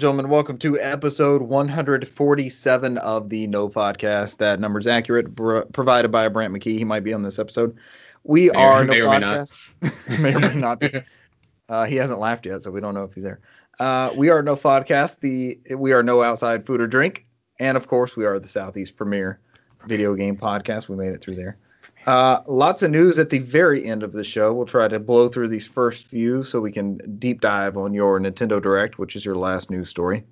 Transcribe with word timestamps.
And 0.00 0.02
gentlemen, 0.06 0.30
welcome 0.30 0.56
to 0.60 0.80
episode 0.80 1.42
147 1.42 2.96
of 2.96 3.28
the 3.28 3.46
No 3.48 3.68
Podcast. 3.68 4.38
That 4.38 4.58
number 4.58 4.78
is 4.78 4.86
accurate, 4.86 5.34
br- 5.34 5.60
provided 5.74 6.10
by 6.10 6.26
Brant 6.28 6.54
McKee. 6.54 6.78
He 6.78 6.86
might 6.86 7.04
be 7.04 7.12
on 7.12 7.22
this 7.22 7.38
episode. 7.38 7.76
We 8.24 8.48
May 8.48 8.56
or- 8.56 8.56
are 8.56 8.84
No 8.86 8.92
may 8.94 9.02
or 9.02 9.10
may. 9.10 9.26
Podcast. 9.26 9.74
may 10.18 10.34
or 10.34 10.40
may 10.40 10.54
not 10.54 10.80
be. 10.80 11.02
Uh, 11.68 11.84
he 11.84 11.96
hasn't 11.96 12.18
laughed 12.18 12.46
yet, 12.46 12.62
so 12.62 12.70
we 12.70 12.80
don't 12.80 12.94
know 12.94 13.04
if 13.04 13.12
he's 13.12 13.24
there. 13.24 13.40
Uh, 13.78 14.10
we 14.16 14.30
are 14.30 14.42
No 14.42 14.56
Podcast. 14.56 15.20
The 15.20 15.60
we 15.76 15.92
are 15.92 16.02
no 16.02 16.22
outside 16.22 16.64
food 16.64 16.80
or 16.80 16.86
drink, 16.86 17.26
and 17.58 17.76
of 17.76 17.86
course, 17.86 18.16
we 18.16 18.24
are 18.24 18.38
the 18.38 18.48
Southeast 18.48 18.96
premier 18.96 19.38
video 19.86 20.14
game 20.14 20.38
podcast. 20.38 20.88
We 20.88 20.96
made 20.96 21.12
it 21.12 21.20
through 21.20 21.36
there. 21.36 21.58
Uh, 22.06 22.40
lots 22.46 22.82
of 22.82 22.90
news 22.90 23.18
at 23.18 23.30
the 23.30 23.38
very 23.38 23.84
end 23.84 24.02
of 24.02 24.12
the 24.12 24.24
show. 24.24 24.52
We'll 24.52 24.66
try 24.66 24.88
to 24.88 24.98
blow 24.98 25.28
through 25.28 25.48
these 25.48 25.66
first 25.66 26.06
few 26.06 26.42
so 26.44 26.60
we 26.60 26.72
can 26.72 27.18
deep 27.18 27.40
dive 27.40 27.76
on 27.76 27.92
your 27.92 28.18
Nintendo 28.18 28.60
Direct, 28.60 28.98
which 28.98 29.16
is 29.16 29.24
your 29.24 29.36
last 29.36 29.70
news 29.70 29.88
story. 29.90 30.24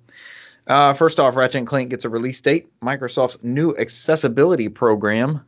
Uh, 0.67 0.93
first 0.93 1.19
off, 1.19 1.35
Ratchet 1.35 1.55
and 1.55 1.67
Clank 1.67 1.89
gets 1.89 2.05
a 2.05 2.09
release 2.09 2.41
date. 2.41 2.67
Microsoft's 2.81 3.37
new 3.43 3.75
accessibility 3.75 4.69
program. 4.69 5.41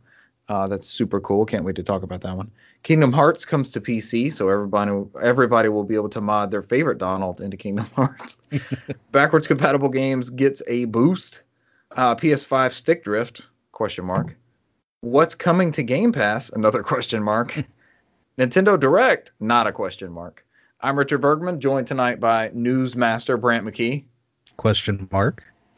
Uh, 0.48 0.68
that's 0.68 0.88
super 0.88 1.20
cool. 1.20 1.46
Can't 1.46 1.64
wait 1.64 1.76
to 1.76 1.84
talk 1.84 2.04
about 2.04 2.22
that 2.22 2.36
one. 2.36 2.52
Kingdom 2.84 3.14
Hearts 3.14 3.46
comes 3.46 3.70
to 3.72 3.82
PC, 3.82 4.34
so 4.34 4.50
everybody 4.50 4.92
everybody 5.22 5.70
will 5.70 5.84
be 5.84 5.96
able 5.96 6.10
to 6.10 6.22
mod 6.22 6.50
their 6.50 6.64
favorite 6.64 6.98
Donald 6.98 7.40
into 7.40 7.56
Kingdom 7.56 7.86
Hearts. 7.96 8.38
Backwards 9.12 9.48
compatible 9.48 9.90
games 9.90 10.30
gets 10.30 10.62
a 10.68 10.86
boost. 10.86 11.44
Uh, 11.96 12.16
PS5 12.16 12.72
stick 12.72 13.04
drift? 13.04 13.46
Question 13.72 14.06
mark. 14.06 14.36
What's 15.04 15.34
coming 15.34 15.72
to 15.72 15.82
Game 15.82 16.12
Pass? 16.12 16.52
Another 16.52 16.84
question 16.84 17.24
mark. 17.24 17.56
Nintendo 18.38 18.80
Direct? 18.80 19.32
Not 19.40 19.66
a 19.66 19.72
question 19.72 20.12
mark. 20.12 20.46
I'm 20.80 20.96
Richard 20.96 21.22
Bergman, 21.22 21.60
joined 21.60 21.88
tonight 21.88 22.20
by 22.20 22.50
Newsmaster 22.50 23.42
Brant 23.42 23.66
McKee 23.66 24.04
Question 24.58 25.10
mark. 25.12 25.44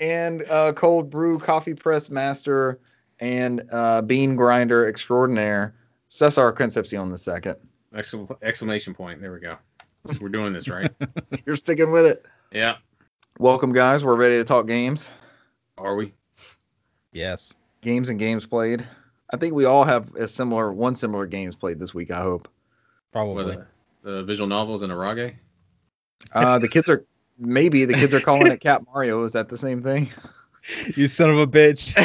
and 0.00 0.42
uh, 0.48 0.72
cold 0.72 1.10
brew 1.10 1.38
coffee 1.38 1.74
press 1.74 2.08
master 2.08 2.80
and 3.18 3.62
uh, 3.70 4.00
bean 4.00 4.34
grinder 4.34 4.88
extraordinaire 4.88 5.74
Cesar 6.08 6.50
Concepcion 6.50 7.10
the 7.10 7.18
second. 7.18 7.56
Exclam- 7.94 8.38
exclamation 8.40 8.94
point. 8.94 9.20
There 9.20 9.34
we 9.34 9.40
go. 9.40 9.58
We're 10.18 10.30
doing 10.30 10.54
this 10.54 10.66
right. 10.70 10.90
You're 11.44 11.56
sticking 11.56 11.90
with 11.90 12.06
it. 12.06 12.24
yeah. 12.52 12.76
Welcome, 13.38 13.74
guys. 13.74 14.02
We're 14.02 14.16
ready 14.16 14.38
to 14.38 14.44
talk 14.44 14.66
games. 14.66 15.10
Are 15.76 15.94
we? 15.94 16.14
Yes. 17.12 17.56
Games 17.80 18.08
and 18.08 18.18
games 18.18 18.46
played. 18.46 18.86
I 19.32 19.36
think 19.36 19.54
we 19.54 19.64
all 19.64 19.84
have 19.84 20.14
a 20.14 20.26
similar 20.26 20.72
one 20.72 20.96
similar 20.96 21.26
games 21.26 21.56
played 21.56 21.78
this 21.78 21.94
week. 21.94 22.10
I 22.10 22.20
hope. 22.20 22.48
Probably. 23.12 23.56
What, 23.56 23.68
the, 24.02 24.10
the 24.10 24.24
visual 24.24 24.48
novels 24.48 24.82
and 24.82 24.92
Arage? 24.92 25.34
Uh, 26.32 26.58
the 26.58 26.68
kids 26.68 26.88
are 26.88 27.04
maybe 27.38 27.84
the 27.84 27.94
kids 27.94 28.14
are 28.14 28.20
calling 28.20 28.48
it 28.48 28.60
Cat 28.60 28.82
Mario. 28.92 29.24
Is 29.24 29.32
that 29.32 29.48
the 29.48 29.56
same 29.56 29.82
thing? 29.82 30.10
you 30.96 31.08
son 31.08 31.30
of 31.30 31.38
a 31.38 31.46
bitch. 31.46 31.96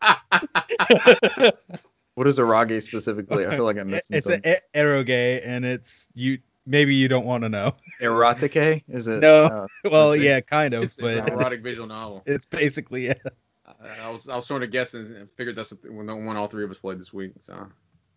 What 2.18 2.26
is 2.26 2.40
Arage 2.40 2.82
specifically? 2.82 3.46
I 3.46 3.50
feel 3.54 3.62
like 3.64 3.78
I'm 3.78 3.92
missing 3.92 4.16
it's 4.16 4.26
something. 4.26 4.42
an 4.44 4.56
eroge, 4.74 5.40
and 5.44 5.64
it's 5.64 6.08
you. 6.16 6.38
Maybe 6.68 6.94
you 6.94 7.08
don't 7.08 7.24
want 7.24 7.44
to 7.44 7.48
know. 7.48 7.74
Erotique? 8.02 8.84
Is 8.88 9.08
it? 9.08 9.20
No. 9.20 9.46
uh, 9.46 9.66
Well, 9.90 10.12
It's 10.12 10.22
a- 10.22 10.24
yeah, 10.26 10.40
kind 10.40 10.74
of, 10.74 10.82
It's, 10.84 10.98
it's 10.98 11.08
an 11.08 11.24
but 11.24 11.32
erotic 11.32 11.62
visual 11.62 11.88
novel. 11.88 12.22
it's 12.26 12.44
basically 12.44 13.06
it. 13.06 13.20
I, 13.66 14.08
I 14.08 14.10
was 14.10 14.28
I 14.28 14.36
was 14.36 14.46
sort 14.46 14.62
of 14.62 14.70
guessing 14.70 15.14
and 15.16 15.30
figured 15.36 15.56
that's 15.56 15.70
the 15.70 15.90
one 15.90 16.06
one 16.26 16.36
all 16.36 16.46
three 16.48 16.64
of 16.64 16.70
us 16.70 16.78
played 16.78 16.98
this 16.98 17.12
week. 17.12 17.32
So 17.40 17.68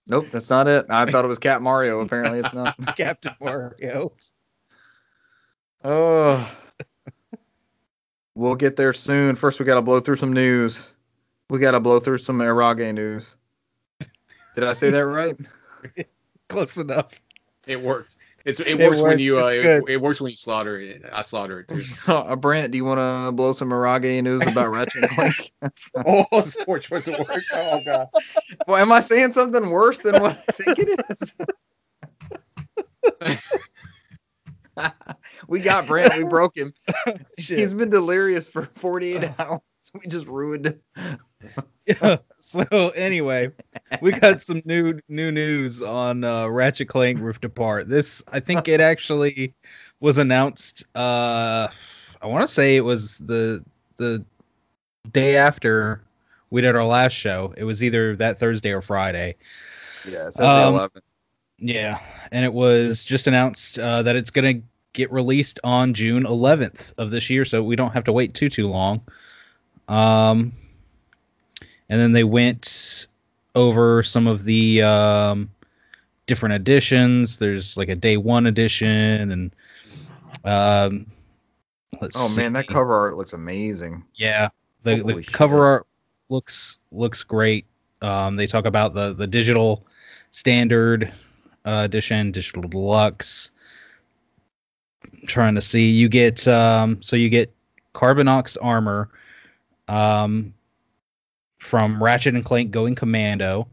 nope, 0.07 0.27
that's 0.31 0.49
not 0.49 0.67
it. 0.67 0.87
I 0.89 1.09
thought 1.09 1.23
it 1.23 1.29
was 1.29 1.39
Cat 1.39 1.61
Mario. 1.61 2.01
Apparently, 2.01 2.39
it's 2.39 2.53
not. 2.53 2.75
Captain 2.97 3.35
Mario. 3.39 4.11
Oh. 5.83 6.51
we'll 8.35 8.55
get 8.55 8.75
there 8.75 8.93
soon. 8.93 9.35
First, 9.35 9.59
we 9.59 9.65
got 9.65 9.75
to 9.75 9.81
blow 9.81 9.99
through 9.99 10.17
some 10.17 10.33
news. 10.33 10.85
We 11.49 11.59
got 11.59 11.71
to 11.71 11.79
blow 11.79 11.99
through 11.99 12.19
some 12.19 12.39
Arage 12.39 12.93
news. 12.93 13.35
Did 14.55 14.63
I 14.65 14.73
say 14.73 14.89
that 14.91 15.05
right? 15.05 15.37
Close 16.49 16.77
enough. 16.77 17.09
it 17.65 17.81
works. 17.81 18.17
It's 18.45 18.59
it, 18.59 18.67
It 18.67 18.79
works 18.79 19.01
when 19.01 19.19
you 19.19 19.39
uh, 19.39 19.47
it, 19.47 19.83
it 19.87 20.01
works 20.01 20.19
when 20.19 20.31
you 20.31 20.35
slaughter 20.35 20.79
it. 20.79 21.03
I 21.11 21.21
slaughter 21.21 21.59
it 21.61 21.67
too. 21.67 21.83
uh, 22.11 22.35
Brant, 22.35 22.71
do 22.71 22.77
you 22.77 22.85
want 22.85 22.99
to 22.99 23.31
blow 23.31 23.53
some 23.53 23.69
Arage 23.69 24.23
news 24.23 24.41
about 24.45 24.71
Ratchet 24.71 25.03
and 25.03 25.11
Clank? 25.11 25.51
oh, 26.05 26.25
it's 26.33 26.55
poor 26.63 26.79
choice 26.79 27.07
of 27.07 27.19
words. 27.19 27.45
Oh 27.53 27.81
god. 27.85 28.07
well, 28.67 28.77
am 28.77 28.91
I 28.91 28.99
saying 28.99 29.33
something 29.33 29.69
worse 29.69 29.99
than 29.99 30.21
what 30.21 30.43
I 30.47 30.51
think 30.51 30.79
it 30.79 30.99
is? 31.09 31.33
we 35.47 35.59
got 35.59 35.85
Brant. 35.87 36.17
We 36.17 36.23
broke 36.23 36.57
him. 36.57 36.73
He's 37.37 37.73
been 37.73 37.89
delirious 37.89 38.47
for 38.47 38.65
48 38.77 39.31
hours. 39.39 39.61
We 39.93 40.07
just 40.07 40.27
ruined 40.27 40.67
it. 40.67 40.81
So 42.41 42.89
anyway, 42.89 43.51
we 44.01 44.11
got 44.11 44.41
some 44.41 44.61
new 44.65 44.99
new 45.07 45.31
news 45.31 45.81
on 45.81 46.23
uh, 46.23 46.47
Ratchet 46.47 46.89
Clank 46.89 47.19
Rift 47.21 47.45
Apart. 47.45 47.87
This 47.87 48.23
I 48.29 48.39
think 48.39 48.67
it 48.67 48.81
actually 48.81 49.53
was 49.99 50.17
announced. 50.17 50.85
Uh, 50.95 51.67
I 52.21 52.27
want 52.27 52.45
to 52.45 52.53
say 52.53 52.75
it 52.75 52.81
was 52.81 53.19
the 53.19 53.63
the 53.97 54.25
day 55.09 55.37
after 55.37 56.01
we 56.49 56.61
did 56.61 56.75
our 56.75 56.83
last 56.83 57.13
show. 57.13 57.53
It 57.55 57.63
was 57.63 57.83
either 57.83 58.15
that 58.17 58.39
Thursday 58.39 58.73
or 58.73 58.81
Friday. 58.81 59.35
Yeah, 60.05 60.27
it 60.27 60.39
Um, 60.39 60.73
11. 60.73 61.01
Yeah, 61.59 61.99
and 62.31 62.43
it 62.43 62.51
was 62.51 63.03
just 63.03 63.27
announced 63.27 63.77
uh, 63.77 64.01
that 64.01 64.15
it's 64.15 64.31
gonna 64.31 64.61
get 64.93 65.11
released 65.11 65.59
on 65.63 65.93
June 65.93 66.23
11th 66.23 66.95
of 66.97 67.11
this 67.11 67.29
year, 67.29 67.45
so 67.45 67.63
we 67.63 67.75
don't 67.75 67.93
have 67.93 68.05
to 68.05 68.11
wait 68.11 68.33
too 68.33 68.49
too 68.49 68.67
long. 68.67 69.01
Um, 69.87 70.53
and 71.91 71.99
then 71.99 72.13
they 72.13 72.23
went 72.23 73.07
over 73.53 74.01
some 74.01 74.25
of 74.25 74.45
the 74.45 74.81
um, 74.81 75.49
different 76.25 76.55
editions. 76.55 77.37
There's 77.37 77.75
like 77.75 77.89
a 77.89 77.97
day 77.97 78.15
one 78.15 78.45
edition, 78.45 79.29
and 79.31 79.55
um, 80.45 81.07
let's 82.01 82.15
Oh 82.17 82.33
man, 82.33 82.53
that 82.53 82.69
cover 82.69 82.95
art 82.95 83.17
looks 83.17 83.33
amazing. 83.33 84.05
Yeah, 84.15 84.49
the, 84.83 85.03
the 85.03 85.21
shit. 85.21 85.33
cover 85.33 85.65
art 85.65 85.87
looks 86.29 86.79
looks 86.93 87.23
great. 87.23 87.65
Um, 88.01 88.37
they 88.37 88.47
talk 88.47 88.65
about 88.65 88.93
the 88.93 89.13
the 89.13 89.27
digital 89.27 89.85
standard 90.31 91.11
uh, 91.65 91.81
edition, 91.83 92.31
digital 92.31 92.63
deluxe. 92.69 93.51
trying 95.27 95.55
to 95.55 95.61
see, 95.61 95.89
you 95.89 96.07
get 96.07 96.47
um, 96.47 97.01
so 97.01 97.17
you 97.17 97.27
get 97.27 97.53
Carbonox 97.93 98.55
armor 98.61 99.09
um, 99.89 100.53
from 101.61 102.01
Ratchet 102.03 102.33
and 102.33 102.43
Clank 102.43 102.71
Going 102.71 102.95
Commando, 102.95 103.67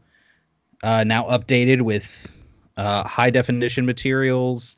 uh, 0.83 1.03
now 1.03 1.25
updated 1.25 1.81
with 1.81 2.31
uh, 2.77 3.03
high 3.07 3.31
definition 3.31 3.85
materials. 3.85 4.77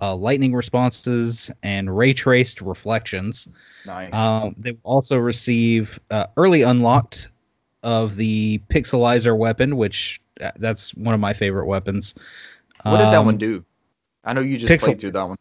Uh, 0.00 0.14
lightning 0.14 0.54
responses 0.54 1.50
and 1.60 1.96
ray 1.96 2.12
traced 2.14 2.60
reflections. 2.60 3.48
Nice. 3.84 4.14
Um, 4.14 4.54
they 4.56 4.70
will 4.72 4.78
also 4.84 5.16
receive 5.16 5.98
uh, 6.08 6.26
early 6.36 6.62
unlocked 6.62 7.26
of 7.82 8.14
the 8.14 8.60
pixelizer 8.70 9.36
weapon, 9.36 9.76
which 9.76 10.20
uh, 10.40 10.52
that's 10.56 10.94
one 10.94 11.14
of 11.14 11.20
my 11.20 11.32
favorite 11.34 11.66
weapons. 11.66 12.14
what 12.84 12.98
did 12.98 13.06
that 13.06 13.16
Um, 13.18 13.26
one 13.26 13.38
do? 13.38 13.64
I 14.24 14.34
know 14.34 14.40
you 14.40 14.56
just 14.56 14.70
pixel- 14.72 14.84
played 14.84 15.00
through 15.00 15.12
that 15.12 15.26
one. 15.26 15.36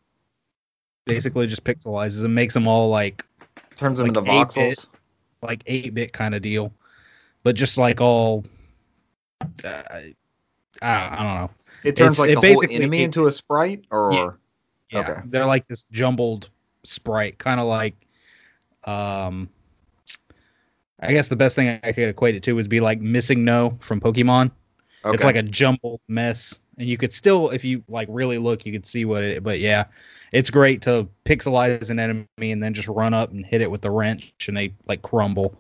Basically, 1.06 1.46
just 1.46 1.64
pixelizes 1.64 2.24
and 2.26 2.34
makes 2.34 2.56
them 2.56 2.68
all 2.68 2.90
like 2.90 3.26
Turns 3.76 4.00
them 4.00 4.08
like 4.08 4.18
into 4.18 4.30
8-bit. 4.32 4.78
voxels. 4.80 4.88
like 5.44 5.62
eight 5.68 5.94
bit 5.94 6.14
kind 6.14 6.34
of 6.34 6.42
deal, 6.42 6.74
but 7.48 7.56
just 7.56 7.78
like 7.78 8.02
all. 8.02 8.44
Uh, 9.64 9.82
I, 9.90 10.14
I 10.82 11.16
don't 11.16 11.36
know. 11.36 11.50
It 11.86 11.96
turns 11.96 12.16
It's- 12.16 12.20
like 12.20 12.30
it 12.32 12.42
the 12.42 12.54
whole 12.54 12.76
enemy 12.76 13.02
it- 13.04 13.06
into 13.06 13.26
a 13.26 13.32
sprite, 13.32 13.86
or 13.90 14.12
Yeah. 14.14 14.30
Yeah, 14.92 15.00
Okay. 15.00 15.22
they're 15.28 15.46
like 15.46 15.66
this 15.70 15.86
jumbled 15.94 16.50
sprite, 16.84 17.38
kind 17.38 17.62
of 17.62 17.68
like, 17.68 17.96
um, 18.84 19.48
I 21.00 21.14
guess 21.14 21.30
the 21.30 21.38
best 21.38 21.56
thing 21.56 21.80
I 21.84 21.94
could 21.94 22.10
equate 22.10 22.36
it 22.36 22.44
to 22.44 22.54
would 22.54 22.68
be 22.68 22.82
like 22.82 23.00
MissingNo 23.00 23.82
from 23.82 24.02
Pokemon. 24.02 24.52
okay. 25.06 25.14
It's 25.14 25.24
like 25.24 25.38
a 25.38 25.44
jumbled 25.44 26.02
mess, 26.10 26.60
and 26.78 26.86
you 26.90 26.98
could 26.98 27.14
still, 27.14 27.50
if 27.52 27.64
you 27.64 27.84
like 27.88 28.10
really 28.12 28.40
look, 28.40 28.66
you 28.66 28.74
could 28.74 28.86
see 28.86 29.06
what 29.06 29.24
it. 29.24 29.42
But 29.42 29.60
yeah, 29.62 29.86
it's 30.34 30.50
great 30.50 30.82
to 30.82 31.08
pixelize 31.24 31.90
an 31.92 32.00
enemy 32.00 32.28
and 32.52 32.62
then 32.62 32.74
just 32.74 32.90
run 32.90 33.14
up 33.14 33.32
and 33.32 33.46
hit 33.46 33.62
it 33.62 33.72
with 33.72 33.82
the 33.82 33.92
wrench, 33.92 34.34
and 34.50 34.58
they 34.58 34.74
like 34.86 35.02
crumble. 35.02 35.58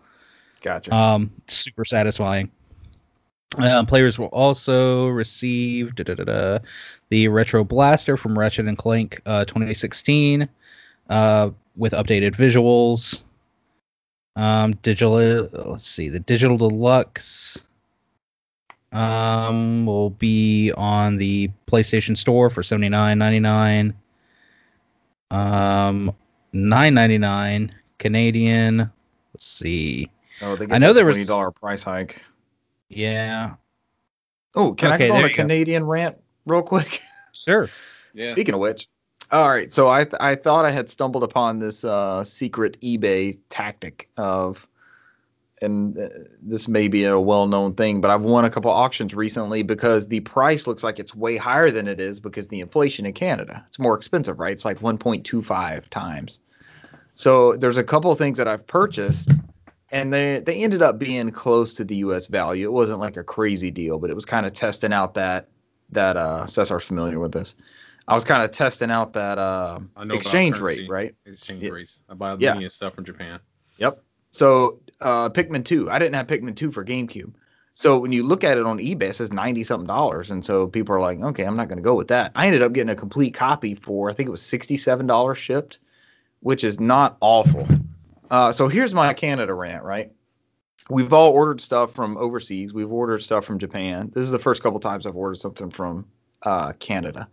Gotcha. 0.61 0.93
Um, 0.93 1.31
super 1.47 1.85
satisfying. 1.85 2.51
Uh, 3.57 3.85
players 3.85 4.19
will 4.19 4.27
also 4.27 5.07
receive 5.07 5.95
da-da-da-da, 5.95 6.59
the 7.09 7.29
Retro 7.29 7.63
Blaster 7.63 8.17
from 8.17 8.37
Ratchet 8.37 8.67
and 8.67 8.77
Clank 8.77 9.21
uh, 9.25 9.45
2016 9.45 10.49
uh, 11.09 11.49
with 11.75 11.93
updated 11.93 12.35
visuals. 12.35 13.23
Um, 14.35 14.73
digital, 14.75 15.49
let's 15.71 15.87
see, 15.87 16.09
the 16.09 16.19
Digital 16.19 16.57
Deluxe 16.57 17.61
um, 18.91 19.85
will 19.85 20.09
be 20.09 20.71
on 20.71 21.17
the 21.17 21.49
PlayStation 21.65 22.17
Store 22.17 22.49
for 22.49 22.63
seventy 22.63 22.89
nine 22.89 23.17
ninety 23.17 23.39
nine. 23.39 23.95
Um, 25.29 26.15
nine 26.53 26.93
ninety 26.93 27.17
nine 27.17 27.73
Canadian. 27.97 28.91
Let's 29.33 29.45
see. 29.45 30.09
Oh, 30.41 30.55
they 30.55 30.73
I 30.73 30.77
know 30.77 30.93
there 30.93 31.05
was- 31.05 31.15
twenty 31.17 31.27
dollar 31.27 31.51
price 31.51 31.83
hike. 31.83 32.21
Yeah, 32.89 33.55
Oh, 34.55 34.73
can 34.73 34.93
Okay, 34.93 35.05
I 35.05 35.07
go 35.09 35.13
on 35.15 35.19
a 35.19 35.27
you 35.27 35.33
go. 35.33 35.41
Canadian 35.43 35.83
rant 35.85 36.17
real 36.45 36.63
quick? 36.63 37.01
sure. 37.33 37.69
Yeah. 38.13 38.31
Speaking 38.31 38.53
of 38.55 38.59
which, 38.61 38.87
all 39.31 39.47
right. 39.49 39.71
So 39.71 39.87
I 39.89 40.03
th- 40.05 40.15
I 40.19 40.35
thought 40.35 40.65
I 40.65 40.71
had 40.71 40.89
stumbled 40.89 41.23
upon 41.23 41.59
this 41.59 41.83
uh, 41.83 42.23
secret 42.23 42.77
eBay 42.81 43.37
tactic 43.49 44.09
of, 44.17 44.65
and 45.61 45.97
uh, 45.99 46.07
this 46.41 46.67
may 46.67 46.87
be 46.87 47.03
a 47.03 47.19
well 47.19 47.45
known 47.45 47.75
thing, 47.75 47.99
but 48.01 48.09
I've 48.09 48.21
won 48.21 48.45
a 48.45 48.49
couple 48.49 48.71
auctions 48.71 49.13
recently 49.13 49.61
because 49.63 50.07
the 50.07 50.21
price 50.21 50.65
looks 50.65 50.83
like 50.83 50.97
it's 50.97 51.13
way 51.13 51.35
higher 51.37 51.69
than 51.69 51.87
it 51.87 51.99
is 51.99 52.19
because 52.21 52.47
the 52.47 52.61
inflation 52.61 53.05
in 53.05 53.13
Canada. 53.13 53.63
It's 53.67 53.77
more 53.79 53.95
expensive, 53.95 54.39
right? 54.39 54.53
It's 54.53 54.65
like 54.65 54.79
1.25 54.79 55.89
times. 55.89 56.39
So 57.15 57.57
there's 57.57 57.77
a 57.77 57.83
couple 57.83 58.11
of 58.11 58.17
things 58.17 58.37
that 58.37 58.47
I've 58.47 58.65
purchased. 58.65 59.29
And 59.89 60.13
they 60.13 60.39
they 60.39 60.63
ended 60.63 60.81
up 60.81 60.99
being 60.99 61.31
close 61.31 61.75
to 61.75 61.85
the 61.85 61.95
U.S. 61.97 62.25
value. 62.27 62.65
It 62.67 62.73
wasn't 62.73 62.99
like 62.99 63.15
a 63.17 63.23
crazy 63.23 63.71
deal, 63.71 63.99
but 63.99 64.09
it 64.09 64.15
was 64.15 64.25
kind 64.25 64.45
of 64.45 64.53
testing 64.53 64.91
out 64.91 65.13
that 65.13 65.47
that 65.91 66.17
uh 66.17 66.45
Cesar's 66.45 66.83
familiar 66.83 67.19
with 67.19 67.31
this. 67.31 67.55
I 68.07 68.15
was 68.15 68.23
kind 68.23 68.43
of 68.43 68.51
testing 68.51 68.89
out 68.89 69.13
that 69.13 69.37
uh, 69.37 69.79
I 69.95 70.03
know 70.05 70.13
about 70.13 70.21
exchange 70.21 70.59
rate, 70.59 70.89
right? 70.89 71.15
Exchange 71.25 71.63
Yeah. 71.63 71.69
rates. 71.71 71.99
I 72.07 72.13
buy 72.13 72.35
Yeah. 72.39 72.53
media 72.53 72.69
stuff 72.69 72.95
from 72.95 73.03
Japan. 73.03 73.39
Yep. 73.77 74.01
So 74.31 74.79
uh, 75.01 75.29
Pikmin 75.29 75.65
2, 75.65 75.89
I 75.89 75.99
didn't 75.99 76.15
have 76.15 76.27
Pikmin 76.27 76.55
2 76.55 76.71
for 76.71 76.85
GameCube. 76.85 77.33
So 77.73 77.99
when 77.99 78.11
you 78.11 78.23
look 78.23 78.43
at 78.43 78.57
it 78.57 78.65
on 78.65 78.79
eBay, 78.79 79.03
it 79.09 79.13
says 79.15 79.31
ninety 79.31 79.63
something 79.63 79.85
dollars, 79.85 80.31
and 80.31 80.43
so 80.43 80.65
people 80.67 80.95
are 80.95 80.99
like, 80.99 81.19
okay, 81.21 81.43
I'm 81.43 81.55
not 81.57 81.67
going 81.67 81.77
to 81.77 81.83
go 81.83 81.93
with 81.93 82.07
that. 82.07 82.31
I 82.35 82.47
ended 82.47 82.63
up 82.63 82.73
getting 82.73 82.89
a 82.89 82.95
complete 82.95 83.35
copy 83.35 83.75
for 83.75 84.09
I 84.09 84.13
think 84.13 84.27
it 84.27 84.31
was 84.31 84.41
sixty 84.41 84.77
seven 84.77 85.05
dollars 85.05 85.37
shipped, 85.37 85.77
which 86.39 86.63
is 86.63 86.79
not 86.79 87.17
awful. 87.21 87.67
Uh, 88.29 88.51
so 88.51 88.67
here's 88.67 88.93
my 88.93 89.13
Canada 89.13 89.53
rant, 89.53 89.83
right? 89.83 90.11
We've 90.89 91.11
all 91.11 91.31
ordered 91.31 91.59
stuff 91.59 91.93
from 91.93 92.17
overseas. 92.17 92.73
We've 92.73 92.91
ordered 92.91 93.21
stuff 93.21 93.45
from 93.45 93.59
Japan. 93.59 94.11
This 94.13 94.23
is 94.23 94.31
the 94.31 94.39
first 94.39 94.63
couple 94.63 94.79
times 94.79 95.05
I've 95.05 95.15
ordered 95.15 95.37
something 95.37 95.69
from 95.69 96.05
uh, 96.43 96.73
Canada. 96.73 97.27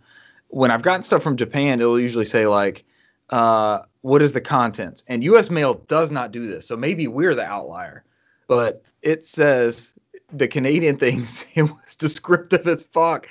When 0.49 0.71
I've 0.71 0.83
gotten 0.83 1.03
stuff 1.03 1.23
from 1.23 1.37
Japan, 1.37 1.81
it'll 1.81 2.01
usually 2.01 2.25
say 2.25 2.47
like, 2.47 2.85
uh, 3.31 3.81
"What 4.03 4.23
is 4.23 4.33
the 4.33 4.41
contents?" 4.41 5.05
And 5.07 5.23
U.S. 5.25 5.51
Mail 5.51 5.75
does 5.75 6.11
not 6.11 6.33
do 6.33 6.47
this, 6.47 6.67
so 6.67 6.77
maybe 6.77 7.07
we're 7.07 7.35
the 7.35 7.45
outlier. 7.45 8.05
But 8.49 8.83
it 9.03 9.25
says 9.25 9.95
the 10.33 10.49
Canadian 10.49 10.97
things. 10.99 11.47
It 11.55 11.63
was 11.63 11.97
descriptive 11.97 12.67
as 12.67 12.83
fuck. 12.83 13.29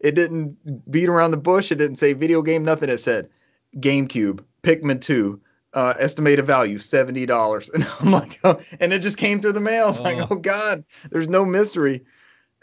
It 0.00 0.14
didn't 0.14 0.90
beat 0.90 1.08
around 1.08 1.32
the 1.32 1.36
bush. 1.36 1.70
It 1.70 1.76
didn't 1.76 1.96
say 1.96 2.12
video 2.12 2.42
game, 2.42 2.64
nothing. 2.64 2.88
It 2.88 2.98
said 2.98 3.28
GameCube, 3.76 4.42
Pikmin 4.62 5.00
2, 5.00 5.40
uh, 5.74 5.92
estimated 5.98 6.46
value 6.46 6.78
seventy 6.78 7.26
dollars, 7.26 7.68
and 7.74 7.86
I'm 8.00 8.10
like, 8.12 8.38
oh, 8.44 8.58
and 8.80 8.92
it 8.92 9.00
just 9.00 9.18
came 9.18 9.40
through 9.40 9.52
the 9.52 9.60
mail. 9.60 9.90
It's 9.90 10.00
like, 10.00 10.18
Oh. 10.18 10.28
oh 10.30 10.36
god, 10.36 10.84
there's 11.10 11.28
no 11.28 11.44
mystery. 11.44 12.04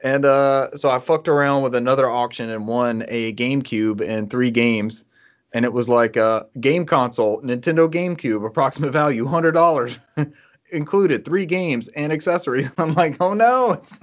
And 0.03 0.25
uh, 0.25 0.75
so 0.75 0.89
I 0.89 0.97
fucked 0.97 1.27
around 1.27 1.61
with 1.61 1.75
another 1.75 2.09
auction 2.09 2.49
and 2.49 2.67
won 2.67 3.05
a 3.07 3.33
GameCube 3.33 4.01
and 4.01 4.31
three 4.31 4.49
games, 4.49 5.05
and 5.53 5.63
it 5.63 5.73
was 5.73 5.87
like 5.87 6.15
a 6.15 6.47
game 6.59 6.87
console, 6.87 7.39
Nintendo 7.41 7.87
GameCube, 7.87 8.43
approximate 8.45 8.93
value 8.93 9.25
hundred 9.27 9.51
dollars, 9.51 9.99
included 10.71 11.23
three 11.23 11.45
games 11.45 11.87
and 11.89 12.11
accessories. 12.11 12.71
I'm 12.77 12.93
like, 12.95 13.17
oh 13.19 13.33
no, 13.33 13.73
it's. 13.73 13.97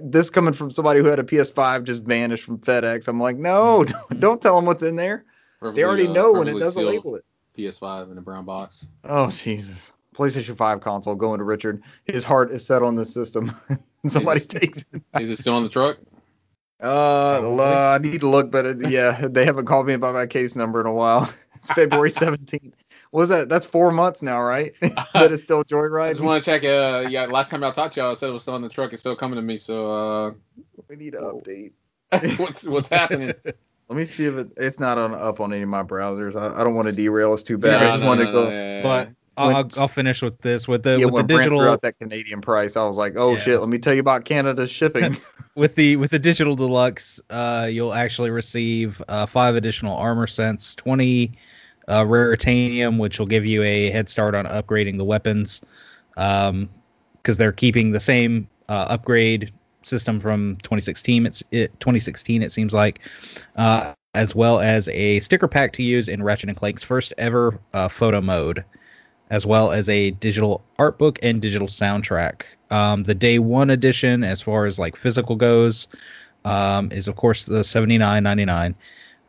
This 0.00 0.30
coming 0.30 0.54
from 0.54 0.70
somebody 0.70 1.00
who 1.00 1.06
had 1.06 1.18
a 1.18 1.22
PS5 1.22 1.84
just 1.84 2.02
vanished 2.02 2.44
from 2.44 2.56
FedEx. 2.60 3.08
I'm 3.08 3.20
like, 3.20 3.36
no, 3.36 3.84
don't, 3.84 4.20
don't 4.20 4.40
tell 4.40 4.56
them 4.56 4.64
what's 4.64 4.82
in 4.82 4.96
there. 4.96 5.26
They 5.60 5.84
already 5.84 6.06
uh, 6.06 6.12
know 6.12 6.32
when 6.32 6.48
it 6.48 6.58
doesn't 6.58 6.82
label 6.82 7.16
it. 7.16 7.24
PS5 7.60 8.12
in 8.12 8.18
a 8.18 8.20
brown 8.22 8.44
box. 8.44 8.86
Oh 9.04 9.30
Jesus! 9.30 9.90
PlayStation 10.14 10.56
5 10.56 10.80
console 10.80 11.14
going 11.14 11.38
to 11.38 11.44
Richard. 11.44 11.82
His 12.04 12.24
heart 12.24 12.50
is 12.50 12.66
set 12.66 12.82
on 12.82 12.96
this 12.96 13.12
system. 13.12 13.54
Somebody 14.06 14.40
Is- 14.40 14.46
takes 14.48 14.86
it. 14.92 15.02
Is 15.20 15.30
it 15.30 15.38
still 15.38 15.54
on 15.54 15.62
the 15.62 15.68
truck? 15.68 15.98
Uh, 16.80 17.40
Probably. 17.40 17.64
I 17.64 17.98
need 17.98 18.20
to 18.20 18.28
look, 18.28 18.50
but 18.50 18.64
it, 18.64 18.90
yeah, 18.90 19.26
they 19.30 19.44
haven't 19.44 19.66
called 19.66 19.86
me 19.86 19.94
about 19.94 20.14
my 20.14 20.26
case 20.26 20.56
number 20.56 20.80
in 20.80 20.86
a 20.86 20.92
while. 20.92 21.30
It's 21.56 21.68
February 21.68 22.10
17th. 22.10 22.72
Was 23.12 23.28
that? 23.28 23.48
That's 23.50 23.66
four 23.66 23.92
months 23.92 24.22
now, 24.22 24.40
right? 24.40 24.72
that 25.12 25.30
is 25.30 25.42
still 25.42 25.62
joyride. 25.64 26.04
I 26.04 26.10
just 26.12 26.22
want 26.22 26.42
to 26.42 26.50
check. 26.50 26.64
Uh, 26.64 27.06
yeah, 27.10 27.26
last 27.26 27.50
time 27.50 27.62
I 27.64 27.70
talked 27.72 27.94
to 27.94 28.00
y'all, 28.00 28.12
I 28.12 28.14
said 28.14 28.30
it 28.30 28.32
was 28.32 28.42
still 28.42 28.54
on 28.54 28.62
the 28.62 28.68
truck. 28.70 28.92
It's 28.92 29.00
still 29.00 29.16
coming 29.16 29.36
to 29.36 29.42
me. 29.42 29.58
So, 29.58 29.90
uh, 29.92 30.30
We 30.88 30.96
need 30.96 31.12
to 31.12 31.18
update. 31.18 31.72
uh, 32.12 32.20
what's 32.36 32.64
what's 32.64 32.88
happening? 32.88 33.34
Let 33.90 33.96
me 33.96 34.04
see 34.04 34.24
if 34.26 34.36
it, 34.36 34.52
it's 34.56 34.78
not 34.78 34.98
on 34.98 35.12
up 35.12 35.40
on 35.40 35.52
any 35.52 35.62
of 35.62 35.68
my 35.68 35.82
browsers. 35.82 36.36
I, 36.40 36.60
I 36.60 36.64
don't 36.64 36.74
want 36.74 36.88
to 36.88 36.94
derail 36.94 37.32
us 37.32 37.42
too 37.42 37.58
bad. 37.58 37.82
I 37.82 37.90
just 37.90 38.00
no, 38.00 38.06
wanted 38.06 38.24
no, 38.24 38.26
to 38.26 38.32
go. 38.32 38.50
yeah, 38.50 38.76
yeah, 38.76 38.82
But. 38.82 39.08
I'll, 39.36 39.46
When- 39.46 39.56
I'll, 39.56 39.68
I'll 39.78 39.88
finish 39.88 40.20
with 40.22 40.38
this 40.40 40.68
with 40.68 40.82
the 40.82 40.98
yeah, 40.98 41.06
with 41.06 41.14
when 41.14 41.26
the 41.26 41.34
Brant 41.34 41.48
threw 41.48 41.56
digital 41.56 41.72
out 41.72 41.82
that 41.82 41.98
Canadian 41.98 42.40
price, 42.42 42.76
I 42.76 42.84
was 42.84 42.98
like, 42.98 43.14
oh 43.16 43.32
Yeah. 43.32 43.38
shit. 43.38 43.60
Let 43.60 43.68
me 43.68 43.78
tell 43.78 43.94
you 43.94 44.00
about 44.00 44.24
Canada's 44.24 44.70
shipping. 44.70 45.16
with 45.54 45.76
the 45.76 45.96
with 45.96 46.10
the 46.10 46.18
digital 46.18 46.56
deluxe. 46.56 47.20
Uh, 47.30 47.68
you'll 47.70 47.94
actually 47.94 48.30
receive 48.30 49.00
uh, 49.08 49.26
five 49.26 49.54
additional 49.54 49.96
armor 49.96 50.26
sets, 50.26 50.74
twenty 50.74 51.32
uh, 51.88 52.02
raritanium, 52.04 52.98
which 52.98 53.18
will 53.18 53.26
give 53.26 53.46
you 53.46 53.62
a 53.62 53.90
head 53.90 54.08
start 54.08 54.34
on 54.34 54.44
upgrading 54.44 54.98
the 54.98 55.04
weapons. 55.04 55.62
Um, 56.16 56.68
because 57.22 57.36
they're 57.36 57.52
keeping 57.52 57.92
the 57.92 58.00
same 58.00 58.48
uh, 58.68 58.86
upgrade 58.90 59.52
system 59.82 60.20
from 60.20 60.56
2016. 60.62 61.26
It's 61.26 61.42
it 61.50 61.78
2016. 61.80 62.42
It 62.42 62.52
seems 62.52 62.74
like. 62.74 63.00
Uh, 63.56 63.94
as 64.14 64.34
well 64.34 64.58
as 64.58 64.88
a 64.88 65.20
sticker 65.20 65.48
pack 65.48 65.74
to 65.74 65.82
use 65.82 66.08
in 66.08 66.22
Ratchet 66.22 66.48
and 66.48 66.58
Clank's 66.58 66.82
first 66.82 67.14
ever 67.16 67.60
uh, 67.72 67.88
photo 67.88 68.20
mode, 68.20 68.64
as 69.30 69.46
well 69.46 69.70
as 69.70 69.88
a 69.88 70.10
digital 70.10 70.64
art 70.78 70.98
book 70.98 71.20
and 71.22 71.40
digital 71.40 71.68
soundtrack. 71.68 72.42
Um, 72.70 73.04
the 73.04 73.14
day 73.14 73.38
one 73.38 73.70
edition, 73.70 74.24
as 74.24 74.42
far 74.42 74.66
as 74.66 74.78
like 74.78 74.96
physical 74.96 75.36
goes, 75.36 75.88
um, 76.44 76.90
is 76.90 77.08
of 77.08 77.16
course 77.16 77.44
the 77.44 77.60
79.99, 77.60 78.74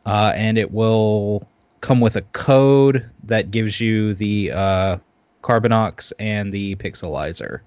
uh, 0.04 0.32
and 0.34 0.58
it 0.58 0.72
will 0.72 1.48
come 1.80 2.00
with 2.00 2.16
a 2.16 2.22
code 2.22 3.08
that 3.24 3.50
gives 3.50 3.80
you 3.80 4.14
the 4.14 4.52
uh, 4.52 4.98
Carbonox 5.42 6.12
and 6.18 6.52
the 6.52 6.76
Pixelizer. 6.76 7.60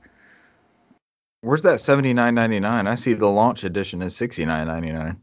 Where's 1.46 1.62
that 1.62 1.76
79.99? 1.78 2.88
I 2.88 2.96
see 2.96 3.14
the 3.14 3.30
launch 3.30 3.64
edition 3.64 4.02
is 4.02 4.16
69.99. 4.16 5.18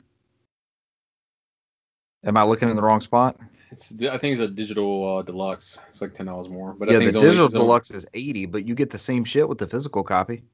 Am 2.25 2.37
I 2.37 2.45
looking 2.45 2.71
in 2.71 2.77
the 2.77 2.83
wrong 2.83 3.01
spot? 3.01 3.37
It's, 3.73 3.91
I 4.03 4.19
think 4.19 4.33
it's 4.35 4.41
a 4.41 4.47
digital 4.47 5.19
uh, 5.19 5.23
deluxe. 5.23 5.79
It's 5.89 6.01
like 6.01 6.15
ten 6.15 6.27
dollars 6.27 6.49
more. 6.49 6.75
But 6.75 6.89
I 6.89 6.93
yeah, 6.93 6.99
think 6.99 7.13
the 7.13 7.17
it's 7.19 7.25
only- 7.25 7.29
digital 7.31 7.47
only- 7.47 7.59
deluxe 7.59 7.91
is 7.91 8.07
80, 8.15 8.47
but 8.47 8.65
you 8.65 8.75
get 8.77 8.91
the 8.91 8.99
same 8.99 9.25
shit 9.25 9.49
with 9.49 9.59
the 9.59 9.67
physical 9.67 10.03
copy. 10.05 10.45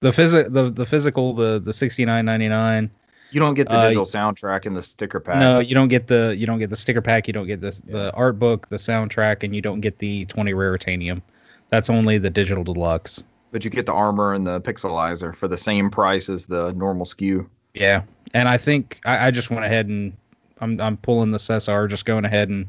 The 0.00 0.10
phys- 0.12 0.50
the 0.50 0.70
the 0.70 0.86
physical 0.86 1.34
the 1.34 1.58
the 1.58 1.72
69.99. 1.72 2.90
You 3.32 3.40
don't 3.40 3.54
get 3.54 3.68
the 3.68 3.74
Uh, 3.74 3.82
digital 3.88 4.06
soundtrack 4.06 4.64
and 4.66 4.74
the 4.76 4.82
sticker 4.82 5.20
pack. 5.20 5.40
No, 5.40 5.58
you 5.58 5.74
don't 5.74 5.88
get 5.88 6.06
the 6.06 6.34
you 6.34 6.46
don't 6.46 6.58
get 6.60 6.70
the 6.70 6.76
sticker 6.76 7.02
pack. 7.02 7.26
You 7.26 7.32
don't 7.34 7.46
get 7.46 7.60
the 7.60 7.78
the 7.84 8.14
art 8.14 8.38
book, 8.38 8.68
the 8.68 8.76
soundtrack, 8.76 9.42
and 9.42 9.54
you 9.54 9.60
don't 9.60 9.80
get 9.80 9.98
the 9.98 10.24
20 10.26 10.52
raritanium. 10.54 11.20
That's 11.68 11.90
only 11.90 12.16
the 12.18 12.30
digital 12.30 12.64
deluxe. 12.64 13.22
But 13.50 13.64
you 13.64 13.70
get 13.70 13.86
the 13.86 13.92
armor 13.92 14.34
and 14.34 14.46
the 14.46 14.60
pixelizer 14.60 15.34
for 15.34 15.48
the 15.48 15.56
same 15.56 15.90
price 15.90 16.28
as 16.28 16.46
the 16.46 16.72
normal 16.72 17.06
SKU. 17.06 17.48
Yeah, 17.74 18.02
and 18.34 18.48
I 18.48 18.56
think 18.56 19.00
I, 19.04 19.28
I 19.28 19.30
just 19.30 19.50
went 19.50 19.64
ahead 19.64 19.86
and 19.86 20.16
I'm 20.60 20.80
I'm 20.80 20.96
pulling 20.96 21.30
the 21.30 21.38
SSR, 21.38 21.88
just 21.88 22.04
going 22.04 22.24
ahead 22.24 22.48
and 22.48 22.68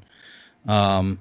um 0.67 1.19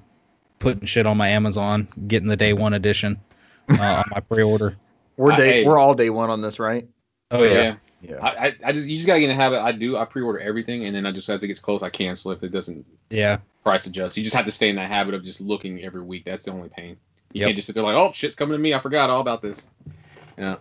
putting 0.59 0.85
shit 0.85 1.07
on 1.07 1.17
my 1.17 1.29
Amazon, 1.29 1.89
getting 2.07 2.29
the 2.29 2.37
day 2.37 2.53
one 2.53 2.75
edition 2.75 3.21
uh, 3.69 3.83
on 3.83 4.05
my 4.11 4.21
pre-order. 4.21 4.77
We're 5.17 5.37
day, 5.37 5.51
hey. 5.51 5.65
we're 5.67 5.79
all 5.79 5.95
day 5.95 6.09
one 6.09 6.31
on 6.31 6.41
this, 6.41 6.59
right? 6.59 6.89
Oh 7.31 7.43
yeah, 7.43 7.53
yeah. 7.53 7.77
Yeah. 8.01 8.17
I, 8.23 8.47
I, 8.47 8.57
I 8.65 8.73
just 8.73 8.89
you 8.89 8.97
just 8.97 9.07
gotta 9.07 9.21
get 9.21 9.29
in 9.29 9.37
the 9.37 9.43
habit. 9.43 9.61
I 9.61 9.73
do. 9.73 9.97
I 9.97 10.07
pre-order 10.07 10.41
everything, 10.41 10.87
and 10.87 10.97
then 10.97 11.05
I 11.05 11.13
just 11.13 11.29
as 11.29 11.43
it 11.43 11.49
gets 11.49 11.61
close, 11.61 11.83
I 11.83 11.91
cancel 11.91 12.33
if 12.33 12.43
it 12.43 12.49
doesn't 12.49 12.87
yeah, 13.11 13.39
price 13.63 13.85
adjust. 13.87 14.17
You 14.17 14.23
just 14.23 14.35
have 14.35 14.47
to 14.47 14.53
stay 14.53 14.71
in 14.71 14.77
that 14.77 14.89
habit 14.91 15.13
of 15.13 15.23
just 15.23 15.43
looking 15.43 15.83
every 15.83 16.01
week. 16.01 16.25
That's 16.25 16.45
the 16.45 16.53
only 16.53 16.71
pain. 16.71 16.97
You 17.33 17.41
Yep. 17.41 17.47
can't 17.49 17.57
just 17.57 17.67
sit 17.67 17.75
there 17.75 17.85
like, 17.85 17.97
oh, 17.97 18.13
shit's 18.13 18.35
coming 18.35 18.53
to 18.53 18.59
me. 18.59 18.75
I 18.75 18.81
forgot 18.81 19.09
all 19.11 19.21
about 19.21 19.41
this. 19.43 19.69
Yeah. 20.37 20.57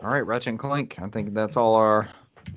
All 0.00 0.10
right, 0.10 0.26
Ratchet 0.26 0.48
and 0.48 0.58
Clank. 0.58 0.96
I 1.00 1.08
think 1.08 1.34
that's 1.34 1.56
all 1.56 1.74
our. 1.74 2.08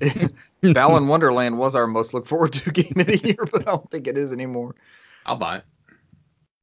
Balan 0.62 1.04
Wonderworld 1.04 1.56
was 1.56 1.74
our 1.74 1.86
most 1.86 2.14
look 2.14 2.26
forward 2.26 2.52
to 2.54 2.70
game 2.72 2.92
of 2.96 3.06
the 3.06 3.18
year, 3.18 3.36
but 3.50 3.62
I 3.62 3.72
don't 3.72 3.90
think 3.90 4.06
it 4.06 4.16
is 4.16 4.32
anymore. 4.32 4.74
I'll 5.26 5.36
buy 5.36 5.58
it. 5.58 5.64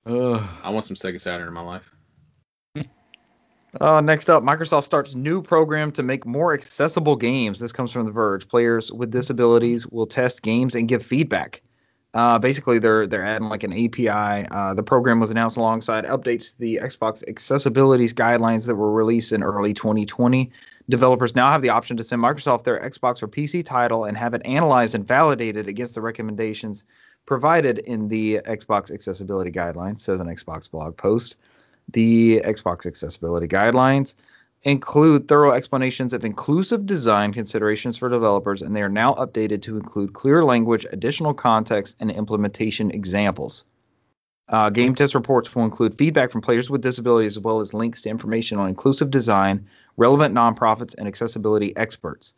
Ugh. 0.06 0.44
I 0.64 0.70
want 0.70 0.86
some 0.86 0.96
Sega 0.96 1.20
Saturn 1.20 1.48
in 1.48 1.54
my 1.54 1.62
life. 1.62 1.90
Uh, 3.80 4.02
next 4.02 4.32
up, 4.32 4.42
Microsoft 4.42 4.84
starts 4.84 5.14
new 5.14 5.44
program 5.44 5.92
to 5.92 6.02
make 6.02 6.26
more 6.26 6.56
accessible 6.56 7.16
games. 7.16 7.60
This 7.60 7.72
comes 7.72 7.92
from 7.92 8.06
The 8.06 8.12
Verge. 8.12 8.48
Players 8.48 8.92
with 8.92 9.12
disabilities 9.12 9.86
will 9.86 10.08
test 10.08 10.42
games 10.42 10.74
and 10.74 10.88
give 10.88 11.06
feedback. 11.06 11.62
Uh, 12.14 12.40
basically, 12.40 12.80
they're 12.80 13.06
they're 13.06 13.26
adding 13.26 13.50
like 13.50 13.64
an 13.64 13.74
API. 13.74 14.48
Uh, 14.50 14.74
the 14.74 14.82
program 14.84 15.20
was 15.20 15.30
announced 15.30 15.58
alongside 15.58 16.06
updates 16.06 16.54
to 16.54 16.60
the 16.60 16.80
Xbox 16.82 17.24
accessibilities 17.30 18.14
guidelines 18.14 18.66
that 18.66 18.76
were 18.76 18.92
released 18.92 19.32
in 19.32 19.44
early 19.44 19.74
2020. 19.74 20.52
developers 20.90 21.36
now 21.36 21.52
have 21.52 21.62
the 21.62 21.70
option 21.70 21.98
to 21.98 22.04
send 22.04 22.20
Microsoft 22.22 22.64
their 22.64 22.80
Xbox 22.80 23.22
or 23.22 23.28
PC 23.28 23.64
title 23.64 24.06
and 24.06 24.18
have 24.18 24.34
it 24.34 24.42
analyzed 24.44 24.96
and 24.96 25.08
validated 25.08 25.68
against 25.68 25.94
the 25.94 26.02
recommendations 26.02 26.84
provided 27.28 27.78
in 27.78 28.08
the 28.08 28.40
Xbox 28.40 28.92
accessibility 28.92 29.52
guidelines, 29.52 30.00
says 30.00 30.20
an 30.20 30.26
Xbox 30.26 30.70
blog 30.70 30.98
post. 30.98 31.36
The 31.92 32.42
Xbox 32.44 32.88
accessibility 32.88 33.48
guidelines 33.48 34.16
include 34.64 35.28
thorough 35.28 35.54
explanations 35.54 36.12
of 36.12 36.26
inclusive 36.26 36.86
design 36.86 37.34
considerations 37.34 37.98
for 37.98 38.10
developers, 38.10 38.62
and 38.62 38.76
they 38.76 38.82
are 38.82 38.90
now 38.90 39.14
updated 39.14 39.62
to 39.62 39.78
include 39.78 40.14
clear 40.14 40.44
language, 40.44 40.86
additional 40.92 41.34
context, 41.34 41.96
and 42.00 42.12
implementation 42.12 42.92
examples. 42.92 43.64
Uh, 44.50 44.70
game 44.70 44.96
test 44.96 45.16
reports 45.16 45.54
will 45.54 45.64
include 45.64 45.98
feedback 45.98 46.32
from 46.32 46.42
players 46.42 46.70
with 46.70 46.82
disabilities 46.82 47.38
as 47.38 47.44
well 47.44 47.60
as 47.60 47.74
links 47.74 48.02
to 48.02 48.10
information 48.10 48.58
on 48.58 48.68
inclusive 48.68 49.12
design, 49.12 49.68
relevant 49.96 50.34
nonprofits, 50.36 50.96
and 50.98 51.08
accessibility 51.08 51.76
experts. 51.78 52.34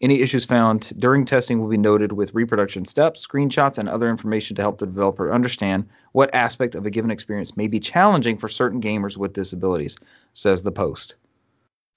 Any 0.00 0.20
issues 0.20 0.44
found 0.44 0.92
during 0.98 1.24
testing 1.24 1.60
will 1.60 1.68
be 1.68 1.78
noted 1.78 2.12
with 2.12 2.34
reproduction 2.34 2.84
steps, 2.84 3.26
screenshots, 3.26 3.78
and 3.78 3.88
other 3.88 4.10
information 4.10 4.56
to 4.56 4.62
help 4.62 4.78
the 4.78 4.86
developer 4.86 5.32
understand 5.32 5.88
what 6.12 6.34
aspect 6.34 6.74
of 6.74 6.84
a 6.84 6.90
given 6.90 7.10
experience 7.10 7.56
may 7.56 7.68
be 7.68 7.80
challenging 7.80 8.36
for 8.36 8.48
certain 8.48 8.82
gamers 8.82 9.16
with 9.16 9.32
disabilities, 9.32 9.96
says 10.34 10.62
the 10.62 10.72
post. 10.72 11.14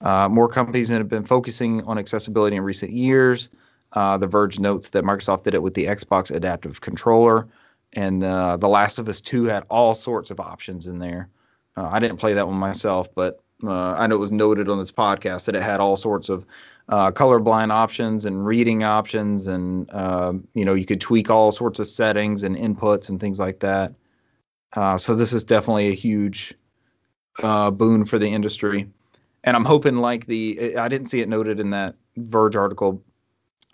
Uh, 0.00 0.28
more 0.28 0.48
companies 0.48 0.90
that 0.90 0.98
have 0.98 1.08
been 1.08 1.24
focusing 1.24 1.84
on 1.84 1.98
accessibility 1.98 2.56
in 2.56 2.62
recent 2.62 2.92
years. 2.92 3.48
Uh, 3.92 4.18
the 4.18 4.26
Verge 4.26 4.58
notes 4.58 4.90
that 4.90 5.02
Microsoft 5.02 5.44
did 5.44 5.54
it 5.54 5.62
with 5.62 5.74
the 5.74 5.86
Xbox 5.86 6.34
Adaptive 6.34 6.80
Controller, 6.80 7.48
and 7.92 8.22
uh, 8.22 8.56
The 8.58 8.68
Last 8.68 8.98
of 8.98 9.08
Us 9.08 9.20
2 9.20 9.44
had 9.44 9.64
all 9.70 9.94
sorts 9.94 10.30
of 10.30 10.40
options 10.40 10.86
in 10.86 10.98
there. 10.98 11.30
Uh, 11.76 11.88
I 11.90 11.98
didn't 11.98 12.18
play 12.18 12.34
that 12.34 12.46
one 12.46 12.56
myself, 12.56 13.12
but 13.14 13.42
uh, 13.64 13.92
I 13.92 14.06
know 14.06 14.16
it 14.16 14.20
was 14.20 14.30
noted 14.30 14.68
on 14.68 14.78
this 14.78 14.92
podcast 14.92 15.46
that 15.46 15.56
it 15.56 15.62
had 15.62 15.80
all 15.80 15.96
sorts 15.96 16.28
of 16.28 16.44
uh, 16.88 17.10
colorblind 17.10 17.72
options 17.72 18.24
and 18.24 18.46
reading 18.46 18.84
options, 18.84 19.46
and 19.46 19.88
you 20.54 20.64
know 20.64 20.74
you 20.74 20.86
could 20.86 21.00
tweak 21.00 21.28
all 21.30 21.50
sorts 21.50 21.80
of 21.80 21.88
settings 21.88 22.44
and 22.44 22.56
inputs 22.56 23.08
and 23.08 23.18
things 23.18 23.38
like 23.38 23.60
that. 23.60 23.94
so 24.98 25.14
this 25.14 25.32
is 25.32 25.44
definitely 25.44 25.88
a 25.88 25.94
huge 25.94 26.54
boon 27.40 28.04
for 28.04 28.18
the 28.18 28.28
industry 28.28 28.88
and 29.44 29.56
I'm 29.56 29.64
hoping 29.64 29.96
like 29.96 30.26
the 30.26 30.76
I 30.76 30.88
didn't 30.88 31.08
see 31.08 31.20
it 31.20 31.28
noted 31.28 31.60
in 31.60 31.70
that 31.70 31.94
Verge 32.16 32.56
article, 32.56 33.02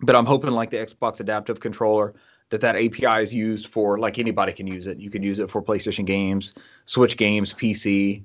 but 0.01 0.15
I'm 0.15 0.25
hoping 0.25 0.51
like 0.51 0.69
the 0.69 0.77
Xbox 0.77 1.19
Adaptive 1.19 1.59
Controller 1.59 2.13
that 2.49 2.61
that 2.61 2.75
API 2.75 3.23
is 3.23 3.33
used 3.33 3.67
for 3.67 3.97
like 3.97 4.19
anybody 4.19 4.53
can 4.53 4.67
use 4.67 4.87
it. 4.87 4.99
You 4.99 5.09
can 5.09 5.23
use 5.23 5.39
it 5.39 5.49
for 5.49 5.61
PlayStation 5.61 6.05
games, 6.05 6.53
Switch 6.85 7.17
games, 7.17 7.53
PC, 7.53 8.23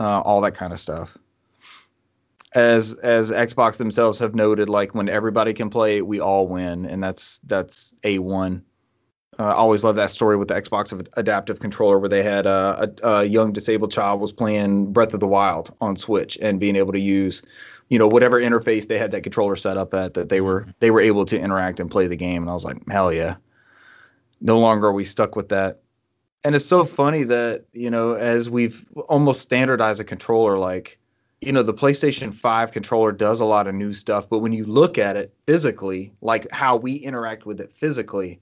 uh, 0.00 0.20
all 0.20 0.40
that 0.42 0.54
kind 0.54 0.72
of 0.72 0.80
stuff. 0.80 1.16
As 2.54 2.94
as 2.94 3.30
Xbox 3.30 3.76
themselves 3.76 4.18
have 4.20 4.34
noted, 4.34 4.70
like 4.70 4.94
when 4.94 5.08
everybody 5.08 5.52
can 5.52 5.68
play, 5.68 6.00
we 6.00 6.20
all 6.20 6.48
win, 6.48 6.86
and 6.86 7.02
that's 7.02 7.40
that's 7.44 7.94
a 8.04 8.18
one. 8.18 8.64
Uh, 9.38 9.44
I 9.44 9.52
always 9.52 9.84
love 9.84 9.96
that 9.96 10.10
story 10.10 10.36
with 10.36 10.48
the 10.48 10.54
Xbox 10.54 11.06
adaptive 11.16 11.60
controller 11.60 11.98
where 11.98 12.08
they 12.08 12.24
had 12.24 12.46
uh, 12.46 12.88
a, 13.02 13.08
a, 13.08 13.24
young 13.24 13.52
disabled 13.52 13.92
child 13.92 14.20
was 14.20 14.32
playing 14.32 14.92
Breath 14.92 15.14
of 15.14 15.20
the 15.20 15.28
Wild 15.28 15.74
on 15.80 15.96
Switch 15.96 16.36
and 16.42 16.58
being 16.58 16.74
able 16.74 16.92
to 16.92 16.98
use, 16.98 17.42
you 17.88 18.00
know, 18.00 18.08
whatever 18.08 18.40
interface 18.40 18.88
they 18.88 18.98
had 18.98 19.12
that 19.12 19.22
controller 19.22 19.54
set 19.54 19.76
up 19.76 19.94
at 19.94 20.14
that 20.14 20.28
they 20.28 20.40
were 20.40 20.66
they 20.80 20.90
were 20.90 21.00
able 21.00 21.24
to 21.26 21.38
interact 21.38 21.78
and 21.78 21.88
play 21.88 22.08
the 22.08 22.16
game. 22.16 22.42
And 22.42 22.50
I 22.50 22.54
was 22.54 22.64
like, 22.64 22.78
hell 22.90 23.12
yeah. 23.12 23.36
No 24.40 24.58
longer 24.58 24.88
are 24.88 24.92
we 24.92 25.04
stuck 25.04 25.36
with 25.36 25.50
that. 25.50 25.82
And 26.42 26.56
it's 26.56 26.66
so 26.66 26.84
funny 26.84 27.24
that 27.24 27.66
you 27.72 27.90
know 27.90 28.14
as 28.14 28.50
we've 28.50 28.84
almost 29.08 29.40
standardized 29.40 30.00
a 30.00 30.04
controller 30.04 30.58
like. 30.58 30.98
You 31.40 31.52
know, 31.52 31.62
the 31.62 31.72
PlayStation 31.72 32.34
5 32.34 32.72
controller 32.72 33.12
does 33.12 33.38
a 33.38 33.44
lot 33.44 33.68
of 33.68 33.74
new 33.76 33.94
stuff, 33.94 34.28
but 34.28 34.40
when 34.40 34.52
you 34.52 34.64
look 34.64 34.98
at 34.98 35.16
it 35.16 35.32
physically, 35.46 36.12
like 36.20 36.50
how 36.50 36.74
we 36.74 36.94
interact 36.94 37.46
with 37.46 37.60
it 37.60 37.72
physically, 37.72 38.40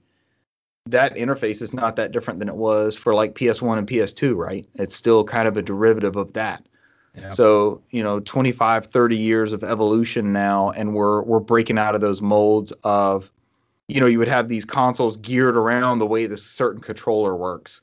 that 0.91 1.15
interface 1.15 1.61
is 1.61 1.73
not 1.73 1.95
that 1.97 2.11
different 2.11 2.39
than 2.39 2.49
it 2.49 2.55
was 2.55 2.95
for 2.95 3.13
like 3.13 3.35
PS1 3.35 3.77
and 3.77 3.87
PS2, 3.87 4.35
right? 4.35 4.67
It's 4.75 4.95
still 4.95 5.23
kind 5.23 5.47
of 5.47 5.57
a 5.57 5.61
derivative 5.61 6.15
of 6.15 6.33
that. 6.33 6.63
Yeah. 7.15 7.29
So, 7.29 7.81
you 7.89 8.03
know, 8.03 8.19
25, 8.19 8.87
30 8.87 9.17
years 9.17 9.53
of 9.53 9.63
evolution 9.63 10.33
now, 10.33 10.71
and 10.71 10.93
we're 10.93 11.21
we're 11.23 11.39
breaking 11.39 11.79
out 11.79 11.95
of 11.95 12.01
those 12.01 12.21
molds 12.21 12.71
of, 12.83 13.31
you 13.87 13.99
know, 13.99 14.05
you 14.05 14.19
would 14.19 14.27
have 14.27 14.47
these 14.47 14.65
consoles 14.65 15.17
geared 15.17 15.57
around 15.57 15.99
the 15.99 16.05
way 16.05 16.27
this 16.27 16.45
certain 16.45 16.81
controller 16.81 17.35
works, 17.35 17.81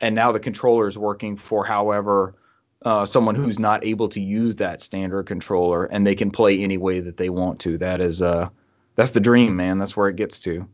and 0.00 0.14
now 0.14 0.32
the 0.32 0.40
controller 0.40 0.88
is 0.88 0.98
working 0.98 1.36
for 1.36 1.64
however 1.64 2.34
uh, 2.84 3.06
someone 3.06 3.36
who's 3.36 3.58
not 3.58 3.84
able 3.84 4.08
to 4.08 4.20
use 4.20 4.56
that 4.56 4.82
standard 4.82 5.26
controller, 5.26 5.84
and 5.84 6.06
they 6.06 6.16
can 6.16 6.30
play 6.30 6.60
any 6.60 6.76
way 6.76 7.00
that 7.00 7.16
they 7.16 7.30
want 7.30 7.60
to. 7.60 7.78
That 7.78 8.00
is, 8.00 8.20
uh, 8.20 8.48
that's 8.96 9.10
the 9.10 9.20
dream, 9.20 9.54
man. 9.54 9.78
That's 9.78 9.96
where 9.96 10.08
it 10.08 10.16
gets 10.16 10.40
to. 10.40 10.66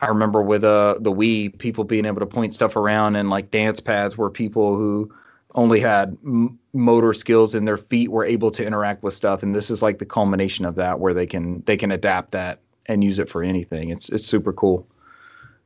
I 0.00 0.08
remember 0.08 0.42
with 0.42 0.64
uh 0.64 0.96
the 0.98 1.12
Wii, 1.12 1.58
people 1.58 1.84
being 1.84 2.06
able 2.06 2.20
to 2.20 2.26
point 2.26 2.54
stuff 2.54 2.76
around 2.76 3.16
and 3.16 3.28
like 3.28 3.50
dance 3.50 3.80
pads 3.80 4.16
where 4.16 4.30
people 4.30 4.76
who 4.76 5.12
only 5.54 5.80
had 5.80 6.16
m- 6.24 6.58
motor 6.72 7.12
skills 7.12 7.54
in 7.54 7.64
their 7.64 7.76
feet 7.76 8.10
were 8.10 8.24
able 8.24 8.50
to 8.52 8.64
interact 8.64 9.02
with 9.02 9.14
stuff, 9.14 9.42
and 9.42 9.54
this 9.54 9.70
is 9.70 9.82
like 9.82 9.98
the 9.98 10.06
culmination 10.06 10.64
of 10.64 10.76
that, 10.76 11.00
where 11.00 11.14
they 11.14 11.26
can 11.26 11.62
they 11.66 11.76
can 11.76 11.90
adapt 11.90 12.32
that 12.32 12.60
and 12.86 13.04
use 13.04 13.18
it 13.18 13.28
for 13.28 13.42
anything. 13.42 13.90
It's 13.90 14.08
it's 14.08 14.26
super 14.26 14.52
cool. 14.52 14.86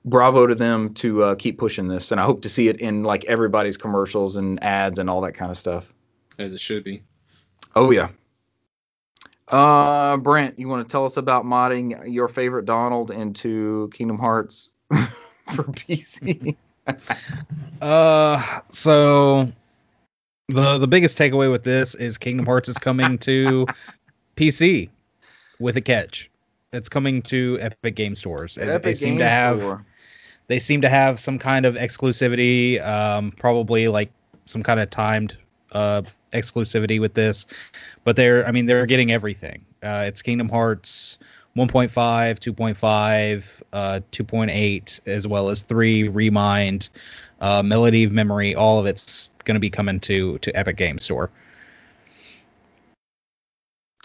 Bravo 0.04 0.46
to 0.46 0.54
them 0.54 0.92
to 0.94 1.22
uh, 1.22 1.34
keep 1.34 1.58
pushing 1.58 1.88
this, 1.88 2.12
and 2.12 2.20
I 2.20 2.24
hope 2.24 2.42
to 2.42 2.48
see 2.48 2.68
it 2.68 2.80
in 2.80 3.04
like 3.04 3.24
everybody's 3.24 3.76
commercials 3.76 4.36
and 4.36 4.62
ads 4.62 4.98
and 4.98 5.08
all 5.08 5.22
that 5.22 5.32
kind 5.32 5.50
of 5.50 5.56
stuff. 5.56 5.92
As 6.38 6.54
it 6.54 6.60
should 6.60 6.84
be. 6.84 7.02
Oh 7.74 7.90
yeah, 7.90 8.08
uh, 9.48 10.16
Brant, 10.16 10.58
you 10.58 10.68
want 10.68 10.86
to 10.86 10.90
tell 10.90 11.04
us 11.04 11.16
about 11.16 11.44
modding 11.44 12.12
your 12.12 12.28
favorite 12.28 12.64
Donald 12.64 13.10
into 13.10 13.90
Kingdom 13.92 14.18
Hearts 14.18 14.72
for 14.90 15.64
PC? 15.64 16.56
uh, 17.82 18.60
so 18.70 19.52
the 20.48 20.78
the 20.78 20.86
biggest 20.86 21.18
takeaway 21.18 21.50
with 21.50 21.62
this 21.62 21.94
is 21.94 22.18
Kingdom 22.18 22.46
Hearts 22.46 22.68
is 22.68 22.78
coming 22.78 23.18
to 23.18 23.66
PC 24.36 24.88
with 25.58 25.76
a 25.76 25.80
catch. 25.80 26.30
It's 26.72 26.88
coming 26.88 27.22
to 27.22 27.58
Epic 27.60 27.94
Game 27.94 28.14
Stores. 28.14 28.58
Epic 28.58 28.82
they 28.82 28.94
seem 28.94 29.18
to 29.18 29.28
have 29.28 29.58
Store. 29.58 29.86
they 30.48 30.58
seem 30.58 30.80
to 30.82 30.88
have 30.88 31.20
some 31.20 31.38
kind 31.38 31.66
of 31.66 31.76
exclusivity, 31.76 32.84
um, 32.84 33.30
probably 33.30 33.88
like 33.88 34.10
some 34.46 34.62
kind 34.62 34.80
of 34.80 34.90
timed 34.90 35.36
uh, 35.74 36.02
exclusivity 36.32 37.00
with 37.00 37.14
this, 37.14 37.46
but 38.04 38.16
they're 38.16 38.46
I 38.46 38.52
mean 38.52 38.66
they're 38.66 38.86
getting 38.86 39.12
everything. 39.12 39.64
Uh, 39.82 40.04
it's 40.06 40.22
Kingdom 40.22 40.48
Hearts 40.48 41.18
1.5, 41.56 41.92
2.5, 41.92 43.62
uh, 43.72 44.00
2.8, 44.10 45.00
as 45.06 45.26
well 45.26 45.50
as 45.50 45.62
3, 45.62 46.08
Remind, 46.08 46.88
uh, 47.40 47.62
Melody 47.62 48.04
of 48.04 48.12
Memory. 48.12 48.56
All 48.56 48.80
of 48.80 48.86
it's 48.86 49.30
going 49.44 49.54
to 49.54 49.60
be 49.60 49.70
coming 49.70 50.00
to 50.00 50.38
to 50.38 50.56
Epic 50.56 50.76
Game 50.76 50.98
Store. 50.98 51.30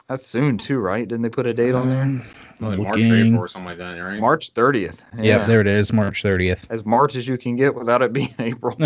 That's 0.07 0.25
soon 0.25 0.57
too, 0.57 0.79
right? 0.79 1.07
Didn't 1.07 1.21
they 1.21 1.29
put 1.29 1.45
a 1.45 1.53
date 1.53 1.75
on 1.75 1.87
there? 1.87 2.01
Um, 2.01 2.23
well, 2.59 2.77
March 2.77 2.97
30th 2.97 3.37
or 3.37 3.47
something 3.47 3.67
like 3.67 3.77
that, 3.77 3.93
right? 3.93 4.19
March 4.19 4.53
30th. 4.53 5.03
Yeah. 5.15 5.23
Yep, 5.23 5.47
there 5.47 5.61
it 5.61 5.67
is, 5.67 5.93
March 5.93 6.23
30th. 6.23 6.65
As 6.69 6.85
March 6.85 7.15
as 7.15 7.27
you 7.27 7.37
can 7.37 7.55
get 7.55 7.75
without 7.75 8.01
it 8.01 8.11
being 8.11 8.33
April. 8.39 8.77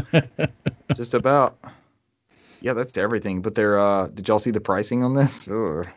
Just 0.95 1.13
about. 1.13 1.57
Yeah, 2.63 2.73
that's 2.73 2.97
everything. 2.97 3.41
But 3.41 3.55
they're 3.55 3.77
uh 3.77 4.07
did 4.07 4.27
y'all 4.27 4.39
see 4.39 4.51
the 4.51 4.61
pricing 4.61 5.03
on 5.03 5.13
this? 5.13 5.43
Sure. 5.43 5.93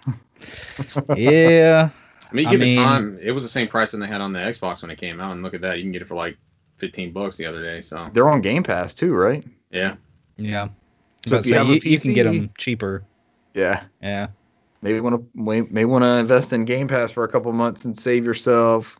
Yeah. 1.16 1.88
I 2.30 2.34
mean, 2.34 2.50
give 2.50 2.60
I 2.60 2.64
mean, 2.64 2.78
it 2.78 2.82
time. 2.82 3.18
It 3.22 3.32
was 3.32 3.42
the 3.42 3.48
same 3.48 3.68
price 3.68 3.92
that 3.92 3.98
they 3.98 4.06
had 4.06 4.20
on 4.20 4.32
the 4.34 4.40
Xbox 4.40 4.82
when 4.82 4.90
it 4.90 4.98
came 4.98 5.18
out, 5.18 5.32
and 5.32 5.42
look 5.42 5.54
at 5.54 5.62
that, 5.62 5.78
you 5.78 5.84
can 5.84 5.92
get 5.92 6.02
it 6.02 6.08
for 6.08 6.16
like 6.16 6.36
15 6.78 7.12
bucks 7.12 7.36
the 7.36 7.46
other 7.46 7.62
day. 7.62 7.80
So 7.80 8.10
they're 8.12 8.28
on 8.28 8.42
Game 8.42 8.64
Pass 8.64 8.92
too, 8.92 9.14
right? 9.14 9.44
Yeah. 9.70 9.94
Yeah. 10.36 10.68
So 11.24 11.38
if 11.38 11.46
you, 11.46 11.54
have 11.54 11.68
you, 11.68 11.80
PC, 11.80 11.90
you, 11.90 11.98
can 12.00 12.12
get 12.12 12.24
them 12.24 12.50
cheaper. 12.58 13.04
Yeah. 13.54 13.84
Yeah. 14.02 14.28
Maybe 14.82 15.00
want 15.00 15.32
to 15.34 15.38
may 15.38 15.84
want 15.84 16.02
to 16.02 16.18
invest 16.18 16.52
in 16.52 16.64
Game 16.64 16.88
Pass 16.88 17.12
for 17.12 17.24
a 17.24 17.28
couple 17.28 17.52
months 17.52 17.84
and 17.84 17.96
save 17.96 18.24
yourself 18.24 18.98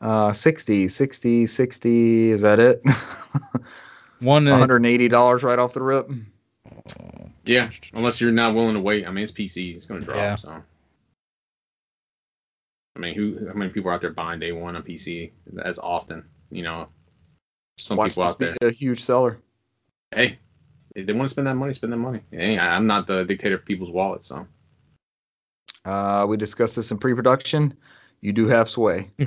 uh 0.00 0.32
60, 0.32 0.88
60, 0.88 1.46
60. 1.46 2.30
Is 2.30 2.40
that 2.40 2.58
it? 2.58 2.82
One 4.20 4.48
uh, 4.48 4.56
$180 4.56 5.42
right 5.42 5.58
off 5.58 5.74
the 5.74 5.82
rip. 5.82 6.10
Yeah, 7.44 7.70
unless 7.92 8.20
you're 8.20 8.32
not 8.32 8.54
willing 8.54 8.74
to 8.74 8.80
wait. 8.80 9.06
I 9.06 9.10
mean, 9.10 9.24
it's 9.24 9.32
PC. 9.32 9.74
It's 9.74 9.86
going 9.86 10.00
to 10.00 10.06
drop. 10.06 10.16
Yeah. 10.16 10.36
So. 10.36 10.62
I 12.94 12.98
mean, 12.98 13.14
who? 13.14 13.46
How 13.46 13.54
many 13.54 13.70
people 13.70 13.90
are 13.90 13.94
out 13.94 14.00
there 14.00 14.10
buying 14.10 14.40
day 14.40 14.52
one 14.52 14.76
on 14.76 14.82
PC 14.82 15.32
as 15.62 15.78
often? 15.78 16.24
You 16.50 16.62
know, 16.62 16.88
some 17.78 17.96
Watch 17.96 18.10
people 18.10 18.24
out 18.24 18.38
there. 18.38 18.56
A 18.62 18.70
huge 18.70 19.02
seller. 19.02 19.38
Hey, 20.14 20.38
if 20.94 21.06
they 21.06 21.12
want 21.12 21.24
to 21.24 21.30
spend 21.30 21.46
that 21.46 21.54
money, 21.54 21.72
spend 21.72 21.92
that 21.92 21.98
money. 21.98 22.20
Hey, 22.30 22.58
I'm 22.58 22.86
not 22.86 23.06
the 23.06 23.24
dictator 23.24 23.56
of 23.56 23.64
people's 23.64 23.90
wallets, 23.90 24.28
so. 24.28 24.46
Uh, 25.84 26.26
we 26.28 26.36
discussed 26.36 26.76
this 26.76 26.90
in 26.90 26.98
pre-production. 26.98 27.74
You 28.20 28.32
do 28.32 28.46
have 28.46 28.68
sway. 28.68 29.10
you 29.18 29.26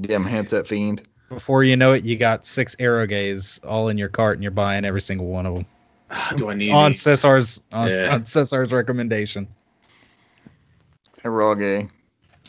damn 0.00 0.24
handset 0.24 0.66
fiend. 0.66 1.02
Before 1.28 1.62
you 1.62 1.76
know 1.76 1.92
it, 1.92 2.04
you 2.04 2.16
got 2.16 2.46
six 2.46 2.76
Aerogaze 2.76 3.60
all 3.64 3.88
in 3.88 3.98
your 3.98 4.08
cart, 4.08 4.36
and 4.36 4.42
you're 4.42 4.50
buying 4.50 4.84
every 4.84 5.00
single 5.00 5.26
one 5.26 5.46
of 5.46 5.54
them. 5.54 5.66
Do 6.36 6.48
I 6.48 6.54
need 6.54 6.70
on 6.70 6.92
these? 6.92 7.02
Cesar's 7.02 7.62
on, 7.72 7.88
Yeah. 7.88 8.14
on 8.14 8.24
Cesar's 8.24 8.72
recommendation. 8.72 9.48
Eroge. 11.22 11.90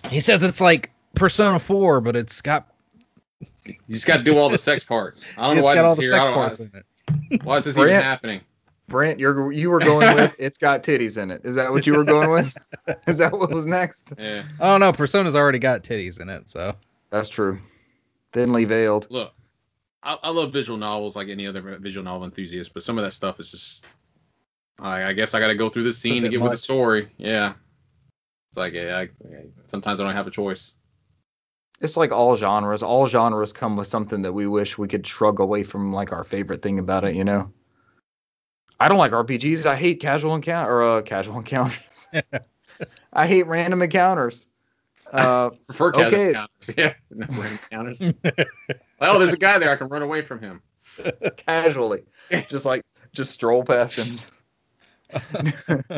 He 0.10 0.20
says 0.22 0.44
it's 0.44 0.62
like 0.62 0.92
Persona 1.16 1.60
4, 1.60 2.02
but 2.02 2.16
it's 2.16 2.42
got 2.42 2.68
You 3.66 3.76
just 3.90 4.06
got 4.06 4.18
to 4.18 4.24
do 4.24 4.38
all 4.38 4.50
the 4.50 4.58
sex 4.58 4.84
parts. 4.84 5.26
I 5.38 5.48
don't 5.48 5.58
know 5.58 5.64
why 5.64 5.76
got 5.76 5.86
all 5.86 5.96
this 5.96 6.10
the 6.10 6.18
is 6.18 6.24
here. 6.24 6.24
Sex 6.24 6.34
parts 6.34 6.60
in 6.60 6.72
it. 6.74 7.44
Why 7.44 7.58
is 7.58 7.66
this 7.66 7.78
even 7.78 7.90
happening? 7.90 8.42
Brant, 8.88 9.20
you're 9.20 9.52
you 9.52 9.70
were 9.70 9.80
going 9.80 10.16
with 10.16 10.36
it's 10.40 10.58
got 10.58 10.84
titties 10.84 11.22
in 11.22 11.30
it. 11.32 11.42
Is 11.44 11.56
that 11.56 11.72
what 11.72 11.86
you 11.86 11.94
were 11.94 12.04
going 12.04 12.30
with? 12.32 12.58
Is 13.08 13.20
that 13.20 13.34
what 13.34 13.52
was 13.52 13.68
next? 13.68 14.14
Yeah. 14.18 14.44
Oh 14.60 14.78
no, 14.78 14.92
Persona's 14.94 15.36
already 15.36 15.60
got 15.60 15.84
titties 15.84 16.20
in 16.20 16.30
it, 16.30 16.50
so 16.50 16.76
That's 17.12 17.30
true. 17.30 17.60
Thinly 18.32 18.66
veiled. 18.66 19.08
Look, 19.10 19.34
I, 20.04 20.18
I 20.24 20.30
love 20.30 20.54
visual 20.54 20.78
novels 20.78 21.16
like 21.16 21.30
any 21.30 21.48
other 21.48 21.78
visual 21.80 22.04
novel 22.04 22.26
enthusiast, 22.26 22.74
but 22.74 22.84
some 22.84 22.98
of 22.98 23.04
that 23.06 23.12
stuff 23.12 23.40
is 23.40 23.52
just. 23.52 23.86
I, 24.80 25.04
I 25.04 25.14
guess 25.14 25.34
I 25.34 25.40
got 25.40 25.48
to 25.48 25.56
go 25.56 25.70
through 25.70 25.84
the 25.84 25.94
scene 25.94 26.24
to 26.24 26.30
bit 26.30 26.32
get 26.32 26.42
with 26.42 26.52
the 26.52 26.58
story. 26.58 27.10
Yeah. 27.18 27.54
It's 28.50 28.58
like 28.58 28.74
yeah, 28.74 28.98
I, 28.98 29.10
sometimes 29.68 30.00
I 30.00 30.06
don't 30.06 30.16
have 30.16 30.28
a 30.28 30.32
choice. 30.32 30.78
It's 31.82 31.98
like 31.98 32.12
all 32.12 32.36
genres. 32.36 32.84
All 32.84 33.08
genres 33.08 33.54
come 33.54 33.76
with 33.76 33.88
something 33.88 34.22
that 34.24 34.34
we 34.34 34.48
wish 34.48 34.78
we 34.78 34.88
could 34.88 35.06
shrug 35.06 35.40
away 35.40 35.64
from, 35.64 35.94
like 35.94 36.12
our 36.12 36.24
favorite 36.24 36.62
thing 36.62 36.80
about 36.80 37.04
it. 37.04 37.16
You 37.16 37.24
know. 37.24 37.52
I 38.80 38.88
don't 38.88 38.98
like 38.98 39.12
RPGs. 39.12 39.66
I 39.66 39.76
hate 39.76 40.00
casual 40.00 40.36
encounter 40.36 40.72
or 40.72 40.98
uh, 40.98 41.02
casual 41.02 41.38
encounters. 41.40 42.08
I 43.14 43.28
hate 43.28 43.48
random 43.48 43.82
encounters. 43.82 44.46
Uh, 45.12 45.50
Prefer 45.68 45.92
casual 45.92 46.08
Okay. 46.08 46.28
encounters. 46.30 46.74
Yeah. 46.78 46.94
That's 47.12 47.36
random 47.36 47.60
encounters. 47.72 48.02
oh, 49.02 49.20
there's 49.20 49.34
a 49.34 49.38
guy 49.38 49.58
there. 49.60 49.70
I 49.72 49.76
can 49.76 49.88
run 49.88 50.02
away 50.02 50.22
from 50.22 50.40
him. 50.40 50.62
casually, 51.38 52.04
just 52.50 52.66
like 52.66 52.84
just 53.14 53.32
stroll 53.32 53.64
past 53.64 53.96
him. 53.96 54.18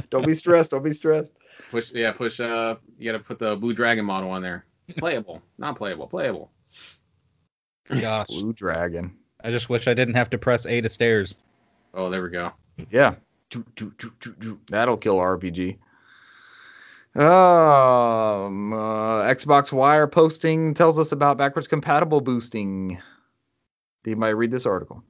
don't 0.10 0.26
be 0.26 0.36
stressed. 0.36 0.72
Don't 0.72 0.84
be 0.84 0.94
stressed. 0.94 1.34
Push. 1.72 1.92
Yeah. 1.94 2.12
Push. 2.12 2.40
Uh. 2.40 2.76
You 2.98 3.12
got 3.12 3.18
to 3.18 3.24
put 3.24 3.40
the 3.40 3.56
blue 3.56 3.74
dragon 3.74 4.06
model 4.06 4.30
on 4.32 4.42
there. 4.42 4.66
Playable. 4.98 5.42
Not 5.58 5.78
playable. 5.78 6.08
Playable. 6.08 6.52
gosh, 7.88 8.28
Blue 8.28 8.54
dragon. 8.54 9.18
I 9.44 9.52
just 9.52 9.70
wish 9.70 9.88
I 9.88 9.94
didn't 9.94 10.16
have 10.16 10.30
to 10.32 10.38
press 10.38 10.66
A 10.66 10.82
to 10.82 10.90
stairs. 10.90 11.36
Oh, 11.94 12.10
there 12.10 12.22
we 12.24 12.30
go. 12.30 12.52
Yeah. 12.90 13.16
That'll 14.70 14.98
kill 14.98 15.18
RPG. 15.18 15.78
Um, 17.14 18.74
uh, 18.74 19.24
Xbox 19.24 19.72
Wire 19.72 20.08
posting 20.08 20.74
tells 20.74 20.98
us 21.00 21.12
about 21.12 21.38
backwards 21.38 21.68
compatible 21.68 22.22
boosting. 22.22 23.00
Did 24.04 24.12
anybody 24.12 24.34
read 24.34 24.52
this 24.52 24.66
article? 24.66 25.04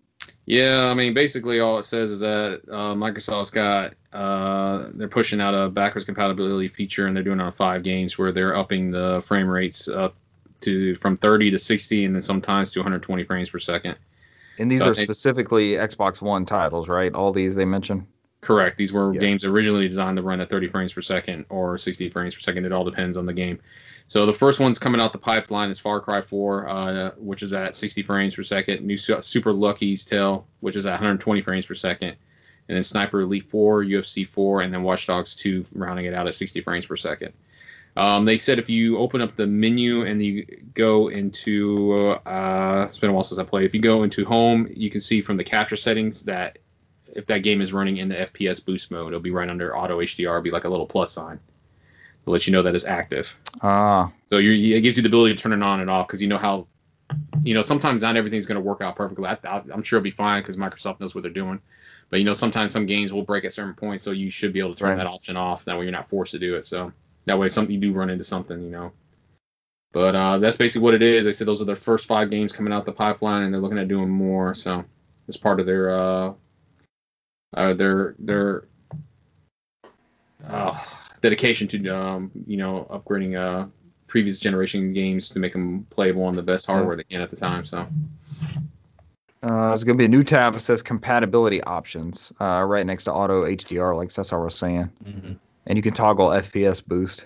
Yeah, 0.46 0.88
I 0.90 0.94
mean, 0.96 1.14
basically 1.14 1.60
all 1.60 1.78
it 1.80 1.84
says 1.84 2.12
is 2.12 2.20
that 2.22 2.62
uh, 2.70 2.96
Microsoft's 2.96 3.52
got 3.52 3.94
uh, 4.12 4.88
they're 4.94 5.08
pushing 5.08 5.40
out 5.40 5.54
a 5.54 5.70
backwards 5.70 6.06
compatibility 6.06 6.68
feature, 6.68 7.06
and 7.06 7.16
they're 7.16 7.24
doing 7.24 7.40
it 7.40 7.44
on 7.44 7.52
five 7.54 7.84
games 7.84 8.18
where 8.18 8.32
they're 8.32 8.56
upping 8.56 8.92
the 8.92 9.22
frame 9.26 9.48
rates 9.48 9.88
up 9.88 10.16
to 10.62 10.96
from 10.96 11.16
30 11.16 11.52
to 11.52 11.60
60, 11.60 12.06
and 12.06 12.16
then 12.16 12.22
sometimes 12.22 12.72
to 12.72 12.80
120 12.80 13.24
frames 13.24 13.50
per 13.50 13.60
second. 13.60 13.96
And 14.60 14.70
these 14.70 14.80
So 14.80 14.90
are 14.90 14.94
think- 14.96 15.06
specifically 15.06 15.72
Xbox 15.74 16.22
One 16.22 16.46
titles, 16.46 16.90
right? 16.90 17.14
All 17.14 17.32
these 17.32 17.56
they 17.56 17.66
mention. 17.66 18.08
Correct. 18.42 18.78
These 18.78 18.92
were 18.92 19.14
Yeah. 19.14 19.20
games 19.22 19.46
originally 19.46 19.88
designed 19.88 20.18
to 20.18 20.24
run 20.24 20.42
at 20.42 20.50
30 20.50 20.68
frames 20.68 20.94
per 20.94 21.02
second 21.02 21.46
or 21.50 21.78
60 21.78 22.10
frames 22.10 22.34
per 22.34 22.42
second. 22.42 22.66
It 22.66 22.72
all 22.72 22.84
depends 22.84 23.16
on 23.18 23.26
the 23.26 23.34
game. 23.34 23.60
So 24.08 24.26
the 24.26 24.34
first 24.34 24.60
one's 24.60 24.80
coming 24.80 25.00
out 25.00 25.14
the 25.14 25.20
pipeline 25.20 25.70
is 25.70 25.80
Far 25.80 26.02
Cry 26.02 26.22
4, 26.22 26.68
uh, 26.68 27.12
which 27.18 27.44
is 27.44 27.54
at 27.54 27.76
60 27.78 28.04
frames 28.04 28.36
per 28.36 28.44
second. 28.44 28.86
New 28.86 28.98
Super 28.98 29.54
Lucky's 29.54 30.04
Tale, 30.04 30.46
which 30.60 30.76
is 30.76 30.86
at 30.86 30.92
120 30.92 31.42
frames 31.42 31.66
per 31.66 31.76
second. 31.76 32.16
And 32.68 32.76
then 32.76 32.84
Sniper 32.84 33.22
Elite 33.22 33.50
4, 33.50 33.84
UFC 33.84 34.28
4, 34.28 34.62
and 34.62 34.74
then 34.74 34.84
Watch 34.84 35.08
Dogs 35.08 35.36
2, 35.36 35.66
rounding 35.74 36.06
it 36.06 36.14
out 36.14 36.28
at 36.28 36.34
60 36.34 36.62
frames 36.62 36.86
per 36.86 36.96
second. 36.96 37.34
Um, 37.96 38.26
they 38.26 38.38
said 38.38 38.58
if 38.60 38.70
you 38.70 38.98
open 38.98 39.22
up 39.22 39.36
the 39.36 39.46
menu 39.48 40.04
and 40.06 40.24
you 40.24 40.46
go 40.74 41.10
into, 41.10 42.18
uh, 42.26 42.86
it's 42.88 42.98
been 42.98 43.10
a 43.10 43.14
while 43.14 43.24
since 43.24 43.40
I 43.40 43.44
played. 43.44 43.66
If 43.66 43.76
you 43.76 43.82
go 43.82 44.04
into 44.04 44.26
home, 44.26 44.70
you 44.74 44.90
can 44.90 45.02
see 45.02 45.22
from 45.22 45.38
the 45.38 45.44
capture 45.44 45.76
settings 45.76 46.24
that 46.24 46.58
if 47.16 47.26
that 47.28 47.40
game 47.44 47.62
is 47.62 47.74
running 47.74 47.98
in 47.98 48.10
the 48.10 48.16
FPS 48.16 48.64
boost 48.64 48.92
mode, 48.92 49.08
it'll 49.08 49.20
be 49.20 49.32
right 49.32 49.50
under 49.50 49.76
auto 49.76 50.00
HDR, 50.02 50.38
it'll 50.38 50.42
be 50.42 50.52
like 50.52 50.64
a 50.66 50.70
little 50.70 50.86
plus 50.86 51.12
sign 51.12 51.40
to 52.26 52.30
let 52.30 52.48
you 52.48 52.54
know 52.54 52.64
that 52.64 52.76
it's 52.76 52.86
active. 52.86 53.34
Ah, 53.62 54.12
So 54.30 54.38
you 54.38 54.76
it 54.76 54.82
gives 54.82 54.98
you 54.98 55.04
the 55.04 55.10
ability 55.10 55.36
to 55.36 55.42
turn 55.42 55.54
it 55.54 55.64
on 55.64 55.82
and 55.82 55.90
off 55.90 56.08
because 56.08 56.22
you 56.22 56.28
know 56.28 56.38
how, 56.38 56.68
you 57.44 57.54
know, 57.54 57.62
sometimes 57.62 58.02
not 58.04 58.16
everything's 58.18 58.46
going 58.46 58.62
to 58.62 58.62
work 58.62 58.82
out 58.82 58.96
perfectly. 58.96 59.26
I, 59.28 59.38
I, 59.44 59.62
I'm 59.74 59.84
sure 59.84 59.98
it'll 59.98 60.04
be 60.04 60.12
fine 60.12 60.42
because 60.42 60.58
Microsoft 60.58 61.00
knows 61.00 61.14
what 61.16 61.24
they're 61.24 61.32
doing. 61.32 61.60
But 62.10 62.20
you 62.20 62.26
know, 62.26 62.34
sometimes 62.34 62.72
some 62.72 62.86
games 62.86 63.14
will 63.14 63.24
break 63.24 63.46
at 63.46 63.54
certain 63.54 63.74
points, 63.74 64.04
so 64.04 64.12
you 64.12 64.30
should 64.30 64.54
be 64.54 64.60
able 64.60 64.74
to 64.74 64.80
turn 64.80 64.90
Right. 64.90 64.98
that 64.98 65.08
option 65.08 65.38
off. 65.38 65.66
That 65.66 65.78
way, 65.78 65.84
you're 65.86 65.92
not 65.94 66.10
forced 66.10 66.34
to 66.34 66.40
do 66.40 66.56
it. 66.56 66.66
So 66.66 66.92
that 67.26 67.40
way, 67.40 67.48
something 67.50 67.74
you 67.74 67.80
do 67.80 67.94
run 67.94 68.10
into 68.10 68.24
something, 68.26 68.62
you 68.62 68.70
know. 68.70 68.92
But 69.94 70.16
uh, 70.16 70.38
that's 70.38 70.58
basically 70.58 70.84
what 70.84 70.94
it 70.94 71.04
is. 71.04 71.26
They 71.26 71.32
said 71.32 71.48
those 71.48 71.62
are 71.62 71.66
their 71.66 71.76
first 71.76 72.06
five 72.06 72.30
games 72.30 72.52
coming 72.52 72.72
out 72.74 72.86
the 72.86 72.92
pipeline, 72.92 73.44
and 73.44 73.54
they're 73.54 73.62
looking 73.62 73.80
at 73.80 73.88
doing 73.88 74.10
more. 74.10 74.54
So 74.56 74.86
it's 75.28 75.38
part 75.38 75.60
of 75.60 75.66
their 75.66 75.90
uh, 75.98 76.34
uh, 77.54 77.74
their 77.74 78.16
their 78.20 78.66
uh, 80.48 80.80
dedication 81.22 81.68
to 81.70 81.90
um, 81.90 82.32
you 82.48 82.58
know 82.58 82.88
upgrading 82.90 83.38
uh, 83.38 83.68
previous 84.08 84.40
generation 84.40 84.94
games 84.94 85.30
to 85.30 85.40
make 85.40 85.54
them 85.54 85.86
playable 85.90 86.24
on 86.24 86.36
the 86.36 86.42
best 86.44 86.66
hardware 86.66 86.96
they 86.96 87.04
can 87.04 87.22
at 87.22 87.30
the 87.30 87.36
time. 87.36 87.66
So 87.66 87.88
uh, 89.44 89.68
there's 89.70 89.84
gonna 89.84 89.98
be 89.98 90.06
a 90.06 90.10
new 90.10 90.24
tab 90.24 90.54
that 90.54 90.60
says 90.60 90.82
compatibility 90.82 91.62
options, 91.64 92.32
uh, 92.40 92.64
right 92.64 92.86
next 92.86 93.06
to 93.06 93.14
auto 93.14 93.46
HDR, 93.46 93.96
like 93.96 94.12
Cesar 94.12 94.42
was 94.44 94.56
saying. 94.56 94.90
Mhm. 95.06 95.38
and 95.68 95.78
you 95.78 95.84
can 95.84 95.94
toggle 95.94 96.30
FPS 96.30 96.82
boost. 96.86 97.24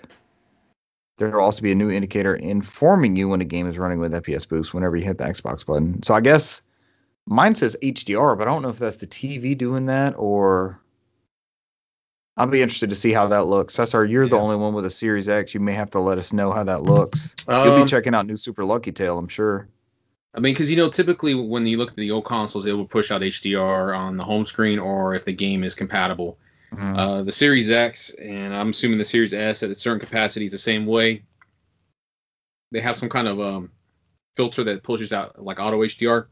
There 1.18 1.30
will 1.30 1.40
also 1.40 1.62
be 1.62 1.72
a 1.72 1.74
new 1.74 1.90
indicator 1.90 2.34
informing 2.36 3.16
you 3.16 3.28
when 3.28 3.40
a 3.40 3.46
game 3.46 3.66
is 3.66 3.78
running 3.78 3.98
with 3.98 4.12
FPS 4.12 4.46
boost 4.46 4.74
whenever 4.74 4.94
you 4.96 5.04
hit 5.04 5.16
the 5.16 5.24
Xbox 5.24 5.64
button. 5.64 6.02
So 6.02 6.12
I 6.12 6.20
guess 6.20 6.62
mine 7.26 7.54
says 7.54 7.76
HDR, 7.82 8.36
but 8.38 8.46
I 8.48 8.50
don't 8.50 8.62
know 8.62 8.68
if 8.68 8.78
that's 8.78 8.96
the 8.96 9.06
TV 9.06 9.56
doing 9.56 9.86
that 9.86 10.14
or. 10.16 10.80
I'll 12.38 12.46
be 12.46 12.60
interested 12.60 12.90
to 12.90 12.96
see 12.96 13.12
how 13.14 13.28
that 13.28 13.46
looks. 13.46 13.72
Cesar, 13.74 14.04
you're 14.04 14.28
the 14.28 14.36
only 14.36 14.56
one 14.56 14.74
with 14.74 14.84
a 14.84 14.90
Series 14.90 15.26
X. 15.26 15.54
You 15.54 15.60
may 15.60 15.72
have 15.72 15.92
to 15.92 16.00
let 16.00 16.18
us 16.18 16.34
know 16.34 16.52
how 16.52 16.64
that 16.64 16.82
looks. 16.82 17.30
You'll 17.48 17.56
Um, 17.56 17.82
be 17.84 17.88
checking 17.88 18.14
out 18.14 18.26
new 18.26 18.36
Super 18.36 18.62
Lucky 18.66 18.92
Tale, 18.92 19.16
I'm 19.16 19.28
sure. 19.28 19.68
I 20.34 20.40
mean, 20.40 20.52
because 20.52 20.70
you 20.70 20.76
know, 20.76 20.90
typically 20.90 21.34
when 21.34 21.66
you 21.66 21.78
look 21.78 21.92
at 21.92 21.96
the 21.96 22.10
old 22.10 22.26
consoles, 22.26 22.66
it 22.66 22.74
will 22.74 22.84
push 22.84 23.10
out 23.10 23.22
HDR 23.22 23.96
on 23.96 24.18
the 24.18 24.24
home 24.24 24.44
screen, 24.44 24.78
or 24.78 25.14
if 25.14 25.24
the 25.24 25.32
game 25.32 25.64
is 25.64 25.74
compatible. 25.74 26.36
Mhm. 26.74 26.98
Uh, 26.98 27.22
the 27.22 27.32
Series 27.32 27.70
X 27.70 28.10
and 28.10 28.54
I'm 28.54 28.68
assuming 28.70 28.98
the 28.98 29.04
Series 29.06 29.32
S 29.32 29.62
at 29.62 29.70
a 29.70 29.74
certain 29.74 30.00
capacities 30.00 30.52
the 30.52 30.58
same 30.58 30.84
way. 30.84 31.22
They 32.70 32.82
have 32.82 32.96
some 32.96 33.08
kind 33.08 33.28
of 33.28 33.40
um, 33.40 33.70
filter 34.34 34.64
that 34.64 34.82
pushes 34.82 35.10
out 35.14 35.42
like 35.42 35.58
auto 35.58 35.82
HDR, 35.82 36.26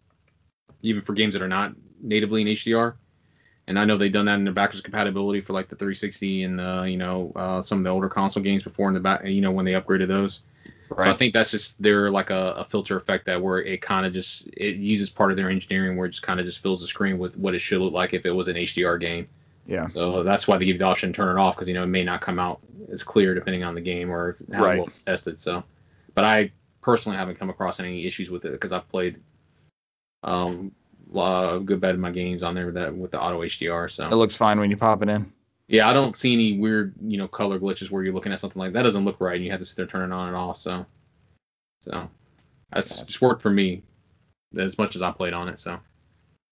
even 0.82 1.02
for 1.02 1.12
games 1.12 1.34
that 1.34 1.42
are 1.42 1.48
not 1.48 1.72
natively 2.00 2.42
in 2.42 2.48
HDR. 2.48 2.94
And 3.66 3.78
I 3.78 3.86
know 3.86 3.96
they've 3.96 4.12
done 4.12 4.26
that 4.26 4.34
in 4.34 4.44
their 4.44 4.52
backwards 4.52 4.82
compatibility 4.82 5.40
for 5.40 5.54
like 5.54 5.68
the 5.68 5.76
360 5.76 6.42
and 6.42 6.60
uh, 6.60 6.82
you 6.82 6.98
know 6.98 7.32
uh, 7.34 7.62
some 7.62 7.78
of 7.78 7.84
the 7.84 7.90
older 7.90 8.08
console 8.10 8.42
games 8.42 8.62
before 8.62 8.88
in 8.88 8.94
the 8.94 9.00
back, 9.00 9.24
you 9.24 9.40
know 9.40 9.52
when 9.52 9.64
they 9.64 9.72
upgraded 9.72 10.08
those. 10.08 10.40
So 10.90 11.10
I 11.10 11.16
think 11.16 11.32
that's 11.32 11.50
just 11.50 11.82
they're 11.82 12.10
like 12.10 12.30
a, 12.30 12.52
a 12.58 12.64
filter 12.64 12.96
effect 12.96 13.26
that 13.26 13.42
where 13.42 13.58
it 13.58 13.80
kind 13.80 14.06
of 14.06 14.12
just 14.12 14.48
it 14.48 14.76
uses 14.76 15.10
part 15.10 15.30
of 15.30 15.36
their 15.36 15.48
engineering 15.50 15.96
where 15.96 16.06
it 16.06 16.10
just 16.10 16.22
kind 16.22 16.38
of 16.38 16.46
just 16.46 16.62
fills 16.62 16.82
the 16.82 16.86
screen 16.86 17.18
with 17.18 17.36
what 17.36 17.54
it 17.54 17.58
should 17.60 17.80
look 17.80 17.92
like 17.92 18.14
if 18.14 18.26
it 18.26 18.30
was 18.30 18.48
an 18.48 18.56
HDR 18.56 19.00
game. 19.00 19.26
Yeah. 19.66 19.86
So 19.86 20.22
that's 20.22 20.46
why 20.46 20.58
they 20.58 20.66
give 20.66 20.74
you 20.74 20.78
the 20.78 20.84
option 20.84 21.12
to 21.12 21.16
turn 21.16 21.36
it 21.36 21.40
off 21.40 21.56
because 21.56 21.68
you 21.68 21.74
know 21.74 21.82
it 21.82 21.88
may 21.88 22.04
not 22.04 22.20
come 22.20 22.38
out 22.38 22.60
as 22.92 23.02
clear 23.02 23.34
depending 23.34 23.64
on 23.64 23.74
the 23.74 23.80
game 23.80 24.10
or 24.10 24.36
how 24.52 24.62
Right. 24.62 24.78
well 24.78 24.86
it's 24.86 25.00
tested. 25.00 25.40
So, 25.40 25.64
but 26.14 26.24
I 26.24 26.52
personally 26.82 27.16
haven't 27.18 27.38
come 27.38 27.48
across 27.50 27.80
any 27.80 28.06
issues 28.06 28.30
with 28.30 28.44
it 28.44 28.52
because 28.52 28.70
I've 28.72 28.88
played 28.88 29.20
um 30.24 30.72
a 31.14 31.60
good 31.64 31.80
bit 31.80 31.90
of 31.94 32.00
my 32.00 32.10
games 32.10 32.42
on 32.42 32.54
there 32.56 32.66
with 32.66 32.74
that 32.74 32.96
with 32.96 33.12
the 33.12 33.20
auto 33.20 33.40
HDR. 33.42 33.88
So 33.90 34.08
It 34.08 34.14
looks 34.14 34.34
fine 34.34 34.58
when 34.58 34.70
you 34.70 34.76
pop 34.76 35.00
it 35.02 35.08
in. 35.08 35.32
yeah, 35.68 35.88
I 35.88 35.92
don't 35.92 36.16
see 36.16 36.32
any 36.32 36.58
weird, 36.58 36.94
you 37.00 37.18
know, 37.18 37.28
color 37.28 37.60
glitches 37.60 37.90
where 37.90 38.02
you're 38.02 38.12
looking 38.14 38.32
at 38.32 38.40
something 38.40 38.58
like 38.58 38.72
that 38.72 38.82
doesn't 38.82 39.04
look 39.04 39.20
right 39.20 39.36
and 39.36 39.44
you 39.44 39.52
have 39.52 39.60
to 39.60 39.66
sit 39.66 39.76
there 39.76 39.86
turning 39.86 40.10
it 40.10 40.14
on 40.14 40.28
and 40.28 40.36
off. 40.36 40.58
So, 40.58 40.86
so 41.82 42.10
that's 42.72 43.04
just 43.04 43.22
worked 43.22 43.42
for 43.42 43.50
me 43.50 43.84
as 44.58 44.76
much 44.76 44.96
as 44.96 45.02
I 45.02 45.12
played 45.12 45.34
on 45.34 45.48
it. 45.48 45.60
So. 45.60 45.78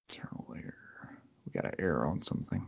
We 0.09 1.53
got 1.53 1.65
an 1.65 1.75
error 1.79 2.07
on 2.07 2.23
something. 2.23 2.67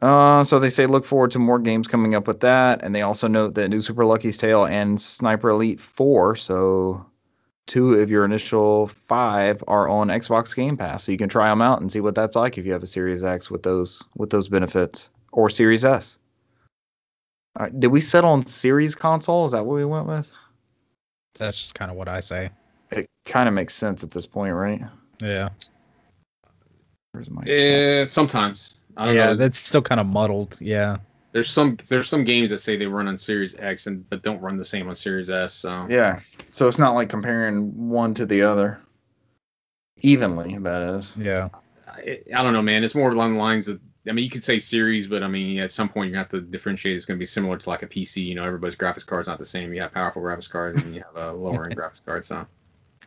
Uh, 0.00 0.44
so 0.44 0.58
they 0.58 0.70
say 0.70 0.86
look 0.86 1.04
forward 1.04 1.32
to 1.32 1.38
more 1.38 1.58
games 1.58 1.86
coming 1.88 2.14
up 2.14 2.26
with 2.26 2.40
that, 2.40 2.82
and 2.82 2.94
they 2.94 3.02
also 3.02 3.28
note 3.28 3.54
that 3.54 3.68
new 3.68 3.80
Super 3.80 4.04
Lucky's 4.04 4.36
Tale 4.36 4.64
and 4.64 5.00
Sniper 5.00 5.50
Elite 5.50 5.80
4, 5.80 6.36
so 6.36 7.06
two 7.66 7.94
of 7.94 8.10
your 8.10 8.24
initial 8.24 8.88
five 9.06 9.62
are 9.66 9.88
on 9.88 10.08
Xbox 10.08 10.54
Game 10.54 10.76
Pass, 10.76 11.04
so 11.04 11.12
you 11.12 11.18
can 11.18 11.28
try 11.28 11.48
them 11.48 11.62
out 11.62 11.80
and 11.80 11.90
see 11.90 12.00
what 12.00 12.14
that's 12.14 12.36
like 12.36 12.58
if 12.58 12.66
you 12.66 12.72
have 12.72 12.82
a 12.82 12.86
Series 12.86 13.24
X 13.24 13.50
with 13.50 13.62
those 13.62 14.02
with 14.16 14.30
those 14.30 14.48
benefits, 14.48 15.08
or 15.32 15.50
Series 15.50 15.84
S. 15.84 16.18
All 17.56 17.64
right, 17.64 17.80
did 17.80 17.88
we 17.88 18.00
settle 18.00 18.30
on 18.30 18.46
Series 18.46 18.94
console? 18.94 19.44
Is 19.44 19.52
that 19.52 19.64
what 19.64 19.74
we 19.74 19.84
went 19.84 20.06
with? 20.06 20.30
That's 21.36 21.58
just 21.58 21.74
kind 21.74 21.90
of 21.90 21.96
what 21.96 22.08
I 22.08 22.20
say. 22.20 22.50
It 22.90 23.08
kind 23.24 23.48
of 23.48 23.54
makes 23.54 23.74
sense 23.74 24.04
at 24.04 24.10
this 24.10 24.26
point, 24.26 24.54
right? 24.54 24.82
Yeah. 25.20 25.50
Where's 27.12 27.30
my 27.30 27.42
eh, 27.42 27.46
chat? 27.46 27.58
Yeah, 27.58 28.04
sometimes. 28.04 28.74
I 28.96 29.06
don't 29.06 29.14
yeah, 29.14 29.26
know. 29.26 29.34
that's 29.36 29.58
still 29.58 29.82
kind 29.82 30.00
of 30.00 30.06
muddled. 30.06 30.56
Yeah. 30.60 30.98
There's 31.34 31.50
some 31.50 31.76
there's 31.88 32.08
some 32.08 32.22
games 32.22 32.52
that 32.52 32.60
say 32.60 32.76
they 32.76 32.86
run 32.86 33.08
on 33.08 33.18
Series 33.18 33.56
X 33.58 33.88
and 33.88 34.08
but 34.08 34.22
don't 34.22 34.40
run 34.40 34.56
the 34.56 34.64
same 34.64 34.88
on 34.88 34.94
Series 34.94 35.28
S. 35.30 35.52
So 35.52 35.88
Yeah. 35.90 36.20
So 36.52 36.68
it's 36.68 36.78
not 36.78 36.94
like 36.94 37.08
comparing 37.08 37.88
one 37.88 38.14
to 38.14 38.24
the 38.24 38.42
other 38.42 38.80
evenly. 39.98 40.56
That 40.58 40.94
is. 40.94 41.16
Yeah. 41.16 41.48
I, 41.88 42.20
I 42.32 42.44
don't 42.44 42.52
know, 42.52 42.62
man. 42.62 42.84
It's 42.84 42.94
more 42.94 43.10
along 43.10 43.34
the 43.34 43.40
lines 43.40 43.66
of 43.66 43.80
I 44.08 44.12
mean, 44.12 44.24
you 44.24 44.30
could 44.30 44.44
say 44.44 44.60
series, 44.60 45.08
but 45.08 45.24
I 45.24 45.26
mean, 45.26 45.58
at 45.58 45.72
some 45.72 45.88
point 45.88 46.12
you 46.12 46.16
have 46.18 46.28
to 46.28 46.40
differentiate. 46.40 46.94
It's 46.94 47.04
going 47.04 47.18
to 47.18 47.20
be 47.20 47.26
similar 47.26 47.58
to 47.58 47.68
like 47.68 47.82
a 47.82 47.88
PC. 47.88 48.24
You 48.24 48.36
know, 48.36 48.44
everybody's 48.44 48.76
graphics 48.76 49.04
card's 49.04 49.26
not 49.26 49.40
the 49.40 49.44
same. 49.44 49.74
You 49.74 49.82
have 49.82 49.92
powerful 49.92 50.22
graphics 50.22 50.48
cards 50.48 50.80
and 50.84 50.94
you 50.94 51.02
have 51.02 51.16
a 51.16 51.32
lower 51.32 51.64
end 51.64 51.76
graphics 51.76 52.04
card. 52.04 52.24
So 52.24 52.46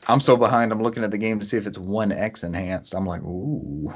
I'm 0.06 0.20
so 0.20 0.36
behind. 0.36 0.74
I'm 0.74 0.84
looking 0.84 1.06
at 1.06 1.12
the 1.12 1.18
game 1.18 1.40
to 1.40 1.46
see 1.46 1.56
if 1.56 1.66
it's 1.66 1.78
one 1.78 2.12
X 2.12 2.44
enhanced. 2.44 2.94
I'm 2.94 3.06
like, 3.06 3.22
ooh, 3.22 3.94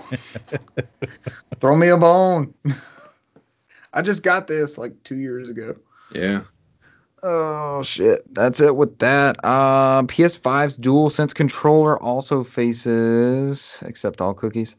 throw 1.60 1.76
me 1.76 1.90
a 1.90 1.98
bone. 1.98 2.54
I 3.94 4.02
just 4.02 4.24
got 4.24 4.48
this 4.48 4.78
like 4.78 5.04
two 5.04 5.18
years 5.18 5.50
ago. 5.50 5.76
yeah, 6.14 6.42
Oh 7.24 7.84
shit, 7.84 8.34
that's 8.34 8.62
it 8.62 8.76
with 8.76 9.00
that. 9.00 9.38
Uh, 9.44 10.04
PS5's 10.04 10.76
Dual 10.76 11.12
Sense 11.12 11.34
controller 11.34 12.02
also 12.02 12.44
faces, 12.44 13.78
accept 13.86 14.22
all 14.22 14.34
cookies, 14.34 14.76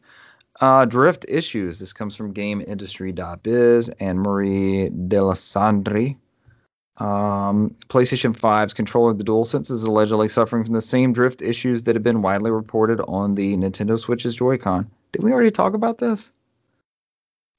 uh, 0.59 0.83
drift 0.85 1.25
issues. 1.27 1.79
This 1.79 1.93
comes 1.93 2.15
from 2.17 2.33
GameIndustry.biz 2.33 3.89
and 3.89 4.19
Marie 4.19 4.89
Dealessandri. 4.89 6.17
Um, 6.97 7.75
PlayStation 7.87 8.37
5's 8.37 8.73
controller 8.73 9.13
the 9.13 9.23
DualSense 9.23 9.71
is 9.71 9.81
allegedly 9.83 10.29
suffering 10.29 10.63
from 10.63 10.75
the 10.75 10.81
same 10.81 11.11
drift 11.11 11.41
issues 11.41 11.83
that 11.83 11.95
have 11.95 12.03
been 12.03 12.21
widely 12.21 12.51
reported 12.51 13.01
on 13.01 13.33
the 13.33 13.55
Nintendo 13.55 13.97
Switch's 13.97 14.35
Joy-Con. 14.35 14.91
Did 15.11 15.23
we 15.23 15.31
already 15.31 15.49
talk 15.49 15.73
about 15.73 15.97
this? 15.97 16.31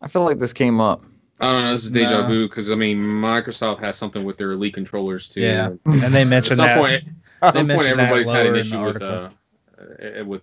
I 0.00 0.08
feel 0.08 0.22
like 0.22 0.38
this 0.38 0.52
came 0.52 0.80
up. 0.80 1.04
I 1.40 1.52
don't 1.52 1.64
know. 1.64 1.70
This 1.72 1.84
is 1.84 1.90
deja 1.90 2.22
No. 2.22 2.28
vu 2.28 2.48
because 2.48 2.70
I 2.70 2.74
mean, 2.76 2.98
Microsoft 2.98 3.80
has 3.80 3.96
something 3.96 4.24
with 4.24 4.36
their 4.38 4.52
Elite 4.52 4.74
controllers 4.74 5.28
too. 5.28 5.40
Yeah. 5.40 5.70
And 5.84 6.00
they 6.00 6.22
At 6.22 6.28
mentioned 6.28 6.56
some 6.58 6.66
that. 6.66 6.78
point, 6.78 7.04
at 7.42 7.52
They 7.52 7.60
some 7.60 7.66
point, 7.68 7.78
mentioned 7.78 8.00
everybody's 8.00 8.28
had 8.28 8.46
an 8.46 8.56
issue 8.56 8.84
with 8.84 9.02
uh, 9.02 9.06
uh, 9.78 10.24
with, 10.24 10.26
with 10.26 10.42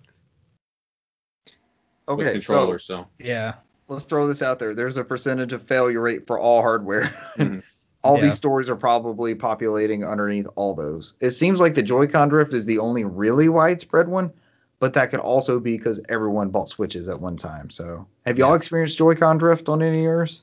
Okay, 2.08 2.24
so 2.24 2.32
controllers. 2.32 2.84
So, 2.84 3.06
Yeah. 3.18 3.54
let's 3.88 4.04
throw 4.04 4.26
this 4.26 4.42
out 4.42 4.58
there. 4.58 4.74
There's 4.74 4.96
a 4.98 5.04
percentage 5.04 5.52
of 5.52 5.62
failure 5.62 6.00
rate 6.00 6.26
for 6.26 6.38
all 6.38 6.60
hardware. 6.60 7.04
Mhm. 7.38 7.62
all 8.04 8.16
Yeah. 8.16 8.24
these 8.24 8.34
stories 8.34 8.68
are 8.68 8.76
probably 8.76 9.34
populating 9.34 10.04
underneath 10.04 10.46
all 10.56 10.74
those. 10.74 11.14
It 11.20 11.30
seems 11.30 11.60
like 11.60 11.74
the 11.74 11.82
Joy-Con 11.82 12.28
drift 12.28 12.52
is 12.52 12.66
the 12.66 12.80
only 12.80 13.04
really 13.04 13.48
widespread 13.48 14.08
one, 14.08 14.32
but 14.80 14.94
that 14.94 15.10
could 15.10 15.20
also 15.20 15.58
be 15.60 15.76
because 15.76 16.00
everyone 16.08 16.50
bought 16.50 16.68
Switches 16.68 17.08
at 17.08 17.20
one 17.20 17.36
time. 17.36 17.70
So, 17.70 18.06
have 18.26 18.36
y'all 18.38 18.54
experienced 18.54 18.98
Joy-Con 18.98 19.38
drift 19.38 19.68
on 19.68 19.80
any 19.82 19.98
of 19.98 20.02
yours? 20.04 20.42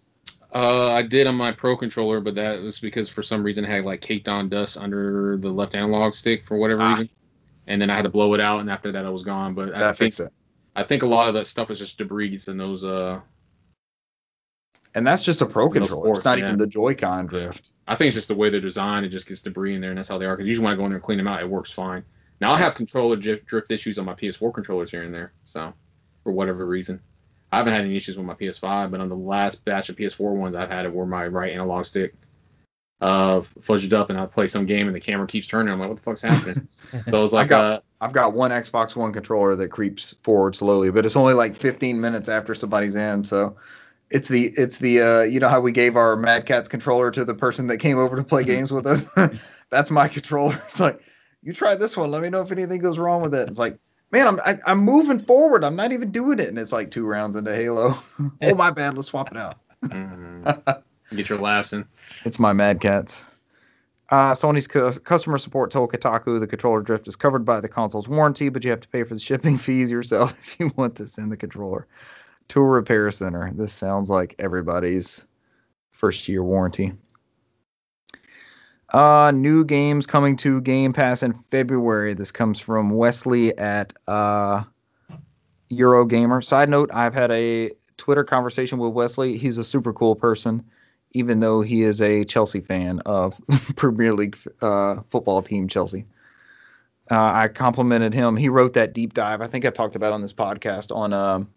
Uh, 0.53 0.91
I 0.91 1.03
did 1.03 1.27
on 1.27 1.35
my 1.35 1.51
Pro 1.51 1.77
controller, 1.77 2.21
but 2.21 2.35
that 2.35 2.61
was 2.61 2.79
because 2.79 3.09
for 3.09 3.21
some 3.23 3.43
reason 3.43 3.65
it 3.65 3.69
had 3.69 3.85
like 3.85 4.01
caked 4.01 4.27
on 4.27 4.49
dust 4.49 4.77
under 4.77 5.37
the 5.37 5.49
left 5.49 5.75
analog 5.75 6.13
stick 6.13 6.45
for 6.45 6.57
whatever 6.57 6.81
Ah. 6.81 6.89
reason, 6.91 7.09
and 7.67 7.81
then 7.81 7.89
I 7.89 7.95
had 7.95 8.03
to 8.03 8.09
blow 8.09 8.33
it 8.33 8.39
out, 8.39 8.59
and 8.59 8.69
after 8.69 8.93
that 8.93 9.05
I 9.05 9.09
was 9.09 9.23
gone. 9.23 9.53
But 9.53 9.75
I 9.75 9.93
think 9.93 10.19
it. 10.19 10.31
I 10.75 10.83
think 10.83 11.03
a 11.03 11.07
lot 11.07 11.27
of 11.27 11.33
that 11.35 11.47
stuff 11.47 11.69
is 11.71 11.79
just 11.79 11.97
debris 11.97 12.39
in 12.47 12.57
those 12.57 12.85
uh 12.85 13.19
And 14.95 15.05
that's 15.05 15.23
just 15.23 15.41
a 15.41 15.45
Pro 15.45 15.69
controller. 15.69 16.13
It's 16.15 16.25
not 16.25 16.39
yeah. 16.39 16.45
even 16.45 16.57
the 16.57 16.67
Joy-Con 16.67 17.27
drift. 17.27 17.69
I 17.87 17.95
think 17.95 18.07
it's 18.07 18.15
just 18.15 18.27
the 18.27 18.35
way 18.35 18.49
they're 18.49 18.59
designed. 18.61 19.05
It 19.05 19.09
just 19.09 19.27
gets 19.27 19.41
debris 19.41 19.75
in 19.75 19.81
there, 19.81 19.91
and 19.91 19.97
that's 19.97 20.07
how 20.09 20.17
they 20.17 20.25
are. 20.25 20.35
Because 20.35 20.47
usually 20.47 20.65
when 20.65 20.73
I 20.73 20.77
go 20.77 20.85
in 20.85 20.91
there 20.91 20.97
and 20.97 21.03
clean 21.03 21.17
them 21.17 21.27
out, 21.27 21.41
it 21.41 21.49
works 21.49 21.71
fine. 21.71 22.03
Now 22.41 22.53
I 22.53 22.57
have 22.57 22.75
controller 22.75 23.17
drift, 23.17 23.45
drift 23.45 23.69
issues 23.71 23.99
on 23.99 24.05
my 24.05 24.13
PS4 24.13 24.53
controllers 24.53 24.89
here 24.91 25.03
and 25.03 25.13
there. 25.13 25.33
So 25.45 25.73
for 26.23 26.31
whatever 26.31 26.65
reason, 26.65 27.01
I 27.51 27.57
haven't 27.57 27.73
had 27.73 27.85
any 27.85 27.95
issues 27.95 28.17
with 28.17 28.25
my 28.25 28.35
PS5, 28.35 28.91
but 28.91 28.99
on 28.99 29.09
the 29.09 29.15
last 29.15 29.65
batch 29.65 29.89
of 29.89 29.95
PS4 29.95 30.35
ones 30.35 30.55
I've 30.55 30.69
had 30.69 30.85
it 30.85 30.93
where 30.93 31.05
my 31.05 31.27
right 31.27 31.53
analog 31.53 31.85
stick 31.85 32.13
uh 33.01 33.41
fudged 33.61 33.93
up, 33.93 34.09
and 34.09 34.19
I 34.19 34.25
play 34.25 34.47
some 34.47 34.65
game 34.65 34.87
and 34.87 34.95
the 34.95 34.99
camera 34.99 35.25
keeps 35.25 35.47
turning. 35.47 35.71
I'm 35.71 35.79
like, 35.79 35.89
what 35.89 35.97
the 35.97 36.03
fuck's 36.03 36.21
happening? 36.21 36.67
so 37.09 37.23
it's 37.23 37.33
like 37.33 37.47
got- 37.47 37.65
uh, 37.65 37.79
I've 38.01 38.13
got 38.13 38.33
one 38.33 38.51
Xbox 38.51 38.95
One 38.95 39.13
controller 39.13 39.55
that 39.57 39.69
creeps 39.69 40.15
forward 40.23 40.55
slowly, 40.55 40.89
but 40.89 41.05
it's 41.05 41.15
only 41.15 41.33
like 41.33 41.55
15 41.55 41.99
minutes 41.99 42.29
after 42.29 42.55
somebody's 42.55 42.95
in. 42.95 43.23
So 43.23 43.57
it's 44.09 44.27
the 44.27 44.45
it's 44.45 44.77
the 44.77 45.01
uh, 45.01 45.21
you 45.21 45.39
know 45.39 45.49
how 45.49 45.61
we 45.61 45.71
gave 45.71 45.95
our 45.97 46.15
Mad 46.15 46.45
Catz 46.45 46.69
controller 46.69 47.11
to 47.11 47.25
the 47.25 47.33
person 47.33 47.67
that 47.67 47.77
came 47.77 47.97
over 47.97 48.15
to 48.15 48.23
play 48.23 48.43
games 48.43 48.71
with 48.71 48.85
us. 48.85 49.07
That's 49.69 49.91
my 49.91 50.07
controller. 50.07 50.61
It's 50.67 50.79
like 50.79 51.01
you 51.41 51.53
try 51.53 51.75
this 51.75 51.95
one. 51.95 52.11
Let 52.11 52.21
me 52.21 52.29
know 52.29 52.41
if 52.41 52.51
anything 52.51 52.81
goes 52.81 52.97
wrong 52.97 53.21
with 53.21 53.33
it. 53.35 53.47
It's 53.49 53.59
like 53.59 53.77
man, 54.11 54.27
I'm 54.27 54.39
I, 54.39 54.59
I'm 54.65 54.79
moving 54.79 55.19
forward. 55.19 55.63
I'm 55.63 55.75
not 55.75 55.91
even 55.91 56.11
doing 56.11 56.39
it, 56.39 56.49
and 56.49 56.57
it's 56.57 56.71
like 56.71 56.91
two 56.91 57.05
rounds 57.05 57.35
into 57.35 57.55
Halo. 57.55 57.97
oh 58.41 58.55
my 58.55 58.71
bad. 58.71 58.95
Let's 58.95 59.09
swap 59.09 59.31
it 59.31 59.37
out. 59.37 59.57
mm, 59.83 60.83
get 61.15 61.29
your 61.29 61.39
laughs 61.39 61.73
in. 61.73 61.85
It's 62.25 62.39
my 62.39 62.53
Mad 62.53 62.81
Catz. 62.81 63.23
Uh, 64.09 64.31
Sony's 64.31 64.67
cu- 64.67 64.91
customer 64.99 65.37
support 65.37 65.69
told 65.69 65.91
Kotaku 65.91 66.39
the 66.39 66.47
controller 66.47 66.81
drift 66.81 67.07
is 67.07 67.15
covered 67.15 67.45
by 67.45 67.61
the 67.61 67.67
console's 67.67 68.07
warranty, 68.07 68.49
but 68.49 68.63
you 68.63 68.71
have 68.71 68.79
to 68.79 68.89
pay 68.89 69.03
for 69.03 69.13
the 69.13 69.19
shipping 69.19 69.57
fees 69.59 69.91
yourself 69.91 70.37
if 70.41 70.59
you 70.59 70.71
want 70.75 70.95
to 70.95 71.07
send 71.07 71.31
the 71.31 71.37
controller 71.37 71.87
to 72.49 72.59
a 72.59 72.63
repair 72.63 73.11
center. 73.11 73.51
This 73.53 73.71
sounds 73.71 74.09
like 74.09 74.35
everybody's 74.39 75.23
first 75.91 76.27
year 76.27 76.43
warranty. 76.43 76.93
Uh, 78.91 79.31
new 79.31 79.63
games 79.63 80.05
coming 80.07 80.35
to 80.37 80.61
Game 80.61 80.93
Pass 80.93 81.21
in 81.23 81.33
February. 81.51 82.13
This 82.15 82.31
comes 82.31 82.59
from 82.59 82.89
Wesley 82.89 83.55
at 83.57 83.93
uh, 84.07 84.63
Eurogamer. 85.71 86.43
Side 86.43 86.69
note: 86.69 86.89
I've 86.93 87.13
had 87.13 87.31
a 87.31 87.71
Twitter 87.97 88.23
conversation 88.23 88.79
with 88.79 88.93
Wesley. 88.93 89.37
He's 89.37 89.57
a 89.57 89.63
super 89.63 89.93
cool 89.93 90.15
person 90.15 90.65
even 91.11 91.39
though 91.39 91.61
he 91.61 91.83
is 91.83 92.01
a 92.01 92.23
Chelsea 92.25 92.61
fan 92.61 92.99
of 93.05 93.39
Premier 93.75 94.13
League 94.13 94.37
uh, 94.61 94.97
football 95.09 95.41
team 95.41 95.67
Chelsea. 95.67 96.05
Uh, 97.09 97.31
I 97.33 97.47
complimented 97.47 98.13
him. 98.13 98.37
He 98.37 98.49
wrote 98.49 98.73
that 98.73 98.93
deep 98.93 99.13
dive. 99.13 99.41
I 99.41 99.47
think 99.47 99.65
I 99.65 99.71
talked 99.71 99.95
about 99.95 100.13
on 100.13 100.21
this 100.21 100.33
podcast 100.33 100.95
on. 100.95 101.13
Um, 101.13 101.49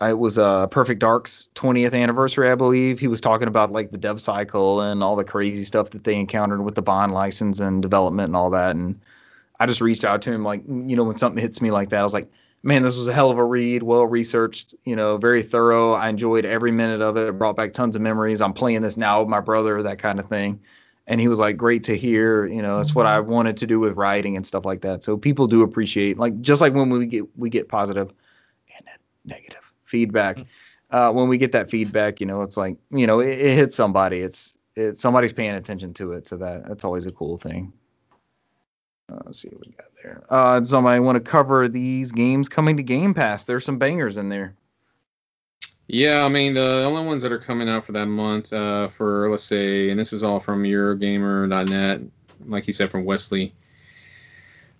it 0.00 0.18
was 0.18 0.38
uh, 0.38 0.66
Perfect 0.66 1.00
Dark's 1.00 1.48
20th 1.54 1.94
anniversary, 1.94 2.50
I 2.50 2.54
believe. 2.54 3.00
He 3.00 3.08
was 3.08 3.22
talking 3.22 3.48
about 3.48 3.72
like 3.72 3.90
the 3.90 3.96
dev 3.96 4.20
cycle 4.20 4.82
and 4.82 5.02
all 5.02 5.16
the 5.16 5.24
crazy 5.24 5.64
stuff 5.64 5.90
that 5.90 6.04
they 6.04 6.16
encountered 6.16 6.62
with 6.62 6.74
the 6.74 6.82
bond 6.82 7.14
license 7.14 7.60
and 7.60 7.80
development 7.80 8.28
and 8.28 8.36
all 8.36 8.50
that. 8.50 8.76
And 8.76 9.00
I 9.58 9.64
just 9.66 9.80
reached 9.80 10.04
out 10.04 10.22
to 10.22 10.32
him, 10.32 10.44
like, 10.44 10.64
you 10.66 10.96
know, 10.96 11.04
when 11.04 11.16
something 11.16 11.40
hits 11.40 11.62
me 11.62 11.70
like 11.70 11.90
that, 11.90 12.00
I 12.00 12.02
was 12.02 12.12
like, 12.12 12.30
man, 12.62 12.82
this 12.82 12.96
was 12.96 13.08
a 13.08 13.12
hell 13.12 13.30
of 13.30 13.38
a 13.38 13.44
read, 13.44 13.82
well 13.82 14.06
researched, 14.06 14.74
you 14.84 14.96
know, 14.96 15.16
very 15.16 15.42
thorough. 15.42 15.92
I 15.92 16.10
enjoyed 16.10 16.44
every 16.44 16.72
minute 16.72 17.00
of 17.00 17.16
it. 17.16 17.28
It 17.28 17.38
brought 17.38 17.56
back 17.56 17.72
tons 17.72 17.96
of 17.96 18.02
memories. 18.02 18.42
I'm 18.42 18.52
playing 18.52 18.82
this 18.82 18.98
now 18.98 19.20
with 19.20 19.28
my 19.28 19.40
brother, 19.40 19.82
that 19.84 19.98
kind 19.98 20.18
of 20.18 20.28
thing. 20.28 20.60
And 21.06 21.20
he 21.20 21.28
was 21.28 21.38
like, 21.38 21.56
great 21.56 21.84
to 21.84 21.96
hear. 21.96 22.44
You 22.44 22.60
know, 22.60 22.80
it's 22.80 22.94
what 22.94 23.06
I 23.06 23.20
wanted 23.20 23.58
to 23.58 23.66
do 23.66 23.80
with 23.80 23.96
writing 23.96 24.36
and 24.36 24.46
stuff 24.46 24.66
like 24.66 24.82
that. 24.82 25.04
So 25.04 25.16
people 25.16 25.46
do 25.46 25.62
appreciate, 25.62 26.18
like, 26.18 26.40
just 26.42 26.60
like 26.60 26.74
when 26.74 26.90
we 26.90 27.06
get 27.06 27.38
we 27.38 27.48
get 27.48 27.68
positive 27.68 28.12
and 28.76 28.86
negative 29.24 29.65
feedback. 29.86 30.38
Uh, 30.90 31.10
when 31.12 31.28
we 31.28 31.38
get 31.38 31.52
that 31.52 31.70
feedback, 31.70 32.20
you 32.20 32.26
know, 32.26 32.42
it's 32.42 32.56
like, 32.56 32.76
you 32.90 33.06
know, 33.06 33.20
it, 33.20 33.38
it 33.38 33.54
hits 33.56 33.76
somebody. 33.76 34.18
It's 34.20 34.56
it's 34.76 35.00
somebody's 35.00 35.32
paying 35.32 35.54
attention 35.54 35.94
to 35.94 36.12
it. 36.12 36.28
So 36.28 36.36
that 36.36 36.66
that's 36.68 36.84
always 36.84 37.06
a 37.06 37.12
cool 37.12 37.38
thing. 37.38 37.72
Uh, 39.10 39.18
let's 39.24 39.40
see 39.40 39.48
what 39.48 39.66
we 39.66 39.72
got 39.72 39.86
there. 40.02 40.24
Uh, 40.28 40.62
somebody 40.64 41.00
want 41.00 41.16
to 41.16 41.30
cover 41.30 41.68
these 41.68 42.12
games 42.12 42.48
coming 42.48 42.76
to 42.76 42.82
Game 42.82 43.14
Pass? 43.14 43.44
There's 43.44 43.64
some 43.64 43.78
bangers 43.78 44.16
in 44.16 44.28
there. 44.28 44.54
Yeah, 45.88 46.24
I 46.24 46.28
mean 46.28 46.54
the 46.54 46.84
only 46.84 47.04
ones 47.04 47.22
that 47.22 47.30
are 47.30 47.38
coming 47.38 47.68
out 47.68 47.86
for 47.86 47.92
that 47.92 48.06
month, 48.06 48.52
uh, 48.52 48.88
for 48.88 49.30
let's 49.30 49.44
say, 49.44 49.90
and 49.90 49.98
this 49.98 50.12
is 50.12 50.24
all 50.24 50.40
from 50.40 50.64
Eurogamer.net, 50.64 52.00
like 52.44 52.66
you 52.66 52.72
said 52.72 52.90
from 52.90 53.04
Wesley. 53.04 53.54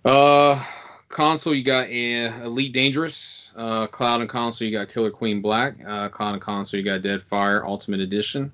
Uh, 0.05 0.63
console 1.09 1.55
you 1.55 1.63
got 1.63 1.87
uh, 1.87 2.45
Elite 2.47 2.73
Dangerous, 2.73 3.53
uh, 3.57 3.87
cloud 3.87 4.21
and 4.21 4.31
console 4.31 4.67
you 4.67 4.77
got 4.77 4.93
Killer 4.93 5.11
Queen 5.11 5.41
Black, 5.41 5.77
uh, 5.87 6.09
cloud 6.09 6.35
and 6.35 6.43
console 6.43 6.79
you 6.79 6.85
got 6.85 7.03
Deadfire 7.03 7.65
Ultimate 7.65 8.01
Edition. 8.01 8.53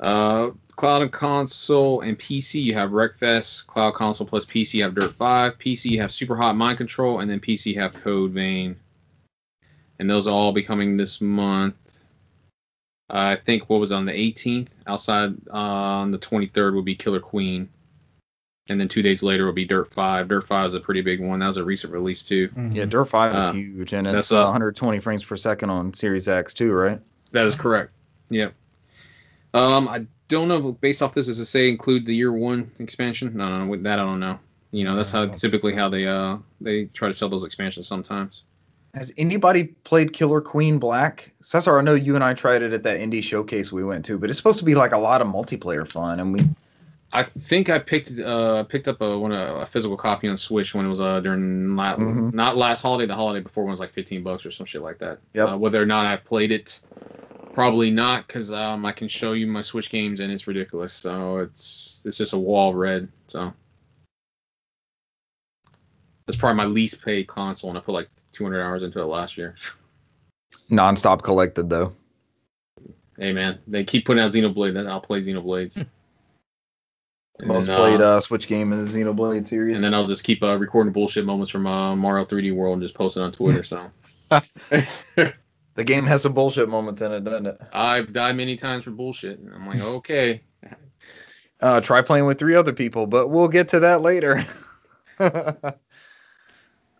Uh, 0.00 0.50
cloud 0.76 1.02
and 1.02 1.12
console 1.12 2.00
and 2.00 2.18
PC 2.18 2.62
you 2.62 2.74
have 2.74 2.90
Wreckfest, 2.90 3.66
cloud 3.66 3.94
console 3.94 4.26
plus 4.26 4.44
PC 4.44 4.74
you 4.74 4.82
have 4.82 4.94
Dirt 4.94 5.14
5, 5.14 5.58
PC 5.58 5.90
you 5.92 6.00
have 6.00 6.12
Super 6.12 6.36
Hot 6.36 6.56
Mind 6.56 6.78
Control, 6.78 7.20
and 7.20 7.30
then 7.30 7.40
PC 7.40 7.74
you 7.74 7.80
have 7.80 7.94
Code 7.94 8.32
Vein 8.32 8.76
and 9.98 10.10
those 10.10 10.26
all 10.26 10.52
be 10.52 10.62
coming 10.62 10.96
this 10.96 11.20
month. 11.20 11.76
I 13.08 13.36
think 13.36 13.68
what 13.68 13.80
was 13.80 13.92
on 13.92 14.06
the 14.06 14.12
18th. 14.12 14.68
Outside 14.86 15.34
uh, 15.48 15.56
on 15.56 16.10
the 16.10 16.18
23rd 16.18 16.74
would 16.74 16.84
be 16.84 16.94
Killer 16.94 17.20
Queen, 17.20 17.68
and 18.68 18.80
then 18.80 18.88
two 18.88 19.02
days 19.02 19.22
later 19.22 19.44
will 19.44 19.52
be 19.52 19.64
Dirt 19.64 19.92
5. 19.92 20.28
Dirt 20.28 20.46
5 20.46 20.66
is 20.66 20.74
a 20.74 20.80
pretty 20.80 21.02
big 21.02 21.20
one. 21.20 21.40
That 21.40 21.48
was 21.48 21.58
a 21.58 21.64
recent 21.64 21.92
release 21.92 22.22
too. 22.22 22.50
Yeah, 22.72 22.86
Dirt 22.86 23.04
5 23.06 23.36
is 23.36 23.44
Uh, 23.44 23.52
huge, 23.52 23.92
and 23.92 24.06
it's 24.06 24.14
that's, 24.14 24.32
uh, 24.32 24.42
uh, 24.42 24.44
120 24.44 25.00
frames 25.00 25.22
per 25.24 25.36
second 25.36 25.70
on 25.70 25.92
Series 25.94 26.28
X 26.28 26.54
too, 26.54 26.72
right? 26.72 27.00
That 27.32 27.46
is 27.46 27.56
correct. 27.56 27.92
Yep. 28.30 28.54
Um, 29.52 29.88
I 29.88 30.06
don't 30.28 30.48
know. 30.48 30.68
if 30.70 30.80
Based 30.80 31.02
off 31.02 31.14
this, 31.14 31.26
does 31.26 31.38
it 31.38 31.44
say 31.44 31.68
include 31.68 32.06
the 32.06 32.14
year 32.14 32.32
one 32.32 32.70
expansion? 32.78 33.36
No, 33.36 33.58
no, 33.58 33.66
with 33.66 33.82
that 33.84 33.98
I 33.98 34.02
don't 34.02 34.20
know. 34.20 34.38
You 34.72 34.84
know, 34.84 34.96
that's 34.96 35.10
how 35.10 35.26
typically 35.26 35.72
so. 35.72 35.78
how 35.78 35.88
they 35.88 36.06
uh 36.06 36.38
they 36.60 36.86
try 36.86 37.08
to 37.08 37.14
sell 37.14 37.28
those 37.28 37.44
expansions 37.44 37.86
sometimes. 37.86 38.42
Has 38.94 39.12
anybody 39.16 39.64
played 39.64 40.12
Killer 40.12 40.40
Queen 40.40 40.78
Black? 40.78 41.32
Cesar, 41.42 41.78
I 41.78 41.82
know 41.82 41.94
you 41.94 42.14
and 42.14 42.24
I 42.24 42.34
tried 42.34 42.62
it 42.62 42.72
at 42.72 42.84
that 42.84 42.98
indie 42.98 43.22
showcase 43.22 43.70
we 43.72 43.84
went 43.84 44.04
to, 44.06 44.18
but 44.18 44.30
it's 44.30 44.36
supposed 44.38 44.60
to 44.60 44.64
be 44.64 44.74
like 44.74 44.92
a 44.92 44.98
lot 44.98 45.20
of 45.20 45.28
multiplayer 45.28 45.86
fun, 45.86 46.20
and 46.20 46.32
we 46.32 46.48
I 47.14 47.22
think 47.22 47.70
I 47.70 47.78
picked 47.78 48.18
uh 48.18 48.64
picked 48.64 48.88
up 48.88 49.00
a 49.00 49.16
one 49.16 49.30
a, 49.30 49.54
a 49.60 49.66
physical 49.66 49.96
copy 49.96 50.26
on 50.28 50.36
Switch 50.36 50.74
when 50.74 50.84
it 50.84 50.88
was 50.88 51.00
uh 51.00 51.20
during 51.20 51.76
la- 51.76 51.96
Mhm. 51.96 52.34
not 52.34 52.56
last 52.56 52.82
holiday, 52.82 53.06
the 53.06 53.14
holiday 53.14 53.40
before 53.40 53.62
when 53.64 53.70
it 53.70 53.74
was 53.74 53.80
like 53.80 53.92
15 53.92 54.22
bucks 54.24 54.44
or 54.44 54.50
some 54.50 54.66
shit 54.66 54.82
like 54.82 54.98
that. 54.98 55.20
Yep. 55.32 55.48
Uh, 55.48 55.56
whether 55.56 55.80
or 55.80 55.86
not 55.86 56.06
I 56.06 56.16
played 56.16 56.50
it, 56.50 56.80
probably 57.52 57.90
not, 57.92 58.26
because 58.26 58.50
um 58.50 58.84
I 58.84 58.90
can 58.90 59.06
show 59.06 59.32
you 59.32 59.46
my 59.46 59.62
Switch 59.62 59.90
games 59.90 60.18
and 60.18 60.32
it's 60.32 60.48
ridiculous. 60.48 60.92
So 60.92 61.38
it's 61.38 62.02
it's 62.04 62.16
just 62.18 62.32
a 62.32 62.38
wall 62.38 62.70
of 62.70 62.74
red. 62.76 63.08
So 63.28 63.52
that's 66.26 66.36
probably 66.36 66.56
my 66.56 66.64
least 66.64 67.04
paid 67.04 67.28
console, 67.28 67.70
and 67.70 67.78
I 67.78 67.80
put 67.80 67.92
like 67.92 68.08
200 68.32 68.60
hours 68.60 68.82
into 68.82 69.00
it 69.00 69.04
last 69.04 69.36
year. 69.38 69.54
nonstop 70.70 71.22
collected 71.22 71.70
though. 71.70 71.94
hey 73.18 73.32
man, 73.32 73.60
they 73.68 73.84
keep 73.84 74.04
putting 74.04 74.20
out 74.22 74.32
Xenoblade, 74.32 74.74
then 74.74 74.88
I'll 74.88 75.00
play 75.00 75.20
Xenoblades. 75.22 75.86
Most 77.42 77.66
then, 77.66 77.76
played 77.76 78.00
uh, 78.00 78.16
uh, 78.16 78.20
Switch 78.20 78.46
game 78.46 78.72
in 78.72 78.84
the 78.84 78.90
Xenoblade 78.90 79.48
series. 79.48 79.74
and 79.76 79.84
then 79.84 79.92
I'll 79.94 80.06
just 80.06 80.22
keep 80.24 80.42
uh, 80.42 80.56
recording 80.56 80.92
bullshit 80.92 81.24
moments 81.24 81.50
from 81.50 81.66
uh, 81.66 81.96
Mario 81.96 82.24
3D 82.24 82.54
World 82.54 82.74
and 82.74 82.82
just 82.82 82.94
post 82.94 83.16
it 83.16 83.20
on 83.22 83.32
Twitter. 83.32 83.64
So 83.64 83.90
the 84.70 85.84
game 85.84 86.04
has 86.06 86.22
some 86.22 86.32
bullshit 86.32 86.68
moments 86.68 87.02
in 87.02 87.10
it, 87.12 87.24
doesn't 87.24 87.46
it? 87.46 87.60
I've 87.72 88.12
died 88.12 88.36
many 88.36 88.54
times 88.56 88.84
for 88.84 88.90
bullshit. 88.92 89.40
And 89.40 89.52
I'm 89.52 89.66
like, 89.66 89.80
okay, 89.82 90.42
Uh, 91.60 91.80
try 91.80 92.02
playing 92.02 92.26
with 92.26 92.38
three 92.38 92.54
other 92.54 92.72
people, 92.72 93.06
but 93.06 93.28
we'll 93.28 93.48
get 93.48 93.68
to 93.70 93.80
that 93.80 94.00
later. 94.00 94.44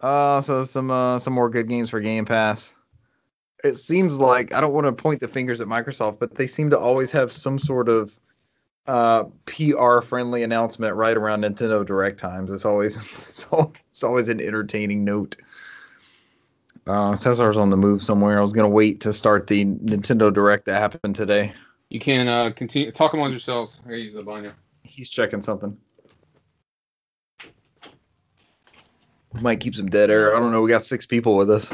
uh, 0.00 0.40
so 0.40 0.64
some 0.64 0.90
uh, 0.90 1.18
some 1.18 1.32
more 1.32 1.50
good 1.50 1.68
games 1.68 1.90
for 1.90 2.00
Game 2.00 2.24
Pass. 2.24 2.74
It 3.62 3.76
seems 3.76 4.18
like 4.18 4.52
I 4.52 4.60
don't 4.60 4.72
want 4.74 4.86
to 4.86 4.92
point 4.92 5.20
the 5.20 5.28
fingers 5.28 5.60
at 5.60 5.68
Microsoft, 5.68 6.18
but 6.18 6.34
they 6.34 6.46
seem 6.46 6.70
to 6.70 6.78
always 6.78 7.10
have 7.12 7.32
some 7.32 7.58
sort 7.58 7.88
of 7.88 8.14
uh, 8.86 9.24
PR 9.46 10.00
friendly 10.00 10.42
announcement 10.42 10.94
right 10.94 11.16
around 11.16 11.42
Nintendo 11.44 11.86
Direct 11.86 12.18
times. 12.18 12.50
It's 12.50 12.64
always 12.64 12.96
it's, 12.96 13.46
al- 13.52 13.72
it's 13.90 14.04
always 14.04 14.28
an 14.28 14.40
entertaining 14.40 15.04
note. 15.04 15.36
Uh, 16.86 17.14
Cesar's 17.16 17.56
on 17.56 17.70
the 17.70 17.76
move 17.78 18.02
somewhere. 18.02 18.38
I 18.38 18.42
was 18.42 18.52
gonna 18.52 18.68
wait 18.68 19.02
to 19.02 19.12
start 19.12 19.46
the 19.46 19.64
Nintendo 19.64 20.32
Direct 20.32 20.66
that 20.66 20.78
happened 20.78 21.16
today. 21.16 21.54
you 21.88 21.98
can 21.98 22.28
uh, 22.28 22.50
continue 22.50 22.92
talk 22.92 23.14
amongst 23.14 23.32
yourselves. 23.32 23.80
I 23.84 23.88
gotta 23.88 24.00
use 24.00 24.14
the 24.14 24.22
banyo. 24.22 24.52
He's 24.82 25.08
checking 25.08 25.40
something. 25.40 25.78
We 29.32 29.40
Might 29.40 29.60
keep 29.60 29.74
some 29.74 29.88
dead 29.88 30.10
air. 30.10 30.36
I 30.36 30.38
don't 30.38 30.52
know. 30.52 30.60
We 30.62 30.70
got 30.70 30.82
six 30.82 31.06
people 31.06 31.36
with 31.36 31.50
us. 31.50 31.70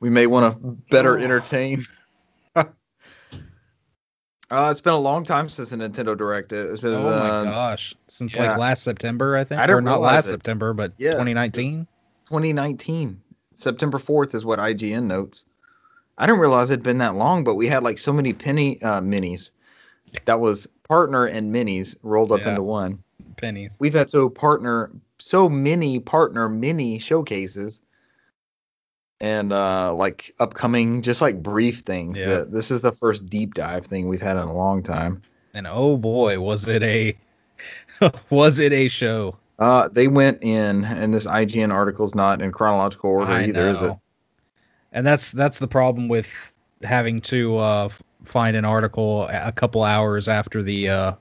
We 0.00 0.08
may 0.08 0.26
want 0.26 0.54
to 0.62 0.68
better 0.90 1.18
entertain. 1.18 1.86
Uh, 4.50 4.68
it's 4.70 4.80
been 4.80 4.92
a 4.94 4.98
long 4.98 5.24
time 5.24 5.48
since 5.48 5.70
the 5.70 5.76
Nintendo 5.76 6.16
Direct. 6.16 6.50
Says, 6.50 6.84
Oh 6.84 7.02
my 7.02 7.28
uh, 7.30 7.44
gosh! 7.44 7.94
Since 8.08 8.36
yeah. 8.36 8.48
like 8.50 8.58
last 8.58 8.82
September, 8.82 9.36
I 9.36 9.44
think. 9.44 9.60
I 9.60 9.66
or 9.70 9.80
not 9.80 10.00
last 10.00 10.26
it. 10.26 10.30
September, 10.30 10.72
but 10.72 10.92
Yeah. 10.98 11.12
2019. 11.12 11.86
2019. 12.26 13.20
September 13.54 13.98
4th 13.98 14.34
is 14.34 14.44
what 14.44 14.58
IGN 14.58 15.04
notes. 15.04 15.44
I 16.18 16.26
didn't 16.26 16.40
realize 16.40 16.70
it'd 16.70 16.82
been 16.82 16.98
that 16.98 17.14
long, 17.14 17.44
but 17.44 17.54
we 17.54 17.66
had 17.68 17.82
like 17.82 17.98
so 17.98 18.12
many 18.12 18.32
penny 18.32 18.80
uh, 18.82 19.00
minis. 19.00 19.50
That 20.24 20.40
was 20.40 20.66
partner 20.88 21.26
and 21.26 21.54
minis 21.54 21.96
rolled 22.02 22.32
up 22.32 22.40
Yeah. 22.40 22.50
into 22.50 22.62
one. 22.62 23.02
Pennies. 23.36 23.76
we've 23.78 23.92
had 23.94 24.08
so 24.08 24.30
partner 24.30 24.90
so 25.18 25.48
many 25.48 26.00
partner 26.00 26.48
mini 26.48 26.98
showcases 27.00 27.82
and 29.20 29.52
uh 29.52 29.94
like 29.94 30.34
upcoming 30.38 31.02
just 31.02 31.20
like 31.22 31.42
brief 31.42 31.80
things 31.80 32.18
Yeah. 32.20 32.26
that 32.28 32.52
this 32.52 32.70
is 32.70 32.80
the 32.82 32.92
first 32.92 33.26
deep 33.26 33.54
dive 33.54 33.86
thing 33.86 34.08
we've 34.08 34.20
had 34.22 34.36
in 34.36 34.42
a 34.44 34.54
long 34.54 34.82
time 34.82 35.22
And 35.54 35.66
oh 35.66 35.96
boy, 35.96 36.38
was 36.40 36.68
it 36.68 36.82
a 36.82 37.16
was 38.30 38.58
it 38.58 38.72
a 38.72 38.88
show? 38.88 39.36
uh 39.58 39.88
they 39.88 40.06
went 40.06 40.38
in 40.42 40.84
and 40.84 41.14
this 41.14 41.26
ign 41.26 41.72
article's 41.72 42.14
not 42.14 42.42
in 42.42 42.52
chronological 42.52 43.08
order 43.10 43.32
I 43.32 43.44
either 43.46 43.70
is 43.70 43.80
it. 43.82 43.96
And 44.92 45.06
that's 45.06 45.30
that's 45.32 45.58
the 45.58 45.68
problem 45.68 46.08
with 46.08 46.54
having 46.82 47.20
to 47.22 47.56
uh, 47.56 47.88
find 48.24 48.56
an 48.56 48.64
article 48.66 49.26
a 49.30 49.50
couple 49.52 49.82
hours 49.82 50.28
after 50.28 50.62
the 50.62 50.90
uh, 50.90 51.12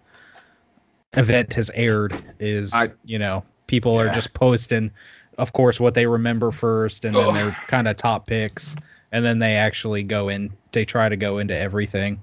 event 1.13 1.53
has 1.53 1.69
aired. 1.73 2.21
Is 2.39 2.73
I- 2.73 2.89
you 3.03 3.19
know 3.19 3.43
people 3.67 3.99
are 3.99 4.09
just 4.09 4.33
posting, 4.33 4.91
of 5.37 5.53
course, 5.53 5.79
what 5.79 5.93
they 5.93 6.05
remember 6.05 6.51
first, 6.51 7.05
and 7.05 7.15
then 7.15 7.27
Ugh. 7.27 7.33
their 7.35 7.51
kind 7.67 7.87
of 7.87 7.95
top 7.97 8.27
picks, 8.27 8.75
and 9.11 9.25
then 9.25 9.39
they 9.39 9.55
actually 9.55 10.03
go 10.03 10.29
in. 10.29 10.51
They 10.71 10.85
try 10.85 11.09
to 11.09 11.15
go 11.15 11.37
into 11.39 11.57
everything. 11.57 12.21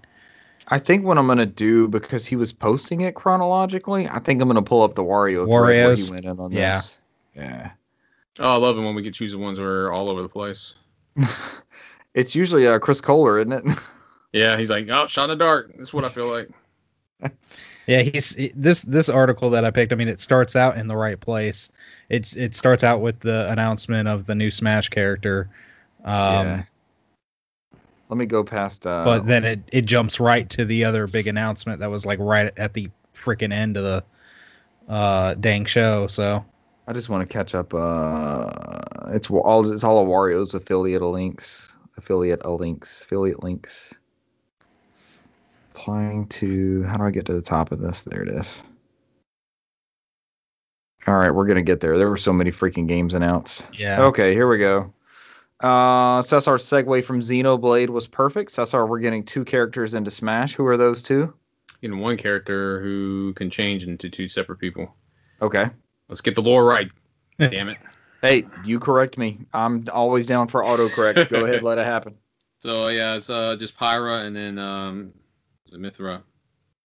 i 0.68 0.79
think 0.79 1.05
what 1.05 1.18
i'm 1.18 1.27
gonna 1.27 1.44
do 1.46 1.88
because 1.88 2.25
he 2.25 2.37
was 2.37 2.53
posting 2.53 3.01
it 3.01 3.14
chronologically 3.14 4.09
i 4.09 4.18
think 4.20 4.40
i'm 4.40 4.48
gonna 4.48 4.62
pull 4.62 4.83
up 4.83 4.94
the 4.94 5.03
wario 5.03 5.44
thread 5.44 5.51
where 5.51 5.94
he 5.96 6.11
went 6.11 6.25
in 6.25 6.38
on 6.38 6.53
yeah. 6.53 6.77
this 6.77 6.98
yeah 7.35 7.70
Oh, 8.40 8.55
I 8.55 8.57
love 8.57 8.79
it 8.79 8.81
when 8.81 8.94
we 8.94 9.03
can 9.03 9.12
choose 9.12 9.33
the 9.33 9.38
ones 9.38 9.59
that 9.59 9.64
are 9.64 9.92
all 9.92 10.09
over 10.09 10.22
the 10.22 10.29
place. 10.29 10.75
it's 12.14 12.35
usually 12.35 12.66
uh 12.66 12.79
chris 12.79 13.01
kohler 13.01 13.40
isn't 13.40 13.53
it 13.53 13.79
Yeah, 14.33 14.57
he's 14.57 14.70
like, 14.70 14.88
oh, 14.88 15.07
shot 15.07 15.25
in 15.25 15.37
the 15.37 15.44
dark. 15.44 15.72
That's 15.77 15.92
what 15.92 16.05
I 16.05 16.09
feel 16.09 16.27
like. 16.27 16.48
Yeah, 17.86 18.02
he's 18.02 18.36
this 18.54 18.82
this 18.82 19.08
article 19.08 19.50
that 19.50 19.64
I 19.64 19.70
picked. 19.70 19.92
I 19.92 19.96
mean, 19.96 20.08
it 20.08 20.20
starts 20.20 20.54
out 20.56 20.76
in 20.78 20.86
the 20.86 20.96
right 20.96 21.18
place. 21.18 21.70
It's 22.08 22.36
it 22.36 22.54
starts 22.54 22.84
out 22.84 23.00
with 23.00 23.20
the 23.20 23.50
announcement 23.50 24.08
of 24.08 24.26
the 24.26 24.34
new 24.34 24.50
Smash 24.50 24.88
character. 24.88 25.48
Um, 26.04 26.14
Yeah. 26.14 26.62
let 28.08 28.16
me 28.16 28.26
go 28.26 28.44
past 28.44 28.86
uh 28.86 29.04
but 29.04 29.26
then 29.26 29.44
it, 29.44 29.60
it 29.72 29.82
jumps 29.82 30.20
right 30.20 30.50
to 30.50 30.64
the 30.64 30.84
other 30.84 31.06
big 31.06 31.28
announcement 31.28 31.80
that 31.80 31.90
was 31.90 32.04
like 32.04 32.18
right 32.18 32.52
at 32.56 32.74
the 32.74 32.90
freaking 33.14 33.52
end 33.52 33.76
of 33.76 33.84
the 33.84 34.04
uh 34.92 35.34
dang 35.34 35.64
show 35.64 36.08
so 36.08 36.44
I 36.86 36.92
just 36.92 37.08
want 37.08 37.28
to 37.28 37.32
catch 37.32 37.54
up. 37.54 37.72
Uh, 37.74 38.50
it's 39.12 39.30
all 39.30 39.70
it's 39.72 39.84
all 39.84 40.02
of 40.02 40.08
Wario's 40.08 40.54
affiliate 40.54 41.02
links, 41.02 41.76
affiliate 41.96 42.44
links, 42.44 43.02
affiliate 43.02 43.42
links. 43.42 43.94
Applying 45.82 46.28
to 46.28 46.84
how 46.84 46.94
do 46.94 47.02
I 47.02 47.10
get 47.10 47.26
to 47.26 47.32
the 47.32 47.42
top 47.42 47.72
of 47.72 47.80
this? 47.80 48.02
There 48.02 48.22
it 48.22 48.28
is. 48.28 48.62
All 51.08 51.14
right, 51.14 51.32
we're 51.32 51.46
gonna 51.46 51.62
get 51.62 51.80
there. 51.80 51.98
There 51.98 52.08
were 52.08 52.16
so 52.16 52.32
many 52.32 52.52
freaking 52.52 52.86
games 52.86 53.14
announced. 53.14 53.66
yeah 53.76 54.04
Okay, 54.04 54.32
here 54.32 54.48
we 54.48 54.58
go. 54.58 54.94
Uh, 55.58 56.22
Cesar's 56.22 56.64
segue 56.64 57.02
from 57.02 57.18
Xenoblade 57.18 57.88
was 57.88 58.06
perfect. 58.06 58.52
Cesar, 58.52 58.86
we're 58.86 59.00
getting 59.00 59.24
two 59.24 59.44
characters 59.44 59.94
into 59.94 60.12
Smash. 60.12 60.54
Who 60.54 60.64
are 60.66 60.76
those 60.76 61.02
two? 61.02 61.34
In 61.82 61.98
one 61.98 62.16
character 62.16 62.80
who 62.80 63.32
can 63.34 63.50
change 63.50 63.82
into 63.82 64.08
two 64.08 64.28
separate 64.28 64.60
people. 64.60 64.94
Okay. 65.40 65.68
Let's 66.08 66.20
get 66.20 66.36
the 66.36 66.42
lore 66.42 66.64
right. 66.64 66.92
Damn 67.40 67.70
it. 67.70 67.78
Hey, 68.20 68.46
you 68.64 68.78
correct 68.78 69.18
me. 69.18 69.40
I'm 69.52 69.88
always 69.92 70.26
down 70.26 70.46
for 70.46 70.62
autocorrect. 70.62 71.28
Go 71.28 71.44
ahead, 71.44 71.64
let 71.64 71.78
it 71.78 71.84
happen. 71.84 72.18
So 72.60 72.86
yeah, 72.86 73.16
it's 73.16 73.28
uh 73.28 73.56
just 73.56 73.76
Pyra 73.76 74.24
and 74.24 74.36
then 74.36 74.60
um 74.60 75.12
the 75.72 75.78
Mythra, 75.78 76.22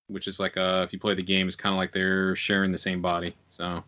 which 0.08 0.28
is 0.28 0.40
like 0.40 0.58
uh 0.58 0.82
if 0.86 0.94
you 0.94 1.00
play 1.00 1.14
the 1.14 1.24
game, 1.24 1.48
it's 1.48 1.56
kind 1.56 1.74
of 1.74 1.78
like 1.78 1.92
they're 1.92 2.36
sharing 2.36 2.72
the 2.72 2.78
same 2.78 3.02
body. 3.02 3.36
So 3.50 3.84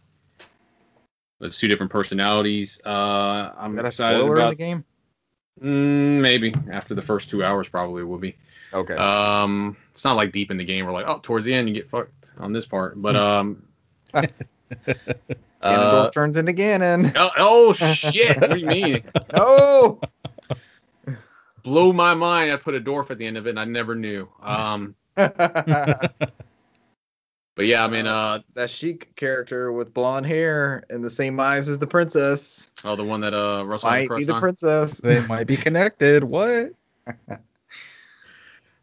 it's 1.41 1.57
two 1.57 1.67
different 1.67 1.91
personalities. 1.91 2.81
Uh, 2.85 3.51
I'm 3.57 3.71
Is 3.71 3.75
that 3.77 3.85
a 3.85 3.87
excited 3.87 4.17
spoiler 4.19 4.35
in 4.35 4.41
about 4.41 4.49
the 4.49 4.55
game? 4.55 4.85
mm, 5.61 6.19
maybe 6.21 6.53
after 6.71 6.95
the 6.95 7.01
first 7.01 7.29
two 7.29 7.43
hours 7.43 7.67
probably 7.67 8.03
will 8.03 8.17
be. 8.17 8.35
Okay. 8.73 8.93
Um, 8.93 9.77
it's 9.91 10.03
not 10.03 10.15
like 10.15 10.31
deep 10.31 10.51
in 10.51 10.57
the 10.57 10.65
game. 10.65 10.85
We're 10.85 10.91
like, 10.91 11.07
oh, 11.07 11.19
towards 11.23 11.45
the 11.45 11.53
end 11.53 11.69
you 11.69 11.75
get 11.75 11.89
fucked 11.89 12.29
on 12.37 12.53
this 12.53 12.65
part, 12.65 13.01
but 13.01 13.15
um. 13.15 13.63
Ganondorf 14.13 16.05
uh, 16.07 16.09
turns 16.11 16.37
into 16.37 16.53
Ganon. 16.53 17.11
oh, 17.15 17.29
oh 17.37 17.73
shit! 17.73 18.39
What 18.39 18.51
do 18.51 18.59
you 18.59 18.67
mean? 18.67 19.03
No. 19.33 19.99
Blew 21.63 21.93
my 21.93 22.13
mind. 22.13 22.51
I 22.51 22.57
put 22.57 22.75
a 22.75 22.79
dwarf 22.81 23.11
at 23.11 23.17
the 23.17 23.25
end 23.25 23.37
of 23.37 23.47
it, 23.47 23.51
and 23.51 23.59
I 23.59 23.65
never 23.65 23.95
knew. 23.95 24.27
Um, 24.41 24.95
but 25.15 26.11
yeah, 27.57 27.83
I 27.83 27.87
mean, 27.89 28.07
uh, 28.07 28.39
that 28.53 28.69
chic 28.69 29.15
character 29.15 29.71
with 29.71 29.93
blonde 29.93 30.25
hair 30.25 30.83
and 30.89 31.03
the 31.03 31.09
same 31.09 31.39
eyes 31.39 31.67
as 31.69 31.77
the 31.77 31.87
princess 31.87 32.69
oh, 32.83 32.95
the 32.95 33.03
one 33.03 33.21
that 33.21 33.33
uh 33.33 33.65
Russell 33.65 33.89
might 33.89 34.09
be 34.09 34.23
the 34.23 34.33
on. 34.35 34.41
princess. 34.41 34.99
they 34.99 35.19
might 35.27 35.47
be 35.47 35.57
connected 35.57 36.23
what 36.23 36.73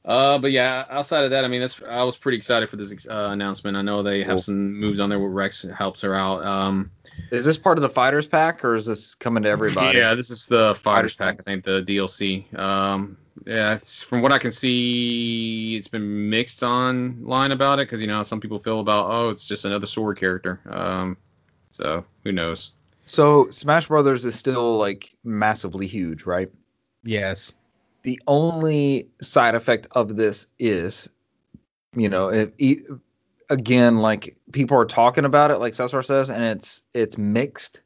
Uh, 0.05 0.39
but 0.39 0.53
yeah, 0.53 0.85
outside 0.89 1.25
of 1.25 1.31
that, 1.33 1.45
I 1.45 1.49
mean, 1.49 1.61
that's 1.61 1.83
I 1.83 2.05
was 2.05 2.17
pretty 2.17 2.39
excited 2.39 2.71
for 2.71 2.77
this 2.77 3.09
uh, 3.09 3.29
announcement. 3.33 3.77
I 3.77 3.83
know 3.83 4.05
they 4.05 4.21
have 4.21 4.29
Cool. 4.29 4.39
some 4.39 4.75
moves 4.75 5.01
on 5.01 5.11
there 5.11 5.19
where 5.19 5.29
Rex 5.29 5.63
helps 5.63 6.03
her 6.03 6.15
out. 6.15 6.45
Um, 6.47 6.93
Is 7.31 7.45
this 7.45 7.57
part 7.57 7.79
of 7.79 7.83
the 7.83 7.89
fighters 7.89 8.27
pack 8.27 8.65
or 8.65 8.77
is 8.77 8.87
this 8.87 9.15
coming 9.15 9.43
to 9.43 9.49
everybody? 9.49 9.99
yeah, 9.99 10.15
this 10.15 10.31
is 10.31 10.47
the 10.47 10.75
Fighters 10.75 11.13
Fighters 11.13 11.15
Pack, 11.15 11.37
I 11.41 11.43
think, 11.43 11.65
the 11.65 11.83
DLC. 11.83 12.57
Um, 12.57 13.19
yeah, 13.45 13.75
it's, 13.75 14.03
from 14.03 14.23
what 14.23 14.33
I 14.33 14.39
can 14.39 14.53
see, 14.53 15.77
it's 15.77 15.89
been 15.89 16.31
mixed 16.31 16.63
online 16.63 17.53
about 17.53 17.81
it 17.81 17.89
because 17.89 18.01
you 18.01 18.07
know 18.07 18.23
some 18.23 18.41
people 18.41 18.59
feel 18.59 18.81
about 18.81 19.11
oh, 19.11 19.29
it's 19.31 19.47
just 19.47 19.65
another 19.65 19.87
sword 19.87 20.19
character. 20.19 20.61
Um, 20.69 21.17
so 21.71 22.05
who 22.25 22.33
knows? 22.33 22.73
So 23.07 23.51
Smash 23.51 23.87
Brothers 23.87 24.25
is 24.25 24.37
still 24.37 24.79
like 24.79 25.15
massively 25.25 25.87
huge, 25.87 26.25
right? 26.25 26.51
Yes. 27.03 27.55
The 28.03 28.21
only 28.27 29.09
side 29.21 29.55
effect 29.55 29.89
of 29.93 30.15
this 30.15 30.47
is, 30.59 31.09
you 31.97 32.09
know, 32.09 32.29
if 32.29 32.51
e- 32.59 32.83
again, 33.49 33.99
like 33.99 34.37
people 34.53 34.79
are 34.79 34.85
talking 34.85 35.25
about 35.25 35.51
it, 35.51 35.59
like 35.59 35.75
Cesar 35.75 36.03
says, 36.03 36.31
and 36.31 36.43
it's 36.43 36.83
it's 36.95 37.19
mixed 37.19 37.81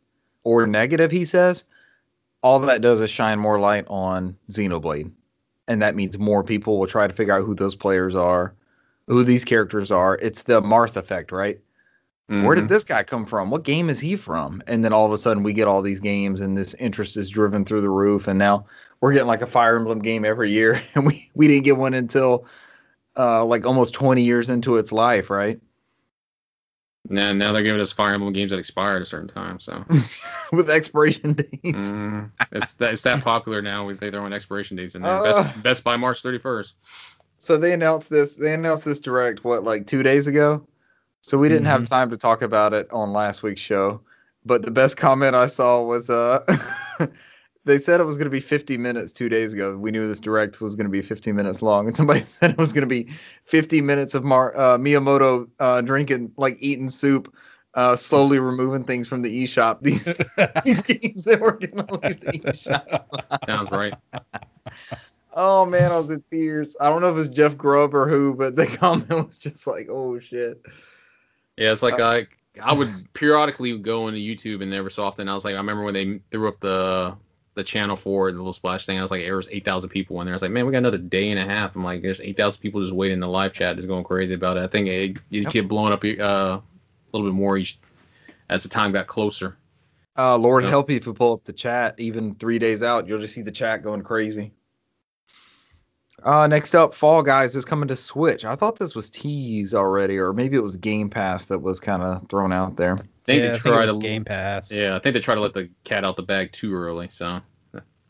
or 0.44 0.66
negative. 0.66 1.10
He 1.10 1.24
says 1.24 1.64
all 2.42 2.60
that 2.60 2.80
does 2.80 3.00
is 3.00 3.10
shine 3.10 3.38
more 3.38 3.60
light 3.60 3.86
on 3.88 4.36
Xenoblade, 4.50 5.12
and 5.68 5.82
that 5.82 5.94
means 5.94 6.18
more 6.18 6.42
people 6.42 6.78
will 6.78 6.86
try 6.86 7.06
to 7.06 7.14
figure 7.14 7.34
out 7.34 7.44
who 7.44 7.54
those 7.54 7.74
players 7.74 8.14
are, 8.14 8.54
who 9.06 9.24
these 9.24 9.44
characters 9.44 9.90
are. 9.90 10.16
It's 10.16 10.44
the 10.44 10.62
Marth 10.62 10.96
effect, 10.96 11.32
right? 11.32 11.60
Where 12.28 12.54
did 12.54 12.66
Mhm. 12.66 12.68
this 12.68 12.84
guy 12.84 13.02
come 13.02 13.26
from? 13.26 13.50
What 13.50 13.64
game 13.64 13.90
is 13.90 13.98
he 13.98 14.14
from? 14.14 14.62
And 14.68 14.84
then 14.84 14.92
all 14.92 15.04
of 15.04 15.10
a 15.10 15.18
sudden 15.18 15.42
we 15.42 15.52
get 15.52 15.66
all 15.66 15.82
these 15.82 15.98
games 15.98 16.40
and 16.40 16.56
this 16.56 16.74
interest 16.74 17.16
is 17.16 17.28
driven 17.28 17.64
through 17.64 17.80
the 17.80 17.90
roof 17.90 18.28
and 18.28 18.38
now 18.38 18.66
we're 19.00 19.12
getting 19.12 19.26
like 19.26 19.42
a 19.42 19.48
Fire 19.48 19.76
Emblem 19.76 19.98
game 19.98 20.24
every 20.24 20.52
year 20.52 20.80
and 20.94 21.04
we 21.04 21.28
we 21.34 21.48
didn't 21.48 21.64
get 21.64 21.76
one 21.76 21.92
until 21.92 22.46
uh 23.16 23.44
like 23.44 23.66
almost 23.66 23.94
20 23.94 24.22
years 24.24 24.50
into 24.50 24.76
its 24.76 24.92
life, 24.92 25.30
right? 25.30 25.60
Now, 27.08 27.32
now 27.32 27.52
they're 27.52 27.62
giving 27.62 27.80
us 27.80 27.92
Fire 27.92 28.14
Emblem 28.14 28.32
games 28.32 28.50
that 28.50 28.58
expire 28.58 28.96
at 28.96 29.02
a 29.02 29.06
certain 29.06 29.28
time. 29.28 29.58
So 29.60 29.84
With 30.52 30.70
expiration 30.70 31.32
dates. 31.32 31.52
mm, 31.64 32.30
it's 32.52 32.74
that 32.74 32.92
it's 32.92 33.02
that 33.02 33.22
popular 33.24 33.62
now. 33.62 33.86
We 33.86 33.94
they 33.94 34.10
throw 34.10 34.26
in 34.26 34.32
expiration 34.32 34.76
dates 34.76 34.94
in 34.94 35.02
there. 35.02 35.10
Uh. 35.10 35.22
Best, 35.42 35.62
best 35.62 35.84
by 35.84 35.96
March 35.96 36.22
31st. 36.22 36.72
So 37.38 37.56
they 37.56 37.72
announced 37.72 38.10
this 38.10 38.36
they 38.36 38.52
announced 38.52 38.84
this 38.84 39.00
direct 39.00 39.42
what 39.44 39.64
like 39.64 39.86
2 39.86 40.02
days 40.02 40.26
ago. 40.26 40.66
So 41.22 41.38
we 41.38 41.48
didn't 41.48 41.66
have 41.66 41.82
Mhm. 41.82 41.88
time 41.88 42.10
to 42.10 42.16
talk 42.16 42.42
about 42.42 42.74
it 42.74 42.90
on 42.92 43.12
last 43.12 43.42
week's 43.42 43.60
show. 43.60 44.02
But 44.44 44.62
the 44.62 44.70
best 44.70 44.96
comment 44.96 45.34
I 45.34 45.46
saw 45.46 45.82
was 45.82 46.10
uh 46.10 46.44
they 47.70 47.78
said 47.78 48.00
it 48.00 48.04
was 48.04 48.16
going 48.16 48.26
to 48.26 48.30
be 48.30 48.40
50 48.40 48.76
minutes 48.76 49.12
2 49.12 49.28
days 49.28 49.52
ago. 49.52 49.76
We 49.76 49.90
knew 49.90 50.06
this 50.08 50.20
direct 50.20 50.60
was 50.60 50.74
going 50.74 50.86
to 50.86 50.90
be 50.90 51.02
15 51.02 51.34
minutes 51.34 51.62
long 51.62 51.86
and 51.86 51.96
somebody 51.96 52.20
said 52.20 52.50
it 52.50 52.58
was 52.58 52.72
going 52.72 52.82
to 52.82 52.86
be 52.86 53.12
50 53.44 53.80
minutes 53.80 54.14
of 54.14 54.24
Mar- 54.24 54.56
uh, 54.56 54.78
Miyamoto 54.78 55.48
uh 55.58 55.80
drinking 55.80 56.32
like 56.36 56.56
eating 56.60 56.88
soup 56.88 57.34
uh, 57.74 57.94
slowly 57.94 58.40
removing 58.40 58.82
things 58.82 59.06
from 59.06 59.22
the 59.22 59.44
eShop. 59.44 59.78
These, 59.82 60.04
these 60.64 60.82
games 60.82 61.22
that 61.22 61.40
were 61.40 61.52
going 61.52 61.86
to 61.86 61.94
leave 61.94 62.20
the 62.20 62.38
eShop. 62.50 63.46
Sounds 63.46 63.70
right. 63.70 63.94
Oh 65.32 65.64
man, 65.64 65.92
I 65.92 65.96
was 65.98 66.10
in 66.10 66.24
tears. 66.30 66.76
I 66.80 66.90
don't 66.90 67.00
know 67.00 67.16
if 67.16 67.24
it's 67.24 67.34
Jeff 67.34 67.56
Grubb 67.56 67.94
or 67.94 68.08
who, 68.08 68.34
but 68.34 68.56
the 68.56 68.66
comment 68.66 69.08
was 69.08 69.38
just 69.38 69.66
like, 69.66 69.88
"Oh 69.88 70.18
shit." 70.18 70.60
Yeah, 71.56 71.70
it's 71.70 71.82
like 71.82 72.00
I 72.00 72.26
I 72.60 72.72
would 72.72 73.12
periodically 73.14 73.78
go 73.78 74.08
into 74.08 74.20
YouTube 74.20 74.62
and 74.62 74.70
never 74.70 74.90
so 74.90 75.04
often. 75.04 75.28
I 75.28 75.34
was 75.34 75.44
like, 75.44 75.54
I 75.54 75.58
remember 75.58 75.84
when 75.84 75.94
they 75.94 76.20
threw 76.32 76.48
up 76.48 76.58
the 76.58 77.16
the 77.54 77.64
channel 77.64 77.96
for 77.96 78.30
the 78.30 78.38
little 78.38 78.52
splash 78.52 78.86
thing. 78.86 78.98
I 78.98 79.02
was 79.02 79.10
like, 79.10 79.22
there 79.22 79.36
was 79.36 79.48
eight 79.50 79.64
thousand 79.64 79.90
people 79.90 80.20
in 80.20 80.26
there. 80.26 80.34
I 80.34 80.36
was 80.36 80.42
like, 80.42 80.50
man, 80.50 80.66
we 80.66 80.72
got 80.72 80.78
another 80.78 80.98
day 80.98 81.30
and 81.30 81.38
a 81.38 81.44
half. 81.44 81.74
I'm 81.74 81.84
like, 81.84 82.02
there's 82.02 82.20
eight 82.20 82.36
thousand 82.36 82.60
people 82.60 82.80
just 82.80 82.94
waiting 82.94 83.14
in 83.14 83.20
the 83.20 83.28
live 83.28 83.52
chat, 83.52 83.76
just 83.76 83.88
going 83.88 84.04
crazy 84.04 84.34
about 84.34 84.56
it. 84.56 84.62
I 84.62 84.66
think 84.66 84.88
it, 84.88 85.16
you 85.30 85.42
Yep. 85.42 85.52
kept 85.52 85.68
blowing 85.68 85.92
up 85.92 86.04
uh, 86.04 86.06
a 86.08 86.62
little 87.12 87.28
bit 87.28 87.34
more 87.34 87.56
each 87.56 87.78
as 88.48 88.62
the 88.62 88.68
time 88.68 88.92
got 88.92 89.06
closer. 89.06 89.56
Uh, 90.16 90.36
Lord 90.36 90.64
help 90.64 90.90
you 90.90 90.96
if 90.96 91.06
you 91.06 91.14
pull 91.14 91.32
up 91.34 91.44
the 91.44 91.52
chat, 91.52 91.94
even 91.98 92.34
three 92.34 92.58
days 92.58 92.82
out, 92.82 93.08
you'll 93.08 93.20
just 93.20 93.34
see 93.34 93.42
the 93.42 93.50
chat 93.52 93.82
going 93.82 94.02
crazy. 94.02 94.52
Uh, 96.22 96.46
next 96.46 96.74
up, 96.74 96.94
Fall 96.94 97.22
Guys 97.22 97.56
is 97.56 97.64
coming 97.64 97.88
to 97.88 97.96
Switch. 97.96 98.44
I 98.44 98.54
thought 98.54 98.76
this 98.78 98.94
was 98.94 99.10
teased 99.10 99.74
already, 99.74 100.18
or 100.18 100.32
maybe 100.32 100.56
it 100.56 100.62
was 100.62 100.76
Game 100.76 101.08
Pass 101.10 101.46
that 101.46 101.58
was 101.60 101.80
kind 101.80 102.02
of 102.02 102.28
thrown 102.28 102.52
out 102.52 102.76
there. 102.76 102.94
I 102.94 102.96
think 102.96 103.08
yeah, 103.26 103.34
they 103.36 103.48
I 103.50 103.52
think 103.52 103.62
tried 103.62 103.84
was 103.86 103.94
to 103.96 104.00
Game 104.02 104.24
Pass. 104.24 104.70
Yeah, 104.72 104.96
I 104.96 104.98
think 104.98 105.14
they 105.14 105.20
tried 105.20 105.36
to 105.36 105.40
let 105.40 105.54
the 105.54 105.70
cat 105.84 106.04
out 106.04 106.16
the 106.16 106.22
bag 106.22 106.52
too 106.52 106.74
early. 106.74 107.08
So 107.10 107.40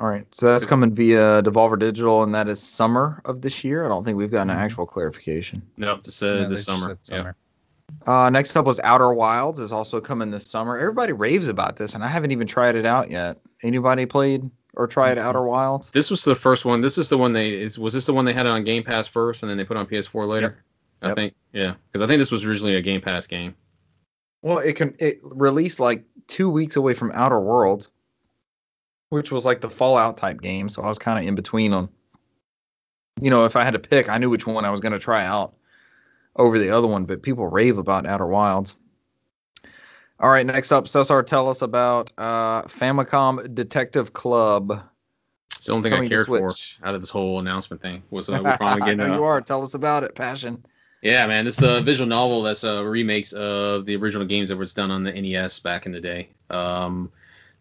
All 0.00 0.08
right, 0.08 0.26
so 0.34 0.46
that's 0.46 0.64
coming 0.64 0.94
via 0.94 1.42
Devolver 1.42 1.78
Digital, 1.78 2.22
and 2.22 2.34
that 2.34 2.48
is 2.48 2.60
summer 2.60 3.20
of 3.26 3.42
this 3.42 3.62
year. 3.64 3.84
I 3.84 3.88
don't 3.88 4.02
think 4.04 4.16
we've 4.16 4.30
gotten 4.30 4.48
an 4.50 4.56
Mhm. 4.56 4.64
actual 4.64 4.86
clarification. 4.86 5.62
nope, 5.76 6.04
just 6.04 6.22
No, 6.22 6.28
uh, 6.28 6.36
they 6.44 6.48
this 6.54 6.64
just 6.64 6.80
summer. 6.80 6.98
Yeah. 7.10 7.32
Uh, 8.06 8.30
next 8.30 8.56
up 8.56 8.64
was 8.64 8.80
Outer 8.80 9.12
Wilds 9.12 9.60
is 9.60 9.72
also 9.72 10.00
coming 10.00 10.30
this 10.30 10.48
summer. 10.48 10.78
Everybody 10.78 11.12
raves 11.12 11.48
about 11.48 11.76
this, 11.76 11.94
and 11.94 12.02
I 12.02 12.08
haven't 12.08 12.30
even 12.30 12.46
tried 12.46 12.76
it 12.76 12.86
out 12.86 13.10
yet. 13.10 13.38
Anybody 13.62 14.06
played 14.06 14.48
or 14.74 14.86
tried 14.86 15.18
Mhm. 15.18 15.22
Outer 15.22 15.42
Wilds? 15.42 15.90
This 15.90 16.10
was 16.10 16.24
the 16.24 16.34
first 16.34 16.64
one. 16.64 16.80
This 16.80 16.98
is 16.98 17.08
the 17.08 17.18
one 17.18 17.32
they 17.32 17.50
is 17.60 17.78
was 17.78 17.92
this 17.94 18.06
the 18.06 18.12
one 18.14 18.24
they 18.24 18.32
had 18.32 18.46
on 18.46 18.64
Game 18.64 18.82
Pass 18.84 19.08
first 19.08 19.42
and 19.42 19.50
then 19.50 19.56
they 19.58 19.64
put 19.64 19.76
on 19.76 19.86
PS4 19.86 20.26
later? 20.26 20.62
I 21.02 21.08
Yep. 21.08 21.16
think 21.16 21.34
yeah, 21.52 21.74
because 21.90 22.02
I 22.02 22.06
think 22.06 22.18
this 22.18 22.30
was 22.30 22.44
originally 22.44 22.76
a 22.76 22.82
Game 22.82 23.00
Pass 23.00 23.26
game. 23.26 23.54
Well, 24.42 24.58
it 24.58 24.74
can 24.76 24.94
it 24.98 25.20
released 25.22 25.80
like 25.80 26.04
two 26.26 26.48
weeks 26.50 26.76
away 26.76 26.94
from 26.94 27.10
Outer 27.12 27.40
Worlds, 27.40 27.90
which 29.10 29.32
was 29.32 29.44
like 29.44 29.60
the 29.60 29.70
Fallout 29.70 30.16
type 30.16 30.40
game. 30.40 30.68
So 30.68 30.82
I 30.82 30.86
was 30.86 30.98
kind 30.98 31.18
of 31.18 31.26
in 31.26 31.34
between 31.34 31.72
on, 31.72 31.88
you 33.20 33.30
know, 33.30 33.44
if 33.44 33.56
I 33.56 33.64
had 33.64 33.72
to 33.74 33.78
pick, 33.80 34.08
I 34.08 34.18
knew 34.18 34.30
which 34.30 34.46
one 34.46 34.64
I 34.64 34.70
was 34.70 34.80
going 34.80 34.92
to 34.92 34.98
try 34.98 35.24
out 35.24 35.54
over 36.36 36.58
the 36.58 36.70
other 36.70 36.86
one. 36.86 37.04
But 37.06 37.22
people 37.22 37.46
rave 37.46 37.76
about 37.78 38.06
Outer 38.06 38.26
Wilds. 38.26 38.76
All 40.20 40.28
right, 40.28 40.44
next 40.44 40.70
up, 40.70 40.86
Cesar, 40.86 41.22
tell 41.22 41.48
us 41.48 41.62
about 41.62 42.12
uh, 42.18 42.62
Famicom 42.64 43.54
Detective 43.54 44.12
Club. 44.12 44.82
It's 45.56 45.66
the 45.66 45.72
only 45.72 45.90
thing 45.90 45.98
I 45.98 46.06
cared 46.08 46.26
for 46.26 46.54
out 46.82 46.94
of 46.94 47.00
this 47.00 47.08
whole 47.10 47.38
announcement 47.38 47.80
thing 47.80 48.02
was 48.10 48.28
uh, 48.28 48.40
we're 48.44 48.56
finally 48.56 48.82
I 48.82 48.84
getting. 48.84 48.98
know 49.08 49.14
uh, 49.14 49.16
you 49.16 49.24
are. 49.24 49.40
Tell 49.40 49.62
us 49.62 49.72
about 49.74 50.04
it, 50.04 50.14
passion. 50.14 50.64
Yeah, 51.02 51.26
man, 51.26 51.46
this 51.46 51.56
is 51.56 51.64
a 51.64 51.80
visual 51.80 52.06
novel 52.06 52.42
that's 52.42 52.62
uh, 52.64 52.84
remakes 52.84 53.32
of 53.32 53.86
the 53.86 53.96
original 53.96 54.26
games 54.26 54.50
that 54.50 54.56
was 54.56 54.74
done 54.74 54.90
on 54.90 55.04
the 55.04 55.12
NES 55.12 55.60
back 55.60 55.86
in 55.86 55.92
the 55.92 56.00
day. 56.00 56.28
Um, 56.50 57.10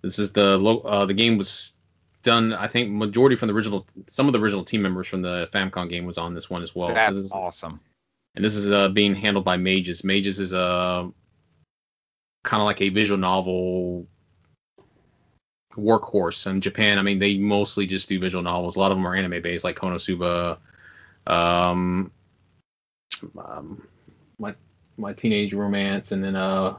this 0.02 0.19
is 0.19 0.34
the 0.34 0.58
lo- 0.58 0.80
uh, 0.82 1.06
the 1.06 1.13
game 1.13 1.38
was 1.38 1.76
done. 2.24 2.54
I 2.54 2.67
think 2.67 2.91
majority 2.91 3.38
from 3.38 3.48
the 3.48 3.54
original. 3.54 3.88
Some 4.08 4.28
of 4.28 4.34
the 4.34 4.39
original 4.41 4.65
team 4.65 4.82
members 4.82 5.08
from 5.08 5.22
the 5.22 5.48
Famicom 5.54 5.89
game 5.89 6.06
was 6.06 6.17
on 6.17 6.34
this 6.34 6.50
one 6.50 6.62
as 6.62 6.76
well. 6.76 6.93
That's 6.93 7.15
This 7.15 7.26
is- 7.28 7.32
awesome. 7.32 7.80
and 8.36 8.43
this 8.43 8.56
is 8.56 8.69
uh, 8.69 8.89
being 8.89 9.15
handled 9.15 9.45
by 9.45 9.56
Mages. 9.56 10.04
Mages 10.04 10.39
is 10.39 10.52
a 10.52 11.10
kind 12.43 12.62
of 12.62 12.65
like 12.65 12.82
a 12.82 12.89
visual 12.89 13.19
novel 13.19 14.08
workhorse 15.75 16.47
in 16.47 16.62
Japan. 16.62 16.97
I 16.97 17.02
mean, 17.02 17.19
they 17.19 17.38
mostly 17.38 17.86
just 17.86 18.10
do 18.10 18.19
visual 18.19 18.43
novels. 18.43 18.75
A 18.75 18.80
lot 18.80 18.91
of 18.91 18.97
them 18.97 19.06
are 19.08 19.15
anime 19.15 19.41
based, 19.41 19.63
like 19.63 19.78
Konosuba, 19.78 20.58
um, 21.28 22.12
um, 23.38 23.88
my 24.38 24.56
my 24.97 25.13
teenage 25.13 25.54
romance, 25.54 26.12
and 26.12 26.23
then 26.23 26.36
uh, 26.36 26.75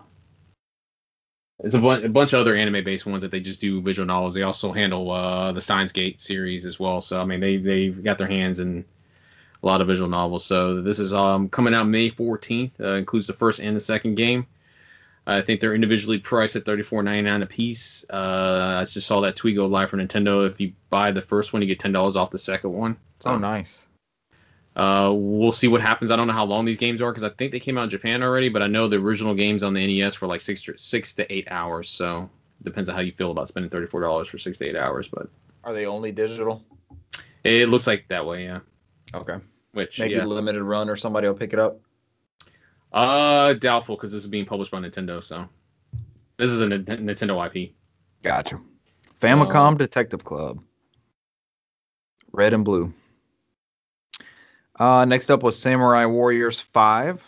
it's 1.63 1.75
a, 1.75 1.79
bu- 1.79 2.05
a 2.05 2.09
bunch 2.09 2.33
of 2.33 2.41
other 2.41 2.55
anime 2.55 2.85
based 2.85 3.07
ones 3.07 3.23
that 3.23 3.31
they 3.31 3.41
just 3.41 3.61
do 3.61 3.81
visual 3.83 4.07
novels. 4.07 4.35
They 4.35 4.43
also 4.43 4.73
handle 4.73 5.11
uh, 5.11 5.53
the 5.53 5.61
Steins 5.61 5.93
Gate 5.93 6.21
series 6.21 6.67
as 6.67 6.79
well. 6.79 7.01
So 7.01 7.21
I 7.21 7.25
mean, 7.25 7.41
they 7.41 7.57
they've 7.59 8.03
got 8.03 8.19
their 8.19 8.29
hands 8.29 8.61
in 8.61 8.85
a 9.63 9.67
lot 9.67 9.81
of 9.81 9.87
visual 9.87 10.09
novels. 10.09 10.45
So 10.45 10.81
this 10.81 10.99
is 10.99 11.13
um, 11.13 11.49
coming 11.49 11.75
out 11.75 11.85
May 11.85 12.11
14th. 12.11 12.81
Uh, 12.81 12.95
includes 12.95 13.27
the 13.27 13.35
first 13.35 13.61
and 13.61 13.77
the 13.77 13.81
second 13.81 14.15
game. 14.15 14.47
I 15.31 15.43
think 15.43 15.61
they're 15.61 15.75
individually 15.75 16.19
priced 16.19 16.57
at 16.57 16.65
$34.99 16.65 17.43
a 17.43 17.47
piece. 17.47 18.05
Uh, 18.11 18.79
I 18.81 18.85
just 18.85 19.07
saw 19.07 19.21
that 19.23 19.37
tweet 19.37 19.57
go 19.57 19.67
live 19.67 19.91
for 19.91 19.97
Nintendo. 19.97 20.51
If 20.51 20.61
you 20.61 20.73
buy 20.89 21.13
the 21.13 21.23
first 21.23 21.53
one, 21.53 21.63
you 21.63 21.69
get 21.69 21.79
$10 21.79 22.17
off 22.17 22.31
the 22.31 22.39
second 22.39 22.73
one. 22.73 22.97
Oh, 23.25 23.37
nice. 23.37 23.85
Uh, 24.75 25.13
we'll 25.15 25.53
see 25.53 25.69
what 25.69 25.81
happens. 25.81 26.11
I 26.11 26.17
don't 26.17 26.27
know 26.27 26.33
how 26.33 26.47
long 26.47 26.65
these 26.65 26.79
games 26.79 27.03
are 27.03 27.11
because 27.11 27.25
I 27.25 27.29
think 27.29 27.53
they 27.53 27.61
came 27.61 27.77
out 27.77 27.85
in 27.85 27.91
Japan 27.91 28.23
already, 28.23 28.49
but 28.49 28.63
I 28.63 28.67
know 28.67 28.89
the 28.89 28.97
original 28.97 29.35
games 29.35 29.63
on 29.63 29.75
the 29.75 29.87
NES 29.87 30.21
were 30.21 30.29
like 30.29 30.41
six 30.41 30.63
to, 30.63 30.79
six 30.79 31.15
to 31.15 31.33
eight 31.33 31.49
hours. 31.51 31.89
So 31.91 32.31
depends 32.63 32.89
on 32.89 32.95
how 32.95 33.01
you 33.01 33.13
feel 33.13 33.31
about 33.31 33.49
spending 33.49 33.71
$34 33.71 34.27
for 34.27 34.39
six 34.39 34.59
to 34.59 34.69
eight 34.69 34.77
hours, 34.77 35.09
but 35.09 35.29
Are 35.65 35.73
they 35.75 35.87
only 35.87 36.13
digital? 36.13 36.65
it 37.45 37.69
looks 37.69 37.87
like 37.87 38.09
that 38.09 38.27
way, 38.27 38.45
yeah. 38.45 38.61
Okay. 39.15 39.37
Which 39.73 39.99
Maybe 40.01 40.15
yeah. 40.15 40.25
limited 40.25 40.63
run 40.63 40.89
or 40.89 40.97
somebody 40.97 41.27
will 41.27 41.35
pick 41.35 41.53
it 41.53 41.59
up. 41.59 41.81
Uh, 42.93 43.53
doubtful 43.55 43.97
because 43.97 44.11
this 44.13 44.25
is 44.25 44.31
being 44.31 44.47
published 44.47 44.71
by 44.73 44.79
Nintendo. 44.79 45.23
So 45.23 45.49
this 46.37 46.51
is 46.51 46.61
a 46.61 46.67
Nin- 46.67 46.85
Nintendo 46.85 47.45
IP. 47.47 47.75
Gotcha. 48.23 48.61
Famicom 49.21 49.75
Uh, 49.75 49.79
Detective 49.79 50.25
Club. 50.25 50.63
Red 52.33 52.53
and 52.53 52.65
blue. 52.65 52.93
Uh, 54.79 55.05
next 55.05 55.31
up 55.31 55.43
was 55.43 55.59
Samurai 55.59 56.07
Warriors 56.07 56.61
5. 56.61 57.27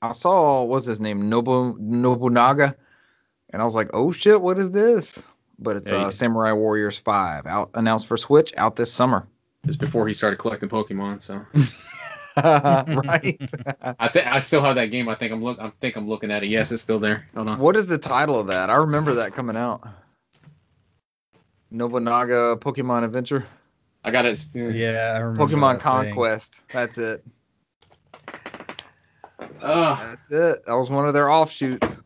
I 0.00 0.12
saw, 0.12 0.64
what's 0.64 0.86
his 0.86 1.00
name? 1.00 1.30
Nobu, 1.30 1.78
Nobunaga. 1.78 2.76
And 3.50 3.60
I 3.60 3.64
was 3.64 3.74
like, 3.74 3.90
oh 3.92 4.12
shit, 4.12 4.40
what 4.40 4.58
is 4.58 4.70
this? 4.70 5.22
But 5.58 5.76
it's 5.76 5.90
Yeah, 5.90 6.06
uh, 6.06 6.10
Samurai 6.10 6.52
Warriors 6.52 6.98
5, 6.98 7.46
out 7.46 7.70
announced 7.74 8.06
for 8.06 8.16
Switch, 8.16 8.52
out 8.56 8.76
this 8.76 8.92
summer. 8.92 9.26
It's 9.64 9.76
before 9.76 10.06
he 10.06 10.14
started 10.14 10.38
collecting 10.38 10.68
Pokemon. 10.68 11.22
So 11.22 11.44
right. 12.44 13.38
I 13.98 14.08
think 14.08 14.26
I 14.26 14.40
still 14.40 14.62
have 14.62 14.74
that 14.76 14.86
game. 14.86 15.08
I 15.08 15.14
think 15.14 15.32
I'm 15.32 15.42
look. 15.42 15.58
I 15.60 15.70
think 15.80 15.96
I'm 15.96 16.08
looking 16.08 16.30
at 16.30 16.42
it. 16.42 16.48
Yes, 16.48 16.72
it's 16.72 16.82
still 16.82 16.98
there. 16.98 17.28
Hold 17.34 17.48
on. 17.48 17.58
what 17.58 17.76
is 17.76 17.86
the 17.86 17.98
title 17.98 18.38
of 18.40 18.48
that? 18.48 18.70
I 18.70 18.74
remember 18.74 19.14
that 19.16 19.34
coming 19.34 19.56
out. 19.56 19.86
Nobunaga 21.70 22.56
Pokemon 22.56 23.04
Adventure. 23.04 23.44
I 24.04 24.10
got 24.10 24.26
it. 24.26 24.36
still- 24.38 24.70
Yeah, 24.72 25.12
I 25.14 25.18
remember. 25.18 25.44
Pokemon 25.46 25.60
that 25.60 26.02
thing. 26.02 26.12
Conquest. 26.14 26.54
That's 26.72 26.98
it. 26.98 27.24
Ugh. 29.62 29.98
That's 30.00 30.30
it. 30.30 30.66
That 30.66 30.74
was 30.74 30.90
one 30.90 31.06
of 31.06 31.14
their 31.14 31.30
offshoots. 31.30 31.98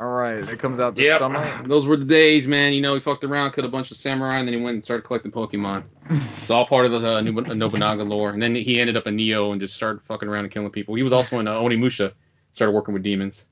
All 0.00 0.08
right, 0.08 0.38
it 0.48 0.58
comes 0.58 0.80
out 0.80 0.96
this 0.96 1.04
Yep. 1.06 1.18
summer. 1.18 1.62
Those 1.66 1.86
were 1.86 1.96
the 1.96 2.04
days, 2.04 2.48
man. 2.48 2.72
You 2.72 2.80
know, 2.80 2.94
he 2.94 3.00
fucked 3.00 3.24
around, 3.24 3.52
killed 3.52 3.66
a 3.66 3.70
bunch 3.70 3.90
of 3.90 3.96
samurai, 3.96 4.38
and 4.38 4.48
then 4.48 4.54
he 4.58 4.60
went 4.60 4.74
and 4.74 4.84
started 4.84 5.02
collecting 5.04 5.30
Pokemon. 5.32 5.84
It's 6.42 6.50
all 6.50 6.66
part 6.66 6.84
of 6.84 6.92
the 6.92 6.98
uh, 7.16 7.20
Nobunaga 7.22 8.02
lore. 8.04 8.28
And 8.30 8.42
then 8.42 8.54
he 8.54 8.78
ended 8.78 8.98
up 8.98 9.06
in 9.06 9.16
Neo 9.16 9.52
and 9.52 9.60
just 9.62 9.74
started 9.74 10.02
fucking 10.02 10.28
around 10.28 10.44
and 10.44 10.52
killing 10.52 10.70
people. 10.70 10.94
He 10.94 11.02
was 11.02 11.12
also 11.14 11.38
in 11.38 11.48
uh, 11.48 11.54
Onimusha, 11.54 12.12
started 12.52 12.72
working 12.72 12.92
with 12.92 13.02
demons. 13.02 13.46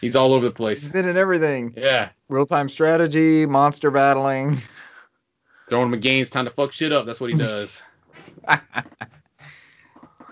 He's 0.00 0.14
all 0.14 0.32
over 0.32 0.44
the 0.44 0.50
He's 0.52 0.56
place. 0.56 0.88
been 0.88 1.08
in 1.08 1.16
everything. 1.16 1.74
Yeah. 1.76 2.10
Real 2.28 2.46
time 2.46 2.68
strategy, 2.68 3.46
monster 3.46 3.90
battling. 3.90 4.62
Throwing 5.68 5.88
him 5.88 5.94
a 5.94 5.96
games, 5.96 6.30
time 6.30 6.44
to 6.44 6.50
fuck 6.52 6.72
shit 6.72 6.92
up. 6.92 7.04
That's 7.06 7.20
what 7.20 7.30
he 7.30 7.36
does. 7.48 7.82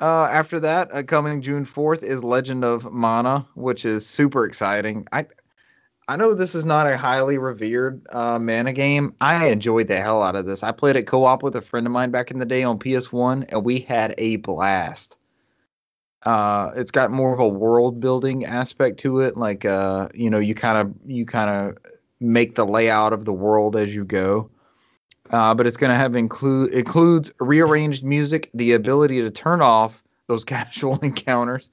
Uh, 0.03 0.25
after 0.25 0.59
that, 0.59 0.93
uh, 0.93 1.05
coming 1.05 1.43
June 1.43 1.65
4th 1.65 2.03
is 2.03 2.25
Legend 2.25 2.65
of 2.65 2.93
Mana, 2.93 3.47
which 3.55 3.85
is 3.85 4.05
super 4.05 4.45
exciting. 4.47 5.07
I 5.13 5.27
I 6.09 6.17
know 6.17 6.35
this 6.35 6.57
is 6.57 6.65
not 6.65 6.91
a 6.91 6.99
highly 6.99 7.39
revered 7.39 8.09
uh, 8.11 8.41
mana 8.41 8.73
game. 8.73 9.15
I 9.21 9.51
enjoyed 9.51 9.87
the 9.87 10.01
hell 10.01 10.21
out 10.21 10.35
of 10.35 10.45
this. 10.45 10.65
I 10.65 10.73
played 10.73 10.97
it 10.97 11.07
co-op 11.07 11.45
with 11.45 11.55
a 11.55 11.61
friend 11.63 11.87
of 11.87 11.93
mine 11.93 12.11
back 12.11 12.33
in 12.33 12.41
the 12.41 12.45
day 12.45 12.65
on 12.65 12.81
PS1, 12.81 13.47
and 13.49 13.65
we 13.65 13.79
had 13.79 14.17
a 14.19 14.37
blast. 14.39 15.19
Uh, 16.25 16.73
it's 16.75 16.91
got 16.91 17.13
more 17.13 17.33
of 17.33 17.39
a 17.39 17.47
world 17.47 18.01
building 18.01 18.45
aspect 18.45 18.99
to 19.01 19.21
it. 19.21 19.37
Like, 19.37 19.65
uh, 19.65 20.09
you 20.15 20.31
know, 20.31 20.41
you 20.41 20.57
kind 20.57 20.79
of 20.79 20.95
you 21.07 21.27
kind 21.27 21.49
of 21.49 21.79
make 22.19 22.57
the 22.57 22.67
layout 22.67 23.13
of 23.13 23.25
the 23.25 23.33
world 23.33 23.77
as 23.77 23.95
you 23.95 24.05
go. 24.05 24.51
Uh, 25.33 25.55
but 25.55 25.67
it's 25.67 25.79
going 25.79 25.91
to 25.91 25.97
have 25.97 26.15
include 26.15 26.73
includes 26.75 27.33
rearranged 27.41 28.05
music, 28.05 28.51
the 28.55 28.73
ability 28.73 29.23
to 29.23 29.31
turn 29.31 29.63
off 29.63 30.03
those 30.29 30.45
casual 30.55 30.99
encounters, 31.01 31.71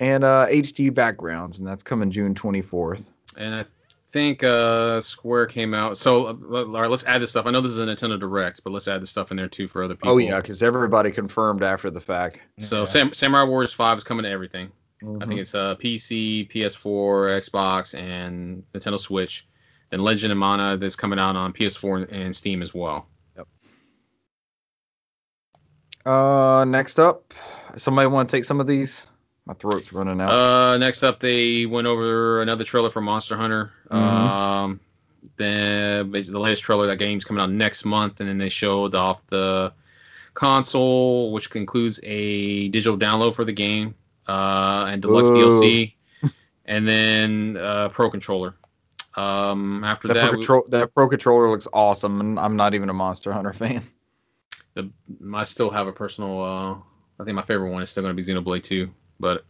and 0.00 0.24
uh, 0.24 0.46
HD 0.48 0.92
backgrounds, 0.92 1.58
and 1.58 1.66
that's 1.68 1.82
coming 1.84 2.10
June 2.10 2.34
24th. 2.34 3.06
and 3.36 3.54
I 3.54 3.64
think 4.10 4.42
uh, 4.44 5.00
Square 5.00 5.46
came 5.46 5.72
out. 5.74 5.96
So, 5.96 6.26
uh, 6.26 6.34
all 6.64 6.66
right, 6.66 6.90
let's 6.90 7.06
add 7.06 7.22
this 7.22 7.30
stuff. 7.30 7.46
I 7.46 7.50
know 7.50 7.60
this 7.62 7.72
is 7.72 7.78
a 7.78 7.86
Nintendo 7.86 8.18
Direct, 8.20 8.62
but 8.64 8.70
let's 8.72 8.86
add 8.88 9.00
this 9.00 9.08
stuff 9.10 9.30
in 9.30 9.36
there 9.36 9.48
too 9.48 9.68
for 9.68 9.84
other 9.84 9.94
people. 9.94 10.10
Oh 10.10 10.18
yeah, 10.18 10.38
because 10.40 10.62
everybody 10.62 11.12
confirmed 11.12 11.62
after 11.62 11.88
the 11.90 12.00
fact. 12.00 12.40
So, 12.58 12.80
Yeah. 12.80 12.84
Sam- 12.84 13.12
Samurai 13.14 13.44
Warriors 13.44 13.72
5 13.72 13.98
is 13.98 14.04
coming 14.04 14.24
to 14.24 14.30
everything. 14.30 14.70
I 15.02 15.04
Mhm. 15.06 15.28
think 15.28 15.40
it's 15.40 15.54
uh, 15.54 15.76
PC, 15.76 16.48
PS4, 16.52 17.40
Xbox, 17.40 17.98
and 17.98 18.64
Nintendo 18.74 18.98
Switch. 19.00 19.46
Then 19.92 20.00
Legend 20.00 20.32
of 20.32 20.38
Mana 20.38 20.78
that's 20.78 20.96
coming 20.96 21.18
out 21.18 21.36
on 21.36 21.52
PS4 21.52 22.10
and 22.10 22.34
Steam 22.34 22.62
as 22.62 22.72
well. 22.72 23.06
Yep. 23.36 23.46
Uh, 26.06 26.64
next 26.64 26.98
up, 26.98 27.34
somebody 27.76 28.08
want 28.08 28.30
to 28.30 28.36
take 28.36 28.46
some 28.46 28.58
of 28.58 28.66
these? 28.66 29.06
My 29.44 29.52
throat's 29.52 29.92
running 29.92 30.18
out. 30.18 30.32
Uh, 30.32 30.78
next 30.78 31.02
up, 31.02 31.20
they 31.20 31.66
went 31.66 31.86
over 31.86 32.40
another 32.40 32.64
trailer 32.64 32.88
for 32.88 33.02
Monster 33.02 33.36
Hunter. 33.36 33.70
Mhm. 33.90 33.96
Um, 33.96 34.80
then 35.36 36.10
the 36.10 36.38
latest 36.38 36.62
trailer 36.62 36.86
that 36.86 36.96
game's 36.96 37.26
coming 37.26 37.42
out 37.42 37.50
next 37.50 37.84
month, 37.84 38.20
and 38.20 38.28
then 38.30 38.38
they 38.38 38.48
showed 38.48 38.94
off 38.94 39.26
the 39.26 39.74
console, 40.32 41.32
which 41.32 41.54
includes 41.54 42.00
a 42.02 42.68
digital 42.68 42.96
download 42.96 43.34
for 43.34 43.44
the 43.44 43.52
game 43.52 43.94
uh, 44.26 44.86
and 44.88 45.02
deluxe 45.02 45.28
Ooh. 45.28 45.34
DLC, 45.34 45.92
and 46.64 46.88
then 46.88 47.58
uh, 47.58 47.90
Pro 47.90 48.08
controller. 48.08 48.54
Um, 49.14 49.84
after 49.84 50.08
that, 50.08 50.14
that, 50.14 50.20
pro 50.22 50.30
we- 50.30 50.36
control, 50.38 50.64
that 50.68 50.94
pro 50.94 51.08
controller 51.08 51.50
looks 51.50 51.68
awesome, 51.72 52.20
and 52.20 52.38
I'm 52.40 52.56
not 52.56 52.74
even 52.74 52.88
a 52.88 52.94
Monster 52.94 53.32
Hunter 53.32 53.52
fan. 53.54 53.82
the 54.74 54.90
I 55.34 55.44
still 55.44 55.70
have 55.70 55.86
a 55.86 55.92
personal. 55.92 56.42
Uh, 56.42 56.74
I 57.20 57.24
think 57.24 57.34
my 57.36 57.42
favorite 57.42 57.70
one 57.70 57.82
is 57.82 57.90
still 57.90 58.02
going 58.02 58.16
to 58.16 58.20
be 58.22 58.26
Xenoblade 58.28 58.62
2, 58.64 58.90
but 59.20 59.44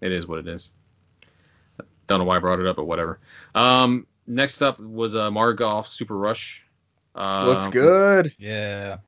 it 0.00 0.10
is 0.12 0.26
what 0.26 0.38
it 0.40 0.48
is. 0.48 0.70
Don't 2.08 2.18
know 2.18 2.24
why 2.24 2.36
I 2.36 2.38
brought 2.40 2.58
it 2.58 2.66
up, 2.66 2.76
but 2.76 2.84
whatever. 2.84 3.20
Um, 3.54 4.06
next 4.26 4.60
up 4.62 4.80
was 4.80 5.14
uh, 5.14 5.30
Mario 5.30 5.54
Golf 5.56 5.88
Super 5.88 6.16
Rush. 6.16 6.64
Uh, 7.14 7.44
looks 7.46 7.68
good. 7.68 8.34
Yeah. 8.38 8.98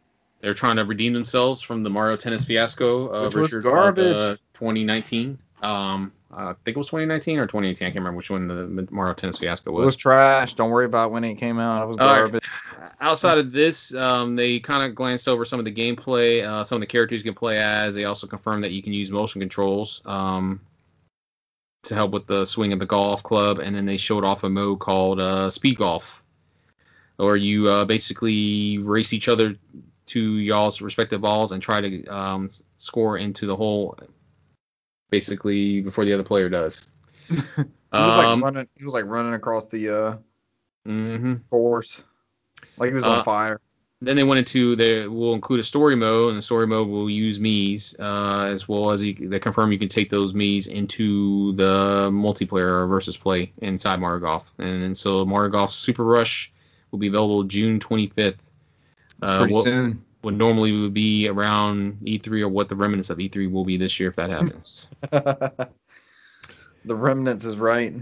They're 0.41 0.55
trying 0.55 0.77
to 0.77 0.85
redeem 0.85 1.13
themselves 1.15 1.61
from 1.63 1.83
the 1.83 1.91
Mario 1.91 2.17
Tennis 2.17 2.45
fiasco 2.45 3.07
of 3.09 3.27
Which 3.29 3.35
was 3.35 3.53
Richard 3.55 3.59
of, 3.67 3.75
garbage. 3.75 4.17
uh, 4.17 4.37
2019. 4.53 5.39
Um, 5.63 6.13
I 6.37 6.55
think 6.65 6.77
it 6.77 6.79
was 6.79 6.89
2019 6.89 7.39
or 7.39 7.47
2018. 7.47 7.87
I 7.87 7.91
can't 7.91 8.01
remember 8.01 8.17
which 8.17 8.31
one 8.31 8.49
the 8.49 8.89
Mario 8.91 9.15
Tennis 9.15 9.39
fiasco 9.39 9.71
was. 9.71 9.83
It 9.83 9.87
was 9.87 9.97
trash. 9.97 10.55
Don't 10.55 10.71
worry 10.71 10.87
about 10.87 11.13
when 11.13 11.25
it 11.25 11.37
came 11.37 11.59
out. 11.59 11.85
It 11.85 11.87
was 11.89 11.97
garbage. 11.97 12.51
outside 13.01 13.39
of 13.39 13.53
this, 13.53 13.95
um, 13.95 14.37
they 14.37 14.59
kind 14.59 14.89
of 14.89 14.95
glanced 14.95 15.29
over 15.29 15.45
some 15.45 15.59
of 15.59 15.65
the 15.65 15.73
gameplay, 15.73 16.45
uh, 16.45 16.65
some 16.65 16.77
of 16.77 16.81
the 16.81 16.87
characters 16.87 17.25
you 17.25 17.31
can 17.31 17.39
play 17.39 17.59
as. 17.59 17.95
They 17.95 18.05
also 18.05 18.27
confirmed 18.27 18.65
that 18.65 18.73
you 18.73 18.83
can 18.83 18.93
use 18.93 19.11
motion 19.11 19.41
controls 19.41 20.03
um, 20.05 20.61
to 21.85 21.95
help 21.95 22.11
with 22.11 22.27
the 22.27 22.45
swing 22.45 22.73
of 22.73 22.79
the 22.79 22.87
golf 22.87 23.23
club, 23.23 23.59
and 23.59 23.75
then 23.75 23.87
they 23.87 23.97
showed 23.97 24.25
off 24.25 24.45
a 24.45 24.51
mode 24.51 24.81
called 24.81 25.21
uh, 25.21 25.51
Speed 25.51 25.77
Golf, 25.77 26.23
or 27.19 27.37
you 27.37 27.69
uh, 27.69 27.85
basically 27.85 28.79
race 28.79 29.13
each 29.13 29.29
other 29.29 29.57
to 30.07 30.21
y'all's 30.21 30.81
respective 30.81 31.21
balls 31.21 31.53
and 31.53 31.63
try 31.63 31.81
to 31.81 32.07
um, 32.07 32.51
score 32.79 33.17
into 33.17 33.47
the 33.47 33.57
hole, 33.57 33.99
basically 35.11 35.81
before 35.81 36.05
the 36.05 36.13
other 36.15 36.25
player 36.25 36.49
does. 36.49 36.85
He 37.95 38.01
was 38.01 38.17
like 38.17 38.27
Um, 38.27 38.43
running. 38.43 38.67
He 38.77 38.85
was 38.85 38.93
like 38.93 39.05
running 39.05 39.35
across 39.35 39.67
the 39.67 39.89
uh, 39.89 40.17
mhm. 40.85 41.49
course, 41.49 42.03
like 42.77 42.89
he 42.89 42.95
was 42.95 43.05
Uh, 43.05 43.11
on 43.19 43.25
fire. 43.25 43.61
then 44.03 44.17
they 44.17 44.25
went 44.25 44.41
into 44.41 44.75
they 44.75 45.07
will 45.07 45.33
include 45.35 45.61
a 45.61 45.63
story 45.63 45.95
mode, 45.95 46.31
and 46.31 46.39
the 46.39 46.43
story 46.43 46.67
mode 46.67 46.89
will 46.89 47.09
use 47.09 47.39
Mii's 47.39 47.95
uh, 47.99 48.47
as 48.51 48.69
well 48.69 48.91
as 48.91 49.01
you, 49.05 49.15
they 49.29 49.39
confirm 49.39 49.71
you 49.71 49.79
can 49.79 49.89
take 49.89 50.11
those 50.11 50.33
Mii's 50.33 50.67
into 50.67 51.53
the 51.55 52.11
multiplayer 52.11 52.83
or 52.83 52.87
versus 52.89 53.17
play 53.17 53.53
inside 53.59 54.01
Mario 54.01 54.19
Golf, 54.21 54.53
and, 54.59 54.83
then 54.83 54.95
so 54.97 55.25
Mario 55.25 55.51
Golf 55.53 55.71
Super 55.73 56.03
Rush 56.05 56.53
will 56.91 56.99
be 56.99 57.07
available 57.07 57.45
June 57.45 57.79
25th. 57.79 58.17
It's 58.17 58.41
Uh, 59.23 59.39
pretty 59.39 59.55
what 59.55 59.65
soon. 59.65 60.05
Would 60.25 60.37
normally 60.37 60.73
would 60.73 60.95
be 60.95 61.29
around 61.29 61.99
E3 62.05 62.43
or 62.43 62.49
what 62.49 62.69
the 62.69 62.77
remnants 62.77 63.11
of 63.11 63.19
E3 63.19 63.51
will 63.51 63.65
be 63.65 63.77
this 63.77 64.01
year 64.01 64.09
if 64.09 64.17
that 64.17 64.31
happens. 64.31 64.87
the 65.11 65.69
remnants 66.89 67.45
is 67.45 67.57
right. 67.57 67.95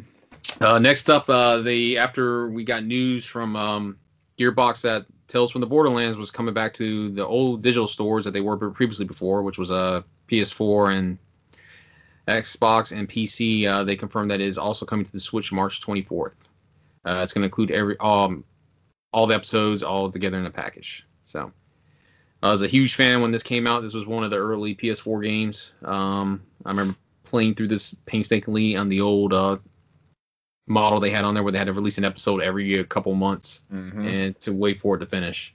Uh, 0.61 0.79
next 0.79 1.11
up, 1.11 1.29
uh, 1.29 1.59
they 1.59 1.97
after 1.97 2.49
we 2.49 2.65
got 2.65 2.85
news 2.85 3.25
from 3.25 3.57
um, 3.57 3.99
Gearbox 4.39 4.83
that 4.83 5.07
Tales 5.29 5.51
from 5.51 5.61
the 5.61 5.67
Borderlands 5.67 6.17
was 6.17 6.31
coming 6.31 6.55
back 6.55 6.75
to 6.75 7.11
the 7.11 7.27
old 7.27 7.63
digital 7.63 7.87
stores 7.87 8.25
that 8.25 8.33
they 8.33 8.41
were 8.41 8.57
previously 8.71 9.07
before, 9.07 9.43
which 9.43 9.59
was 9.59 9.71
uh, 9.71 10.03
PS4 10.31 10.97
and 10.97 11.19
Xbox 12.27 12.97
and 12.97 13.09
PC. 13.09 13.67
Uh, 13.67 13.85
they 13.85 13.97
confirmed 13.97 14.31
that 14.31 14.41
it 14.41 14.47
is 14.47 14.59
also 14.59 14.85
coming 14.85 15.05
to 15.05 15.13
the 15.13 15.21
Switch 15.21 15.53
March 15.53 15.81
24th. 15.81 16.35
Uh, 17.05 17.21
it's 17.23 17.33
going 17.33 17.43
to 17.43 17.47
include 17.47 17.71
every 17.71 17.97
um, 17.99 18.45
all 19.13 19.27
the 19.27 19.35
episodes 19.35 19.83
all 19.83 20.11
together 20.11 20.39
in 20.39 20.47
a 20.47 20.51
package. 20.51 21.07
So. 21.25 21.53
I 22.43 22.51
was 22.51 22.63
a 22.63 22.67
huge 22.67 22.95
fan 22.97 23.21
when 23.21 23.31
this 23.31 23.43
came 23.43 23.67
out. 23.67 23.83
This 23.83 23.95
was 23.95 24.07
one 24.07 24.25
of 24.25 24.31
the 24.31 24.37
early 24.37 24.75
PS4 24.75 25.23
games. 25.23 25.73
Um, 25.85 26.43
I 26.65 26.71
remember 26.71 26.97
playing 27.25 27.55
through 27.55 27.69
this 27.69 27.95
painstakingly 28.05 28.77
on 28.77 28.89
the 28.89 29.03
old 29.03 29.33
uh, 29.33 29.59
model 30.67 31.01
they 31.01 31.11
had 31.11 31.25
on 31.25 31.35
there 31.35 31.43
where 31.43 31.53
they 31.53 31.59
had 31.59 31.69
to 31.69 31.73
release 31.73 31.99
an 31.99 32.05
episode 32.05 32.43
every 32.43 32.79
uh, 32.81 32.85
couple 32.85 33.15
months 33.15 33.63
Mhm. 33.73 34.07
and 34.07 34.41
to 34.41 34.53
wait 34.53 34.81
for 34.81 34.97
it 34.97 35.01
to 35.01 35.07
finish. 35.07 35.55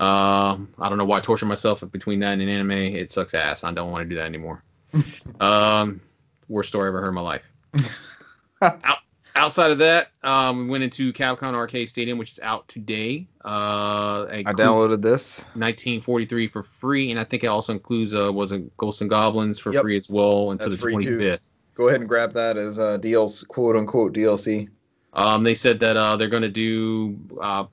Um, 0.00 0.68
I 0.78 0.88
don't 0.88 0.98
know 0.98 1.04
why 1.04 1.18
I 1.18 1.20
torture 1.20 1.46
myself 1.46 1.82
between 1.90 2.20
that 2.20 2.32
and 2.34 2.42
an 2.42 2.48
anime. 2.48 2.70
It 2.70 3.10
sucks 3.10 3.34
ass. 3.34 3.64
I 3.64 3.72
don't 3.72 3.90
want 3.90 4.04
to 4.04 4.08
do 4.08 4.16
that 4.16 4.26
anymore. 4.26 4.62
um, 5.40 6.00
worst 6.48 6.68
story 6.68 6.86
I 6.86 6.88
ever 6.88 7.00
heard 7.00 7.08
in 7.08 7.14
my 7.14 7.20
life. 7.20 7.42
Out, 8.62 8.98
outside 9.38 9.70
of 9.70 9.78
that, 9.78 10.08
um, 10.22 10.64
we 10.64 10.70
went 10.72 10.84
into 10.84 11.12
Capcom 11.12 11.54
Arcade 11.54 11.88
Stadium, 11.88 12.18
which 12.18 12.32
is 12.32 12.40
out 12.40 12.68
today. 12.68 13.28
Uh, 13.44 14.26
I 14.30 14.42
downloaded 14.44 15.00
this. 15.00 15.40
1943 15.54 16.48
for 16.48 16.62
free, 16.62 17.10
and 17.10 17.18
I 17.18 17.24
think 17.24 17.44
it 17.44 17.46
also 17.46 17.72
includes 17.72 18.14
uh, 18.14 18.32
was 18.32 18.52
it 18.52 18.76
Ghosts 18.76 19.00
and 19.00 19.08
Goblins 19.08 19.58
for 19.58 19.72
Yep. 19.72 19.82
free 19.82 19.96
as 19.96 20.10
well 20.10 20.50
until 20.50 20.70
That's 20.70 20.82
the 20.82 20.90
free, 20.90 21.02
too. 21.02 21.18
25th. 21.18 21.40
Go 21.74 21.88
ahead 21.88 22.00
and 22.00 22.08
grab 22.08 22.32
that 22.34 22.56
as 22.56 22.78
uh, 22.78 22.98
DLC, 22.98 23.46
quote 23.46 23.76
unquote 23.76 24.12
DLC. 24.12 24.68
Um, 25.12 25.44
they 25.44 25.54
said 25.54 25.80
that 25.80 25.96
uh, 25.96 26.16
they're 26.16 26.28
going 26.28 26.42
to 26.42 26.48
do 26.48 27.18
uh, 27.40 27.64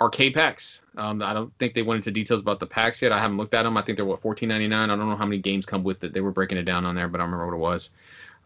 arcade 0.00 0.34
packs. 0.34 0.82
Um, 0.96 1.22
I 1.22 1.32
don't 1.32 1.56
think 1.58 1.74
they 1.74 1.82
went 1.82 1.98
into 1.98 2.10
details 2.10 2.40
about 2.40 2.58
the 2.60 2.66
packs 2.66 3.00
yet. 3.00 3.12
I 3.12 3.20
haven't 3.20 3.36
looked 3.36 3.54
at 3.54 3.62
them. 3.62 3.76
I 3.76 3.82
think 3.82 3.96
they're 3.96 4.04
what 4.04 4.22
14.99. 4.22 4.72
I 4.74 4.86
don't 4.86 4.98
know 5.08 5.16
how 5.16 5.24
many 5.24 5.38
games 5.38 5.66
come 5.66 5.84
with 5.84 6.02
it. 6.04 6.12
They 6.12 6.20
were 6.20 6.32
breaking 6.32 6.58
it 6.58 6.64
down 6.64 6.84
on 6.84 6.94
there, 6.94 7.08
but 7.08 7.20
I 7.20 7.24
don't 7.24 7.30
remember 7.30 7.56
what 7.56 7.68
it 7.68 7.70
was. 7.70 7.90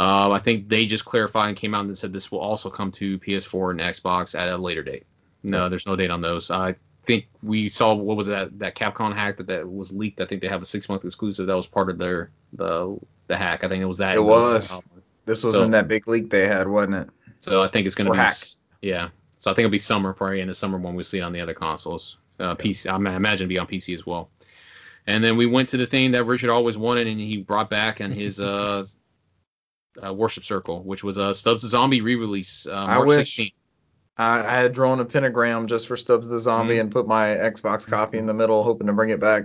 Uh, 0.03 0.31
I 0.33 0.41
think 0.41 0.69
they 0.69 0.87
just 0.87 1.05
clarified 1.05 1.49
and 1.51 1.57
came 1.57 1.75
out 1.75 1.85
and 1.85 1.97
said 1.97 2.13
this 2.13 2.33
will 2.33 2.41
also 2.41 2.71
come 2.71 2.91
to 2.93 3.19
PS4 3.21 3.71
and 3.71 3.81
Xbox 3.81 4.37
at 4.37 4.49
a 4.49 4.57
later 4.57 4.83
date. 4.83 5.05
No, 5.45 5.69
there's 5.69 5.87
no 5.87 5.95
date 5.95 6.11
on 6.11 6.21
those. 6.21 6.51
I 6.51 6.75
think 7.05 7.27
we 7.43 7.69
saw 7.69 7.95
what 7.95 8.17
was 8.17 8.27
that 8.27 8.59
that 8.59 8.75
Capcom 8.75 9.15
hack 9.15 9.37
that 9.37 9.47
that 9.47 9.71
was 9.71 9.93
leaked. 9.93 10.21
I 10.21 10.27
think 10.27 10.41
they 10.43 10.49
have 10.49 10.63
a 10.63 10.67
six 10.67 10.89
month 10.89 11.05
exclusive 11.05 11.47
that 11.47 11.55
was 11.55 11.67
part 11.67 11.89
of 11.89 11.99
their 11.99 12.31
the 12.53 12.99
the 13.29 13.37
hack. 13.37 13.63
I 13.63 13.69
think 13.69 13.81
it 13.83 13.87
was 13.87 13.99
that. 13.99 14.17
It 14.17 14.21
was. 14.21 14.83
This 15.25 15.45
was 15.45 15.55
So- 15.55 15.63
in 15.63 15.71
that 15.71 15.87
big 15.87 16.09
leak 16.09 16.31
they 16.31 16.49
had, 16.49 16.67
wasn't 16.67 16.95
it? 16.95 17.09
So 17.39 17.63
I 17.63 17.69
think 17.69 17.87
it's 17.87 17.95
going 17.95 18.07
to 18.07 18.13
be 18.13 18.19
hack. 18.19 18.37
yeah. 18.81 19.09
So 19.39 19.51
I 19.51 19.55
think 19.55 19.65
it'll 19.67 19.71
be 19.73 19.79
summer, 19.79 20.13
probably 20.13 20.41
in 20.41 20.49
the 20.49 20.55
summer 20.55 20.79
when 20.79 20.95
we 20.95 21.03
see 21.05 21.19
it 21.19 21.23
on 21.23 21.33
the 21.33 21.41
other 21.41 21.55
consoles. 21.55 22.17
Uh, 22.41 22.55
PC, 22.57 22.91
I 22.91 22.97
imagine 22.97 23.47
it'll 23.47 23.49
be 23.49 23.59
on 23.59 23.67
PC 23.67 23.95
as 23.95 24.05
well. 24.07 24.31
And 25.07 25.23
then 25.23 25.37
we 25.37 25.47
went 25.47 25.71
to 25.71 25.77
the 25.77 25.87
thing 25.87 26.13
that 26.13 26.25
Richard 26.25 26.51
always 26.51 26.79
wanted, 26.79 27.07
and 27.09 27.19
he 27.21 27.39
brought 27.39 27.69
back 27.71 28.01
and 28.01 28.13
his 28.15 28.41
uh 28.53 28.85
uh, 30.05 30.13
Worship 30.13 30.45
Circle, 30.45 30.83
which 30.85 31.03
was 31.05 31.19
a 31.19 31.35
Stubbs 31.35 31.63
the 31.63 31.69
Zombie 31.69 32.01
re-release 32.01 32.67
uh, 32.67 32.73
I 32.75 32.95
March 32.97 33.09
wish. 33.09 33.37
16th. 33.39 33.53
I, 34.17 34.39
I 34.41 34.61
had 34.63 34.73
drawn 34.73 35.01
a 35.01 35.05
pentagram 35.05 35.67
just 35.69 35.87
for 35.89 35.97
Stubbs 35.97 36.29
the 36.29 36.39
Zombie 36.39 36.75
Mhm. 36.77 36.81
and 36.83 36.93
put 36.93 37.07
my 37.07 37.29
Xbox 37.29 37.87
copy 37.87 38.19
in 38.19 38.27
the 38.27 38.35
middle, 38.35 38.63
hoping 38.63 38.87
to 38.89 38.93
bring 38.93 39.11
it 39.11 39.21
back. 39.21 39.45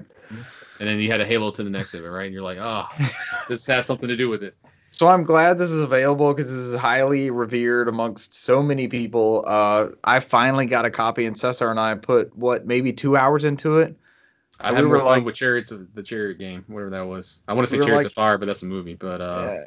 And 0.80 0.88
then 0.88 1.00
you 1.00 1.10
had 1.10 1.22
a 1.22 1.26
Halo 1.26 1.52
to 1.52 1.64
the 1.64 1.70
next 1.70 1.94
of 1.94 2.04
it, 2.06 2.08
right? 2.10 2.26
And 2.26 2.34
you're 2.34 2.44
like, 2.44 2.58
oh, 2.60 2.86
this 3.48 3.66
has 3.68 3.86
something 3.86 4.10
to 4.10 4.16
do 4.18 4.30
with 4.30 4.44
it. 4.44 4.56
So 4.92 5.08
I'm 5.08 5.24
glad 5.24 5.58
this 5.58 5.72
is 5.72 5.82
available 5.82 6.34
because 6.34 6.48
this 6.50 6.58
is 6.58 6.76
highly 6.80 7.30
revered 7.30 7.88
amongst 7.88 8.34
so 8.34 8.62
many 8.64 8.88
people. 8.88 9.44
Uh, 9.46 9.88
I 10.04 10.20
finally 10.22 10.66
got 10.66 10.86
a 10.86 10.90
copy, 10.90 11.26
and 11.26 11.38
Cesar 11.38 11.70
and 11.70 11.80
I 11.80 11.96
put 11.96 12.36
what 12.38 12.66
maybe 12.66 12.94
two 12.94 13.16
hours 13.18 13.44
into 13.46 13.78
it. 13.78 13.96
I 14.60 14.72
We 14.72 14.76
had 14.76 14.84
were 14.86 14.90
more 14.90 14.98
fun 15.00 15.08
like- 15.08 15.26
with 15.26 15.36
Chariots 15.36 15.72
of 15.72 15.94
the 15.94 16.02
Chariot 16.04 16.40
game, 16.40 16.64
whatever 16.68 16.90
that 16.92 17.02
was. 17.08 17.40
I 17.48 17.54
want 17.54 17.68
to 17.68 17.72
say 17.72 17.78
We 17.80 17.86
Chariots 17.86 18.06
like- 18.06 18.12
of 18.12 18.14
Fire, 18.14 18.38
but 18.38 18.46
that's 18.48 18.64
a 18.64 18.66
movie. 18.66 18.96
But 18.96 19.22
uh, 19.22 19.58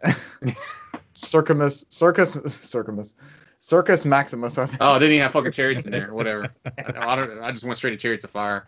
Uh, 0.44 0.50
Circus, 1.14 1.84
Circus, 1.88 2.32
Circus, 2.32 3.14
Circus 3.58 4.04
Maximus. 4.04 4.58
I 4.58 4.66
think. 4.66 4.78
oh, 4.80 4.98
didn't 4.98 5.12
he 5.12 5.18
have 5.18 5.32
fucking 5.32 5.52
chariots 5.52 5.84
in 5.84 5.90
there? 5.90 6.12
Whatever. 6.14 6.48
I, 6.76 7.14
don't. 7.16 7.40
I 7.42 7.50
just 7.52 7.64
went 7.64 7.76
straight 7.78 7.90
to 7.90 7.96
Chariots 7.96 8.24
of 8.24 8.30
Fire. 8.30 8.66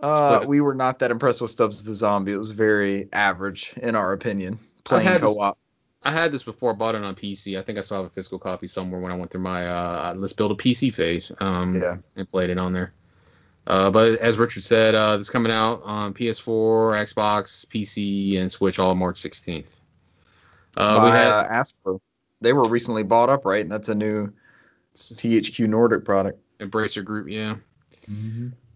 Uh, 0.00 0.44
we 0.46 0.60
were 0.60 0.74
not 0.74 1.00
that 1.00 1.10
impressed 1.10 1.40
with 1.40 1.50
Stubbs 1.50 1.82
the 1.84 1.94
Zombie. 1.94 2.32
It 2.32 2.36
was 2.36 2.52
very 2.52 3.08
average, 3.12 3.74
in 3.76 3.96
our 3.96 4.12
opinion. 4.12 4.60
Playing 4.84 5.18
co-op. 5.18 5.58
I 6.04 6.12
had 6.12 6.30
this 6.30 6.44
before. 6.44 6.70
I 6.70 6.74
bought 6.76 6.94
it 6.94 7.02
on 7.02 7.16
PC. 7.16 7.58
I 7.58 7.62
think 7.62 7.76
I 7.76 7.80
still 7.80 7.96
have 7.98 8.06
a 8.06 8.10
physical 8.10 8.38
copy 8.38 8.68
somewhere 8.68 9.00
when 9.00 9.10
I 9.10 9.16
went 9.16 9.32
through 9.32 9.40
my 9.40 9.66
uh, 9.66 10.14
let's 10.16 10.32
build 10.32 10.52
a 10.52 10.54
PC 10.54 10.94
phase. 10.94 11.32
Um, 11.40 11.80
Yeah. 11.80 11.96
and 12.14 12.30
played 12.30 12.50
it 12.50 12.58
on 12.58 12.72
there. 12.72 12.92
Uh, 13.68 13.90
but 13.90 14.18
as 14.20 14.38
Richard 14.38 14.64
said, 14.64 14.94
uh, 14.94 15.18
it's 15.20 15.28
coming 15.28 15.52
out 15.52 15.82
on 15.84 16.14
PS4, 16.14 17.04
Xbox, 17.04 17.66
PC, 17.66 18.40
and 18.40 18.50
Switch 18.50 18.78
all 18.78 18.94
March 18.94 19.20
16th. 19.20 19.66
Uh, 20.74 21.00
we 21.04 21.10
by 21.10 21.16
had 21.16 21.26
uh, 21.26 21.48
Aspyr. 21.48 22.00
They 22.40 22.54
were 22.54 22.66
recently 22.66 23.02
bought 23.02 23.28
up, 23.28 23.44
right? 23.44 23.60
And 23.60 23.70
that's 23.70 23.90
a 23.90 23.94
new 23.94 24.32
THQ 24.96 25.68
Nordic 25.68 26.06
product. 26.06 26.40
Embracer 26.58 27.04
Group, 27.04 27.28
yeah. 27.28 27.56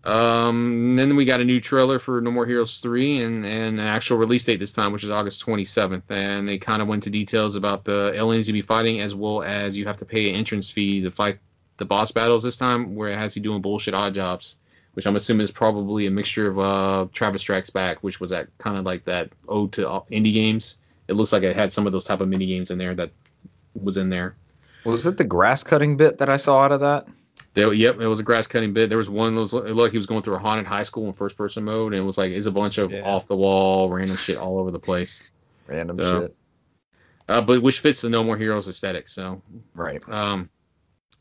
Um, 0.04 0.90
and 0.90 0.98
then 0.98 1.16
we 1.16 1.24
got 1.24 1.40
a 1.40 1.44
new 1.44 1.60
trailer 1.60 1.98
for 1.98 2.20
No 2.20 2.30
More 2.30 2.44
Heroes 2.44 2.80
3 2.80 3.22
and, 3.22 3.46
and 3.46 3.80
an 3.80 3.86
actual 3.86 4.18
release 4.18 4.44
date 4.44 4.58
this 4.58 4.72
time, 4.72 4.92
which 4.92 5.04
is 5.04 5.10
August 5.10 5.46
27th. 5.46 6.02
And 6.10 6.46
they 6.46 6.58
kind 6.58 6.82
of 6.82 6.88
went 6.88 7.06
into 7.06 7.18
details 7.18 7.56
about 7.56 7.84
the 7.84 8.12
aliens 8.14 8.46
you'll 8.46 8.54
be 8.54 8.62
fighting, 8.62 9.00
as 9.00 9.14
well 9.14 9.42
as 9.42 9.78
you 9.78 9.86
have 9.86 9.98
to 9.98 10.04
pay 10.04 10.28
an 10.28 10.36
entrance 10.36 10.70
fee 10.70 11.00
to 11.02 11.10
fight 11.10 11.38
the 11.78 11.86
boss 11.86 12.10
battles 12.10 12.42
this 12.42 12.56
time, 12.56 12.94
where 12.94 13.08
it 13.08 13.16
has 13.16 13.36
you 13.36 13.42
doing 13.42 13.62
bullshit 13.62 13.94
odd 13.94 14.14
jobs, 14.14 14.56
which 14.94 15.06
I'm 15.06 15.16
assuming 15.16 15.44
is 15.44 15.50
probably 15.50 16.06
a 16.06 16.10
mixture 16.10 16.48
of 16.48 16.58
uh, 16.58 17.06
Travis 17.12 17.40
Strikes 17.42 17.70
Back, 17.70 18.02
which 18.02 18.20
was 18.20 18.30
that 18.30 18.48
kind 18.58 18.76
of 18.76 18.84
like 18.84 19.04
that 19.06 19.30
ode 19.48 19.72
to 19.72 19.88
uh, 19.88 20.00
indie 20.10 20.32
games. 20.34 20.76
It 21.08 21.14
looks 21.14 21.32
like 21.32 21.42
it 21.42 21.56
had 21.56 21.72
some 21.72 21.86
of 21.86 21.92
those 21.92 22.04
type 22.04 22.20
of 22.20 22.28
mini 22.28 22.46
games 22.46 22.70
in 22.70 22.78
there 22.78 22.94
that 22.94 23.10
was 23.74 23.96
in 23.96 24.08
there. 24.10 24.36
Was 24.84 25.06
it 25.06 25.16
the 25.16 25.24
grass 25.24 25.62
cutting 25.62 25.96
bit 25.96 26.18
that 26.18 26.28
I 26.28 26.36
saw 26.36 26.60
out 26.62 26.72
of 26.72 26.80
that? 26.80 27.06
There, 27.54 27.72
yep, 27.72 28.00
it 28.00 28.06
was 28.06 28.18
a 28.20 28.22
grass 28.22 28.46
cutting 28.46 28.72
bit. 28.72 28.88
There 28.88 28.98
was 28.98 29.10
one 29.10 29.34
that 29.34 29.40
was 29.40 29.52
it 29.52 29.56
looked 29.56 29.76
like 29.76 29.90
he 29.92 29.98
was 29.98 30.06
going 30.06 30.22
through 30.22 30.36
a 30.36 30.38
haunted 30.38 30.66
high 30.66 30.82
school 30.84 31.06
in 31.06 31.12
first 31.12 31.36
person 31.36 31.64
mode, 31.64 31.92
and 31.92 32.02
it 32.02 32.04
was 32.04 32.16
like 32.16 32.32
it's 32.32 32.46
a 32.46 32.50
bunch 32.50 32.78
of 32.78 32.90
Yeah. 32.90 33.02
off 33.02 33.26
the 33.26 33.36
wall 33.36 33.88
random 33.90 34.16
shit 34.16 34.38
all 34.38 34.58
over 34.58 34.70
the 34.70 34.78
place. 34.78 35.22
Random 35.66 35.98
Yeah. 35.98 36.20
shit. 36.20 36.36
Uh, 37.28 37.40
but 37.42 37.62
which 37.62 37.80
fits 37.80 38.00
the 38.00 38.08
No 38.10 38.24
More 38.24 38.36
Heroes 38.36 38.68
aesthetic. 38.68 39.08
So, 39.08 39.42
Right. 39.74 40.02
um, 40.08 40.50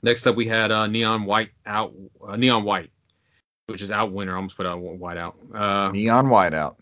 next 0.01 0.25
up 0.25 0.35
we 0.35 0.47
had 0.47 0.71
uh, 0.71 0.87
Neon 0.87 1.25
White 1.25 1.49
out, 1.65 1.93
uh, 2.25 2.35
Neon 2.37 2.63
White, 2.63 2.91
which 3.71 3.81
is 3.81 3.91
out 3.91 4.11
winter. 4.11 4.33
I 4.33 4.37
almost 4.37 4.57
put 4.57 4.65
out 4.65 4.79
White 4.79 5.17
out. 5.17 5.35
Uh, 5.53 5.89
Neon 5.91 6.27
whiteout. 6.27 6.75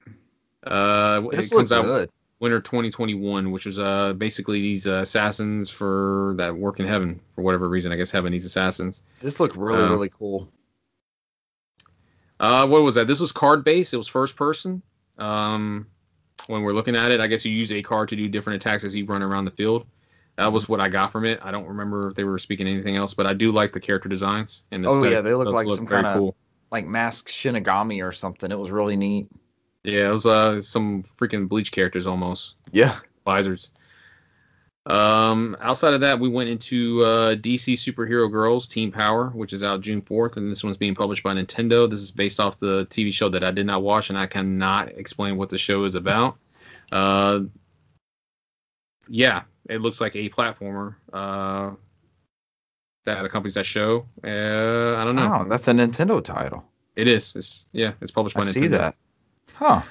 uh, 0.64 1.22
This 1.32 1.46
it 1.46 1.50
comes 1.50 1.52
looks 1.52 1.72
out 1.72 1.86
good. 1.86 2.10
winter 2.40 2.60
2021, 2.62 3.52
which 3.52 3.66
was 3.66 3.80
uh 3.80 4.14
basically 4.14 4.62
these 4.62 4.88
uh, 4.88 5.00
assassins 5.02 5.70
for 5.70 6.34
that 6.38 6.56
work 6.56 6.80
in 6.80 6.88
heaven 6.88 7.20
for 7.36 7.42
whatever 7.42 7.68
reason. 7.70 7.92
I 7.92 7.96
guess 7.96 8.12
heaven 8.12 8.32
needs 8.32 8.46
assassins. 8.46 9.04
This 9.22 9.40
looked 9.40 9.56
really, 9.56 9.84
Uh, 9.84 9.90
really 9.90 10.10
cool. 10.10 10.50
Uh, 12.40 12.68
what 12.68 12.82
was 12.82 12.96
that? 12.96 13.08
This 13.08 13.20
was 13.20 13.32
card 13.32 13.64
based. 13.64 13.94
It 13.94 13.98
was 13.98 14.08
first 14.08 14.36
person. 14.36 14.82
Um, 15.18 15.88
when 16.48 16.62
we're 16.62 16.74
looking 16.74 16.96
at 16.96 17.12
it, 17.12 17.20
I 17.20 17.28
guess 17.28 17.44
you 17.44 17.52
use 17.54 17.72
a 17.72 17.82
card 17.82 18.10
to 18.10 18.16
do 18.16 18.30
different 18.30 18.64
attacks 18.64 18.84
as 18.86 18.96
you 18.96 19.06
run 19.06 19.22
around 19.22 19.46
the 19.46 19.52
field. 19.52 19.86
That 20.38 20.54
was 20.54 20.70
what 20.70 20.80
I 20.80 20.88
got 20.88 21.12
from 21.12 21.26
it. 21.26 21.42
I 21.44 21.52
don't 21.52 21.68
remember 21.68 22.08
if 22.08 22.16
they 22.16 22.24
were 22.24 22.40
speaking 22.40 22.66
anything 22.66 22.96
else, 22.96 23.14
but 23.14 23.26
I 23.28 23.34
do 23.34 23.52
like 23.52 23.74
the 23.74 23.82
character 23.82 24.08
designs. 24.08 24.64
And 24.72 24.86
the 24.86 24.90
Oh, 24.90 25.04
yeah, 25.04 25.20
they 25.20 25.34
look 25.34 25.50
like 25.50 25.68
some 25.68 25.86
kinda- 25.86 26.14
cool. 26.18 26.38
Like 26.72 26.88
Mask 26.88 27.30
Shinigami 27.30 28.04
or 28.08 28.12
something. 28.12 28.52
It 28.52 28.60
was 28.60 28.72
really 28.72 28.96
neat. 28.96 29.28
Yeah, 29.84 30.10
it 30.10 30.12
was 30.12 30.26
uh, 30.26 30.62
some 30.62 31.04
freaking 31.20 31.48
bleach 31.48 31.72
characters 31.72 32.06
almost. 32.06 32.56
Yeah. 32.72 33.00
Visors. 33.26 33.72
Um, 34.86 35.56
outside 35.62 35.94
of 35.94 36.02
that, 36.02 36.20
we 36.20 36.30
went 36.30 36.50
into 36.50 37.04
uh, 37.04 37.36
DC 37.36 37.74
Superhero 37.74 38.32
Girls 38.32 38.68
Team 38.68 38.92
Power, 38.92 39.30
which 39.30 39.54
is 39.54 39.62
out 39.62 39.82
June 39.82 40.02
4th, 40.02 40.38
and 40.38 40.52
this 40.52 40.64
one's 40.64 40.78
being 40.78 40.96
published 40.96 41.22
by 41.22 41.34
Nintendo. 41.34 41.90
This 41.90 42.02
is 42.02 42.12
based 42.12 42.40
off 42.40 42.60
the 42.60 42.88
TV 42.88 43.14
show 43.14 43.30
that 43.30 43.44
I 43.44 43.52
did 43.52 43.68
not 43.68 43.84
watch, 43.84 44.10
and 44.10 44.18
I 44.18 44.26
cannot 44.26 44.90
explain 44.90 45.38
what 45.38 45.50
the 45.50 45.58
show 45.58 45.84
is 45.84 45.96
about. 45.96 46.38
Uh, 46.92 47.42
yeah, 49.08 49.44
it 49.70 49.82
looks 49.82 50.02
like 50.02 50.16
a 50.16 50.30
platformer 50.30 50.96
uh, 51.14 51.72
that 53.16 53.26
accompanies 53.26 53.56
that 53.56 53.66
show. 53.66 54.06
Uh, 54.24 54.96
I 54.98 55.04
don't 55.06 55.16
know. 55.16 55.26
Wow, 55.30 55.44
that's 55.46 55.68
a 55.68 55.72
Nintendo 55.72 56.24
title. 56.24 56.64
It 56.96 57.08
is. 57.08 57.36
It's 57.36 57.66
yeah. 57.72 57.94
It's 58.02 58.12
published 58.12 58.36
by 58.36 58.42
I 58.42 58.46
Nintendo. 58.46 58.54
see 58.54 58.68
that. 58.68 58.96
Huh. 59.54 59.82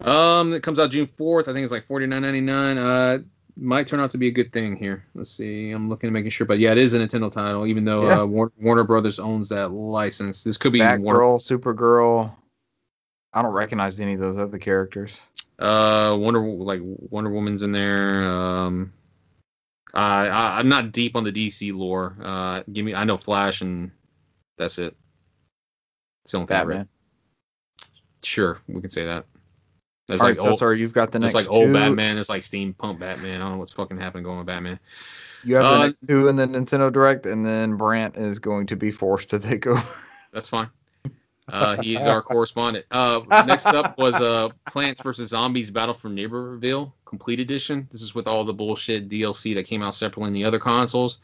Um, 0.00 0.52
it 0.52 0.62
comes 0.62 0.78
out 0.78 0.90
June 0.90 1.06
fourth. 1.06 1.48
I 1.48 1.52
think 1.52 1.64
it's 1.64 1.72
like 1.72 1.86
forty 1.86 2.06
nine 2.06 2.22
ninety 2.22 2.40
nine. 2.40 2.78
Uh, 2.78 3.18
might 3.56 3.88
turn 3.88 3.98
out 3.98 4.10
to 4.10 4.18
be 4.18 4.28
a 4.28 4.30
good 4.30 4.52
thing 4.52 4.76
here. 4.76 5.04
Let's 5.14 5.30
see. 5.32 5.72
I'm 5.72 5.88
looking 5.88 6.06
at 6.08 6.12
making 6.12 6.30
sure, 6.30 6.46
but 6.46 6.60
yeah, 6.60 6.70
it 6.72 6.78
is 6.78 6.94
a 6.94 7.00
Nintendo 7.00 7.30
title, 7.30 7.66
even 7.66 7.84
though 7.84 8.06
Yeah. 8.08 8.20
uh, 8.20 8.24
Warner, 8.24 8.52
Warner 8.60 8.84
Brothers 8.84 9.18
owns 9.18 9.48
that 9.48 9.72
license. 9.72 10.44
This 10.44 10.56
could 10.58 10.72
be 10.72 10.78
Warner, 10.80 10.98
Batgirl, 11.00 11.40
Supergirl. 11.60 12.32
I 13.32 13.42
don't 13.42 13.52
recognize 13.52 13.98
any 13.98 14.14
of 14.14 14.20
those 14.20 14.38
other 14.38 14.58
characters. 14.58 15.20
uh, 15.58 16.16
Wonder 16.18 16.40
like 16.40 16.80
Wonder 16.82 17.30
Woman's 17.30 17.64
in 17.64 17.72
there. 17.72 18.22
Um, 18.30 18.92
I, 19.94 20.26
I 20.28 20.58
I'm 20.58 20.68
not 20.68 20.92
deep 20.92 21.16
on 21.16 21.24
the 21.24 21.32
DC 21.32 21.74
lore. 21.74 22.16
Uh, 22.22 22.62
give 22.72 22.84
me 22.84 22.94
I 22.94 23.04
know 23.04 23.16
Flash 23.16 23.60
and 23.60 23.90
that's 24.56 24.78
it. 24.78 24.96
It's 26.24 26.32
the 26.32 26.38
only. 26.38 26.46
Batman. 26.46 26.88
Sure, 28.22 28.60
we 28.66 28.80
can 28.80 28.90
say 28.90 29.06
that. 29.06 29.24
There's 30.08 30.20
All 30.20 30.26
right, 30.26 30.36
like 30.36 30.42
so 30.42 30.50
old, 30.50 30.58
sorry, 30.58 30.80
you've 30.80 30.92
got 30.92 31.12
the 31.12 31.18
next 31.18 31.34
like 31.34 31.50
old 31.50 31.66
two. 31.68 31.72
Batman. 31.72 32.14
There's 32.16 32.28
like 32.28 32.42
steampunk 32.42 32.98
Batman. 32.98 33.40
I 33.40 33.44
don't 33.44 33.52
know 33.52 33.58
what's 33.58 33.72
fucking 33.72 33.98
happening 33.98 34.24
going 34.24 34.38
with 34.38 34.46
Batman. 34.46 34.80
You 35.44 35.56
have 35.56 35.64
the 35.64 35.70
Uh, 35.70 35.86
next 35.86 36.06
two 36.06 36.28
in 36.28 36.36
the 36.36 36.46
Nintendo 36.46 36.92
Direct, 36.92 37.26
and 37.26 37.44
then 37.44 37.76
Brant 37.76 38.16
is 38.16 38.38
going 38.38 38.66
to 38.68 38.76
be 38.76 38.90
forced 38.90 39.30
to 39.30 39.38
take 39.38 39.66
over. 39.66 39.82
That's 40.32 40.48
fine. 40.48 40.70
Uh, 41.48 41.80
he 41.80 41.96
is 41.96 42.06
our 42.06 42.22
correspondent. 42.22 42.86
Uh, 42.90 43.20
next 43.46 43.66
up 43.66 43.98
was 43.98 44.14
uh, 44.14 44.50
Plants 44.70 45.00
vs 45.00 45.30
Zombies: 45.30 45.70
Battle 45.70 45.94
for 45.94 46.08
Neighborville 46.08 46.92
Complete 47.04 47.40
Edition. 47.40 47.88
This 47.90 48.02
is 48.02 48.14
with 48.14 48.26
all 48.26 48.44
the 48.44 48.52
bullshit 48.52 49.08
DLC 49.08 49.54
that 49.54 49.66
came 49.66 49.82
out 49.82 49.94
separately 49.94 50.28
in 50.28 50.34
the 50.34 50.44
other 50.44 50.58
consoles. 50.58 51.20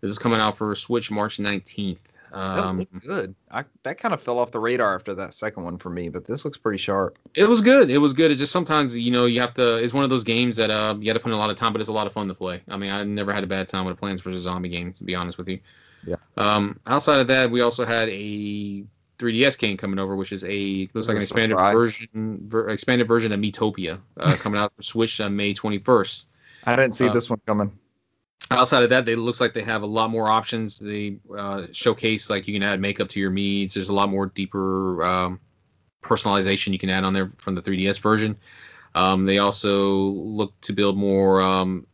This 0.00 0.10
is 0.10 0.18
coming 0.18 0.40
out 0.40 0.56
for 0.56 0.74
Switch 0.74 1.10
March 1.10 1.38
19th. 1.38 1.98
that 2.30 2.38
Um, 2.38 2.86
good. 3.04 3.34
I, 3.50 3.64
that 3.84 3.98
kind 3.98 4.12
of 4.12 4.22
fell 4.22 4.38
off 4.38 4.50
the 4.50 4.60
radar 4.60 4.94
after 4.94 5.14
that 5.16 5.34
second 5.34 5.64
one 5.64 5.78
for 5.78 5.90
me, 5.90 6.08
but 6.08 6.26
this 6.26 6.44
looks 6.44 6.58
pretty 6.58 6.78
sharp. 6.78 7.16
it 7.34 7.44
was 7.44 7.60
good. 7.60 7.90
It 7.90 7.98
was 7.98 8.12
good. 8.12 8.30
It's 8.30 8.40
just 8.40 8.52
sometimes 8.52 8.96
you 8.96 9.10
know 9.10 9.26
you 9.26 9.40
have 9.40 9.54
to. 9.54 9.76
It's 9.76 9.92
one 9.92 10.04
of 10.04 10.10
those 10.10 10.24
games 10.24 10.56
that 10.56 10.70
uh, 10.70 10.96
you 10.98 11.10
have 11.10 11.16
to 11.16 11.22
put 11.22 11.30
in 11.30 11.34
a 11.34 11.38
lot 11.38 11.50
of 11.50 11.56
time, 11.56 11.72
but 11.72 11.80
it's 11.80 11.90
a 11.90 11.92
lot 11.92 12.06
of 12.06 12.12
fun 12.12 12.28
to 12.28 12.34
play. 12.34 12.62
I 12.68 12.76
mean, 12.76 12.90
I 12.90 13.02
never 13.04 13.32
had 13.32 13.44
a 13.44 13.48
bad 13.48 13.68
time 13.68 13.84
with 13.84 13.94
a 13.94 13.96
Plants 13.96 14.22
vs 14.22 14.42
Zombie 14.42 14.68
game, 14.68 14.92
to 14.94 15.04
be 15.04 15.14
honest 15.14 15.38
with 15.38 15.48
you. 15.48 15.60
Yeah. 16.06 16.16
Um, 16.36 16.80
outside 16.86 17.20
of 17.20 17.28
that, 17.28 17.50
we 17.50 17.60
also 17.60 17.86
had 17.86 18.08
a 18.08 18.84
3DS 19.24 19.58
game 19.58 19.76
coming 19.76 19.98
over, 19.98 20.14
which 20.14 20.32
is 20.32 20.44
a 20.44 20.88
looks 20.92 21.08
like 21.08 21.16
an 21.16 21.22
expanded 21.22 21.56
surprise. 21.56 21.74
version, 21.74 22.40
ver, 22.48 22.68
expanded 22.68 23.08
version 23.08 23.32
of 23.32 23.40
Miitopia, 23.40 24.00
uh, 24.18 24.36
coming 24.38 24.60
out 24.60 24.72
for 24.76 24.82
Switch 24.82 25.20
on 25.20 25.34
May 25.36 25.54
21st. 25.54 26.26
I 26.64 26.76
didn't 26.76 26.94
see 26.94 27.08
Uh, 27.08 27.12
this 27.12 27.30
one 27.30 27.40
coming. 27.46 27.78
Outside 28.50 28.82
of 28.82 28.90
that, 28.90 29.06
they 29.06 29.16
looks 29.16 29.40
like 29.40 29.54
they 29.54 29.62
have 29.62 29.82
a 29.82 29.86
lot 29.86 30.10
more 30.10 30.28
options. 30.28 30.78
They 30.78 31.16
uh, 31.36 31.68
showcase 31.72 32.28
like 32.28 32.46
you 32.46 32.54
can 32.54 32.62
add 32.62 32.80
makeup 32.80 33.08
to 33.10 33.20
your 33.20 33.30
meats. 33.30 33.74
There's 33.74 33.88
a 33.88 33.94
lot 33.94 34.10
more 34.10 34.26
deeper 34.26 35.02
um, 35.02 35.40
personalization 36.02 36.72
you 36.72 36.78
can 36.78 36.90
add 36.90 37.04
on 37.04 37.14
there 37.14 37.30
from 37.38 37.54
the 37.54 37.62
3DS 37.62 38.00
version. 38.00 38.36
Um, 38.94 39.24
they 39.24 39.38
also 39.38 39.96
look 39.98 40.60
to 40.62 40.72
build 40.74 40.96
more. 40.96 41.40
Um, 41.40 41.86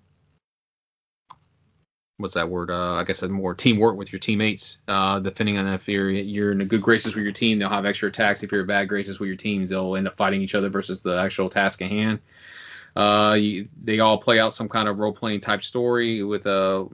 what's 2.20 2.34
that 2.34 2.48
word? 2.48 2.70
Uh, 2.70 2.94
I 2.94 3.04
guess 3.04 3.22
more 3.22 3.54
teamwork 3.54 3.96
with 3.96 4.12
your 4.12 4.18
teammates. 4.18 4.78
Uh, 4.86 5.20
depending 5.20 5.58
on 5.58 5.66
if 5.66 5.88
you're 5.88 6.10
you're 6.10 6.52
in 6.52 6.60
a 6.60 6.64
good 6.64 6.82
graces 6.82 7.14
with 7.14 7.24
your 7.24 7.32
team, 7.32 7.58
they'll 7.58 7.68
have 7.68 7.86
extra 7.86 8.08
attacks. 8.08 8.42
If 8.42 8.52
you're 8.52 8.62
in 8.62 8.66
bad 8.66 8.88
graces 8.88 9.18
with 9.18 9.28
your 9.28 9.36
teams, 9.36 9.70
they'll 9.70 9.96
end 9.96 10.06
up 10.06 10.16
fighting 10.16 10.42
each 10.42 10.54
other 10.54 10.68
versus 10.68 11.00
the 11.00 11.16
actual 11.16 11.48
task 11.48 11.82
at 11.82 11.90
hand. 11.90 12.20
Uh, 12.94 13.36
you, 13.38 13.68
they 13.82 14.00
all 14.00 14.18
play 14.18 14.38
out 14.38 14.54
some 14.54 14.68
kind 14.68 14.88
of 14.88 14.98
role 14.98 15.12
playing 15.12 15.40
type 15.40 15.64
story 15.64 16.22
with 16.22 16.46
a 16.46 16.86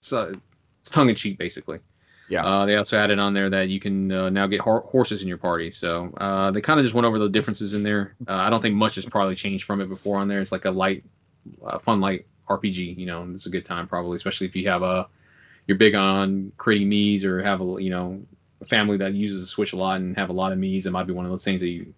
it's, 0.00 0.12
it's 0.12 0.90
tongue 0.90 1.08
in 1.08 1.14
cheek 1.14 1.38
basically. 1.38 1.78
Yeah. 2.28 2.44
Uh, 2.44 2.66
they 2.66 2.76
also 2.76 2.98
added 2.98 3.20
on 3.20 3.34
there 3.34 3.50
that 3.50 3.68
you 3.68 3.78
can 3.78 4.10
uh, 4.10 4.30
now 4.30 4.48
get 4.48 4.60
hor- 4.60 4.80
horses 4.80 5.22
in 5.22 5.28
your 5.28 5.38
party. 5.38 5.70
So 5.70 6.12
uh, 6.16 6.50
they 6.50 6.60
kind 6.60 6.80
of 6.80 6.84
just 6.84 6.94
went 6.94 7.06
over 7.06 7.20
the 7.20 7.28
differences 7.28 7.74
in 7.74 7.84
there. 7.84 8.16
Uh, 8.26 8.34
I 8.34 8.50
don't 8.50 8.60
think 8.60 8.74
much 8.74 8.96
has 8.96 9.06
probably 9.06 9.36
changed 9.36 9.64
from 9.64 9.80
it 9.80 9.88
before 9.88 10.18
on 10.18 10.26
there. 10.26 10.40
It's 10.40 10.50
like 10.50 10.64
a 10.64 10.72
light, 10.72 11.04
uh, 11.64 11.78
fun 11.78 12.00
light 12.00 12.26
RPG. 12.48 12.96
You 12.96 13.06
know, 13.06 13.28
it's 13.34 13.46
a 13.46 13.50
good 13.50 13.64
time 13.64 13.86
probably, 13.86 14.16
especially 14.16 14.46
if 14.46 14.56
you 14.56 14.68
have 14.68 14.82
a 14.82 15.08
you're 15.66 15.78
big 15.78 15.94
on 15.94 16.52
creating 16.56 16.88
Mii's 16.88 17.24
or 17.24 17.42
have 17.42 17.60
a 17.60 17.82
you 17.82 17.90
know 17.90 18.22
a 18.60 18.64
family 18.64 18.98
that 18.98 19.14
uses 19.14 19.40
the 19.40 19.46
Switch 19.46 19.72
a 19.72 19.76
lot 19.76 20.00
and 20.00 20.16
have 20.16 20.30
a 20.30 20.34
lot 20.34 20.52
of 20.52 20.58
Mii's. 20.58 20.86
It 20.86 20.92
might 20.92 21.06
be 21.06 21.12
one 21.12 21.24
of 21.24 21.30
those 21.30 21.44
things 21.44 21.60
that 21.60 21.68
you 21.68 21.94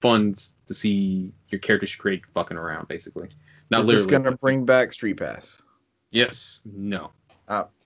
fun 0.00 0.34
to 0.66 0.74
see 0.74 1.32
your 1.48 1.60
characters 1.60 1.94
create 1.94 2.22
fucking 2.34 2.56
around 2.56 2.88
basically. 2.88 3.30
Not 3.70 3.80
Is 3.80 3.86
literally. 3.86 4.06
this 4.06 4.10
gonna 4.10 4.36
bring 4.36 4.64
back 4.64 4.92
Street 4.92 5.16
Pass? 5.16 5.62
Yes. 6.10 6.60
No. 6.64 7.12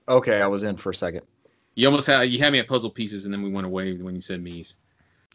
Okay, 0.09 0.41
I 0.41 0.47
was 0.47 0.63
in 0.63 0.77
for 0.77 0.91
a 0.91 0.95
second. 0.95 1.23
You 1.75 1.87
almost 1.87 2.07
had 2.07 2.21
you 2.23 2.39
had 2.39 2.53
me 2.53 2.59
at 2.59 2.67
puzzle 2.67 2.89
pieces 2.89 3.25
and 3.25 3.33
then 3.33 3.43
we 3.43 3.49
went 3.49 3.67
away 3.67 3.93
when 3.93 4.15
you 4.15 4.21
said 4.21 4.43
Mii's. 4.43 4.75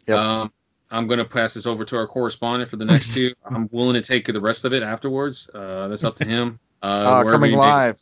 Yep. 0.07 0.17
Um, 0.17 0.53
I'm 0.93 1.07
gonna 1.07 1.25
pass 1.25 1.55
this 1.55 1.65
over 1.65 1.83
to 1.85 1.97
our 1.97 2.07
correspondent 2.07 2.69
for 2.69 2.77
the 2.77 2.85
next 2.85 3.13
two. 3.13 3.33
I'm 3.43 3.67
willing 3.71 3.95
to 3.95 4.01
take 4.01 4.25
the 4.25 4.39
rest 4.39 4.63
of 4.63 4.73
it 4.73 4.83
afterwards. 4.83 5.49
Uh, 5.53 5.87
that's 5.87 6.03
up 6.03 6.15
to 6.17 6.25
him. 6.25 6.59
Uh, 6.83 6.85
Uh, 7.25 7.31
coming 7.31 7.53
live. 7.53 7.97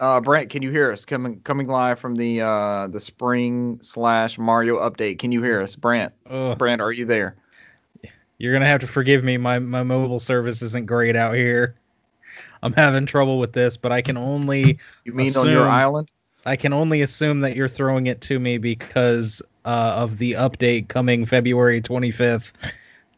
Uh, 0.00 0.18
Brant, 0.18 0.48
can 0.48 0.62
you 0.62 0.70
hear 0.70 0.90
us? 0.90 1.04
Coming 1.04 1.40
coming 1.40 1.66
live 1.68 1.98
from 1.98 2.14
the 2.14 2.40
uh 2.40 2.86
the 2.86 2.98
spring 2.98 3.80
slash 3.82 4.38
Mario 4.38 4.78
update. 4.78 5.18
Can 5.18 5.32
you 5.32 5.42
hear 5.42 5.60
us, 5.60 5.76
Brant? 5.76 6.14
Ugh, 6.30 6.56
Brant, 6.56 6.80
are 6.80 6.90
you 6.90 7.04
there? 7.04 7.36
you're 8.38 8.54
gonna 8.54 8.64
have 8.66 8.80
to 8.80 8.86
forgive 8.86 9.22
me. 9.22 9.36
My 9.36 9.58
my 9.58 9.82
mobile 9.82 10.18
service 10.18 10.62
isn't 10.62 10.86
great 10.86 11.14
out 11.14 11.34
here. 11.34 11.76
I'm 12.62 12.72
having 12.72 13.04
trouble 13.04 13.38
with 13.38 13.52
this, 13.52 13.76
but 13.76 13.92
I 13.92 14.00
can 14.00 14.16
only 14.16 14.78
You 15.04 15.12
mean 15.12 15.36
on 15.36 15.50
your 15.50 15.68
island? 15.68 16.10
I 16.46 16.56
can 16.56 16.72
only 16.72 17.02
assume 17.02 17.40
that 17.40 17.54
you're 17.54 17.68
throwing 17.68 18.06
it 18.06 18.22
to 18.22 18.38
me 18.38 18.56
because 18.56 19.42
uh, 19.64 19.94
of 19.98 20.18
the 20.18 20.32
update 20.32 20.88
coming 20.88 21.26
February 21.26 21.80
25th 21.82 22.52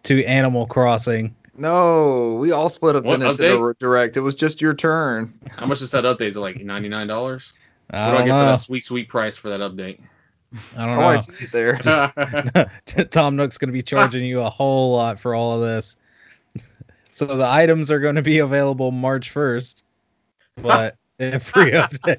to 0.05 0.25
Animal 0.25 0.67
Crossing. 0.67 1.35
No, 1.57 2.35
we 2.41 2.51
all 2.53 2.69
split 2.69 2.97
up 2.97 3.05
What 3.05 3.21
the 3.21 3.27
Nintendo 3.27 3.79
Direct. 3.79 4.17
It 4.17 4.21
was 4.21 4.35
just 4.35 4.61
your 4.61 4.75
turn. 4.75 5.39
How 5.51 5.67
much 5.67 5.83
is 5.83 5.93
that 5.93 6.05
update? 6.05 6.29
Is 6.29 6.37
it 6.37 6.41
like 6.41 6.61
ninety 6.61 6.89
nine 6.89 7.07
dollars? 7.07 7.53
I 7.91 8.07
What 8.07 8.11
do 8.11 8.17
I 8.17 8.19
don't 8.19 8.27
get 8.27 8.33
for 8.33 8.39
know. 8.41 8.47
that 8.47 8.61
sweet 8.61 8.85
sweet 8.85 9.09
price 9.09 9.37
for 9.37 9.51
that 9.51 9.61
update? 9.61 10.01
I 10.77 10.87
don't 10.87 10.99
Oh, 10.99 11.01
I 11.03 11.15
know. 11.15 11.21
see 11.21 11.45
it 11.45 11.53
there. 11.53 11.79
Just- 11.79 13.11
Tom 13.13 13.37
Nook's 13.37 13.59
going 13.59 13.69
to 13.69 13.73
be 13.73 13.83
charging 13.83 14.25
you 14.25 14.41
a 14.41 14.51
whole 14.51 14.95
lot 14.97 15.21
for 15.21 15.35
all 15.35 15.55
of 15.55 15.61
this. 15.61 15.97
So 17.11 17.27
the 17.27 17.47
items 17.47 17.93
are 17.93 18.01
going 18.01 18.17
to 18.17 18.23
be 18.23 18.41
available 18.41 18.91
March 18.91 19.33
1st, 19.33 19.85
but 20.61 20.97
a 21.21 21.39
free 21.39 21.71
update 21.71 22.19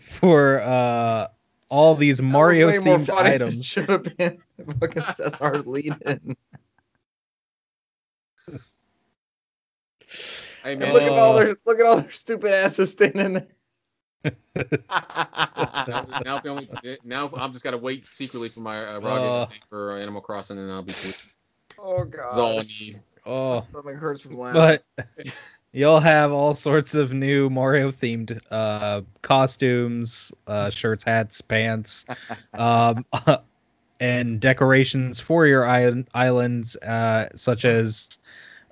for 0.00 0.60
uh, 0.60 1.28
all 1.68 1.94
these 1.94 2.20
Mario 2.22 2.66
That 2.68 2.76
was 2.76 2.84
way 2.84 2.90
more 2.90 2.98
themed 3.00 3.10
items. 3.24 3.66
Should 3.66 3.88
have 3.88 4.16
been 4.16 4.38
fucking 4.80 5.02
Cesar's 5.14 5.66
lead 5.66 5.94
in. 6.04 6.36
hey 10.62 10.72
And 10.72 10.80
man, 10.80 10.92
look 10.92 11.02
at 11.02 11.08
all 11.10 11.36
Uh, 11.36 11.38
their 11.38 11.56
look 11.66 11.80
at 11.80 11.86
all 11.86 12.00
their 12.00 12.12
stupid 12.12 12.52
asses 12.52 12.90
standing 12.90 13.32
there. 13.34 13.46
now, 14.56 16.06
now, 16.24 16.38
the 16.40 16.48
only, 16.48 16.68
now 17.04 17.30
I'm 17.36 17.52
just 17.52 17.62
gotta 17.64 17.76
wait 17.76 18.06
secretly 18.06 18.48
for 18.48 18.60
my 18.60 18.84
uh, 18.94 19.00
Rocket 19.00 19.26
Uh. 19.28 19.46
for 19.68 19.92
uh, 19.92 19.98
Animal 20.00 20.22
Crossing 20.22 20.58
and 20.58 20.70
I'll 20.72 20.82
be 20.82 20.92
sweet. 20.94 21.32
oh 21.78 22.04
That's 22.04 22.36
all 22.38 22.52
I 22.52 22.62
god. 22.62 22.66
need. 22.80 22.94
My 22.94 23.00
Oh, 23.26 23.60
stomach 23.60 23.96
hurts 23.96 24.20
from 24.22 24.38
laughing. 24.38 24.78
but 24.96 25.26
you'll 25.74 26.00
have 26.00 26.32
all 26.32 26.54
sorts 26.54 26.94
of 26.94 27.12
new 27.12 27.50
Mario 27.50 27.90
themed 27.90 28.40
uh, 28.50 29.02
costumes, 29.20 30.32
uh, 30.46 30.70
shirts, 30.70 31.04
hats, 31.04 31.42
pants, 31.42 32.06
um, 32.54 33.04
and 34.00 34.40
decorations 34.40 35.20
for 35.20 35.46
your 35.46 35.66
islands, 35.66 36.76
uh, 36.76 37.28
such 37.34 37.64
as 37.64 38.08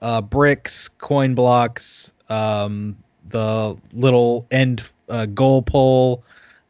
uh, 0.01 0.21
bricks, 0.21 0.89
coin 0.89 1.35
blocks, 1.35 2.13
um, 2.29 2.97
the 3.29 3.77
little 3.93 4.47
end 4.51 4.83
uh, 5.09 5.27
goal 5.27 5.63
pole, 5.63 6.25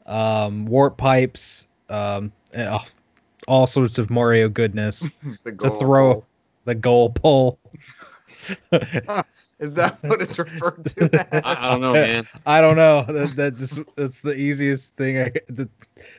um, 0.07 0.67
warp 0.67 0.97
pipes, 0.97 1.69
um, 1.89 2.33
uh, 2.57 2.79
all 3.47 3.67
sorts 3.67 3.99
of 3.99 4.11
Mario 4.11 4.49
goodness. 4.49 5.11
to 5.45 5.71
throw- 5.71 6.15
pole. 6.15 6.27
the 6.65 6.75
goal 6.75 7.11
pole. 7.11 7.59
Is 9.63 9.75
that 9.77 10.03
what 10.05 10.21
it's 10.21 10.39
referred 10.39 10.85
to? 10.85 11.27
I, 11.47 11.67
I 11.67 11.71
don't 11.71 11.81
know, 11.81 11.93
man. 11.95 12.27
I 12.45 12.61
don't 12.61 12.77
know. 12.77 13.03
That, 13.03 13.37
that 13.37 13.57
just 13.57 13.79
that's 13.97 14.21
the 14.21 14.35
easiest 14.35 14.97
thing. 14.97 15.19
I, 15.19 15.33
that, 15.49 15.71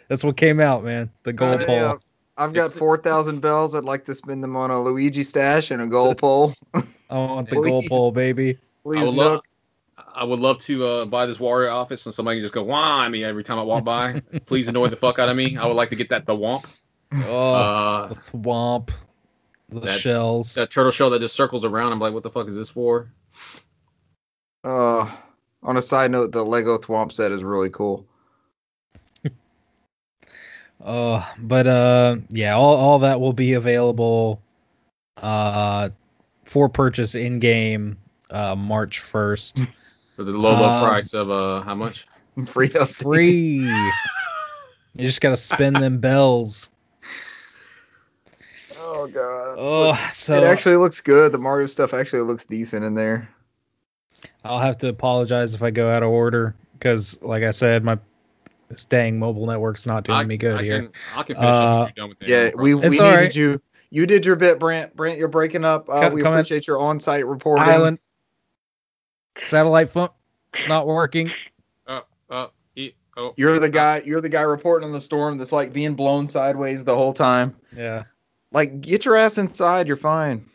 that's 0.07 0.23
what 0.23 0.37
came 0.37 0.59
out, 0.59 0.83
man. 0.83 1.11
The 1.23 1.33
goal 1.33 1.49
Uh, 1.53 1.65
pole. 1.65 1.75
yeah. 1.75 1.93
I've 2.35 2.53
got 2.53 2.71
four 2.73 2.97
thousand 2.97 3.41
bells. 3.41 3.75
I'd 3.75 3.83
like 3.83 4.05
to 4.05 4.15
spend 4.15 4.41
them 4.41 4.55
on 4.55 4.71
a 4.71 4.81
Luigi 4.81 5.23
stash 5.23 5.69
and 5.69 5.81
a 5.81 5.87
goal 5.87 6.15
pole. 6.15 6.53
I 6.73 6.81
want 7.11 7.49
the 7.49 7.55
goal 7.61 7.81
Please. 7.81 7.89
pole, 7.89 8.11
baby. 8.11 8.57
Please, 8.83 9.01
I 9.01 9.05
would 9.05 9.13
love, 9.13 9.41
I 10.15 10.23
would 10.23 10.39
love 10.39 10.57
to 10.59 10.85
uh, 10.85 11.05
buy 11.05 11.25
this 11.27 11.37
Wario 11.37 11.71
office 11.71 12.05
and 12.07 12.15
somebody 12.15 12.37
can 12.37 12.43
just 12.43 12.53
go 12.53 12.63
wah 12.63 13.03
at 13.05 13.11
me 13.11 13.23
every 13.23 13.43
time 13.43 13.59
I 13.59 13.63
walk 13.63 13.83
by. 13.83 14.21
Please 14.47 14.67
annoy 14.67 14.87
the 14.87 14.95
fuck 14.95 15.19
out 15.19 15.29
of 15.29 15.37
me. 15.37 15.57
I 15.57 15.65
would 15.67 15.75
like 15.75 15.89
to 15.91 15.95
get 15.95 16.09
that 16.09 16.25
the 16.25 16.33
womp. 16.35 16.65
Oh, 17.13 17.53
Uh, 17.53 18.07
the 18.07 18.15
thwomp, 18.15 18.89
the 19.73 19.81
that- 19.81 19.99
shells. 19.99 20.55
that 20.55 20.69
turtle 20.71 20.91
shell 20.91 21.09
that 21.11 21.19
just 21.19 21.35
circles 21.35 21.65
around. 21.65 21.91
I'm 21.91 21.99
like, 21.99 22.13
what 22.13 22.23
the 22.23 22.29
fuck 22.29 22.47
is 22.47 22.55
this 22.55 22.69
for? 22.69 23.11
Uh, 24.63 25.11
on 25.61 25.77
a 25.77 25.81
side 25.81 26.11
note, 26.11 26.31
the 26.31 26.43
Lego 26.43 26.77
Thwomp 26.77 27.11
set 27.11 27.31
is 27.31 27.43
really 27.43 27.69
cool. 27.69 28.05
Oh, 30.83 31.27
but 31.39 31.67
uh, 31.67 32.17
yeah, 32.29 32.55
all 32.55 32.75
all 32.75 32.99
that 32.99 33.19
will 33.19 33.33
be 33.33 33.53
available, 33.53 34.41
uh, 35.17 35.89
for 36.45 36.69
purchase 36.69 37.15
in 37.15 37.39
game, 37.39 37.97
uh, 38.31 38.55
March 38.55 38.99
first. 38.99 39.63
For 40.15 40.23
the 40.23 40.31
low, 40.31 40.51
low 40.53 40.63
Um, 40.69 40.85
price 40.87 41.15
of 41.15 41.31
uh, 41.31 41.61
how 41.63 41.73
much? 41.73 42.05
Free 42.45 42.69
updates. 42.69 43.01
Free. 43.01 43.65
you 43.65 43.91
just 44.99 45.21
gotta 45.21 45.35
spend 45.37 45.75
them 45.75 45.97
bells. 45.97 46.69
Oh 48.95 49.07
god. 49.07 49.55
Oh, 49.57 50.09
so 50.11 50.35
it 50.37 50.43
actually 50.43 50.77
looks 50.77 51.01
good. 51.01 51.31
The 51.31 51.37
Mario 51.37 51.65
stuff 51.67 51.93
actually 51.93 52.21
looks 52.23 52.45
decent 52.45 52.85
in 52.85 52.93
there. 52.93 53.29
I'll 54.43 54.59
have 54.59 54.77
to 54.79 54.87
apologize 54.89 55.53
if 55.55 55.63
I 55.63 55.71
go 55.71 55.89
out 55.89 56.03
of 56.03 56.09
order 56.09 56.55
because, 56.73 57.21
like 57.21 57.43
I 57.43 57.51
said, 57.51 57.83
my 57.83 57.97
this 58.69 58.85
dang 58.85 59.19
mobile 59.19 59.45
network's 59.47 59.85
not 59.85 60.03
doing 60.03 60.17
I, 60.17 60.23
me 60.25 60.37
good 60.37 60.59
I 60.59 60.63
here. 60.63 60.81
Can, 60.83 60.91
I 61.15 61.23
can 61.23 61.35
finish 61.35 61.49
Uh, 61.49 61.55
it 61.55 61.63
when 61.63 61.79
you're 61.79 61.91
done 61.95 62.09
with 62.09 62.21
it. 62.21 62.27
Yeah, 62.27 62.49
we, 62.61 62.75
we 62.75 62.81
needed 62.89 62.99
all 62.99 63.15
right. 63.15 63.35
you. 63.35 63.61
You 63.89 64.05
did 64.05 64.25
your 64.25 64.35
bit, 64.35 64.59
Brant. 64.59 64.95
Brant, 64.95 65.19
you're 65.19 65.27
breaking 65.27 65.65
up. 65.65 65.87
Uh, 65.89 66.01
Come- 66.01 66.13
we 66.13 66.21
come 66.21 66.33
in. 66.33 66.39
appreciate 66.39 66.67
your 66.67 66.79
on-site 66.79 67.25
reporting. 67.27 67.63
Island 67.63 67.99
satellite 69.41 69.89
phone 69.89 70.09
not 70.67 70.87
working. 70.87 71.31
Uh, 72.29 72.47
e- 72.75 72.93
oh, 73.17 73.33
You're 73.37 73.59
the 73.59 73.69
guy. 73.69 74.01
You're 74.05 74.21
the 74.21 74.29
guy 74.29 74.41
reporting 74.41 74.87
on 74.87 74.93
the 74.93 75.01
storm 75.01 75.37
that's 75.37 75.51
like 75.51 75.71
being 75.73 75.93
blown 75.95 76.29
sideways 76.29 76.83
the 76.83 76.95
whole 76.95 77.13
time. 77.13 77.55
Yeah. 77.75 78.03
Like, 78.53 78.81
get 78.81 79.03
your 79.05 79.15
ass 79.15 79.37
inside. 79.37 79.87
You're 79.87 79.97
fine. 79.97 80.45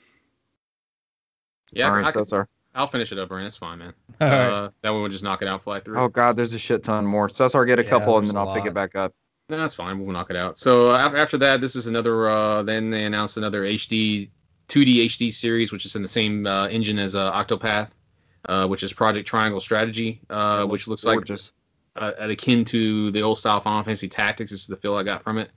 yeah, 1.73 1.89
All 1.89 1.97
right, 1.97 2.07
I 2.07 2.11
so 2.11 2.21
can, 2.21 2.27
sorry. 2.27 2.47
I'll 2.75 2.87
finish 2.89 3.11
it 3.13 3.19
up, 3.19 3.29
Brian. 3.29 3.47
It's 3.47 3.57
fine, 3.57 3.79
man. 3.79 3.93
All 4.21 4.29
right. 4.29 4.37
Uh, 4.49 4.71
that 4.83 4.91
one 4.91 5.03
will 5.03 5.09
just 5.09 5.25
knock 5.25 5.43
it 5.43 5.49
out, 5.49 5.65
fly 5.65 5.81
through. 5.81 5.99
Oh 5.99 6.09
god, 6.09 6.37
there's 6.37 6.55
a 6.55 6.59
shit 6.59 6.85
ton 6.85 7.05
more. 7.07 7.29
Cesar, 7.29 7.65
get 7.65 7.79
a 7.79 7.83
Yeah, 7.85 7.91
couple, 7.91 8.19
and 8.19 8.29
then 8.29 8.37
I'll 8.37 8.55
pick 8.55 8.67
it 8.67 8.75
back 8.75 8.95
up. 8.95 9.13
No, 9.49 9.57
that's 9.59 9.75
fine. 9.75 9.99
We'll 9.99 10.13
knock 10.13 10.31
it 10.31 10.37
out. 10.37 10.59
So 10.59 10.91
uh, 10.91 10.99
after 11.17 11.39
that, 11.39 11.61
this 11.61 11.75
is 11.75 11.87
another. 11.87 12.29
Uh, 12.29 12.63
then 12.63 12.91
they 12.91 13.05
announced 13.05 13.37
another 13.37 13.63
HD, 13.63 14.29
2D 14.69 15.07
HD 15.07 15.33
series, 15.33 15.73
which 15.73 15.87
is 15.87 15.97
in 15.97 16.03
the 16.03 16.09
same 16.09 16.47
uh, 16.47 16.69
engine 16.69 16.99
as 16.99 17.15
uh, 17.15 17.33
Octopath, 17.33 17.89
uh, 18.49 18.67
which 18.69 18.83
is 18.83 18.93
Project 18.93 19.27
Triangle 19.27 19.61
Strategy, 19.61 20.21
uh, 20.31 20.67
which 20.67 20.87
looks 20.87 21.05
like 21.05 21.17
Gorgeous. 21.17 21.51
uh, 21.97 22.13
akin 22.19 22.65
to 22.67 23.11
the 23.11 23.23
old 23.23 23.39
style 23.39 23.61
Final 23.61 23.83
Fantasy 23.85 24.09
Tactics. 24.09 24.51
This 24.51 24.61
is 24.61 24.67
the 24.67 24.77
feel 24.77 24.95
I 24.95 25.03
got 25.03 25.25
from 25.25 25.39
it. 25.39 25.51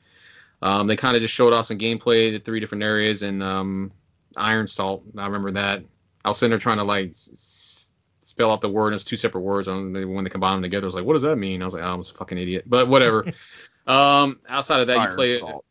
Um, 0.62 0.88
they 0.88 0.96
kind 0.96 1.16
of 1.16 1.22
just 1.22 1.34
showed 1.34 1.54
off 1.54 1.66
some 1.66 1.80
gameplay, 1.80 2.32
the 2.32 2.40
three 2.40 2.60
different 2.60 2.84
areas, 2.84 3.24
and 3.24 3.42
um, 3.42 3.92
Iron 4.38 4.68
Salt. 4.68 5.04
I 5.18 5.26
remember 5.26 5.52
that. 5.52 5.84
I 6.24 6.30
was 6.30 6.38
sitting 6.38 6.52
there 6.52 6.60
trying 6.60 6.78
to 6.78 6.84
like 6.84 7.10
s- 7.10 7.92
spell 8.22 8.52
out 8.52 8.62
the 8.62 8.70
word. 8.70 8.88
and 8.88 8.96
It's 8.96 9.04
two 9.04 9.16
separate 9.16 9.42
words. 9.42 9.68
And 9.68 9.94
when 10.14 10.24
they 10.24 10.30
combine 10.30 10.54
them 10.54 10.62
together, 10.64 10.86
I 10.86 10.90
was 10.90 10.96
like, 10.96 11.06
"What 11.06 11.14
does 11.14 11.24
that 11.24 11.36
mean?" 11.36 11.62
I 11.62 11.66
was 11.66 11.74
like, 11.74 11.84
"Oh, 11.84 11.94
"I'm 11.94 12.00
just 12.00 12.12
a 12.12 12.16
fucking 12.16 12.38
idiot." 12.38 12.66
But 12.68 12.88
whatever. 12.88 13.26
um, 13.88 14.40
outside 14.48 14.82
of 14.82 14.88
that, 14.88 15.10
you 15.10 15.16
play 15.16 15.40
Salt. 15.40 15.66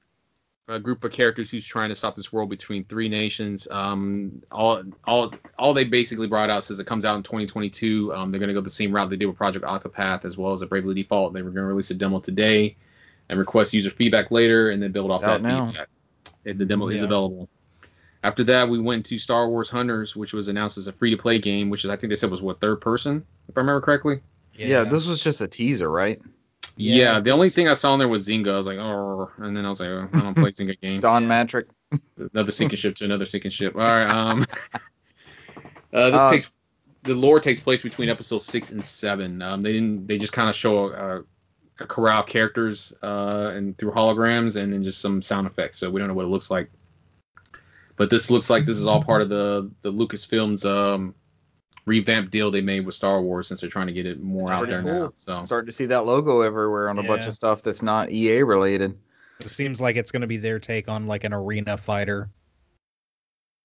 a 0.67 0.81
group 0.81 1.05
of 1.05 1.13
characters 1.13 1.53
who's 1.53 1.65
trying 1.65 1.91
to 1.91 1.95
stop 1.95 2.17
this 2.17 2.33
world 2.33 2.51
between 2.51 2.85
three 2.85 3.09
nations. 3.09 3.69
Um, 3.71 4.43
all, 4.51 4.83
all, 5.05 5.33
all 5.57 5.73
they 5.73 5.85
basically 5.85 6.27
brought 6.27 6.51
out 6.51 6.65
says 6.65 6.81
it 6.81 6.87
comes 6.87 7.05
out 7.05 7.15
in 7.15 7.23
2022. 7.23 8.13
Um, 8.13 8.33
they're 8.33 8.41
going 8.41 8.49
to 8.49 8.55
go 8.55 8.61
the 8.61 8.71
same 8.71 8.93
route 8.93 9.09
they 9.09 9.17
did 9.17 9.27
with 9.27 9.37
Project 9.37 9.65
Octopath 9.65 10.25
as 10.25 10.37
well 10.37 10.53
as 10.53 10.63
a 10.63 10.67
Bravely 10.67 10.95
Default. 10.95 11.33
They 11.33 11.43
were 11.43 11.51
going 11.51 11.63
to 11.63 11.69
release 11.69 11.93
a 11.93 11.95
demo 11.95 12.19
today 12.19 12.77
and 13.31 13.39
request 13.39 13.73
user 13.73 13.89
feedback 13.91 14.31
later, 14.31 14.71
and 14.71 14.83
then 14.83 14.93
build 14.93 15.11
off 15.11 15.23
that 15.23 15.41
now. 15.41 15.67
feedback. 15.69 15.89
And 16.45 16.59
the 16.59 16.65
demo 16.67 16.89
is 16.89 17.01
available. 17.03 17.49
After 18.23 18.45
that, 18.45 18.69
we 18.69 18.79
went 18.79 19.07
to 19.07 19.19
Star 19.19 19.49
Wars 19.49 19.71
Hunters, 19.71 20.15
which 20.15 20.35
was 20.35 20.49
announced 20.49 20.77
as 20.77 20.87
a 20.89 20.93
free-to-play 20.93 21.39
game, 21.39 21.71
which 21.71 21.85
is 21.85 21.91
I 21.91 21.97
think 21.97 22.11
they 22.11 22.17
said 22.17 22.31
was 22.31 22.43
what 22.43 22.61
third 22.61 22.81
person, 22.83 23.25
if 23.49 23.57
I 23.57 23.61
remember 23.61 23.81
correctly. 23.81 24.21
Yeah. 24.55 24.85
this 24.85 25.07
was 25.07 25.23
just 25.23 25.41
a 25.41 25.49
teaser, 25.49 25.91
right? 25.91 26.21
Yeah, 26.77 26.97
Yeah, 27.15 27.21
the 27.21 27.31
only 27.31 27.49
thing 27.49 27.69
I 27.69 27.75
saw 27.75 27.95
in 27.95 27.99
there 27.99 28.09
was 28.09 28.27
Zynga. 28.29 28.53
I 28.53 28.57
was 28.59 28.67
like, 28.67 28.79
oh, 28.79 29.31
and 29.39 29.57
then 29.57 29.65
I 29.65 29.71
was 29.71 29.81
like, 29.81 29.89
oh, 29.89 30.09
I 30.13 30.21
don't 30.21 30.35
play 30.35 30.51
Zynga 30.51 30.79
games 30.83 31.03
Don 31.03 31.23
Yeah. 31.23 31.29
Mattrick. 31.45 31.67
another 32.35 32.53
sinking 32.53 32.77
ship 32.79 32.97
to 32.97 33.05
another 33.07 33.27
sinking 33.27 33.51
ship. 33.53 33.75
All 33.75 33.81
right. 33.83 34.09
Um, 34.11 34.45
Uh, 35.93 36.11
this 36.11 36.21
Uh, 36.21 36.31
takes 36.31 36.53
the 37.03 37.15
lore 37.15 37.41
takes 37.41 37.59
place 37.61 37.83
between 37.83 38.09
episodes 38.09 38.45
six 38.47 38.71
and 38.71 38.85
seven. 38.85 39.43
Um, 39.43 39.63
they 39.63 39.73
didn't. 39.73 40.07
They 40.07 40.19
just 40.19 40.33
kind 40.33 40.49
of 40.49 40.55
show 40.55 40.87
a, 40.87 41.19
a 41.21 41.23
corral 41.89 42.23
characters 42.23 42.93
uh, 43.03 43.53
and 43.55 43.77
through 43.79 43.93
holograms 43.93 44.57
and 44.61 44.73
then 44.73 44.83
just 44.85 45.01
some 45.01 45.23
sound 45.23 45.47
effects. 45.47 45.79
So 45.79 45.91
we 45.91 45.99
don't 46.01 46.09
know 46.09 46.15
what 46.15 46.25
it 46.27 46.29
looks 46.29 46.51
like. 46.51 46.71
But 47.97 48.09
this 48.11 48.31
looks 48.31 48.49
like 48.49 48.65
this 48.67 48.77
is 48.77 48.87
all 48.87 49.03
part 49.05 49.21
of 49.23 49.29
the 49.29 49.71
the 49.83 49.93
Lucasfilms 49.93 50.65
um, 50.65 51.15
revamped 51.87 52.31
deal 52.31 52.51
they 52.51 52.61
made 52.63 52.87
with 52.87 52.95
Star 52.95 53.21
Wars 53.21 53.49
since 53.49 53.61
they're 53.61 53.69
trying 53.71 53.89
to 53.89 53.93
get 53.93 54.07
it 54.07 54.23
more 54.23 54.45
It's 54.45 54.51
out 54.53 54.69
there 54.69 54.83
cool. 54.83 54.93
now. 54.93 55.13
So 55.15 55.43
Starting 55.43 55.67
to 55.67 55.73
see 55.73 55.87
that 55.87 56.07
logo 56.07 56.41
everywhere 56.41 56.89
on 56.89 56.99
a 56.99 57.03
bunch 57.03 57.27
of 57.27 57.35
stuff 57.35 57.63
that's 57.63 57.83
not 57.83 58.11
EA 58.11 58.43
related. 58.43 58.99
It 59.41 59.51
seems 59.51 59.81
like 59.81 59.97
it's 59.97 60.11
going 60.13 60.21
to 60.23 60.27
be 60.27 60.37
their 60.39 60.59
take 60.59 60.89
on 60.89 61.07
like 61.07 61.25
an 61.25 61.33
arena 61.35 61.77
fighter. 61.77 62.31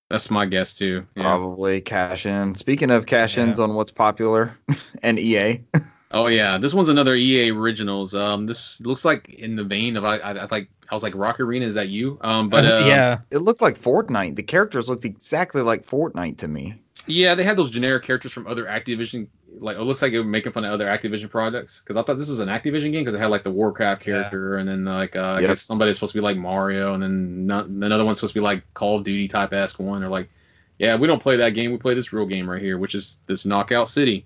that's 0.09 0.29
my 0.29 0.45
guess 0.45 0.77
too. 0.77 1.05
Yeah. 1.15 1.23
Probably 1.23 1.81
cash 1.81 2.25
in. 2.25 2.55
Speaking 2.55 2.91
of 2.91 3.05
cash 3.05 3.37
ins 3.37 3.57
Yeah. 3.57 3.63
on 3.65 3.73
what's 3.73 3.91
popular 3.91 4.57
and 5.03 5.17
EA, 5.19 5.61
Oh 6.11 6.27
yeah, 6.27 6.57
this 6.57 6.73
one's 6.73 6.89
another 6.89 7.15
EA 7.15 7.51
Originals. 7.51 8.13
Um, 8.13 8.45
this 8.45 8.79
looks 8.81 9.03
like 9.03 9.27
in 9.29 9.55
the 9.55 9.63
vein 9.63 9.97
of 9.97 10.05
I, 10.05 10.17
I, 10.17 10.31
I 10.31 10.47
like 10.49 10.69
I 10.89 10.93
was 10.93 11.03
like 11.03 11.15
Rock 11.15 11.39
Arena. 11.39 11.65
Is 11.65 11.75
that 11.75 11.89
you? 11.89 12.17
Um, 12.21 12.49
but 12.49 12.65
uh, 12.65 12.85
yeah, 12.85 13.17
it 13.31 13.39
looked 13.39 13.61
like 13.61 13.81
Fortnite. 13.81 14.35
The 14.35 14.43
characters 14.43 14.87
looked 14.87 15.03
exactly 15.05 15.61
like 15.61 15.87
Fortnite 15.87 16.37
to 16.39 16.47
me. 16.47 16.75
Yeah, 17.07 17.35
they 17.35 17.43
had 17.43 17.57
those 17.57 17.69
generic 17.69 18.03
characters 18.03 18.31
from 18.33 18.47
other 18.47 18.65
Activision. 18.65 19.27
Like 19.57 19.77
it 19.77 19.81
looks 19.81 20.01
like 20.01 20.11
they 20.11 20.17
were 20.19 20.25
making 20.25 20.51
fun 20.51 20.63
of 20.65 20.71
other 20.73 20.85
Activision 20.85 21.29
projects 21.29 21.79
because 21.79 21.97
I 21.97 22.03
thought 22.03 22.17
this 22.19 22.29
was 22.29 22.39
an 22.39 22.49
Activision 22.49 22.91
game 22.91 23.03
because 23.03 23.15
it 23.15 23.19
had 23.19 23.27
like 23.31 23.43
the 23.43 23.51
Warcraft 23.51 24.05
Yeah. 24.05 24.13
character 24.13 24.57
and 24.57 24.67
then 24.69 24.85
like 24.85 25.15
uh, 25.15 25.21
I 25.23 25.39
Yep. 25.41 25.49
guess 25.49 25.61
somebody's 25.61 25.97
supposed 25.97 26.13
to 26.13 26.19
be 26.19 26.23
like 26.23 26.37
Mario 26.37 26.93
and 26.93 27.01
then 27.01 27.45
not, 27.47 27.65
another 27.67 28.05
one's 28.05 28.19
supposed 28.19 28.33
to 28.33 28.39
be 28.39 28.43
like 28.43 28.63
Call 28.73 28.97
of 28.97 29.03
Duty 29.03 29.27
type 29.27 29.53
esque 29.53 29.79
one 29.79 30.03
or 30.03 30.09
like 30.09 30.29
yeah 30.77 30.95
we 30.97 31.07
don't 31.07 31.21
play 31.21 31.37
that 31.37 31.51
game 31.51 31.71
we 31.71 31.77
play 31.77 31.93
this 31.93 32.11
real 32.11 32.25
game 32.25 32.49
right 32.49 32.61
here 32.61 32.77
which 32.77 32.95
is 32.95 33.17
this 33.27 33.45
Knockout 33.45 33.87
City. 33.89 34.25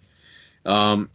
Um, 0.65 1.09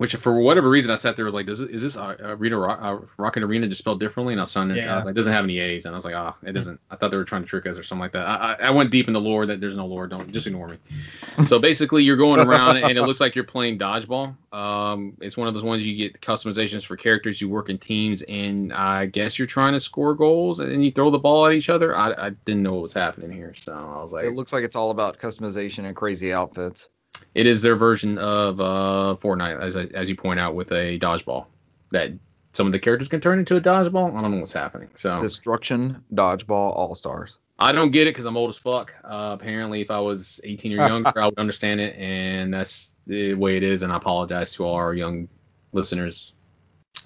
which 0.00 0.16
for 0.16 0.40
whatever 0.40 0.70
reason 0.70 0.90
I 0.90 0.94
sat 0.94 1.16
there 1.16 1.26
was 1.26 1.34
like, 1.34 1.44
does 1.44 1.60
it, 1.60 1.72
is 1.72 1.82
this 1.82 1.94
uh, 1.94 2.16
Arena 2.20 2.56
Rock, 2.56 2.78
uh, 2.80 2.98
Rocket 3.18 3.42
Arena 3.42 3.66
just 3.66 3.80
spelled 3.80 4.00
differently? 4.00 4.32
And 4.32 4.40
I 4.40 4.44
was 4.44 4.52
trying 4.54 4.70
to, 4.70 4.82
I 4.82 4.96
was 4.96 5.04
like, 5.04 5.12
it 5.12 5.16
doesn't 5.16 5.34
have 5.34 5.44
any 5.44 5.58
A's, 5.58 5.84
and 5.84 5.94
I 5.94 5.98
was 5.98 6.06
like, 6.06 6.14
ah, 6.14 6.36
it 6.42 6.52
doesn't. 6.52 6.80
I 6.90 6.96
thought 6.96 7.10
they 7.10 7.18
were 7.18 7.24
trying 7.24 7.42
to 7.42 7.46
trick 7.46 7.66
us 7.66 7.76
or 7.76 7.82
something 7.82 8.00
like 8.00 8.12
that. 8.12 8.26
I, 8.26 8.34
I, 8.34 8.66
I 8.68 8.70
went 8.70 8.92
deep 8.92 9.08
in 9.08 9.12
the 9.12 9.20
lore 9.20 9.44
that 9.44 9.60
there's 9.60 9.76
no 9.76 9.84
lore. 9.84 10.06
Don't 10.06 10.32
just 10.32 10.46
ignore 10.46 10.68
me. 10.68 10.78
so 11.46 11.58
basically, 11.58 12.02
you're 12.02 12.16
going 12.16 12.40
around 12.40 12.78
and 12.78 12.96
it 12.96 13.02
looks 13.02 13.20
like 13.20 13.34
you're 13.34 13.44
playing 13.44 13.78
dodgeball. 13.78 14.36
Um, 14.54 15.18
it's 15.20 15.36
one 15.36 15.48
of 15.48 15.52
those 15.52 15.64
ones 15.64 15.86
you 15.86 15.94
get 15.94 16.18
customizations 16.22 16.86
for 16.86 16.96
characters. 16.96 17.38
You 17.38 17.50
work 17.50 17.68
in 17.68 17.76
teams, 17.76 18.22
and 18.22 18.72
I 18.72 19.04
guess 19.04 19.38
you're 19.38 19.44
trying 19.44 19.74
to 19.74 19.80
score 19.80 20.14
goals, 20.14 20.60
and 20.60 20.82
you 20.82 20.90
throw 20.92 21.10
the 21.10 21.18
ball 21.18 21.44
at 21.44 21.52
each 21.52 21.68
other. 21.68 21.94
I, 21.94 22.12
I 22.12 22.30
didn't 22.30 22.62
know 22.62 22.72
what 22.72 22.82
was 22.84 22.94
happening 22.94 23.32
here, 23.32 23.52
so 23.54 23.74
I 23.74 24.02
was 24.02 24.14
like, 24.14 24.24
It 24.24 24.32
looks 24.32 24.54
like 24.54 24.64
it's 24.64 24.76
all 24.76 24.92
about 24.92 25.18
customization 25.18 25.84
and 25.84 25.94
crazy 25.94 26.32
outfits. 26.32 26.88
It 27.34 27.46
is 27.46 27.62
their 27.62 27.76
version 27.76 28.18
of 28.18 28.60
uh, 28.60 29.16
Fortnite, 29.20 29.60
as 29.60 29.76
as 29.76 30.10
you 30.10 30.16
point 30.16 30.40
out, 30.40 30.54
with 30.54 30.72
a 30.72 30.98
dodgeball 30.98 31.46
that 31.92 32.10
some 32.52 32.66
of 32.66 32.72
the 32.72 32.78
characters 32.78 33.08
can 33.08 33.20
turn 33.20 33.38
into 33.38 33.56
a 33.56 33.60
dodgeball. 33.60 34.16
I 34.16 34.22
don't 34.22 34.32
know 34.32 34.38
what's 34.38 34.52
happening. 34.52 34.90
So 34.94 35.20
Destruction 35.20 36.04
Dodgeball 36.12 36.76
All 36.76 36.94
Stars. 36.94 37.36
I 37.58 37.72
don't 37.72 37.90
get 37.90 38.06
it 38.06 38.10
because 38.10 38.24
I'm 38.24 38.36
old 38.36 38.50
as 38.50 38.56
fuck. 38.56 38.94
Uh, 39.04 39.36
apparently, 39.38 39.82
if 39.82 39.90
I 39.90 40.00
was 40.00 40.40
18 40.42 40.80
or 40.80 40.88
younger, 40.88 41.12
I 41.14 41.26
would 41.26 41.38
understand 41.38 41.80
it, 41.80 41.94
and 41.96 42.52
that's 42.52 42.92
the 43.06 43.34
way 43.34 43.56
it 43.56 43.62
is. 43.62 43.82
And 43.82 43.92
I 43.92 43.96
apologize 43.96 44.54
to 44.54 44.64
all 44.64 44.74
our 44.74 44.94
young 44.94 45.28
listeners. 45.72 46.34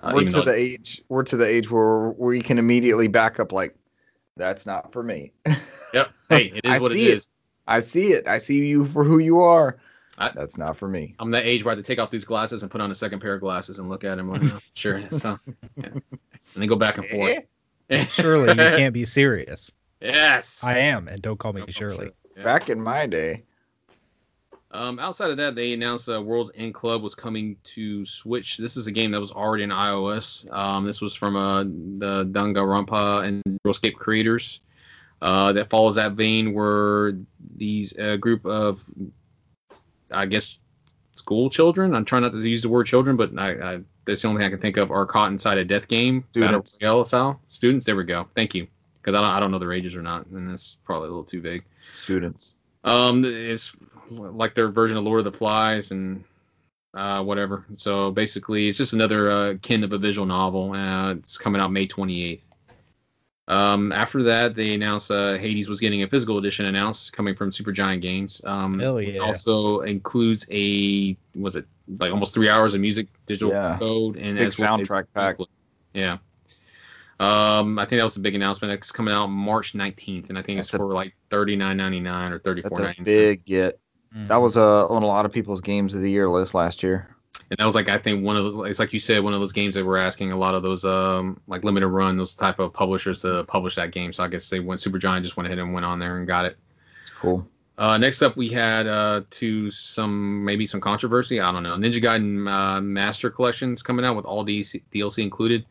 Uh, 0.00 0.12
we're 0.14 0.30
to 0.30 0.42
the 0.42 0.54
age. 0.54 1.02
We're 1.08 1.24
to 1.24 1.36
the 1.36 1.46
age 1.46 1.70
where 1.70 2.10
we 2.10 2.40
can 2.40 2.58
immediately 2.58 3.08
back 3.08 3.40
up. 3.40 3.52
Like, 3.52 3.74
that's 4.36 4.64
not 4.64 4.92
for 4.92 5.02
me. 5.02 5.32
Yep. 5.92 6.10
Hey, 6.30 6.52
it 6.54 6.64
is 6.64 6.72
I 6.72 6.78
what 6.78 6.92
it 6.92 6.98
it. 6.98 7.18
is. 7.18 7.28
I 7.66 7.80
see 7.80 8.12
it. 8.12 8.26
I 8.26 8.38
see 8.38 8.66
you 8.66 8.86
for 8.86 9.04
who 9.04 9.18
you 9.18 9.42
are. 9.42 9.76
I- 10.18 10.30
that's 10.34 10.56
not 10.58 10.76
for 10.76 10.88
me. 10.88 11.14
I'm 11.18 11.30
that 11.32 11.44
age 11.46 11.64
where 11.64 11.72
I 11.72 11.76
have 11.76 11.84
to 11.84 11.86
take 11.86 11.98
off 11.98 12.10
these 12.10 12.24
glasses 12.24 12.62
and 12.62 12.70
put 12.70 12.80
on 12.80 12.90
a 12.90 12.94
second 12.94 13.20
pair 13.20 13.34
of 13.34 13.40
glasses 13.40 13.78
and 13.78 13.88
look 13.88 14.04
at 14.04 14.16
them. 14.16 14.30
Like, 14.30 14.42
oh, 14.44 14.58
sure. 14.74 15.02
So, 15.10 15.38
yeah. 15.76 15.86
And 15.86 16.02
then 16.54 16.68
go 16.68 16.76
back 16.76 16.98
and 16.98 17.06
forth. 17.06 17.44
surely 18.10 18.48
you 18.50 18.54
can't 18.56 18.94
be 18.94 19.04
serious. 19.04 19.72
yes. 20.00 20.62
I 20.62 20.78
am, 20.80 21.08
and 21.08 21.20
don't 21.20 21.38
call 21.38 21.52
me 21.52 21.60
No, 21.62 21.66
Shirley. 21.68 22.10
Yeah. 22.36 22.44
Back 22.44 22.70
in 22.70 22.80
my 22.80 23.06
day, 23.06 23.42
Um, 24.70 24.98
outside 24.98 25.30
of 25.30 25.36
that, 25.36 25.54
they 25.54 25.72
announced 25.72 26.08
uh, 26.08 26.20
World's 26.20 26.50
End 26.54 26.74
Club 26.74 27.02
was 27.02 27.14
coming 27.14 27.56
to 27.74 28.04
Switch. 28.06 28.56
This 28.56 28.76
is 28.76 28.86
a 28.88 28.92
game 28.92 29.12
that 29.12 29.20
was 29.20 29.30
already 29.32 29.62
in 29.64 29.70
iOS. 29.70 30.50
Um, 30.52 30.84
this 30.86 31.00
was 31.00 31.14
from 31.14 31.36
uh, 31.36 31.62
the 31.64 32.24
Danganronpa 32.24 33.24
and 33.24 33.42
Zero 33.48 33.70
Escape 33.70 33.96
creators. 33.96 34.60
Uh, 35.22 35.52
that 35.52 35.70
follows 35.70 35.94
that 35.94 36.12
vein 36.12 36.52
where 36.54 37.12
these 37.56 37.96
uh, 37.96 38.16
group 38.16 38.44
of, 38.46 38.84
I 40.10 40.26
guess, 40.26 40.58
school 41.14 41.50
children. 41.50 41.94
I'm 41.94 42.04
trying 42.04 42.22
not 42.22 42.32
to 42.32 42.48
use 42.48 42.62
the 42.62 42.68
word 42.68 42.86
children, 42.86 43.16
but 43.16 43.38
I, 43.38 43.50
I, 43.52 43.80
that's 44.04 44.22
the 44.22 44.28
only 44.28 44.40
thing 44.40 44.46
I 44.46 44.50
can 44.50 44.60
think 44.60 44.76
of 44.76 44.90
are 44.90 45.06
caught 45.06 45.30
inside 45.30 45.58
a 45.58 45.64
death 45.64 45.88
game. 45.88 46.24
Battle 46.34 46.64
Students. 46.64 46.78
Royale 46.82 47.04
style. 47.04 47.40
Students. 47.48 47.86
There 47.86 47.96
we 47.96 48.04
go. 48.04 48.28
Thank 48.34 48.54
you. 48.54 48.66
Because 49.00 49.14
I 49.14 49.20
don't, 49.20 49.30
I 49.30 49.40
don't 49.40 49.50
know 49.50 49.58
their 49.58 49.72
ages 49.72 49.96
or 49.96 50.02
not, 50.02 50.26
and 50.26 50.50
that's 50.50 50.76
probably 50.84 51.08
a 51.08 51.10
little 51.10 51.24
too 51.24 51.40
vague. 51.40 51.64
students. 51.90 52.54
Um, 52.84 53.24
it's 53.24 53.74
like 54.10 54.54
their 54.54 54.68
version 54.68 54.96
of 54.96 55.04
Lord 55.04 55.18
of 55.20 55.24
the 55.24 55.36
Flies 55.36 55.90
and 55.90 56.24
uh, 56.94 57.22
whatever. 57.22 57.64
So 57.76 58.10
basically, 58.10 58.68
it's 58.68 58.78
just 58.78 58.92
another 58.92 59.30
uh, 59.30 59.54
kin 59.60 59.84
of 59.84 59.92
a 59.92 59.98
visual 59.98 60.26
novel. 60.26 60.72
Uh, 60.72 61.14
it's 61.14 61.38
coming 61.38 61.60
out 61.60 61.72
May 61.72 61.86
28th. 61.86 62.40
Um, 63.46 63.92
after 63.92 64.22
that, 64.24 64.54
they 64.54 64.72
announced 64.74 65.10
uh, 65.10 65.34
Hades 65.36 65.68
was 65.68 65.78
getting 65.80 66.02
a 66.02 66.08
physical 66.08 66.38
edition 66.38 66.64
announced 66.64 67.12
coming 67.12 67.34
from 67.34 67.50
Supergiant 67.50 68.00
Games. 68.00 68.40
Um, 68.44 68.78
Hell 68.78 68.94
which 68.94 69.16
yeah. 69.16 69.22
also 69.22 69.80
includes 69.80 70.46
a 70.50 71.16
was 71.34 71.56
it 71.56 71.66
like 71.98 72.10
almost 72.10 72.32
three 72.32 72.48
hours 72.48 72.72
of 72.72 72.80
music 72.80 73.08
digital 73.26 73.50
Yeah. 73.50 73.76
code 73.78 74.16
and 74.16 74.38
Big 74.38 74.46
as 74.46 74.58
well 74.58 74.80
as- 74.80 74.88
soundtrack 74.88 75.06
pack. 75.14 75.36
Yeah. 75.92 76.18
Um, 77.20 77.78
I 77.78 77.84
think 77.84 78.00
that 78.00 78.04
was 78.04 78.14
the 78.14 78.20
big 78.20 78.34
announcement. 78.34 78.72
It's 78.74 78.90
coming 78.90 79.14
out 79.14 79.28
March 79.28 79.72
19th, 79.74 80.30
and 80.30 80.38
I 80.38 80.42
think 80.42 80.58
it's 80.58 80.72
a- 80.74 80.78
for 80.78 80.92
like 80.92 81.14
39.99 81.30 82.32
or 82.32 82.38
34.99. 82.40 82.62
That's 82.86 82.98
a 82.98 83.02
big 83.02 83.44
get. 83.44 83.78
Mm. 84.16 84.28
That 84.28 84.36
was 84.38 84.56
uh, 84.56 84.86
on 84.88 85.02
a 85.02 85.06
lot 85.06 85.26
of 85.26 85.32
people's 85.32 85.60
games 85.60 85.94
of 85.94 86.00
the 86.00 86.10
year 86.10 86.28
list 86.28 86.54
last 86.54 86.82
year. 86.82 87.13
And 87.50 87.58
that 87.58 87.64
was 87.64 87.74
like 87.74 87.88
I 87.88 87.98
think 87.98 88.24
one 88.24 88.36
of 88.36 88.44
those. 88.52 88.70
It's 88.70 88.78
like 88.78 88.92
you 88.92 88.98
said, 89.00 89.22
one 89.22 89.34
of 89.34 89.40
those 89.40 89.52
games 89.52 89.74
that 89.74 89.84
were 89.84 89.98
asking 89.98 90.32
a 90.32 90.36
lot 90.36 90.54
of 90.54 90.62
those 90.62 90.84
um 90.84 91.40
like 91.46 91.64
limited 91.64 91.88
run, 91.88 92.16
those 92.16 92.34
type 92.34 92.58
of 92.58 92.72
publishers 92.72 93.22
to 93.22 93.44
publish 93.44 93.76
that 93.76 93.90
game. 93.92 94.12
So 94.12 94.24
I 94.24 94.28
guess 94.28 94.48
they 94.48 94.60
went 94.60 94.80
Super 94.80 94.98
Giant 94.98 95.24
just 95.24 95.36
went 95.36 95.46
ahead 95.46 95.58
and 95.58 95.72
went 95.72 95.86
on 95.86 95.98
there 95.98 96.16
and 96.16 96.26
got 96.26 96.44
it. 96.46 96.56
Cool. 97.18 97.46
Uh, 97.76 97.98
next 97.98 98.22
up, 98.22 98.36
we 98.36 98.48
had 98.50 98.86
uh, 98.86 99.22
to 99.30 99.70
some 99.72 100.44
maybe 100.44 100.64
some 100.66 100.80
controversy. 100.80 101.40
I 101.40 101.50
don't 101.50 101.64
know. 101.64 101.76
Ninja 101.76 102.00
Gaiden 102.00 102.48
uh, 102.48 102.80
Master 102.80 103.30
Collections 103.30 103.82
coming 103.82 104.04
out 104.04 104.14
with 104.14 104.24
all 104.26 104.46
DC, 104.46 104.82
DLC 104.92 105.24
included. 105.24 105.66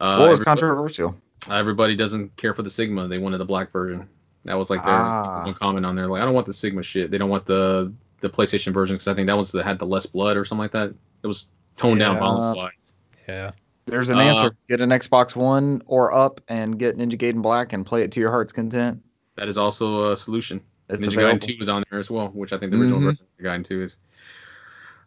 Uh, 0.00 0.18
what 0.18 0.30
was 0.30 0.40
controversial? 0.40 1.16
everybody 1.50 1.94
doesn't 1.94 2.36
care 2.36 2.54
for 2.54 2.62
the 2.62 2.70
Sigma. 2.70 3.06
They 3.06 3.18
wanted 3.18 3.38
the 3.38 3.44
black 3.44 3.70
version. 3.70 4.08
That 4.46 4.54
was 4.54 4.68
like 4.68 4.82
their 4.82 4.92
Ah. 4.92 5.44
one 5.44 5.54
comment 5.54 5.86
on 5.86 5.94
there. 5.94 6.06
Like 6.08 6.22
I 6.22 6.24
don't 6.24 6.34
want 6.34 6.46
the 6.46 6.52
Sigma 6.54 6.82
shit. 6.82 7.10
They 7.10 7.18
don't 7.18 7.30
want 7.30 7.46
the 7.46 7.92
the 8.24 8.30
PlayStation 8.30 8.72
version 8.72 8.96
because 8.96 9.06
I 9.08 9.14
think 9.14 9.26
that 9.28 9.36
was 9.36 9.52
that 9.52 9.64
had 9.64 9.78
the 9.78 9.86
less 9.86 10.06
blood 10.06 10.36
or 10.36 10.44
something 10.44 10.62
like 10.62 10.72
that. 10.72 10.94
It 11.22 11.26
was 11.26 11.46
toned 11.76 12.00
down 12.00 12.14
Yeah. 12.14 12.20
violence 12.20 12.56
wise. 12.56 12.92
yeah. 13.28 13.50
There's 13.86 14.08
an 14.10 14.16
Uh, 14.18 14.22
answer. 14.22 14.56
Get 14.68 14.80
an 14.80 14.90
Xbox 14.90 15.36
One 15.36 15.82
or 15.86 16.12
up 16.14 16.40
and 16.48 16.78
get 16.78 16.96
Ninja 16.96 17.18
Gaiden 17.18 17.42
Black 17.42 17.72
and 17.74 17.84
play 17.84 18.02
it 18.02 18.12
to 18.12 18.20
your 18.20 18.30
heart's 18.30 18.52
content. 18.52 19.02
That 19.36 19.48
is 19.48 19.58
also 19.58 20.10
a 20.12 20.16
solution. 20.16 20.62
It's 20.88 21.00
Ninja 21.06 21.12
available. 21.12 21.38
Gaiden 21.38 21.56
2 21.58 21.62
is 21.62 21.68
on 21.68 21.84
there 21.90 22.00
as 22.00 22.10
well, 22.10 22.28
which 22.28 22.52
I 22.52 22.58
think 22.58 22.72
the 22.72 22.78
original 22.78 23.00
Mhm. 23.00 23.04
version 23.04 23.26
of 23.26 23.44
Ninja 23.44 23.50
Gaiden 23.58 23.64
2 23.64 23.82
is. 23.82 23.96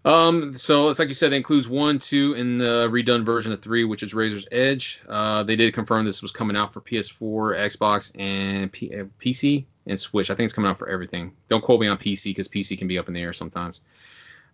Um, 0.05 0.53
so 0.57 0.89
it's 0.89 0.99
like 0.99 1.07
you 1.09 1.13
said, 1.13 1.34
it 1.34 1.38
includes 1.38 1.68
one, 1.68 1.99
two, 1.99 2.34
and 2.36 2.61
the 2.61 2.88
redone 2.89 3.26
version 3.26 3.51
of 3.51 3.61
three, 3.61 3.84
which 3.84 4.03
is 4.03 4.13
Razor's 4.13 4.47
Edge. 4.51 5.01
Uh, 5.07 5.43
they 5.43 5.55
did 5.55 5.74
confirm 5.74 6.05
this 6.05 6.22
was 6.22 6.32
coming 6.32 6.55
out 6.55 6.72
for 6.74 6.80
PS4, 6.82 7.55
Xbox, 7.55 8.11
and 8.18 8.72
P- 8.72 8.95
uh, 8.97 9.05
PC 9.20 9.65
and 9.88 10.00
Switch. 10.00 10.30
I 10.30 10.36
think 10.36 10.46
it's 10.46 10.54
coming 10.54 10.70
out 10.70 10.78
for 10.80 10.90
everything. 10.90 11.34
Don't 11.48 11.64
quote 11.64 11.80
me 11.80 11.88
on 11.88 11.98
PC 11.98 12.26
because 12.26 12.48
PC 12.48 12.78
can 12.78 12.88
be 12.88 12.98
up 13.00 13.08
in 13.08 13.14
the 13.14 13.22
air 13.22 13.34
sometimes. 13.34 13.82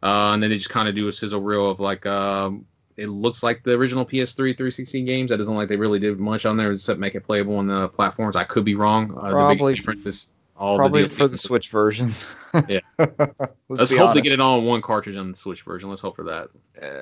Uh, 0.02 0.32
and 0.34 0.44
then 0.44 0.50
they 0.50 0.58
just 0.58 0.70
kind 0.70 0.88
of 0.90 0.96
do 0.96 1.08
a 1.08 1.12
sizzle 1.12 1.42
reel 1.42 1.70
of 1.70 1.80
like, 1.80 2.06
um, 2.06 2.66
it 2.98 3.08
looks 3.08 3.42
like 3.42 3.64
the 3.64 3.72
original 3.72 4.06
PS3 4.06 4.36
360 4.56 5.04
games. 5.04 5.30
That 5.30 5.38
doesn't 5.38 5.56
like 5.56 5.70
they 5.70 5.78
really 5.78 6.00
did 6.00 6.20
much 6.20 6.46
on 6.46 6.58
there 6.58 6.72
except 6.74 7.00
make 7.00 7.16
it 7.16 7.22
playable 7.22 7.56
on 7.56 7.68
the 7.68 7.88
platforms. 7.88 8.36
I 8.36 8.44
could 8.44 8.66
be 8.66 8.76
wrong. 8.76 9.12
Uh, 9.12 9.14
the 9.14 9.30
Probably- 9.32 9.56
biggest 9.74 9.78
difference 9.78 10.06
is 10.06 10.34
all 10.56 10.78
Probably 10.78 11.04
the 11.04 11.10
for 11.10 11.28
the 11.28 11.38
Switch 11.38 11.70
versions. 11.70 12.28
Yeah. 12.70 12.82
Let's, 13.00 13.10
Let's 13.68 13.92
hope 13.94 14.02
honest. 14.02 14.14
they 14.16 14.22
get 14.22 14.34
it 14.34 14.40
all 14.40 14.60
in 14.60 14.66
one 14.66 14.84
cartridge 14.84 15.18
on 15.18 15.32
the 15.32 15.38
Switch 15.38 15.64
version. 15.64 15.90
Let's 15.90 16.02
hope 16.02 16.16
for 16.16 16.26
that. 16.26 16.50
Uh, 16.80 17.02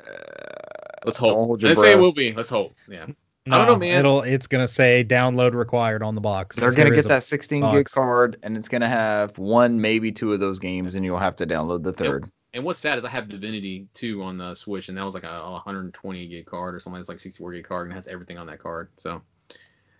Let's 1.05 1.17
hope. 1.17 1.61
your 1.61 1.75
say 1.75 1.91
it 1.91 1.97
will 1.99 2.13
be. 2.13 2.31
Let's 2.33 2.47
hope. 2.47 2.73
Yeah. 2.87 3.07
I 3.49 3.57
don't 3.57 3.67
know, 3.67 3.75
man. 3.75 3.99
It'll 3.99 4.21
it's 4.21 4.47
gonna 4.47 4.67
say 4.67 5.03
download 5.03 5.53
required 5.53 6.03
on 6.03 6.13
the 6.15 6.21
box. 6.21 6.57
They're 6.57 6.71
gonna 6.71 6.91
get 6.91 7.07
that 7.07 7.23
16 7.23 7.71
gig 7.71 7.89
card, 7.89 8.37
and 8.43 8.55
it's 8.55 8.69
gonna 8.69 8.87
have 8.89 9.37
one, 9.39 9.81
maybe 9.81 10.11
two 10.11 10.33
of 10.33 10.39
those 10.39 10.59
games, 10.59 10.95
and 10.95 11.03
you'll 11.03 11.17
have 11.17 11.37
to 11.37 11.47
download 11.47 11.83
the 11.83 11.93
third. 11.93 12.29
And 12.53 12.63
what's 12.65 12.79
sad 12.79 12.97
is 12.97 13.05
I 13.05 13.09
have 13.09 13.29
Divinity 13.29 13.87
2 13.93 14.21
on 14.23 14.37
the 14.37 14.55
Switch, 14.55 14.89
and 14.89 14.97
that 14.97 15.05
was 15.05 15.13
like 15.13 15.23
a 15.23 15.51
120 15.53 16.27
gig 16.27 16.45
card 16.45 16.75
or 16.75 16.81
something. 16.81 16.99
It's 16.99 17.07
like 17.07 17.19
64 17.21 17.53
gig 17.53 17.63
card 17.65 17.87
and 17.87 17.93
it 17.93 17.95
has 17.95 18.07
everything 18.07 18.37
on 18.37 18.47
that 18.47 18.59
card. 18.59 18.89
So 18.97 19.21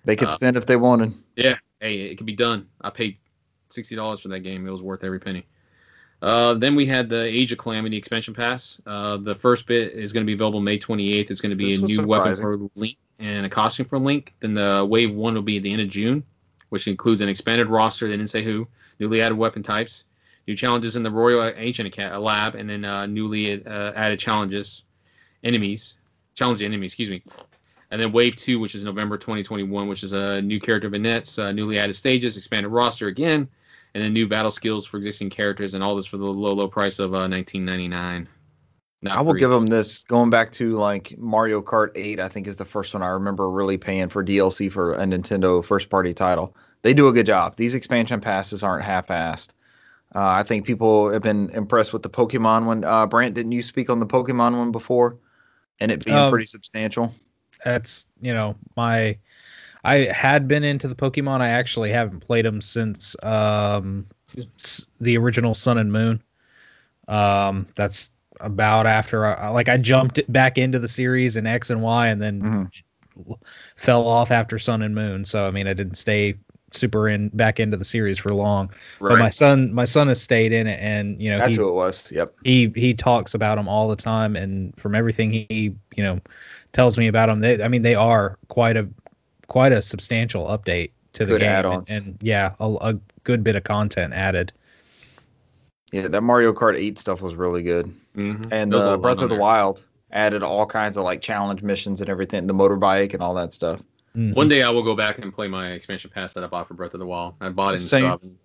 They 0.04 0.16
could 0.18 0.28
Uh, 0.28 0.32
spend 0.32 0.58
if 0.58 0.66
they 0.66 0.76
wanted. 0.76 1.14
yeah, 1.36 1.58
hey, 1.80 2.02
it 2.02 2.18
could 2.18 2.26
be 2.26 2.36
done. 2.36 2.68
I 2.82 2.89
paid 2.89 3.18
sixty 3.70 3.96
dollars 3.96 4.20
for 4.20 4.28
that 4.30 4.42
game. 4.42 4.68
It 4.68 4.72
was 4.72 4.82
worth 4.82 5.04
every 5.04 5.20
penny. 5.20 5.46
Uh, 6.22 6.54
then 6.56 6.76
we 6.76 6.86
had 6.86 7.10
the 7.10 7.24
Age 7.24 7.52
of 7.52 7.58
Calamity 7.58 7.98
expansion 7.98 8.34
pass. 8.36 8.80
Uh, 8.86 9.18
the 9.18 9.34
first 9.34 9.66
bit 9.66 9.94
is 9.94 10.12
going 10.14 10.24
to 10.24 10.28
be 10.30 10.34
available 10.34 10.60
May 10.60 10.78
28th. 10.78 11.32
It's 11.32 11.42
going 11.42 11.50
to 11.52 11.56
be 11.56 11.70
This 11.70 11.78
a 11.80 11.82
was 11.82 11.98
new 11.98 12.06
weapon 12.06 12.36
for 12.36 12.58
Link 12.76 12.98
and 13.22 13.46
a 13.46 13.50
costume 13.50 13.86
for 13.86 14.00
Link. 14.00 14.34
Then 14.40 14.56
the 14.56 14.86
Wave 14.88 15.14
1 15.14 15.36
will 15.36 15.42
be 15.42 15.58
at 15.58 15.64
the 15.64 15.72
end 15.72 15.82
of 15.82 15.90
June, 15.90 16.24
which 16.70 16.88
includes 16.88 17.22
an 17.22 17.30
expanded 17.30 17.68
roster. 17.68 18.08
They 18.08 18.18
didn't 18.18 18.32
say 18.32 18.44
who. 18.44 18.68
Newly 19.00 19.22
added 19.22 19.38
weapon 19.38 19.64
types. 19.64 20.06
New 20.48 20.56
challenges 20.56 20.96
in 20.96 21.04
the 21.04 21.12
Royal 21.12 21.54
Ancient 21.56 21.96
Lab, 21.98 22.56
and 22.56 22.70
then 22.70 22.84
uh, 22.84 23.06
newly 23.06 23.64
uh, 23.64 23.92
added 23.94 24.20
challenges, 24.20 24.84
enemies, 25.44 25.98
challenge 26.34 26.64
enemies, 26.64 26.92
excuse 26.92 27.12
me. 27.12 27.22
And 27.92 28.02
then 28.02 28.12
Wave 28.12 28.36
2, 28.38 28.60
which 28.60 28.74
is 28.74 28.84
November 28.84 29.18
2021, 29.18 29.88
which 29.88 30.04
is 30.04 30.14
a 30.14 30.42
new 30.42 30.60
character 30.60 30.90
vignettes, 30.90 31.38
uh, 31.38 31.52
newly 31.52 31.78
added 31.78 31.94
stages, 31.94 32.38
expanded 32.38 32.72
roster 32.72 33.08
again, 33.08 33.50
and 33.94 34.04
then 34.04 34.14
new 34.14 34.28
battle 34.28 34.52
skills 34.52 34.88
for 34.88 34.98
existing 34.98 35.30
characters, 35.30 35.76
and 35.76 35.84
all 35.84 35.96
this 35.96 36.08
for 36.08 36.18
the 36.18 36.26
low, 36.26 36.54
low 36.54 36.68
price 36.68 36.98
of 36.98 37.14
uh, 37.14 37.28
19.99. 37.28 38.28
Not 39.02 39.18
I 39.18 39.22
will 39.22 39.32
free. 39.32 39.39
give 39.39 39.49
them 39.49 39.68
this. 39.68 40.02
Going 40.02 40.30
back 40.30 40.52
to 40.54 40.76
like 40.78 41.16
Mario 41.18 41.62
Kart 41.62 41.91
8, 41.95 42.20
I 42.20 42.28
think 42.28 42.47
is 42.47 42.56
the 42.58 42.66
first 42.66 42.93
one 42.93 43.02
I 43.02 43.08
remember 43.08 43.49
really 43.49 43.78
paying 43.78 44.10
for 44.10 44.24
DLC 44.24 44.72
for 44.72 44.93
a 44.93 45.06
Nintendo 45.06 45.64
first 45.64 45.89
party 45.89 46.14
title. 46.14 46.56
They 46.84 46.93
do 46.93 47.08
a 47.08 47.14
good 47.14 47.26
job. 47.26 47.56
These 47.56 47.74
expansion 47.76 48.22
passes 48.22 48.64
aren't 48.64 48.84
half-assed. 48.86 49.49
Uh, 50.14 50.20
I 50.20 50.43
think 50.43 50.66
people 50.66 51.12
have 51.12 51.22
been 51.22 51.49
impressed 51.52 51.93
with 51.93 52.04
the 52.04 52.10
Pokemon 52.10 52.66
one. 52.66 52.84
Uh, 52.84 53.06
Brant, 53.08 53.34
didn't 53.34 53.54
you 53.54 53.62
speak 53.64 53.89
on 53.89 53.99
the 53.99 54.06
Pokemon 54.06 54.58
one 54.58 54.72
before? 54.72 55.18
And 55.80 55.91
it 55.91 56.04
being 56.06 56.18
Um, 56.18 56.30
pretty 56.30 56.45
substantial. 56.45 57.14
That's 57.64 58.06
you 58.22 58.34
know 58.34 58.56
my. 58.76 59.18
I 59.84 59.95
had 59.97 60.47
been 60.47 60.64
into 60.64 60.88
the 60.88 60.95
Pokemon. 60.95 61.41
I 61.41 61.49
actually 61.49 61.89
haven't 61.91 62.20
played 62.20 62.45
them 62.45 62.62
since 62.62 63.16
um, 63.24 64.06
the 64.99 65.18
original 65.18 65.56
Sun 65.56 65.78
and 65.80 65.91
Moon. 65.91 66.22
Um, 67.08 67.68
that's 67.76 68.12
about 68.42 68.88
after 68.88 69.26
I 69.26 69.50
like 69.50 69.70
I 69.70 69.78
jumped 69.78 70.20
back 70.32 70.58
into 70.58 70.80
the 70.80 70.88
series 70.88 71.38
in 71.38 71.48
X 71.48 71.70
and 71.70 71.82
Y, 71.82 72.08
and 72.08 72.22
then 72.22 72.42
Mhm. 72.42 73.36
fell 73.76 74.08
off 74.08 74.32
after 74.32 74.58
Sun 74.60 74.82
and 74.82 74.96
Moon. 74.96 75.26
So 75.26 75.48
I 75.48 75.52
mean, 75.52 75.68
I 75.68 75.74
didn't 75.74 75.96
stay 75.96 76.36
super 76.74 77.10
in 77.10 77.28
back 77.30 77.60
into 77.60 77.76
the 77.78 77.86
series 77.86 78.18
for 78.18 78.34
long. 78.34 78.72
Right. 79.00 79.10
But 79.10 79.20
my 79.20 79.30
son, 79.30 79.74
my 79.74 79.86
son 79.86 80.08
has 80.08 80.22
stayed 80.22 80.54
in 80.54 80.68
it, 80.68 80.80
and 80.82 81.22
you 81.22 81.32
know 81.32 81.39
That's 81.39 81.52
he 81.52 81.58
who 81.58 81.70
it 81.70 81.74
was. 81.74 82.12
Yep. 82.12 82.34
he 82.44 82.72
he 82.76 82.94
talks 82.94 83.34
about 83.34 83.56
them 83.56 83.68
all 83.68 83.89
the 83.89 83.96
time, 83.96 84.36
and 84.36 84.74
from 84.78 84.96
everything 84.96 85.32
he 85.32 85.76
you 85.96 86.04
know 86.04 86.20
tells 86.72 86.98
me 86.98 87.08
about 87.08 87.28
them, 87.28 87.42
they 87.42 87.62
I 87.62 87.68
mean 87.68 87.82
they 87.82 87.96
are 87.96 88.38
quite 88.48 88.78
a 88.78 88.88
quite 89.48 89.74
a 89.74 89.82
substantial 89.82 90.46
update 90.48 90.92
to 91.14 91.26
the 91.26 91.34
Good 91.34 91.42
game, 91.42 91.66
and, 91.66 91.89
and 91.89 92.18
yeah, 92.22 92.54
a, 92.60 92.74
a 92.82 92.94
good 93.26 93.44
bit 93.44 93.56
of 93.58 93.64
content 93.66 94.14
added. 94.14 94.54
Yeah, 95.92 96.08
that 96.08 96.22
Mario 96.22 96.54
Kart 96.54 96.78
8 96.80 96.98
stuff 97.00 97.22
was 97.22 97.36
really 97.36 97.64
good. 97.64 97.94
Mhm. 98.16 98.48
And 98.52 98.72
There's 98.72 98.84
uh, 98.84 98.98
Breath 98.98 99.16
of 99.20 99.30
the 99.30 99.36
there. 99.36 99.39
Wild 99.39 99.84
added 100.12 100.44
all 100.44 100.66
kinds 100.66 100.98
of 100.98 101.04
like 101.04 101.22
challenge 101.22 101.62
missions 101.62 102.02
and 102.02 102.10
everything, 102.10 102.48
the 102.48 102.54
motorbike 102.54 103.14
and 103.14 103.22
all 103.22 103.36
that 103.36 103.54
stuff. 103.54 103.82
Mhm. 104.16 104.36
One 104.36 104.50
day 104.50 104.62
I 104.64 104.70
will 104.70 104.84
go 104.84 104.96
back 104.96 105.20
and 105.20 105.34
play 105.34 105.48
my 105.48 105.72
expansion 105.72 106.12
pass 106.14 106.34
that 106.34 106.44
I 106.44 106.48
bought 106.48 106.68
for 106.68 106.74
Breath 106.74 106.94
of 106.94 107.00
the 107.00 107.06
Wild. 107.06 107.36
I 107.42 107.50
bought 107.50 107.76
it 107.76 107.80
and 107.80 107.88
Same. 107.88 108.00
still 108.00 108.10
haven't 108.10 108.38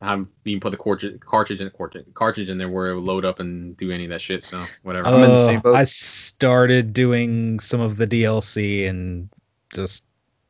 haven't 0.00 0.28
even 0.44 0.60
put 0.60 0.70
the 0.70 0.76
cartridge 0.76 1.18
cartridge 1.20 1.60
in 1.60 1.68
cartridge, 1.70 2.06
cartridge 2.14 2.50
in 2.50 2.56
there 2.58 2.68
where 2.68 2.86
it 2.90 2.94
would 2.94 3.02
load 3.04 3.24
up 3.24 3.40
and 3.40 3.76
do 3.76 3.90
any 3.90 4.04
of 4.04 4.10
that 4.10 4.20
shit. 4.20 4.44
So 4.44 4.64
whatever. 4.84 5.08
I'm 5.08 5.14
in 5.24 5.32
the 5.32 5.36
Uh, 5.36 5.44
same 5.44 5.58
boat. 5.58 5.74
I 5.74 5.82
started 5.84 6.92
doing 6.92 7.58
some 7.58 7.80
of 7.80 7.96
the 7.96 8.06
DLC 8.06 8.86
and 8.88 9.28
just 9.74 10.04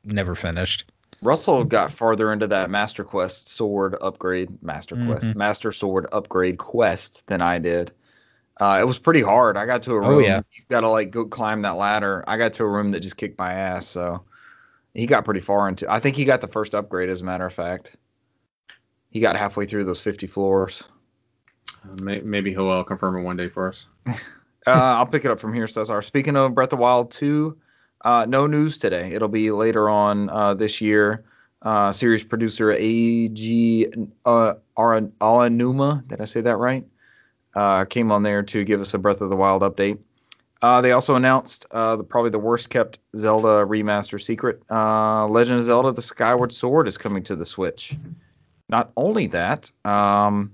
never 0.05 0.35
finished. 0.35 0.85
Russell 1.23 1.65
got 1.65 1.91
farther 1.93 2.33
into 2.33 2.47
that 2.49 2.71
Master 2.71 3.03
Quest 3.05 3.49
sword 3.49 3.97
upgrade, 4.01 4.63
Master 4.63 4.95
Quest, 4.97 5.27
Mhm. 5.27 5.35
Master 5.37 5.73
Sword 5.73 6.07
upgrade 6.13 6.59
quest 6.59 7.27
than 7.27 7.41
I 7.41 7.59
did. 7.59 7.93
Uh, 8.61 8.79
it 8.81 8.85
was 8.87 8.99
pretty 8.99 9.23
hard. 9.23 9.57
I 9.57 9.67
got 9.67 9.83
to 9.85 9.93
a 9.93 10.01
room. 10.01 10.09
Oh, 10.15 10.19
yeah. 10.19 10.43
You 10.53 10.63
got 10.69 10.81
to 10.81 10.89
like 10.89 11.11
go 11.11 11.25
climb 11.27 11.63
that 11.63 11.77
ladder. 11.77 12.25
I 12.27 12.37
got 12.37 12.55
to 12.55 12.65
a 12.65 12.69
room 12.69 12.93
that 12.93 13.01
just 13.01 13.17
kicked 13.17 13.39
my 13.39 13.53
ass. 13.53 13.87
So 13.87 14.23
he 14.95 15.07
got 15.07 15.25
pretty 15.25 15.41
far 15.41 15.69
into. 15.69 15.91
I 15.91 16.01
think 16.01 16.17
he 16.17 16.25
got 16.25 16.41
the 16.41 16.49
first 16.49 16.75
upgrade, 16.75 17.09
as 17.09 17.21
a 17.21 17.25
matter 17.25 17.47
of 17.47 17.53
fact. 17.53 17.97
He 19.11 19.21
got 19.21 19.37
halfway 19.37 19.65
through 19.67 19.85
those 19.85 20.01
50 20.01 20.27
floors. 20.27 20.83
May- 22.03 22.21
Maybe 22.21 22.51
he'll 22.51 22.71
uh, 22.71 22.83
confirm 22.85 23.17
it 23.17 23.23
one 23.23 23.37
day 23.37 23.49
for 23.49 23.69
us. 23.69 23.87
Uh, 24.67 24.73
I'll 24.73 25.07
pick 25.07 25.25
it 25.25 25.31
up 25.31 25.41
from 25.41 25.55
here, 25.55 25.67
Cesar. 25.67 26.03
Speaking 26.03 26.37
of 26.37 26.55
Breath 26.55 26.75
of 26.75 26.79
Wild 26.79 27.11
2, 27.13 27.57
uh, 28.03 28.27
no 28.29 28.47
news 28.47 28.79
today. 28.79 29.13
It'll 29.13 29.29
be 29.29 29.51
later 29.51 29.89
on 29.89 30.31
uh, 30.31 30.55
this 30.55 30.81
year. 30.81 31.25
Uh, 31.61 31.91
series 31.91 32.23
producer 32.23 32.69
Eiji 32.69 34.11
Uh, 34.25 34.55
Ara- 34.77 35.11
Aonuma, 35.21 36.07
did 36.07 36.21
I 36.21 36.25
say 36.25 36.43
that 36.43 36.57
right? 36.57 36.87
Uh, 37.53 37.85
came 37.85 38.13
on 38.13 38.23
there 38.23 38.45
to 38.45 38.63
give 38.63 38.81
us 38.81 38.95
a 38.95 38.99
Breath 38.99 39.21
of 39.21 39.31
the 39.31 39.37
Wild 39.37 39.63
update. 39.63 39.99
Uh, 40.63 40.81
they 40.81 40.93
also 40.93 41.17
announced 41.17 41.67
uh, 41.71 41.97
the, 41.97 42.05
probably 42.05 42.31
the 42.31 42.39
worst 42.39 42.71
kept 42.71 43.01
Zelda 43.17 43.67
remaster 43.67 44.23
secret. 44.23 44.63
Legend 44.71 45.59
of 45.59 45.65
Zelda: 45.65 45.93
The 45.93 46.03
Skyward 46.03 46.53
Sword 46.53 46.87
is 46.87 46.99
coming 46.99 47.25
to 47.25 47.35
the 47.35 47.45
Switch. 47.45 47.97
Not 48.69 48.93
only 48.97 49.29
that, 49.29 49.73
um, 49.85 50.53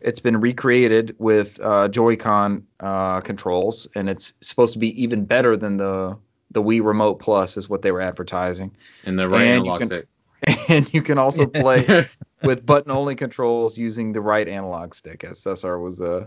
it's 0.00 0.20
been 0.20 0.40
recreated 0.40 1.14
with 1.18 1.58
Joy-Con 1.58 2.66
controls, 2.80 3.86
and 3.94 4.08
it's 4.08 4.34
supposed 4.40 4.72
to 4.72 4.78
be 4.78 5.02
even 5.02 5.26
better 5.26 5.56
than 5.56 5.76
the 5.76 6.16
the 6.50 6.62
Wii 6.62 6.84
Remote 6.84 7.16
Plus, 7.20 7.56
is 7.56 7.68
what 7.68 7.82
they 7.82 7.92
were 7.92 8.00
advertising. 8.00 8.72
And 9.04 9.18
the 9.18 9.28
right 9.28 9.42
And 9.42 9.50
analog 9.62 9.78
can- 9.80 9.88
stick. 9.88 10.06
and 10.68 10.92
you 10.94 11.02
can 11.02 11.18
also 11.18 11.46
play 11.64 12.08
with 12.42 12.64
button-only 12.64 13.14
controls 13.14 13.76
using 13.76 14.12
the 14.12 14.20
right 14.22 14.48
analog 14.48 14.94
stick, 14.94 15.22
as 15.22 15.38
Cesar 15.38 15.78
was 15.78 16.00
uh, 16.00 16.26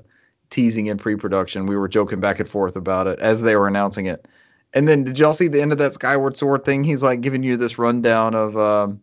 teasing 0.51 0.85
in 0.87 0.97
pre-production. 0.99 1.65
We 1.65 1.75
were 1.77 1.87
joking 1.87 2.19
back 2.19 2.39
and 2.39 2.47
forth 2.47 2.75
about 2.75 3.07
it 3.07 3.19
as 3.19 3.41
they 3.41 3.55
were 3.55 3.67
announcing 3.67 4.05
it. 4.05 4.27
And 4.71 4.87
then, 4.87 5.03
did 5.03 5.17
y'all 5.19 5.33
see 5.33 5.47
the 5.47 5.61
end 5.61 5.71
of 5.71 5.77
that 5.79 5.93
Skyward 5.93 6.37
Sword 6.37 6.63
thing? 6.65 6.83
He's 6.83 7.03
like 7.03 7.21
giving 7.21 7.43
you 7.43 7.57
this 7.57 7.77
rundown 7.77 8.35
of 8.35 8.57
um, 8.57 9.01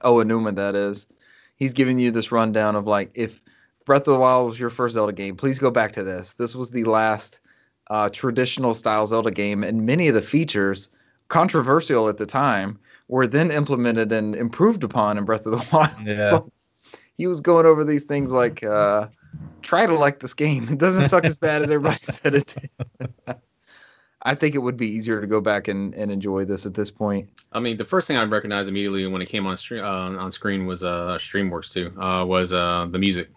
oh, 0.00 0.16
Aonuma, 0.16 0.56
that 0.56 0.74
is. 0.74 1.06
He's 1.56 1.72
giving 1.72 1.98
you 1.98 2.10
this 2.10 2.32
rundown 2.32 2.76
of 2.76 2.86
like 2.86 3.12
if 3.14 3.40
Breath 3.84 4.08
of 4.08 4.14
the 4.14 4.18
Wild 4.18 4.46
was 4.46 4.58
your 4.58 4.70
first 4.70 4.94
Zelda 4.94 5.12
game, 5.12 5.36
please 5.36 5.58
go 5.58 5.70
back 5.70 5.92
to 5.92 6.02
this. 6.04 6.32
This 6.32 6.54
was 6.54 6.70
the 6.70 6.84
last 6.84 7.40
uh, 7.88 8.08
traditional 8.08 8.74
style 8.74 9.06
Zelda 9.06 9.30
game, 9.30 9.64
and 9.64 9.86
many 9.86 10.08
of 10.08 10.14
the 10.14 10.22
features, 10.22 10.88
controversial 11.28 12.08
at 12.08 12.18
the 12.18 12.26
time, 12.26 12.78
were 13.08 13.26
then 13.26 13.50
implemented 13.50 14.12
and 14.12 14.34
improved 14.34 14.84
upon 14.84 15.18
in 15.18 15.24
Breath 15.24 15.46
of 15.46 15.52
the 15.52 15.66
Wild. 15.72 15.90
Yeah. 16.06 16.28
So 16.28 16.52
he 17.16 17.26
was 17.26 17.40
going 17.40 17.66
over 17.66 17.84
these 17.84 18.04
things 18.04 18.32
like, 18.32 18.62
uh, 18.62 19.08
try 19.60 19.86
to 19.86 19.94
like 19.94 20.20
this 20.20 20.34
game. 20.34 20.68
It 20.68 20.78
doesn't 20.78 21.08
suck 21.08 21.24
as 21.24 21.38
bad 21.38 21.62
as 21.62 21.70
everybody 21.70 22.00
said 22.02 22.34
it 22.34 22.56
did. 23.26 23.36
I 24.24 24.36
think 24.36 24.54
it 24.54 24.58
would 24.58 24.76
be 24.76 24.86
easier 24.90 25.20
to 25.20 25.26
go 25.26 25.40
back 25.40 25.66
and, 25.66 25.94
and 25.94 26.12
enjoy 26.12 26.44
this 26.44 26.64
at 26.64 26.74
this 26.74 26.92
point. 26.92 27.30
I 27.50 27.58
mean, 27.58 27.76
the 27.76 27.84
first 27.84 28.06
thing 28.06 28.16
I 28.16 28.22
recognized 28.24 28.68
immediately 28.68 29.04
when 29.08 29.20
it 29.20 29.26
came 29.28 29.46
on 29.48 29.56
stream 29.56 29.84
uh, 29.84 29.88
on 30.16 30.30
screen 30.30 30.64
was 30.64 30.84
uh, 30.84 31.18
StreamWorks 31.18 31.72
too. 31.72 31.92
Uh, 32.00 32.24
was 32.24 32.52
uh, 32.52 32.86
the 32.88 33.00
music. 33.00 33.30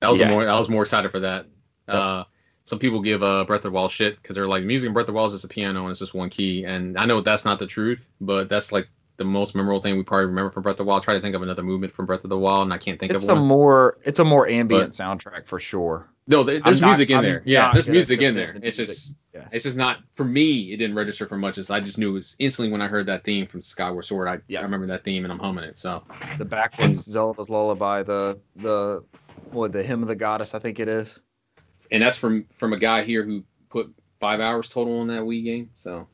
That 0.00 0.10
was 0.10 0.18
Yeah. 0.18 0.30
more. 0.30 0.48
I 0.48 0.58
was 0.58 0.68
more 0.68 0.82
excited 0.82 1.12
for 1.12 1.20
that. 1.20 1.46
Uh, 1.86 2.24
some 2.64 2.78
people 2.78 3.02
give 3.02 3.22
uh, 3.22 3.44
Breath 3.44 3.58
of 3.58 3.64
the 3.64 3.70
Wild 3.70 3.90
shit 3.90 4.16
because 4.20 4.34
they're 4.36 4.48
like, 4.48 4.64
music 4.64 4.88
in 4.88 4.94
Breath 4.94 5.04
of 5.04 5.06
the 5.08 5.12
Wild 5.12 5.28
is 5.28 5.40
just 5.40 5.44
a 5.44 5.48
piano 5.54 5.82
and 5.82 5.90
it's 5.90 6.00
just 6.00 6.14
one 6.14 6.30
key. 6.30 6.64
And 6.64 6.98
I 6.98 7.04
know 7.04 7.20
that's 7.20 7.44
not 7.44 7.58
the 7.58 7.66
truth, 7.66 8.08
but 8.20 8.48
that's 8.48 8.72
like 8.72 8.88
the 9.16 9.24
most 9.24 9.54
memorable 9.54 9.80
thing 9.80 9.96
we 9.96 10.02
probably 10.02 10.26
remember 10.26 10.50
from 10.50 10.62
Breath 10.64 10.72
of 10.74 10.78
the 10.78 10.84
Wild. 10.84 11.02
Try 11.02 11.14
to 11.14 11.20
think 11.20 11.36
of 11.36 11.42
another 11.42 11.62
movement 11.62 11.92
from 11.92 12.06
Breath 12.06 12.24
of 12.24 12.30
the 12.30 12.38
Wild, 12.38 12.62
and 12.64 12.72
I 12.72 12.78
can't 12.78 12.98
think 12.98 13.12
It's 13.12 13.24
of 13.24 13.30
a 13.30 13.36
more 13.40 13.98
it's 14.02 14.18
a 14.18 14.24
more 14.24 14.48
ambient 14.48 14.90
soundtrack 14.92 15.46
for 15.46 15.60
sure. 15.60 16.08
no, 16.26 16.42
there- 16.42 16.58
there's 16.60 16.78
I'm 16.78 16.80
not- 16.80 16.86
music 16.88 17.10
in 17.10 17.18
I'm 17.18 17.24
there. 17.24 17.42
Yeah, 17.44 17.72
there's 17.74 17.86
music 17.86 18.22
in 18.22 18.34
there. 18.34 18.54
the 18.58 18.66
It's 18.66 18.78
music. 18.78 18.96
just. 18.96 19.12
Yeah. 19.34 19.48
It's 19.52 19.64
just 19.64 19.76
not 19.76 19.98
for 20.14 20.24
me. 20.24 20.72
It 20.72 20.76
didn't 20.78 20.94
register 20.96 21.26
for 21.26 21.36
much. 21.36 21.58
As 21.58 21.68
I 21.68 21.80
just 21.80 21.98
knew 21.98 22.10
it 22.10 22.12
was 22.14 22.36
instantly 22.38 22.70
when 22.72 22.80
I 22.80 22.86
heard 22.86 23.06
that 23.06 23.24
theme 23.24 23.46
from 23.48 23.62
Skyward 23.62 24.04
Sword. 24.04 24.26
I, 24.28 24.38
Yeah. 24.48 24.60
I 24.60 24.62
remember 24.62 24.86
that 24.86 25.02
theme 25.04 25.24
and 25.24 25.32
I'm 25.32 25.40
humming 25.40 25.64
it. 25.64 25.76
So 25.76 26.02
The 26.38 26.44
backwards 26.44 27.02
Zelda's 27.04 27.50
lullaby, 27.50 28.04
the 28.04 28.38
the 28.56 29.02
what 29.50 29.72
the 29.72 29.82
hymn 29.82 30.02
of 30.02 30.08
the 30.08 30.14
goddess, 30.14 30.54
I 30.54 30.60
think 30.60 30.78
it 30.80 30.88
is. 30.88 31.20
And 31.94 32.02
that's 32.02 32.18
from 32.18 32.46
from 32.58 32.72
a 32.74 32.78
guy 32.78 33.04
here 33.04 33.22
who 33.24 33.44
put 33.70 33.90
five 34.20 34.40
hours 34.40 34.68
total 34.68 34.98
on 35.00 35.06
that 35.08 35.22
Wii 35.22 35.44
game. 35.44 35.70
So 35.76 36.06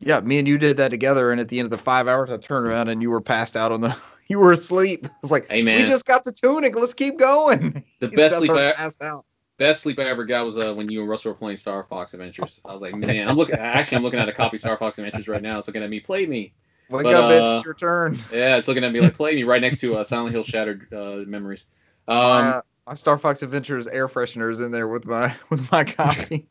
Yeah, 0.00 0.20
me 0.20 0.38
and 0.38 0.48
you 0.48 0.56
did 0.58 0.78
that 0.78 0.88
together, 0.88 1.30
and 1.32 1.40
at 1.40 1.48
the 1.48 1.58
end 1.58 1.66
of 1.66 1.70
the 1.70 1.78
five 1.84 2.08
hours, 2.08 2.30
I 2.30 2.36
turned 2.38 2.66
around 2.66 2.88
and 2.88 3.02
you 3.02 3.10
were 3.10 3.20
passed 3.20 3.56
out 3.56 3.72
on 3.72 3.80
the. 3.82 3.96
You 4.26 4.38
were 4.38 4.52
asleep. 4.52 5.04
I 5.10 5.10
was 5.20 5.30
like, 5.30 5.50
Hey, 5.50 5.62
man. 5.62 5.82
we 5.82 5.86
just 5.86 6.06
got 6.06 6.24
the 6.24 6.32
tunic. 6.32 6.74
Let's 6.74 6.94
keep 6.94 7.18
going. 7.18 7.84
the 8.00 8.08
best 8.08 8.38
sleep 8.38 8.50
I 8.52 8.72
passed 8.72 9.02
out. 9.02 9.26
best 9.58 9.82
sleep 9.82 9.98
I 9.98 10.04
ever 10.04 10.24
got 10.24 10.46
was 10.46 10.56
uh, 10.56 10.72
when 10.72 10.90
you 10.90 11.00
and 11.02 11.10
Russell 11.10 11.32
were 11.32 11.36
playing 11.38 11.58
Star 11.58 11.82
Fox 11.82 12.14
Adventures. 12.14 12.58
I 12.64 12.72
was 12.72 12.80
like, 12.80 12.94
man, 12.94 13.28
I'm 13.28 13.36
looking. 13.36 13.56
Actually, 13.56 13.98
I'm 13.98 14.02
looking 14.02 14.20
at 14.20 14.28
a 14.30 14.32
copy 14.32 14.56
of 14.56 14.62
Star 14.62 14.78
Fox 14.78 14.96
Adventures 14.96 15.28
right 15.28 15.42
now. 15.42 15.58
It's 15.58 15.68
looking 15.68 15.82
at 15.82 15.90
me, 15.90 16.00
play 16.00 16.24
me. 16.24 16.54
Wake 16.88 17.02
But, 17.04 17.14
up, 17.16 17.30
bitch! 17.30 17.46
uh, 17.54 17.56
It's 17.56 17.64
your 17.66 17.74
turn. 17.74 18.18
Yeah, 18.32 18.56
it's 18.56 18.66
looking 18.66 18.82
at 18.82 18.92
me 18.92 19.02
like 19.02 19.14
play 19.14 19.34
me 19.34 19.42
right 19.42 19.60
next 19.60 19.80
to 19.82 19.96
uh, 19.96 20.04
Silent 20.04 20.32
Hill 20.32 20.42
Shattered 20.44 20.90
uh, 20.90 21.16
Memories. 21.26 21.66
Um, 22.08 22.62
my, 22.86 22.94
Star 22.94 23.18
Fox 23.18 23.42
Adventures 23.42 23.86
air 23.86 24.08
freshener 24.08 24.50
is 24.50 24.60
in 24.60 24.70
there 24.70 24.88
with 24.88 25.06
my 25.06 25.34
with 25.50 25.70
my 25.70 25.84
copy. 25.84 26.48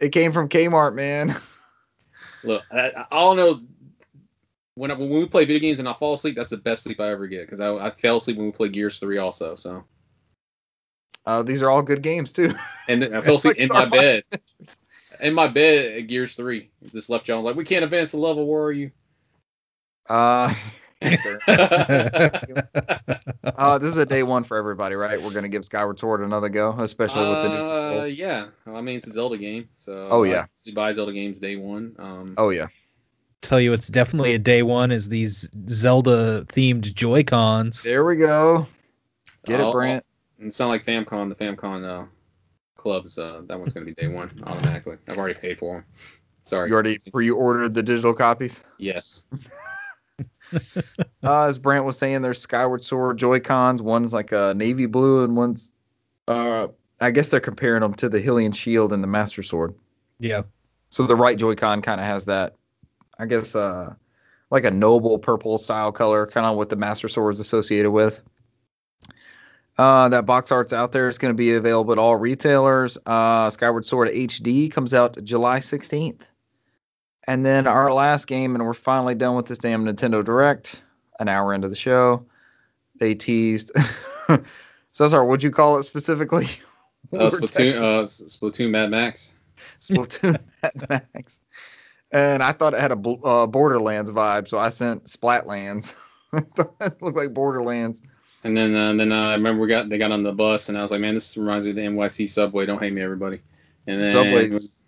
it 0.00 0.10
came 0.10 0.32
from 0.32 0.48
Kmart, 0.48 0.94
man. 0.94 1.36
Look, 2.42 2.62
I, 2.70 2.90
I, 2.90 3.06
all 3.10 3.32
I 3.32 3.36
know 3.36 3.50
is 3.50 3.56
when, 4.74 4.90
I, 4.90 4.94
when 4.94 5.08
we 5.08 5.26
play 5.26 5.44
video 5.44 5.60
games 5.60 5.78
and 5.78 5.88
I 5.88 5.94
fall 5.94 6.14
asleep, 6.14 6.36
that's 6.36 6.50
the 6.50 6.56
best 6.56 6.82
sleep 6.82 7.00
I 7.00 7.10
ever 7.10 7.26
get 7.26 7.42
because 7.42 7.60
I, 7.60 7.72
I 7.74 7.90
fell 7.90 8.16
asleep 8.16 8.36
when 8.36 8.46
we 8.46 8.52
played 8.52 8.72
Gears 8.72 8.98
3 8.98 9.18
also. 9.18 9.56
So 9.56 9.84
Uh, 11.24 11.42
these 11.42 11.62
are 11.62 11.70
all 11.70 11.82
good 11.82 12.02
games 12.02 12.32
too. 12.32 12.54
And 12.88 13.04
I 13.04 13.20
fell 13.22 13.36
asleep 13.36 13.56
in 13.56 13.68
my 13.68 13.84
Like 13.84 13.92
bed. 13.92 14.24
In 15.20 15.32
my 15.32 15.48
bed 15.48 15.96
at 15.96 16.06
Gears 16.08 16.34
3. 16.34 16.68
Just 16.92 17.08
left 17.08 17.24
John 17.24 17.44
like, 17.44 17.56
we 17.56 17.64
can't 17.64 17.84
advance 17.84 18.10
the 18.10 18.18
level. 18.18 18.46
Where 18.46 18.64
are 18.64 18.72
you? 18.72 18.90
Uh, 20.08 20.52
uh, 23.44 23.78
this 23.78 23.88
is 23.90 23.96
a 23.96 24.06
day 24.06 24.22
one 24.22 24.44
for 24.44 24.56
everybody, 24.56 24.94
right? 24.94 25.20
We're 25.20 25.32
gonna 25.32 25.48
give 25.48 25.64
Skyward 25.64 25.98
Sword 25.98 26.20
another 26.22 26.48
go, 26.48 26.74
especially 26.78 27.28
with 27.28 27.42
the 27.42 27.48
new. 27.48 27.54
Uh, 27.54 27.88
controls. 27.90 28.14
yeah. 28.14 28.46
Well, 28.66 28.76
I 28.76 28.80
mean, 28.80 28.96
it's 28.96 29.06
a 29.06 29.12
Zelda 29.12 29.36
game. 29.38 29.68
So 29.76 30.08
Oh, 30.10 30.22
yeah. 30.24 30.46
I 30.66 30.70
buy 30.74 30.92
Zelda 30.92 31.12
games 31.12 31.38
day 31.40 31.56
one. 31.56 31.96
Um, 31.98 32.34
Oh 32.36 32.50
yeah. 32.50 32.66
Tell 33.40 33.60
you, 33.60 33.72
it's 33.74 33.88
definitely 33.88 34.34
a 34.34 34.38
day 34.38 34.62
one. 34.62 34.90
Is 34.90 35.08
these 35.08 35.50
Zelda 35.68 36.44
themed 36.46 36.94
Joy 36.94 37.24
Cons? 37.24 37.82
There 37.82 38.04
we 38.04 38.16
go. 38.16 38.66
Get 39.44 39.60
I'll- 39.60 39.70
it, 39.70 39.72
Brant. 39.72 40.04
It's 40.40 40.58
not 40.58 40.68
like 40.68 40.84
FamCon. 40.84 41.28
The 41.28 41.36
FamCon 41.36 41.84
uh, 41.84 42.06
clubs. 42.76 43.18
Uh, 43.18 43.42
that 43.46 43.58
one's 43.58 43.72
gonna 43.72 43.86
be 43.86 43.94
day 43.94 44.08
one 44.08 44.42
automatically. 44.46 44.96
I've 45.08 45.16
already 45.18 45.38
paid 45.38 45.58
for 45.58 45.76
them. 45.76 45.84
Sorry. 46.46 46.68
You 46.68 46.74
already 46.74 46.98
pre-ordered 47.10 47.72
the 47.72 47.82
digital 47.82 48.12
copies. 48.14 48.62
Yes. 48.78 49.22
Uh, 51.22 51.44
as 51.44 51.56
Brant 51.56 51.86
was 51.86 51.96
saying, 51.96 52.20
there's 52.20 52.38
Skyward 52.38 52.84
Sword 52.84 53.16
Joy 53.16 53.40
Cons. 53.40 53.80
One's 53.80 54.12
like 54.12 54.32
a 54.32 54.52
navy 54.52 54.84
blue, 54.84 55.24
and 55.24 55.34
one's, 55.34 55.70
uh, 56.28 56.66
I 57.00 57.12
guess 57.12 57.28
they're 57.28 57.40
comparing 57.40 57.80
them 57.80 57.94
to 57.94 58.10
the 58.10 58.20
Hylian 58.20 58.54
Shield 58.54 58.92
and 58.92 59.02
the 59.02 59.06
Master 59.06 59.42
Sword. 59.42 59.74
Yeah. 60.18 60.42
So 60.90 61.06
the 61.06 61.16
right 61.16 61.38
Joy-Con 61.38 61.80
kind 61.80 61.98
of 61.98 62.06
has 62.06 62.26
that, 62.26 62.56
I 63.18 63.24
guess, 63.24 63.56
uh, 63.56 63.94
like 64.50 64.64
a 64.64 64.70
noble 64.70 65.18
purple 65.18 65.56
style 65.56 65.92
color, 65.92 66.26
kind 66.26 66.46
of 66.46 66.56
what 66.56 66.68
the 66.68 66.76
Master 66.76 67.08
Sword 67.08 67.34
is 67.34 67.40
associated 67.40 67.90
with. 67.90 68.20
Uh, 69.76 70.10
that 70.10 70.26
box 70.26 70.52
art's 70.52 70.72
out 70.72 70.92
there. 70.92 71.08
It's 71.08 71.18
going 71.18 71.34
to 71.34 71.36
be 71.36 71.54
available 71.54 71.92
at 71.92 71.98
all 71.98 72.14
retailers. 72.14 72.96
Uh, 73.04 73.50
Skyward 73.50 73.86
Sword 73.86 74.08
HD 74.08 74.70
comes 74.70 74.94
out 74.94 75.22
July 75.24 75.58
16th. 75.58 76.20
And 77.26 77.44
then 77.44 77.66
our 77.66 77.92
last 77.92 78.26
game, 78.26 78.54
and 78.54 78.64
we're 78.64 78.74
finally 78.74 79.14
done 79.14 79.36
with 79.36 79.46
this 79.46 79.58
damn 79.58 79.84
Nintendo 79.84 80.24
Direct. 80.24 80.80
An 81.20 81.28
hour 81.28 81.54
into 81.54 81.68
the 81.68 81.76
show, 81.76 82.26
they 82.96 83.14
teased. 83.14 83.70
Cesar, 84.92 85.24
what'd 85.24 85.44
you 85.44 85.52
call 85.52 85.78
it 85.78 85.84
specifically? 85.84 86.48
Uh, 87.12 87.30
Splatoon. 87.30 87.76
Uh, 87.76 88.06
Splatoon 88.06 88.70
Mad 88.70 88.90
Max. 88.90 89.32
Splatoon 89.78 90.40
Mad 90.62 91.04
Max. 91.14 91.38
And 92.10 92.42
I 92.42 92.52
thought 92.52 92.72
it 92.72 92.80
had 92.80 92.92
a 92.92 92.96
uh, 92.96 93.46
Borderlands 93.46 94.10
vibe, 94.10 94.48
so 94.48 94.58
I 94.58 94.70
sent 94.70 95.04
Splatlands. 95.04 95.94
it 96.32 97.02
looked 97.02 97.16
like 97.16 97.34
Borderlands. 97.34 98.02
And 98.42 98.56
then, 98.56 98.74
uh, 98.74 98.94
then 98.94 99.12
uh, 99.12 99.28
I 99.28 99.34
remember 99.34 99.60
we 99.60 99.68
got 99.68 99.88
they 99.88 99.98
got 99.98 100.12
on 100.12 100.22
the 100.22 100.32
bus, 100.32 100.70
and 100.70 100.78
I 100.78 100.82
was 100.82 100.90
like, 100.90 101.00
man, 101.00 101.14
this 101.14 101.36
reminds 101.36 101.66
me 101.66 101.70
of 101.70 101.76
the 101.76 101.82
NYC 101.82 102.28
subway. 102.28 102.66
Don't 102.66 102.82
hate 102.82 102.92
me, 102.92 103.02
everybody. 103.02 103.42
And 103.86 104.00
then, 104.00 104.08
Subways. 104.08 104.78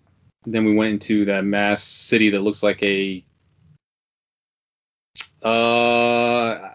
Then 0.47 0.64
we 0.64 0.74
went 0.74 0.92
into 0.92 1.26
that 1.26 1.44
mass 1.44 1.82
city 1.82 2.30
that 2.30 2.40
looks 2.40 2.62
like 2.62 2.82
a. 2.82 3.24
Uh, 5.42 6.70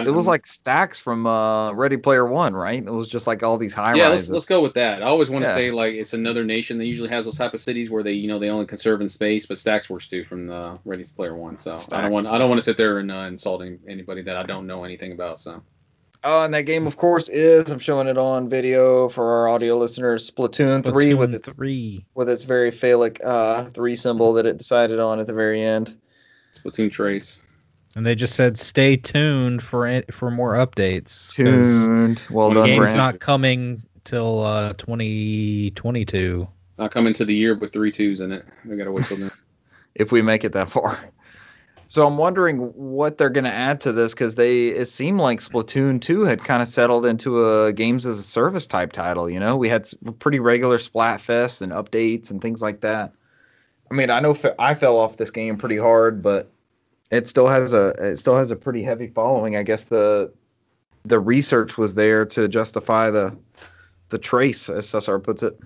It 0.00 0.10
was 0.10 0.26
like 0.26 0.46
stacks 0.46 0.98
from 0.98 1.26
uh, 1.26 1.72
Ready 1.72 1.98
Player 1.98 2.24
One, 2.26 2.54
right? 2.54 2.82
It 2.82 2.90
was 2.90 3.08
just 3.08 3.26
like 3.26 3.42
all 3.42 3.58
these 3.58 3.74
high 3.74 3.94
yeah. 3.94 4.08
Let's, 4.08 4.28
let's 4.30 4.46
go 4.46 4.62
with 4.62 4.74
that. 4.74 5.02
I 5.02 5.06
always 5.06 5.28
want 5.28 5.44
to 5.44 5.50
Yeah. 5.50 5.54
say 5.54 5.70
like 5.70 5.94
it's 5.94 6.14
another 6.14 6.44
nation 6.44 6.78
that 6.78 6.86
usually 6.86 7.10
has 7.10 7.26
those 7.26 7.36
type 7.36 7.52
of 7.52 7.60
cities 7.60 7.90
where 7.90 8.02
they 8.02 8.12
you 8.12 8.28
know 8.28 8.38
they 8.38 8.48
only 8.48 8.66
conserve 8.66 9.00
in 9.02 9.08
space, 9.10 9.46
but 9.46 9.58
Stacks 9.58 9.90
works 9.90 10.08
too 10.08 10.24
from 10.24 10.46
the 10.46 10.78
Ready 10.84 11.04
Player 11.04 11.34
One. 11.34 11.58
So 11.58 11.76
I 11.92 12.00
don't 12.00 12.10
want 12.10 12.26
I 12.26 12.38
don't 12.38 12.48
want 12.48 12.58
to 12.58 12.64
sit 12.64 12.76
there 12.76 12.98
and 12.98 13.10
uh, 13.12 13.26
insulting 13.28 13.80
anybody 13.86 14.22
that 14.22 14.36
I 14.36 14.44
don't 14.44 14.66
know 14.66 14.84
anything 14.84 15.12
about. 15.12 15.40
So 15.40 15.62
Uh, 16.24 16.44
and 16.44 16.54
that 16.54 16.62
game, 16.62 16.86
of 16.86 16.96
course, 16.96 17.28
is 17.28 17.70
I'm 17.70 17.80
showing 17.80 18.06
it 18.06 18.16
on 18.16 18.48
video 18.48 19.08
for 19.08 19.40
our 19.40 19.48
audio 19.48 19.76
listeners. 19.76 20.30
Splatoon, 20.30 20.84
three 20.84 21.14
with 21.14 21.32
Splatoon 21.32 21.34
its 21.46 21.54
three. 21.56 22.04
with 22.14 22.28
its 22.28 22.44
very 22.44 22.70
phallic 22.70 23.20
uh, 23.24 23.64
three 23.70 23.96
symbol 23.96 24.34
that 24.34 24.46
it 24.46 24.56
decided 24.56 25.00
on 25.00 25.18
at 25.18 25.26
the 25.26 25.32
very 25.32 25.62
end. 25.62 25.96
Splatoon 26.56 26.92
Trace. 26.92 27.40
And 27.96 28.06
they 28.06 28.14
just 28.14 28.36
said 28.36 28.56
stay 28.56 28.96
tuned 28.96 29.62
for 29.62 29.86
it 29.86 30.14
for 30.14 30.30
more 30.30 30.54
updates." 30.54 31.32
Tuned. 31.32 32.20
Well 32.30 32.48
The 32.50 32.54
The 32.54 32.60
done, 32.60 32.68
game's 32.70 32.78
Brant. 32.92 32.96
not 32.96 33.20
coming 33.20 33.82
till 34.04 34.40
uh 34.44 34.74
2022. 34.74 36.48
I'll 36.78 36.88
come 36.88 37.06
into 37.06 37.24
the 37.24 37.34
year 37.34 37.54
with 37.54 37.72
three 37.72 37.90
twos 37.92 38.20
in 38.20 38.32
it. 38.32 38.44
We 38.64 38.76
gotta 38.76 38.92
wait 38.92 39.06
till 39.06 39.16
then. 39.18 39.30
if 39.94 40.12
we 40.12 40.22
make 40.22 40.44
it 40.44 40.52
that 40.52 40.68
far. 40.70 40.98
So 41.92 42.06
I'm 42.06 42.16
wondering 42.16 42.56
what 42.56 43.18
they're 43.18 43.28
going 43.28 43.44
to 43.44 43.52
add 43.52 43.82
to 43.82 43.92
this 43.92 44.14
because 44.14 44.34
they 44.34 44.68
it 44.68 44.86
seemed 44.86 45.20
like 45.20 45.40
Splatoon 45.40 46.00
2 46.00 46.22
had 46.22 46.42
kind 46.42 46.62
of 46.62 46.68
settled 46.68 47.04
into 47.04 47.46
a 47.46 47.72
games 47.74 48.06
as 48.06 48.18
a 48.18 48.22
service 48.22 48.66
type 48.66 48.92
title. 48.92 49.28
You 49.28 49.40
know, 49.40 49.58
we 49.58 49.68
had 49.68 49.86
pretty 50.18 50.38
regular 50.38 50.78
Splatfest 50.78 51.60
and 51.60 51.70
updates 51.70 52.30
and 52.30 52.40
things 52.40 52.62
like 52.62 52.80
that. 52.80 53.12
I 53.90 53.94
mean, 53.94 54.08
I 54.08 54.20
know 54.20 54.34
I 54.58 54.74
fell 54.74 54.96
off 54.96 55.18
this 55.18 55.32
game 55.32 55.58
pretty 55.58 55.76
hard, 55.76 56.22
but 56.22 56.50
it 57.10 57.28
still 57.28 57.46
has 57.46 57.74
a 57.74 57.88
it 57.88 58.16
still 58.16 58.38
has 58.38 58.50
a 58.50 58.56
pretty 58.56 58.82
heavy 58.82 59.08
following. 59.08 59.56
I 59.56 59.62
guess 59.62 59.84
the 59.84 60.32
the 61.04 61.20
research 61.20 61.76
was 61.76 61.92
there 61.92 62.24
to 62.24 62.48
justify 62.48 63.10
the 63.10 63.36
the 64.08 64.16
trace, 64.16 64.70
as 64.70 64.88
Cesar 64.88 65.18
puts 65.18 65.42
it. 65.42 65.60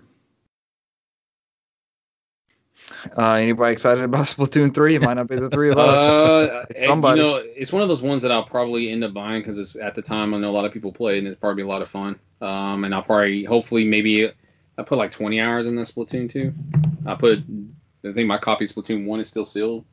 Uh, 3.17 3.33
anybody 3.33 3.73
excited 3.73 4.05
about 4.05 4.25
Splatoon 4.27 4.75
3? 4.75 4.97
It 4.97 5.03
might 5.03 5.15
not 5.15 5.29
be 5.29 5.37
the 5.37 5.51
three 5.51 5.71
of 5.71 5.79
us. 5.79 5.99
Uh, 5.99 6.65
It's 6.71 6.85
somebody. 6.85 7.21
You 7.21 7.27
know, 7.27 7.37
it's 7.37 7.73
one 7.73 7.83
of 7.83 7.89
those 7.89 8.03
ones 8.03 8.23
that 8.23 8.33
I'll 8.33 8.45
probably 8.45 8.91
end 8.91 9.05
up 9.05 9.13
buying 9.13 9.41
because 9.41 9.59
it's 9.59 9.77
at 9.77 9.95
the 9.95 10.03
time 10.03 10.35
I 10.35 10.39
know 10.39 10.51
a 10.51 10.53
lot 10.53 10.65
of 10.65 10.73
people 10.73 10.93
play 10.93 11.19
and 11.19 11.27
it's 11.27 11.39
probably 11.39 11.63
a 11.63 11.67
lot 11.67 11.83
of 11.83 11.89
fun. 11.89 12.19
Um, 12.41 12.85
and 12.85 12.95
I'll 12.95 13.03
probably 13.03 13.45
hopefully 13.45 13.85
maybe 13.85 14.31
I 14.79 14.83
put 14.83 14.99
like 14.99 15.11
20 15.11 15.41
hours 15.41 15.67
in 15.67 15.75
the 15.75 15.83
Splatoon 15.83 16.31
2. 16.31 16.53
I 17.07 17.15
put 17.15 17.39
I 18.05 18.13
think 18.13 18.29
my 18.29 18.39
copy 18.39 18.65
of 18.65 18.71
Splatoon 18.71 19.07
1 19.07 19.21
is 19.21 19.29
still 19.29 19.45
sealed. 19.45 19.85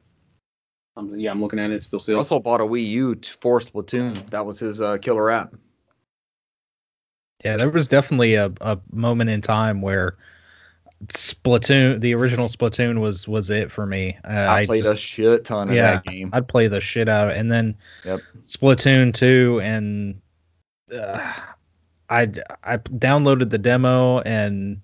Um, 0.96 1.18
yeah, 1.18 1.32
I'm 1.32 1.42
looking 1.42 1.60
at 1.60 1.72
it. 1.72 1.76
It's 1.76 1.88
still 1.88 2.00
sealed. 2.00 2.18
Russell 2.18 2.40
bought 2.40 2.62
a 2.62 2.66
Wii 2.66 2.88
U 2.88 3.16
t- 3.16 3.32
for 3.42 3.60
Splatoon. 3.60 4.30
That 4.30 4.46
was 4.46 4.60
his 4.60 4.80
uh, 4.80 4.98
killer 4.98 5.32
app. 5.32 5.56
Yeah, 7.44 7.58
there 7.58 7.70
was 7.70 7.88
definitely 7.88 8.36
a, 8.36 8.52
a 8.62 8.80
moment 8.92 9.30
in 9.30 9.42
time 9.42 9.82
where 9.82 10.18
Splatoon, 11.08 12.00
the 12.00 12.16
original 12.16 12.48
Splatoon, 12.48 13.00
was 13.00 13.28
was 13.28 13.50
it 13.50 13.72
for 13.72 13.86
me. 13.86 14.18
Uh, 14.24 14.46
I, 14.50 14.66
played 14.66 14.84
just- 14.84 14.94
a 14.96 14.98
shit 14.98 15.46
ton 15.46 15.70
of 15.70 15.76
Yeah. 15.76 15.94
that 15.96 16.06
game. 16.06 16.30
I'd 16.34 16.48
play 16.48 16.68
the 16.68 16.82
shit 16.82 17.10
out 17.10 17.30
of 17.30 17.36
it. 17.36 17.40
And 17.40 17.52
then 17.52 17.76
Yep. 18.06 18.22
Splatoon 18.46 19.14
2 19.14 19.60
and 19.64 20.22
uh, 20.96 21.34
I 22.10 22.22
I 22.64 22.78
downloaded 22.78 23.50
the 23.50 23.58
demo 23.58 24.20
and 24.20 24.82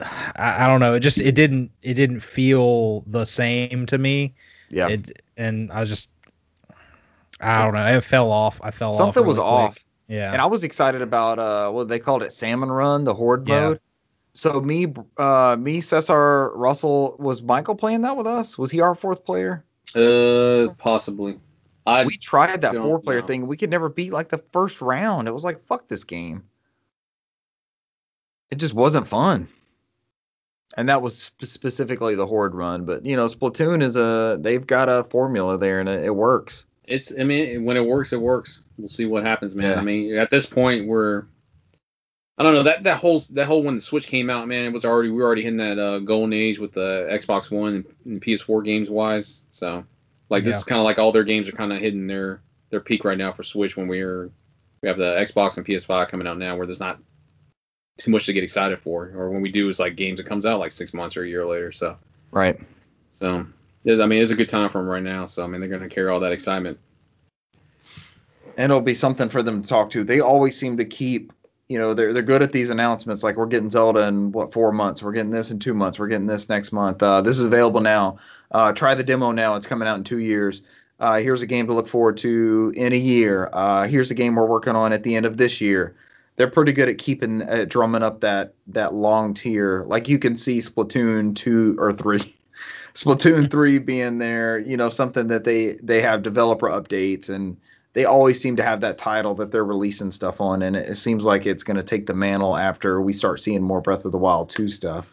I, 0.00 0.64
I 0.64 0.66
don't 0.66 0.80
know, 0.80 0.94
it 0.94 1.00
just 1.00 1.18
it 1.18 1.34
didn't 1.34 1.70
it 1.82 1.94
didn't 1.94 2.20
feel 2.20 3.02
the 3.06 3.24
same 3.24 3.86
to 3.86 3.98
me. 3.98 4.34
Yeah. 4.70 4.88
It 4.88 5.22
and 5.36 5.70
I 5.72 5.80
was 5.80 5.88
just 5.88 6.10
I 7.40 7.64
don't 7.64 7.74
know, 7.74 7.86
it 7.86 8.04
fell 8.04 8.30
off. 8.30 8.60
I 8.62 8.70
fell 8.70 8.90
off. 8.90 8.96
Something 8.96 9.24
was 9.26 9.36
really 9.38 9.48
off. 9.48 9.78
Yeah. 10.08 10.32
And 10.32 10.40
I 10.42 10.46
was 10.46 10.64
excited 10.64 11.02
about 11.02 11.38
uh 11.38 11.70
what 11.70 11.88
they 11.88 11.98
called 11.98 12.22
it 12.22 12.32
Salmon 12.32 12.70
Run, 12.70 13.04
the 13.04 13.14
Horde 13.14 13.46
Yeah. 13.48 13.60
mode. 13.60 13.80
So 14.32 14.60
me 14.60 14.92
uh 15.16 15.56
me 15.58 15.80
Cesar 15.80 16.50
Russell 16.50 17.16
was 17.18 17.42
Michael 17.42 17.74
playing 17.74 18.02
that 18.02 18.16
with 18.16 18.26
us? 18.26 18.56
Was 18.56 18.70
he 18.70 18.80
our 18.80 18.94
fourth 18.94 19.24
player? 19.24 19.64
Uh, 19.94 20.68
possibly. 20.78 21.38
I 21.86 22.04
we 22.04 22.16
tried 22.16 22.62
that 22.62 22.76
four 22.76 23.00
player 23.00 23.22
thing. 23.22 23.46
We 23.46 23.56
could 23.56 23.70
never 23.70 23.88
beat 23.88 24.12
like 24.12 24.28
the 24.28 24.42
first 24.52 24.80
round. 24.80 25.26
It 25.26 25.32
was 25.32 25.42
like 25.42 25.66
fuck 25.66 25.88
this 25.88 26.04
game. 26.04 26.44
It 28.50 28.58
just 28.58 28.74
wasn't 28.74 29.08
fun. 29.08 29.48
And 30.76 30.88
that 30.88 31.02
was 31.02 31.18
sp- 31.26 31.42
specifically 31.44 32.14
the 32.14 32.26
horde 32.26 32.54
run, 32.54 32.84
but 32.84 33.04
you 33.04 33.16
know, 33.16 33.26
Splatoon 33.26 33.82
is 33.82 33.96
a 33.96 34.38
they've 34.40 34.64
got 34.64 34.88
a 34.88 35.04
formula 35.04 35.58
there 35.58 35.80
and 35.80 35.88
it, 35.88 36.04
it 36.04 36.14
works. 36.14 36.64
it's 36.84 37.12
I 37.18 37.24
mean 37.24 37.64
when 37.64 37.76
it 37.76 37.84
works, 37.84 38.12
it 38.12 38.20
works. 38.20 38.60
We'll 38.78 38.88
see 38.88 39.06
what 39.06 39.24
happens, 39.24 39.56
man. 39.56 39.72
Yeah. 39.72 39.80
I 39.80 39.82
mean 39.82 40.16
at 40.16 40.30
this 40.30 40.46
point 40.46 40.86
we're 40.86 41.24
I 42.40 42.42
don't 42.42 42.54
know 42.54 42.62
that 42.62 42.84
that 42.84 42.96
whole 42.96 43.18
that 43.32 43.44
whole 43.44 43.62
when 43.62 43.74
the 43.74 43.82
Switch 43.82 44.06
came 44.06 44.30
out, 44.30 44.48
man, 44.48 44.64
it 44.64 44.72
was 44.72 44.86
already 44.86 45.10
we 45.10 45.16
were 45.16 45.24
already 45.26 45.42
hitting 45.42 45.58
that 45.58 45.78
uh, 45.78 45.98
golden 45.98 46.32
age 46.32 46.58
with 46.58 46.72
the 46.72 47.06
Xbox 47.12 47.50
One 47.50 47.74
and, 47.74 47.84
and 48.06 48.22
PS4 48.22 48.64
games 48.64 48.88
wise. 48.88 49.42
So 49.50 49.84
like 50.30 50.44
this 50.44 50.52
Yeah. 50.52 50.58
is 50.58 50.64
kind 50.64 50.78
of 50.78 50.86
like 50.86 50.98
all 50.98 51.12
their 51.12 51.24
games 51.24 51.50
are 51.50 51.52
kind 51.52 51.70
of 51.70 51.80
hitting 51.80 52.06
their 52.06 52.40
their 52.70 52.80
peak 52.80 53.04
right 53.04 53.18
now 53.18 53.30
for 53.32 53.42
Switch 53.42 53.76
when 53.76 53.88
we're 53.88 54.30
we 54.80 54.88
have 54.88 54.96
the 54.96 55.16
Xbox 55.16 55.58
and 55.58 55.66
PS5 55.66 56.08
coming 56.08 56.26
out 56.26 56.38
now 56.38 56.56
where 56.56 56.64
there's 56.64 56.80
not 56.80 56.98
too 57.98 58.10
much 58.10 58.24
to 58.24 58.32
get 58.32 58.42
excited 58.42 58.78
for, 58.80 59.12
or 59.14 59.28
when 59.28 59.42
we 59.42 59.52
do 59.52 59.68
is 59.68 59.78
like 59.78 59.94
games 59.96 60.16
that 60.18 60.24
comes 60.24 60.46
out 60.46 60.60
like 60.60 60.72
six 60.72 60.94
months 60.94 61.18
or 61.18 61.24
a 61.24 61.28
year 61.28 61.44
later. 61.44 61.72
So 61.72 61.98
Right. 62.30 62.58
so 63.12 63.44
I 63.86 64.06
mean 64.06 64.22
it's 64.22 64.30
a 64.30 64.34
good 64.36 64.48
time 64.48 64.70
for 64.70 64.78
them 64.78 64.88
right 64.88 65.02
now. 65.02 65.26
So 65.26 65.44
I 65.44 65.46
mean 65.46 65.60
they're 65.60 65.68
gonna 65.68 65.90
carry 65.90 66.08
all 66.08 66.20
that 66.20 66.32
excitement. 66.32 66.78
and 68.56 68.70
it'll 68.72 68.80
be 68.80 68.94
something 68.94 69.28
for 69.28 69.42
them 69.42 69.60
to 69.60 69.68
talk 69.68 69.90
to. 69.90 70.04
They 70.04 70.20
always 70.20 70.58
seem 70.58 70.78
to 70.78 70.84
keep, 70.86 71.32
you 71.70 71.78
know, 71.78 71.94
they're 71.94 72.12
they're 72.12 72.22
good 72.22 72.42
at 72.42 72.50
these 72.50 72.70
announcements. 72.70 73.22
Like 73.22 73.36
we're 73.36 73.46
getting 73.46 73.70
Zelda 73.70 74.00
in 74.08 74.32
what 74.32 74.52
four 74.52 74.72
months? 74.72 75.04
We're 75.04 75.12
getting 75.12 75.30
this 75.30 75.52
in 75.52 75.60
two 75.60 75.72
months. 75.72 76.00
We're 76.00 76.08
getting 76.08 76.26
this 76.26 76.48
next 76.48 76.72
month. 76.72 77.00
Uh, 77.00 77.20
this 77.20 77.38
is 77.38 77.44
available 77.44 77.80
now. 77.80 78.18
Uh, 78.50 78.72
try 78.72 78.96
the 78.96 79.04
demo 79.04 79.30
now. 79.30 79.54
It's 79.54 79.68
coming 79.68 79.86
out 79.86 79.96
in 79.96 80.02
two 80.02 80.18
years. 80.18 80.62
Uh, 80.98 81.18
here's 81.18 81.42
a 81.42 81.46
game 81.46 81.68
to 81.68 81.72
look 81.72 81.86
forward 81.86 82.16
to 82.18 82.72
in 82.74 82.92
a 82.92 82.96
year. 82.96 83.48
Uh, 83.52 83.86
here's 83.86 84.10
a 84.10 84.14
game 84.14 84.34
we're 84.34 84.46
working 84.46 84.74
on 84.74 84.92
at 84.92 85.04
the 85.04 85.14
end 85.14 85.26
of 85.26 85.36
this 85.36 85.60
year. 85.60 85.94
they're 86.34 86.50
pretty 86.50 86.72
good 86.72 86.88
at 86.88 86.98
keeping 86.98 87.40
at 87.42 87.68
drumming 87.68 88.02
up 88.02 88.22
that 88.22 88.54
that 88.66 88.92
long 88.92 89.34
tier. 89.34 89.84
Like 89.86 90.08
you 90.08 90.18
can 90.18 90.36
see 90.36 90.58
Splatoon 90.58 91.36
two 91.36 91.76
or 91.78 91.92
three, 91.92 92.18
Splatoon 92.94 93.48
three 93.48 93.78
being 93.78 94.18
there. 94.18 94.58
You 94.58 94.76
know 94.76 94.88
something 94.88 95.28
that 95.28 95.44
they 95.44 95.74
they 95.80 96.02
have 96.02 96.24
developer 96.24 96.68
updates 96.68 97.28
and 97.28 97.58
they 97.92 98.04
always 98.04 98.40
seem 98.40 98.56
to 98.56 98.62
have 98.62 98.82
that 98.82 98.98
title 98.98 99.34
that 99.36 99.50
they're 99.50 99.64
releasing 99.64 100.10
stuff 100.12 100.40
on, 100.40 100.62
and 100.62 100.76
it, 100.76 100.90
it 100.90 100.94
seems 100.96 101.24
like 101.24 101.46
it's 101.46 101.64
going 101.64 101.76
to 101.76 101.82
take 101.82 102.06
the 102.06 102.14
mantle 102.14 102.56
after 102.56 103.00
we 103.00 103.12
start 103.12 103.40
seeing 103.40 103.62
more 103.62 103.80
Breath 103.80 104.04
of 104.04 104.12
the 104.12 104.18
Wild 104.18 104.50
two 104.50 104.68
stuff. 104.68 105.12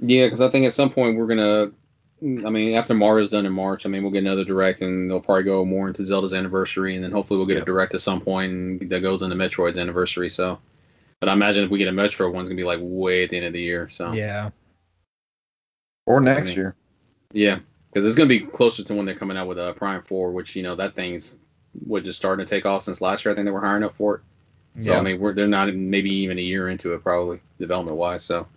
Yeah, 0.00 0.26
because 0.26 0.40
I 0.40 0.50
think 0.50 0.66
at 0.66 0.72
some 0.72 0.90
point 0.90 1.16
we're 1.16 1.26
gonna. 1.26 1.72
I 2.22 2.50
mean, 2.50 2.74
after 2.74 2.94
Mario's 2.94 3.28
done 3.30 3.44
in 3.44 3.52
March, 3.52 3.84
I 3.84 3.90
mean, 3.90 4.02
we'll 4.02 4.12
get 4.12 4.22
another 4.22 4.44
direct, 4.44 4.80
and 4.80 5.10
they'll 5.10 5.20
probably 5.20 5.42
go 5.42 5.64
more 5.64 5.88
into 5.88 6.04
Zelda's 6.04 6.32
anniversary, 6.32 6.94
and 6.94 7.04
then 7.04 7.12
hopefully 7.12 7.36
we'll 7.36 7.46
get 7.46 7.54
Yep. 7.54 7.62
a 7.64 7.66
direct 7.66 7.94
at 7.94 8.00
some 8.00 8.20
point 8.20 8.80
point 8.80 8.90
that 8.90 9.00
goes 9.00 9.20
into 9.22 9.36
Metroid's 9.36 9.76
anniversary. 9.76 10.30
So, 10.30 10.58
but 11.20 11.28
I 11.28 11.34
imagine 11.34 11.64
if 11.64 11.70
we 11.70 11.78
get 11.78 11.88
a 11.88 11.92
Metro, 11.92 12.30
one's 12.30 12.48
gonna 12.48 12.56
be 12.56 12.64
like 12.64 12.78
way 12.80 13.24
at 13.24 13.30
the 13.30 13.36
end 13.36 13.46
of 13.46 13.52
the 13.52 13.60
year. 13.60 13.88
So, 13.90 14.12
Yeah. 14.12 14.50
Or 16.06 16.20
next 16.20 16.50
mean, 16.50 16.56
year. 16.56 16.76
Yeah, 17.32 17.58
because 17.92 18.06
it's 18.06 18.14
gonna 18.14 18.28
be 18.28 18.40
closer 18.40 18.82
to 18.84 18.94
when 18.94 19.06
they're 19.06 19.14
coming 19.14 19.36
out 19.36 19.48
with 19.48 19.58
uh, 19.58 19.72
Prime 19.74 20.02
Four, 20.02 20.32
which 20.32 20.56
you 20.56 20.62
know 20.62 20.76
that 20.76 20.94
thing's 20.94 21.36
what 21.84 22.04
just 22.04 22.18
starting 22.18 22.44
to 22.44 22.50
take 22.50 22.66
off 22.66 22.84
since 22.84 23.00
last 23.00 23.24
year. 23.24 23.32
I 23.32 23.34
think 23.34 23.46
they 23.46 23.50
were 23.50 23.60
hiring 23.60 23.82
up 23.82 23.96
for 23.96 24.16
it. 24.16 24.20
So 24.82 24.92
Yeah. 24.92 24.98
I 24.98 25.02
mean, 25.02 25.20
we're 25.20 25.34
they're 25.34 25.46
not 25.46 25.72
maybe 25.72 26.10
even 26.10 26.38
a 26.38 26.42
year 26.42 26.68
into 26.68 26.94
it, 26.94 27.02
probably 27.02 27.40
development 27.58 27.96
wise. 27.96 28.24
So 28.24 28.48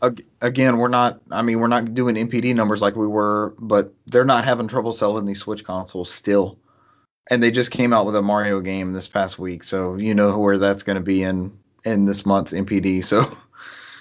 Again, 0.41 0.77
we're 0.77 0.87
not. 0.87 1.21
I 1.29 1.43
mean, 1.43 1.59
we're 1.59 1.67
not 1.67 1.93
doing 1.93 2.15
NPD 2.15 2.55
numbers 2.55 2.81
like 2.81 2.95
we 2.95 3.07
were, 3.07 3.53
but 3.59 3.93
they're 4.07 4.25
not 4.25 4.43
having 4.43 4.67
trouble 4.67 4.93
selling 4.93 5.25
these 5.25 5.39
Switch 5.39 5.63
consoles 5.63 6.11
still. 6.11 6.57
And 7.29 7.43
they 7.43 7.51
just 7.51 7.71
came 7.71 7.93
out 7.93 8.05
with 8.05 8.15
a 8.15 8.21
Mario 8.21 8.61
game 8.61 8.93
this 8.93 9.07
past 9.07 9.37
week, 9.37 9.63
so 9.63 9.95
you 9.95 10.15
know 10.15 10.37
where 10.39 10.57
that's 10.57 10.83
going 10.83 10.95
to 10.95 11.03
be 11.03 11.23
in 11.23 11.59
in 11.83 12.05
this 12.05 12.25
month's 12.25 12.53
NPD. 12.53 13.05
So 13.05 13.37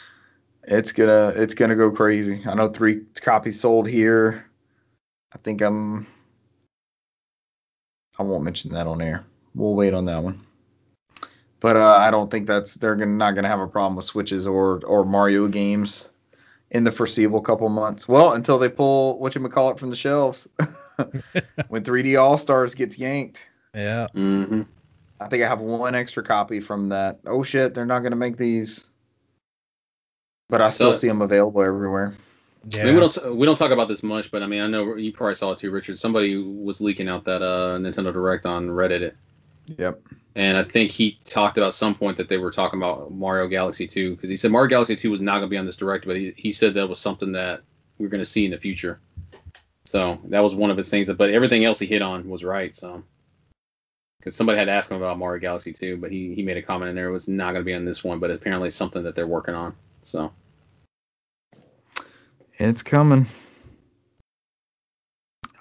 it's 0.62 0.92
gonna 0.92 1.28
it's 1.36 1.54
gonna 1.54 1.76
go 1.76 1.90
crazy. 1.90 2.44
I 2.46 2.54
know 2.54 2.68
three 2.68 3.02
copies 3.20 3.60
sold 3.60 3.88
here. 3.88 4.46
I 5.32 5.38
think 5.38 5.60
I'm. 5.60 6.06
I 8.18 8.22
won't 8.22 8.44
mention 8.44 8.72
that 8.72 8.86
on 8.86 9.00
air. 9.02 9.24
We'll 9.54 9.74
wait 9.74 9.94
on 9.94 10.06
that 10.06 10.22
one. 10.22 10.40
But 11.60 11.76
uh, 11.76 11.96
I 11.98 12.10
don't 12.10 12.30
think 12.30 12.46
that's 12.46 12.74
they're 12.74 12.94
gonna, 12.96 13.10
not 13.12 13.32
going 13.32 13.44
to 13.44 13.48
have 13.48 13.60
a 13.60 13.66
problem 13.66 13.96
with 13.96 14.04
Switches 14.04 14.46
or 14.46 14.80
or 14.84 15.04
Mario 15.04 15.48
games 15.48 16.08
in 16.70 16.84
the 16.84 16.92
foreseeable 16.92 17.40
couple 17.40 17.68
months. 17.68 18.06
Well, 18.06 18.32
until 18.32 18.58
they 18.58 18.68
pull 18.68 19.18
what 19.18 19.34
you 19.34 19.48
call 19.48 19.70
it 19.70 19.78
from 19.78 19.90
the 19.90 19.96
shelves. 19.96 20.48
when 21.68 21.84
3D 21.84 22.18
All 22.20 22.38
Stars 22.38 22.74
gets 22.74 22.98
yanked, 22.98 23.46
Yeah. 23.74 24.06
hmm 24.08 24.62
I 25.20 25.28
think 25.28 25.42
I 25.42 25.48
have 25.48 25.60
one 25.60 25.94
extra 25.94 26.22
copy 26.22 26.60
from 26.60 26.90
that. 26.90 27.20
Oh 27.26 27.42
shit, 27.42 27.74
they're 27.74 27.86
not 27.86 28.00
going 28.00 28.12
to 28.12 28.16
make 28.16 28.36
these. 28.36 28.84
But 30.48 30.60
I 30.62 30.70
still 30.70 30.92
So- 30.92 30.98
see 30.98 31.08
them 31.08 31.22
available 31.22 31.62
everywhere. 31.62 32.14
I 32.74 32.84
mean, 32.84 32.94
we 32.94 33.00
don't 33.00 33.36
we 33.36 33.46
don't 33.46 33.56
talk 33.56 33.70
about 33.70 33.88
this 33.88 34.02
much, 34.02 34.30
but 34.30 34.42
I 34.42 34.46
mean, 34.46 34.60
I 34.60 34.66
know 34.66 34.96
you 34.96 35.12
probably 35.12 35.34
saw 35.36 35.52
it 35.52 35.58
too, 35.58 35.70
Richard. 35.70 35.98
Somebody 35.98 36.36
was 36.36 36.80
leaking 36.80 37.08
out 37.08 37.24
that 37.24 37.42
uh, 37.42 37.78
Nintendo 37.78 38.12
Direct 38.12 38.44
on 38.44 38.68
Reddit, 38.68 39.14
Yep. 39.66 40.00
and 40.34 40.56
I 40.56 40.64
think 40.64 40.90
he 40.90 41.18
talked 41.24 41.58
about 41.58 41.74
some 41.74 41.94
point 41.94 42.16
that 42.16 42.28
they 42.28 42.38
were 42.38 42.50
talking 42.50 42.80
about 42.80 43.12
Mario 43.12 43.46
Galaxy 43.48 43.86
2 43.86 44.14
because 44.16 44.30
he 44.30 44.36
said 44.36 44.50
Mario 44.50 44.68
Galaxy 44.68 44.96
2 44.96 45.10
was 45.10 45.20
not 45.20 45.34
going 45.34 45.48
to 45.48 45.48
be 45.48 45.58
on 45.58 45.64
this 45.66 45.76
Direct, 45.76 46.06
but 46.06 46.16
he, 46.16 46.32
he 46.36 46.50
said 46.50 46.74
that 46.74 46.88
was 46.88 46.98
something 47.00 47.32
that 47.32 47.62
we 47.98 48.06
are 48.06 48.10
going 48.10 48.20
to 48.20 48.24
see 48.24 48.44
in 48.44 48.50
the 48.50 48.58
future. 48.58 49.00
So 49.84 50.18
that 50.24 50.40
was 50.40 50.54
one 50.54 50.70
of 50.70 50.76
his 50.76 50.88
things. 50.88 51.10
But 51.12 51.30
everything 51.30 51.64
else 51.64 51.78
he 51.78 51.86
hit 51.86 52.02
on 52.02 52.28
was 52.28 52.44
right. 52.44 52.74
So 52.76 53.04
because 54.18 54.34
somebody 54.34 54.58
had 54.58 54.68
asked 54.68 54.90
him 54.90 54.96
about 54.96 55.18
Mario 55.18 55.40
Galaxy 55.40 55.72
2, 55.72 55.98
but 55.98 56.10
he 56.10 56.34
he 56.34 56.42
made 56.42 56.56
a 56.56 56.62
comment 56.62 56.88
in 56.90 56.96
there 56.96 57.08
it 57.08 57.12
was 57.12 57.28
not 57.28 57.52
going 57.52 57.62
to 57.62 57.64
be 57.64 57.74
on 57.74 57.84
this 57.84 58.02
one, 58.02 58.18
but 58.18 58.30
apparently 58.30 58.68
it's 58.68 58.76
something 58.76 59.04
that 59.04 59.14
they're 59.14 59.26
working 59.26 59.54
on. 59.54 59.74
So 60.04 60.32
It's 62.58 62.82
coming. 62.82 63.26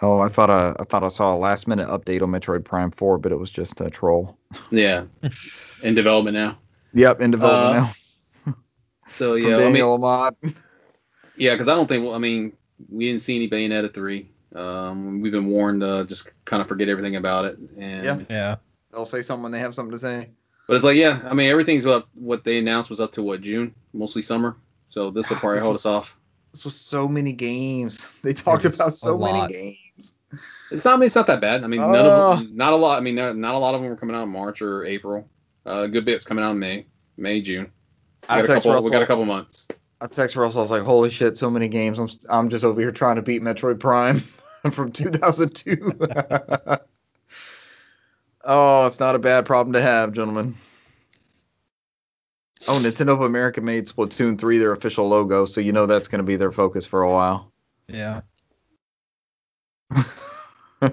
Oh, 0.02 0.20
I 0.20 0.28
thought 0.28 0.50
I, 0.50 0.76
I 0.80 0.84
thought 0.84 1.04
I 1.04 1.08
saw 1.08 1.36
a 1.36 1.38
last 1.38 1.68
minute 1.68 1.88
update 1.88 2.22
on 2.22 2.30
Metroid 2.30 2.66
Prime 2.66 2.91
4, 2.91 3.18
but 3.18 3.32
it 3.32 3.38
was 3.38 3.50
just 3.50 3.80
a 3.82 3.89
troll. 3.89 4.38
yeah, 4.72 5.06
in 5.84 5.96
development 5.96 6.36
now. 6.36 6.58
Yep, 6.93 7.22
in 7.22 7.32
development 7.32 7.76
Uh, 7.78 8.52
now. 8.52 8.56
So 9.08 9.39
From 9.39 9.50
yeah, 9.50 9.56
I 9.58 9.60
mean, 9.60 9.74
Daniel 9.74 9.93
Ahmad. 10.04 10.36
Yeah, 11.38 11.54
because 11.54 11.68
I 11.68 11.76
don't 11.76 11.88
think. 11.88 12.04
Well, 12.04 12.16
I 12.16 12.18
mean, 12.18 12.54
we 12.89 13.06
didn't 13.06 13.22
see 13.22 13.36
any 13.36 13.48
Bayonetta 13.48 13.93
three. 13.93 14.32
Um, 14.56 15.22
we've 15.22 15.32
been 15.32 15.46
warned 15.48 15.82
to 15.82 16.06
just 16.06 16.30
kind 16.43 16.60
of 16.62 16.68
forget 16.68 16.89
everything 16.89 17.16
about 17.16 17.46
it. 17.46 17.58
And 17.78 18.04
Yeah. 18.04 18.20
Yeah. 18.30 18.56
They'll 18.91 19.06
say 19.06 19.22
something 19.22 19.43
when 19.43 19.52
they 19.52 19.60
have 19.60 19.76
something 19.76 19.91
to 19.91 19.98
say. 20.00 20.30
but 20.68 20.74
it's 20.76 20.84
like, 20.84 20.96
yeah, 20.96 21.22
I 21.24 21.36
mean, 21.36 21.50
everything's 21.50 21.86
up. 21.86 22.08
What 22.16 22.43
they 22.43 22.58
announced 22.58 22.89
was 22.89 23.00
up 23.00 23.12
to 23.14 23.22
what 23.24 23.41
June, 23.41 23.76
mostly 23.93 24.24
summer. 24.24 24.58
So 24.89 25.12
this 25.12 25.30
will 25.30 25.38
probably 25.38 25.58
this 25.58 25.64
hold 25.64 25.74
was- 25.76 25.86
us 25.86 25.93
off. 25.93 26.20
This 26.56 26.64
was 26.64 26.76
so 26.80 27.06
many 27.10 27.34
games. 27.34 28.08
They 28.24 28.34
talked 28.34 28.64
about 28.64 28.93
so 28.93 29.18
many 29.18 29.45
games. 29.53 30.14
It's 30.72 30.86
not. 30.86 30.93
I 30.93 30.97
mean, 30.97 31.08
it's 31.08 31.16
not 31.16 31.28
that 31.28 31.41
bad. 31.41 31.66
I 31.66 31.68
mean, 31.68 31.82
none 31.82 31.93
Oh. 31.93 32.32
of 32.32 32.39
them, 32.39 32.56
not 32.56 32.72
a 32.72 32.78
lot. 32.78 32.97
I 32.97 33.01
mean, 33.01 33.16
not, 33.16 33.36
not 33.36 33.56
a 33.56 33.58
lot 33.58 33.76
of 33.76 33.82
them 33.82 33.89
were 33.89 33.97
coming 33.97 34.16
out 34.16 34.24
in 34.24 34.30
March 34.30 34.62
or 34.62 34.86
April. 34.86 35.28
Uh, 35.66 35.82
a 35.82 35.88
good 35.89 36.06
bit's 36.06 36.24
coming 36.26 36.45
out 36.45 36.51
in 36.51 36.60
May, 36.60 36.86
May, 37.18 37.41
June. 37.41 37.72
We 38.22 38.28
got, 38.28 38.39
a 38.39 38.47
couple, 38.47 38.72
Russell. 38.72 38.86
we 38.86 38.91
got 38.91 39.01
a 39.01 39.06
couple 39.06 39.26
months. 39.26 39.68
I 39.99 40.08
text 40.08 40.38
Russell. 40.38 40.62
I 40.62 40.64
was 40.64 40.72
like, 40.72 40.84
"Holy 40.84 41.10
shit, 41.10 41.36
so 41.36 41.49
many 41.49 41.68
games! 41.68 41.99
I'm 41.99 42.08
I'm 42.30 42.49
just 42.49 42.64
over 42.64 42.80
here 42.80 42.93
trying 42.93 43.18
to 43.18 43.22
beat 43.22 43.41
Metroid 43.41 43.82
Prime 43.82 44.20
from 44.72 44.93
2002." 44.93 45.99
oh, 48.45 48.86
it's 48.86 48.99
not 49.01 49.16
a 49.16 49.20
bad 49.20 49.45
problem 49.45 49.74
to 49.74 49.82
have, 49.82 50.14
gentlemen. 50.14 50.56
Oh, 52.68 52.80
Nintendo 52.80 53.09
of 53.09 53.22
America 53.22 53.61
made 53.61 53.88
Splatoon 53.88 54.39
3 54.39 54.57
their 54.57 54.72
official 54.72 55.07
logo, 55.07 55.45
so 55.45 55.61
you 55.61 55.72
know 55.72 55.86
that's 55.86 56.07
going 56.07 56.20
to 56.20 56.24
be 56.24 56.36
their 56.36 56.51
focus 56.51 56.88
for 56.88 57.03
a 57.03 57.11
while. 57.11 57.51
Yeah. 57.88 58.22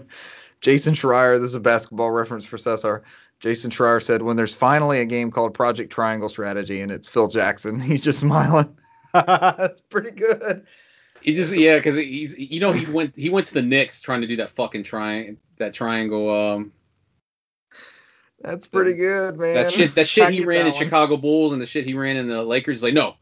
Jason 0.61 0.95
Schreier, 0.95 1.41
this 1.41 1.49
is 1.49 1.55
a 1.55 1.61
basketball 1.61 2.11
reference 2.11 2.45
for 2.45 2.59
Cesar. 2.59 3.05
Jason 3.41 3.71
Schreier 3.71 4.03
said, 4.03 4.23
"When 4.23 4.37
there's 4.37 4.55
finally 4.55 5.01
a 5.01 5.05
game 5.05 5.31
called 5.31 5.55
Project 5.55 5.93
Triangle 5.93 6.29
Strategy 6.29 6.81
and 6.81 6.93
it's 6.93 7.09
Phil 7.09 7.29
Jackson, 7.29 7.81
he's 7.81 8.01
just 8.01 8.21
smiling." 8.21 8.77
That's 9.13 9.81
pretty 9.91 10.13
good. 10.13 10.67
He 11.21 11.35
just 11.35 11.55
yeah, 11.55 11.77
because 11.77 11.97
he's 11.97 12.37
you 12.39 12.61
know 12.61 12.73
he 12.73 12.91
went 12.91 13.17
he 13.17 13.31
went 13.31 13.47
to 13.47 13.55
the 13.55 13.63
Knicks 13.63 14.01
trying 14.01 14.23
to 14.23 14.27
do 14.27 14.37
that 14.37 14.51
fucking 14.51 14.85
triangle 14.85 15.37
that 15.59 15.73
triangle 15.73 16.31
um 16.31 16.73
That's 18.43 18.67
pretty 18.67 18.95
good, 18.95 19.39
man. 19.39 19.55
That 19.55 19.73
shit, 19.73 19.95
that 19.95 20.09
shit 20.09 20.25
I 20.25 20.31
he 20.33 20.45
ran 20.45 20.65
that 20.65 20.75
in. 20.75 20.85
Chicago 20.85 21.17
Bulls 21.17 21.53
and 21.53 21.63
the 21.63 21.67
shit 21.67 21.85
he 21.85 21.95
ran 21.95 22.17
in 22.17 22.29
the 22.29 22.43
Lakers. 22.43 22.83
Like, 22.83 22.95
no, 22.95 23.15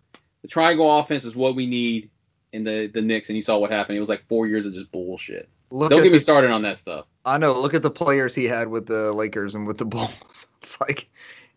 the 0.42 0.48
triangle 0.48 0.98
offense 0.98 1.24
is 1.24 1.36
what 1.36 1.54
we 1.54 1.66
need 1.66 2.10
in 2.52 2.64
the 2.64 2.86
the 2.86 3.02
Knicks. 3.02 3.28
And 3.28 3.36
you 3.36 3.42
saw 3.42 3.58
what 3.58 3.70
happened. 3.70 3.96
It 3.96 4.00
was 4.00 4.08
like 4.08 4.26
four 4.28 4.46
years 4.46 4.64
of 4.66 4.72
just 4.72 4.90
bullshit. 4.90 5.48
Look 5.70 5.90
Don't 5.90 6.00
at 6.00 6.04
get 6.04 6.12
me 6.12 6.18
started 6.18 6.50
on 6.50 6.62
that 6.62 6.78
stuff. 6.78 7.06
I 7.24 7.38
know. 7.38 7.60
Look 7.60 7.74
at 7.74 7.82
the 7.82 7.90
players 7.90 8.34
he 8.34 8.46
had 8.46 8.68
with 8.68 8.86
the 8.86 9.12
Lakers 9.12 9.54
and 9.54 9.66
with 9.66 9.78
the 9.78 9.84
Bulls. 9.86 10.46
It's 10.58 10.80
like 10.80 11.08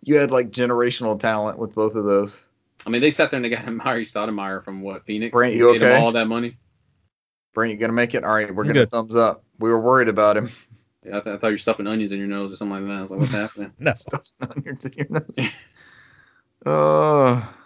you 0.01 0.17
had 0.17 0.29
like 0.29 0.51
generational 0.51 1.19
talent 1.19 1.57
with 1.57 1.73
both 1.73 1.95
of 1.95 2.03
those. 2.03 2.37
I 2.85 2.89
mean, 2.89 3.01
they 3.01 3.11
sat 3.11 3.31
there 3.31 3.37
and 3.37 3.45
they 3.45 3.49
got 3.49 3.65
Mari 3.71 4.03
Stoudemire 4.03 4.63
from 4.63 4.81
what 4.81 5.05
Phoenix. 5.05 5.31
Brant, 5.31 5.55
you 5.55 5.71
paid 5.71 5.81
him 5.81 5.87
okay? 5.87 5.97
all 5.97 6.11
that 6.11 6.27
money. 6.27 6.57
Brant, 7.53 7.71
you 7.71 7.77
gonna 7.79 7.93
make 7.93 8.13
it? 8.13 8.23
All 8.23 8.33
right, 8.33 8.53
we're 8.53 8.63
I'm 8.63 8.67
gonna 8.67 8.81
good. 8.81 8.91
thumbs 8.91 9.15
up. 9.15 9.43
We 9.59 9.69
were 9.69 9.79
worried 9.79 10.09
about 10.09 10.35
him. 10.37 10.49
Yeah, 11.05 11.17
I, 11.17 11.19
th- 11.19 11.35
I 11.35 11.37
thought 11.37 11.47
you 11.47 11.53
were 11.53 11.57
stuffing 11.57 11.87
onions 11.87 12.11
in 12.11 12.19
your 12.19 12.27
nose 12.27 12.51
or 12.53 12.55
something 12.55 12.87
like 12.87 12.87
that. 12.87 12.99
I 12.99 13.01
was 13.01 13.11
like, 13.11 13.19
what's 13.19 13.31
happening? 13.33 13.73
No. 13.79 13.93
Stuff's 13.95 14.33
on 14.41 14.63
in 14.65 14.77
your 14.95 15.07
nose. 15.09 15.49
Oh. 16.65 17.53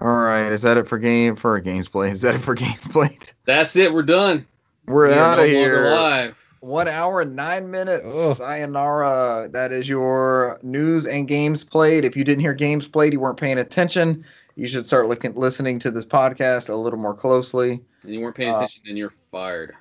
All 0.00 0.08
right, 0.08 0.50
is 0.50 0.62
that 0.62 0.78
it 0.78 0.88
for 0.88 0.98
game 0.98 1.36
for 1.36 1.58
games 1.60 1.86
played? 1.88 2.12
Is 2.12 2.22
that 2.22 2.34
it 2.34 2.38
for 2.38 2.54
games 2.54 2.80
played? 2.88 3.30
That's 3.44 3.76
it. 3.76 3.92
We're 3.92 4.02
done. 4.02 4.46
We're 4.86 5.08
We 5.08 5.12
are 5.14 5.18
out 5.18 5.36
no 5.38 5.44
of 5.44 5.50
longer 5.50 5.58
here. 5.76 5.90
Live. 5.90 6.38
One 6.60 6.88
hour 6.88 7.20
and 7.20 7.36
nine 7.36 7.70
minutes. 7.70 8.12
Ugh. 8.14 8.36
Sayonara. 8.36 9.48
That 9.52 9.70
is 9.72 9.88
your 9.88 10.60
news 10.62 11.06
and 11.06 11.28
games 11.28 11.62
played. 11.64 12.04
If 12.04 12.16
you 12.16 12.24
didn't 12.24 12.40
hear 12.40 12.54
games 12.54 12.88
played, 12.88 13.12
you 13.12 13.20
weren't 13.20 13.36
paying 13.36 13.58
attention. 13.58 14.24
You 14.54 14.66
should 14.66 14.86
start 14.86 15.08
looking, 15.08 15.34
listening 15.34 15.80
to 15.80 15.90
this 15.90 16.06
podcast 16.06 16.68
a 16.70 16.74
little 16.76 16.98
more 16.98 17.14
closely. 17.14 17.80
And 18.02 18.14
you 18.14 18.20
weren't 18.20 18.36
paying 18.36 18.52
Uh, 18.52 18.56
attention, 18.56 18.82
then 18.86 18.96
you're 18.96 19.12
fired. 19.30 19.74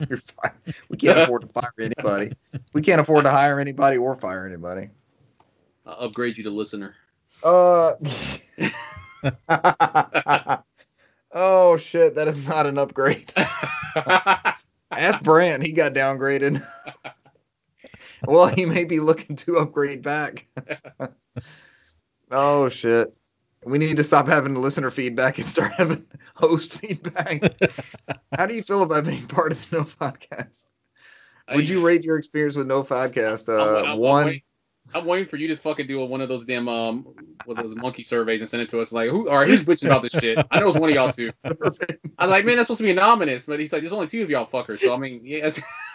You're 0.08 0.18
fine. 0.18 0.52
We 0.88 0.96
can't 0.96 1.18
afford 1.18 1.42
to 1.42 1.48
fire 1.48 1.72
anybody. 1.78 2.32
We 2.72 2.82
can't 2.82 3.00
afford 3.00 3.24
to 3.24 3.30
hire 3.30 3.60
anybody 3.60 3.96
or 3.96 4.16
fire 4.16 4.46
anybody. 4.46 4.90
I'll 5.86 6.06
upgrade 6.06 6.38
you 6.38 6.44
to 6.44 6.50
listener. 6.50 6.94
Uh. 7.42 7.94
oh 11.32 11.76
shit, 11.76 12.14
that 12.16 12.28
is 12.28 12.36
not 12.46 12.66
an 12.66 12.78
upgrade. 12.78 13.32
Ask 14.90 15.22
Brant, 15.22 15.64
he 15.64 15.72
got 15.72 15.94
downgraded. 15.94 16.64
well, 18.26 18.46
he 18.46 18.64
may 18.64 18.84
be 18.84 19.00
looking 19.00 19.36
to 19.36 19.58
upgrade 19.58 20.02
back. 20.02 20.46
oh 22.30 22.68
shit. 22.68 23.14
We 23.64 23.78
need 23.78 23.96
to 23.96 24.04
stop 24.04 24.28
having 24.28 24.54
listener 24.54 24.90
feedback 24.90 25.38
and 25.38 25.46
start 25.46 25.72
having 25.72 26.06
host 26.34 26.74
feedback. 26.80 27.42
How 28.36 28.46
do 28.46 28.54
you 28.54 28.62
feel 28.62 28.82
about 28.82 29.04
being 29.04 29.26
part 29.26 29.52
of 29.52 29.70
the 29.70 29.76
No 29.78 29.84
Podcast? 29.84 30.64
Would 31.54 31.68
you 31.68 31.84
rate 31.84 32.04
your 32.04 32.16
experience 32.18 32.56
with 32.56 32.66
No 32.66 32.82
Podcast? 32.82 33.48
I'm- 33.48 33.60
Uh, 33.60 33.76
I'm- 33.80 33.86
I'm 33.92 33.98
one. 33.98 34.40
I'm 34.94 35.06
waiting 35.06 35.26
for 35.28 35.38
you 35.38 35.48
to 35.48 35.56
fucking 35.56 35.86
do 35.86 35.98
one 36.04 36.20
of 36.20 36.28
those 36.28 36.44
damn 36.44 36.68
um, 36.68 37.14
with 37.46 37.56
those 37.56 37.74
monkey 37.74 38.02
surveys 38.02 38.42
and 38.42 38.50
send 38.50 38.62
it 38.62 38.68
to 38.68 38.80
us. 38.80 38.92
Like, 38.92 39.08
who? 39.08 39.30
All 39.30 39.38
right, 39.38 39.48
who's 39.48 39.62
bitching 39.62 39.86
about 39.86 40.02
this 40.02 40.12
shit? 40.12 40.38
I 40.50 40.60
know 40.60 40.68
it's 40.68 40.76
one 40.76 40.90
of 40.90 40.94
y'all 40.94 41.10
two. 41.10 41.32
I'm 42.18 42.28
like, 42.28 42.44
man, 42.44 42.56
that's 42.56 42.66
supposed 42.66 42.78
to 42.78 42.84
be 42.84 42.90
anonymous, 42.90 43.46
but 43.46 43.58
he's 43.58 43.72
like, 43.72 43.80
there's 43.80 43.94
only 43.94 44.08
two 44.08 44.22
of 44.22 44.28
y'all 44.28 44.46
fuckers. 44.46 44.80
So 44.80 44.92
I 44.94 44.98
mean, 44.98 45.22
yes. 45.24 45.58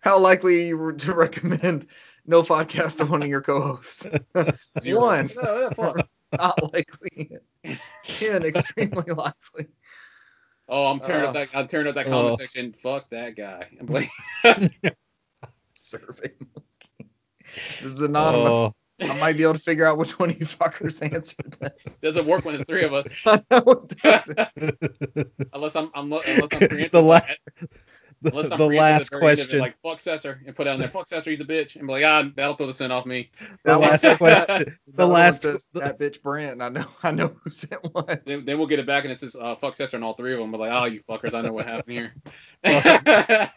How 0.00 0.18
likely 0.18 0.64
are 0.64 0.66
you 0.66 0.92
to 0.98 1.14
recommend 1.14 1.86
no 2.26 2.42
podcast 2.42 2.98
to 2.98 3.06
one 3.06 3.22
of 3.22 3.28
your 3.28 3.40
co-hosts? 3.42 4.06
Zero. 4.80 5.00
One. 5.00 5.30
Yeah, 5.34 5.70
yeah. 5.78 6.02
Not 6.36 6.72
likely. 6.72 7.30
Ten, 8.04 8.44
extremely 8.44 9.12
likely. 9.12 9.68
Oh, 10.68 10.86
I'm 10.86 11.00
tearing 11.00 11.24
Uh, 11.24 11.28
up 11.28 11.34
that. 11.34 11.48
I'm 11.54 11.66
tearing 11.68 11.86
up 11.86 11.94
that 11.94 12.06
comment 12.06 12.34
oh. 12.34 12.36
section. 12.36 12.74
Fuck 12.82 13.10
that 13.10 13.36
guy. 13.36 13.68
I'm 13.80 13.86
like, 13.86 14.10
Survey 15.74 16.32
monkey. 16.40 17.10
This 17.82 17.92
is 17.92 18.00
anonymous. 18.00 18.52
Oh, 18.52 18.74
I 19.00 19.18
might 19.18 19.36
be 19.36 19.42
able 19.42 19.54
to 19.54 19.58
figure 19.58 19.84
out 19.84 19.98
which 19.98 20.18
one 20.18 20.30
of 20.30 20.40
you 20.40 20.46
fuckers 20.46 21.02
answered 21.02 21.56
this. 21.60 21.98
doesn't 21.98 22.26
work 22.26 22.44
when 22.44 22.54
it's 22.54 22.64
three 22.64 22.84
of 22.84 22.94
us. 22.94 23.06
I 23.26 23.42
know 23.50 23.62
it 23.66 23.96
doesn't. 24.02 25.30
Unless 25.52 25.76
I'm, 25.76 25.90
I'm 25.94 26.12
unless 26.12 26.28
I'm. 26.52 26.88
The 26.90 27.02
la- 27.02 27.20
Unless 28.24 28.48
the, 28.48 28.52
I'm 28.54 28.58
the 28.58 28.66
last 28.76 29.06
at 29.06 29.10
the 29.10 29.18
very 29.20 29.30
end 29.32 29.38
of 29.40 29.44
it, 29.44 29.48
question. 29.48 29.58
like 29.60 29.80
fuck 29.82 30.00
Cesar, 30.00 30.40
and 30.46 30.56
put 30.56 30.66
it 30.66 30.70
on 30.70 30.78
there. 30.78 30.88
Fuck 30.88 31.06
Cesar, 31.06 31.30
he's 31.30 31.40
a 31.40 31.44
bitch, 31.44 31.76
and 31.76 31.86
be 31.86 31.92
like, 31.92 32.04
ah, 32.04 32.30
that'll 32.34 32.54
throw 32.56 32.66
the 32.66 32.72
scent 32.72 32.92
off 32.92 33.04
me. 33.06 33.30
the 33.64 33.78
last 33.78 34.02
question. 34.18 34.76
The 34.86 34.92
The 34.92 35.02
other 35.02 35.06
one 35.06 35.10
last. 35.12 35.42
says, 35.42 35.66
the- 35.72 35.80
that 35.80 35.98
bitch 35.98 36.22
Brant. 36.22 36.62
I 36.62 36.68
know. 36.70 36.86
I 37.02 37.10
know 37.10 37.36
who 37.42 37.50
sent 37.50 37.82
one. 37.94 38.20
Then, 38.24 38.44
then 38.44 38.58
we'll 38.58 38.66
get 38.66 38.78
it 38.78 38.86
back, 38.86 39.04
and 39.04 39.12
it 39.12 39.18
says 39.18 39.36
uh, 39.38 39.54
fuck 39.56 39.74
Cesar 39.76 39.96
and 39.96 40.04
all 40.04 40.14
three 40.14 40.32
of 40.32 40.38
them. 40.40 40.50
But 40.50 40.60
like, 40.60 40.72
oh, 40.72 40.84
you 40.86 41.02
fuckers, 41.08 41.34
I 41.34 41.42
know 41.42 41.52
what 41.52 41.66
happened 41.66 41.92
here. 41.92 43.50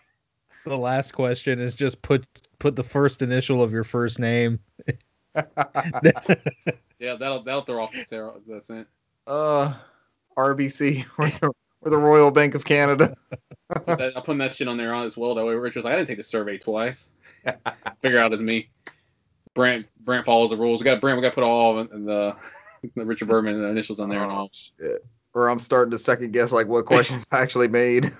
the 0.65 0.77
last 0.77 1.13
question 1.13 1.59
is 1.59 1.75
just 1.75 2.01
put 2.01 2.25
put 2.59 2.75
the 2.75 2.83
first 2.83 3.21
initial 3.21 3.61
of 3.63 3.71
your 3.71 3.83
first 3.83 4.19
name. 4.19 4.59
yeah, 5.35 7.15
that'll 7.15 7.43
that'll 7.43 7.61
throw 7.63 7.83
off 7.83 7.91
the 7.91 8.03
Sarah, 8.05 8.33
the 8.47 8.61
scent. 8.61 8.87
uh, 9.27 9.73
RBC. 10.35 11.05
We're 11.81 11.91
the, 11.91 11.97
Royal 11.97 12.31
Bank 12.31 12.55
of 12.55 12.65
Canada. 12.65 13.15
Put 13.69 13.85
that, 13.85 14.13
I'm 14.15 14.23
putting 14.23 14.39
that 14.39 14.51
shit 14.51 14.67
on 14.67 14.77
there 14.77 14.93
as 14.93 15.17
well. 15.17 15.35
That 15.35 15.45
way, 15.45 15.53
Rich 15.53 15.75
was 15.75 15.85
like, 15.85 15.93
I 15.93 15.97
didn't 15.97 16.07
take 16.07 16.17
the 16.17 16.23
survey 16.23 16.57
twice. 16.57 17.09
Figure 18.01 18.19
out 18.19 18.33
as 18.33 18.41
me. 18.41 18.69
Brant 19.53 19.87
Brant 19.99 20.25
follows 20.25 20.51
the 20.51 20.57
rules. 20.57 20.79
We 20.79 20.85
got 20.85 21.01
Brant. 21.01 21.17
We 21.17 21.21
got 21.21 21.29
to 21.29 21.35
put 21.35 21.43
all 21.43 21.79
of 21.79 21.89
the, 21.89 22.35
the 22.95 23.05
Richard 23.05 23.27
Berman 23.27 23.63
initials 23.65 23.99
on 23.99 24.09
there 24.09 24.23
and 24.23 24.31
oh, 24.31 24.35
all. 24.35 24.49
shit. 24.51 25.05
Or 25.33 25.49
I'm 25.49 25.59
starting 25.59 25.91
to 25.91 25.97
second 25.97 26.31
guess 26.31 26.51
like 26.51 26.67
what 26.67 26.85
questions 26.85 27.27
I 27.31 27.41
actually 27.41 27.67
made. 27.67 28.11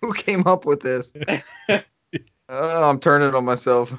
Who 0.00 0.12
came 0.14 0.46
up 0.46 0.64
with 0.64 0.80
this? 0.80 1.12
Oh, 2.48 2.88
I'm 2.88 2.98
turning 2.98 3.34
on 3.34 3.44
myself. 3.44 3.92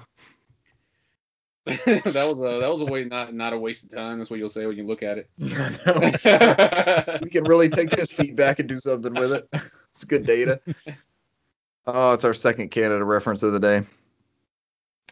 that 1.86 2.28
was 2.28 2.40
a 2.40 2.60
that 2.60 2.70
was 2.70 2.82
a 2.82 2.86
way 2.86 3.06
not 3.06 3.34
not 3.34 3.54
a 3.54 3.58
waste 3.58 3.84
of 3.84 3.92
time. 3.92 4.18
That's 4.18 4.30
what 4.30 4.40
you'll 4.40 4.50
say 4.50 4.66
when 4.66 4.78
you 4.78 4.86
look 4.86 5.04
at 5.04 5.18
it. 5.18 5.30
Yeah, 5.38 7.20
we 7.22 7.30
can 7.30 7.44
really 7.44 7.70
take 7.70 7.90
this 7.90 8.12
feedback 8.12 8.60
and 8.60 8.70
do 8.70 8.78
something 8.78 9.14
with 9.14 9.32
it. 9.32 9.50
It's 9.90 10.04
good 10.04 10.26
data. 10.26 10.60
Oh, 11.86 12.14
it's 12.14 12.24
our 12.24 12.34
second 12.34 12.70
Canada 12.70 13.04
reference 13.04 13.44
of 13.44 13.54
the 13.54 13.60
day. 13.60 13.84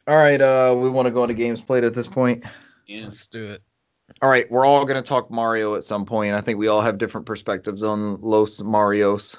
All 0.07 0.15
right, 0.15 0.41
uh, 0.41 0.75
we 0.77 0.89
want 0.89 1.07
to 1.07 1.11
go 1.11 1.23
into 1.23 1.33
games 1.33 1.61
played 1.61 1.83
at 1.83 1.93
this 1.93 2.07
point. 2.07 2.43
yeah. 2.85 3.03
Let's 3.03 3.27
do 3.27 3.51
it. 3.51 3.61
All 4.21 4.29
right, 4.29 4.49
we're 4.49 4.65
all 4.65 4.85
going 4.85 5.01
to 5.01 5.07
talk 5.07 5.29
Mario 5.29 5.75
at 5.75 5.83
some 5.83 6.05
point. 6.05 6.33
I 6.33 6.41
think 6.41 6.59
we 6.59 6.67
all 6.69 6.81
have 6.81 6.97
different 6.97 7.27
perspectives 7.27 7.83
on 7.83 8.21
Los 8.21 8.61
Marios. 8.61 9.37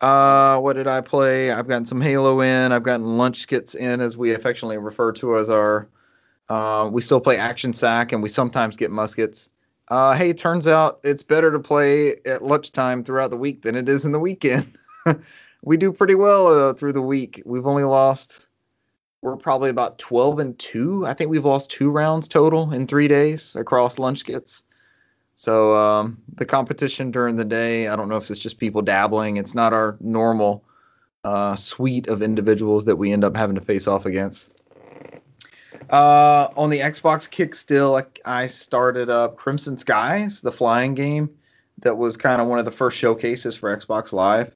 Uh, 0.00 0.58
what 0.58 0.74
did 0.74 0.86
I 0.86 1.00
play? 1.00 1.50
I've 1.50 1.66
gotten 1.66 1.86
some 1.86 2.00
Halo 2.00 2.40
in. 2.40 2.70
I've 2.70 2.84
gotten 2.84 3.18
lunch 3.18 3.40
skits 3.40 3.74
in, 3.74 4.00
as 4.00 4.16
we 4.16 4.32
affectionately 4.32 4.78
refer 4.78 5.12
to 5.12 5.38
as 5.38 5.50
our. 5.50 5.88
Uh, 6.48 6.88
we 6.90 7.02
still 7.02 7.20
play 7.20 7.36
Action 7.36 7.72
Sack, 7.72 8.12
and 8.12 8.22
we 8.22 8.28
sometimes 8.28 8.76
get 8.76 8.90
muskets. 8.90 9.50
Uh, 9.86 10.14
hey, 10.14 10.32
turns 10.32 10.66
out 10.66 11.00
it's 11.02 11.22
better 11.22 11.52
to 11.52 11.58
play 11.58 12.16
at 12.24 12.42
lunchtime 12.42 13.04
throughout 13.04 13.30
the 13.30 13.36
week 13.36 13.62
than 13.62 13.74
it 13.74 13.88
is 13.88 14.04
in 14.04 14.12
the 14.12 14.18
weekend. 14.18 14.74
we 15.62 15.76
do 15.76 15.92
pretty 15.92 16.14
well 16.14 16.46
uh, 16.70 16.74
through 16.74 16.92
the 16.92 17.02
week. 17.02 17.42
We've 17.44 17.66
only 17.66 17.84
lost 17.84 18.48
we're 19.20 19.36
probably 19.36 19.70
about 19.70 19.98
12 19.98 20.38
and 20.38 20.58
2 20.58 21.06
i 21.06 21.14
think 21.14 21.30
we've 21.30 21.44
lost 21.44 21.70
two 21.70 21.90
rounds 21.90 22.28
total 22.28 22.72
in 22.72 22.86
three 22.86 23.08
days 23.08 23.56
across 23.56 23.98
lunch 23.98 24.24
kits 24.24 24.62
so 25.34 25.76
um, 25.76 26.18
the 26.34 26.44
competition 26.44 27.10
during 27.10 27.36
the 27.36 27.44
day 27.44 27.88
i 27.88 27.96
don't 27.96 28.08
know 28.08 28.16
if 28.16 28.30
it's 28.30 28.40
just 28.40 28.58
people 28.58 28.82
dabbling 28.82 29.36
it's 29.36 29.54
not 29.54 29.72
our 29.72 29.96
normal 30.00 30.64
uh, 31.24 31.56
suite 31.56 32.06
of 32.08 32.22
individuals 32.22 32.84
that 32.84 32.96
we 32.96 33.12
end 33.12 33.24
up 33.24 33.36
having 33.36 33.56
to 33.56 33.60
face 33.60 33.88
off 33.88 34.06
against 34.06 34.48
uh, 35.90 36.48
on 36.56 36.70
the 36.70 36.80
xbox 36.80 37.30
kick 37.30 37.54
still 37.54 38.00
I, 38.24 38.46
started 38.46 39.10
up 39.10 39.36
crimson 39.36 39.78
skies 39.78 40.40
the 40.40 40.52
flying 40.52 40.94
game 40.94 41.30
that 41.78 41.96
was 41.96 42.16
kind 42.16 42.40
of 42.40 42.48
one 42.48 42.58
of 42.58 42.64
the 42.64 42.70
first 42.70 42.98
showcases 42.98 43.56
for 43.56 43.74
xbox 43.76 44.12
live 44.12 44.54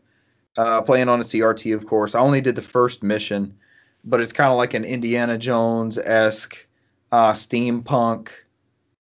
uh, 0.57 0.83
playing 0.83 1.09
on 1.09 1.21
a 1.21 1.25
crt 1.25 1.75
of 1.75 1.87
course 1.87 2.15
i 2.15 2.21
only 2.21 2.41
did 2.41 2.57
the 2.57 2.63
first 2.63 3.03
mission 3.03 3.57
but 4.05 4.21
it's 4.21 4.33
kind 4.33 4.51
of 4.51 4.59
like 4.59 4.75
an 4.75 4.85
Indiana 4.85 5.39
Jones 5.39 5.99
esque 5.99 6.67
uh, 7.11 7.33
steampunk 7.33 8.29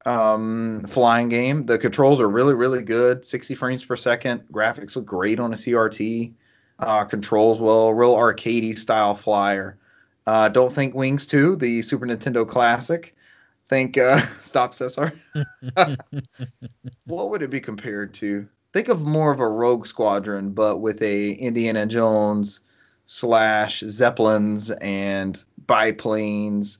um, 0.04 0.84
flying 0.88 1.28
game. 1.28 1.66
The 1.66 1.78
controls 1.78 2.20
are 2.20 2.28
really, 2.28 2.54
really 2.54 2.82
good 2.82 3.24
60 3.24 3.54
frames 3.54 3.84
per 3.84 3.96
second. 3.96 4.44
Graphics 4.52 4.96
look 4.96 5.06
great 5.06 5.40
on 5.40 5.52
a 5.52 5.56
CRT. 5.56 6.32
Uh, 6.78 7.04
controls 7.04 7.60
well, 7.60 7.92
real 7.92 8.14
arcadey 8.14 8.76
style 8.76 9.14
flyer. 9.14 9.78
Uh, 10.26 10.48
don't 10.48 10.72
think 10.72 10.94
Wings 10.94 11.26
2, 11.26 11.56
the 11.56 11.82
Super 11.82 12.06
Nintendo 12.06 12.48
classic. 12.48 13.16
Think, 13.68 13.98
uh, 13.98 14.20
stop, 14.42 14.74
Cesar. 14.74 15.12
what 17.04 17.30
would 17.30 17.42
it 17.42 17.50
be 17.50 17.60
compared 17.60 18.14
to? 18.14 18.48
Think 18.72 18.88
of 18.88 19.02
more 19.02 19.32
of 19.32 19.40
a 19.40 19.48
Rogue 19.48 19.86
Squadron, 19.86 20.50
but 20.52 20.78
with 20.78 21.02
a 21.02 21.30
Indiana 21.30 21.86
Jones 21.86 22.60
slash 23.06 23.80
zeppelins 23.80 24.70
and 24.70 25.42
biplanes, 25.66 26.78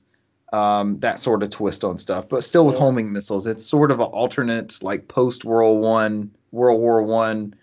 um, 0.51 0.99
that 0.99 1.19
sort 1.19 1.43
of 1.43 1.49
twist 1.49 1.83
on 1.83 1.97
stuff, 1.97 2.29
but 2.29 2.43
still 2.43 2.65
with 2.65 2.75
homing 2.75 3.11
missiles. 3.11 3.47
It's 3.47 3.65
sort 3.65 3.91
of 3.91 3.99
an 3.99 4.05
alternate, 4.05 4.81
like 4.81 5.07
post 5.07 5.45
World 5.45 5.81
One, 5.81 6.31
World 6.51 6.79
War 6.79 7.01
One, 7.01 7.55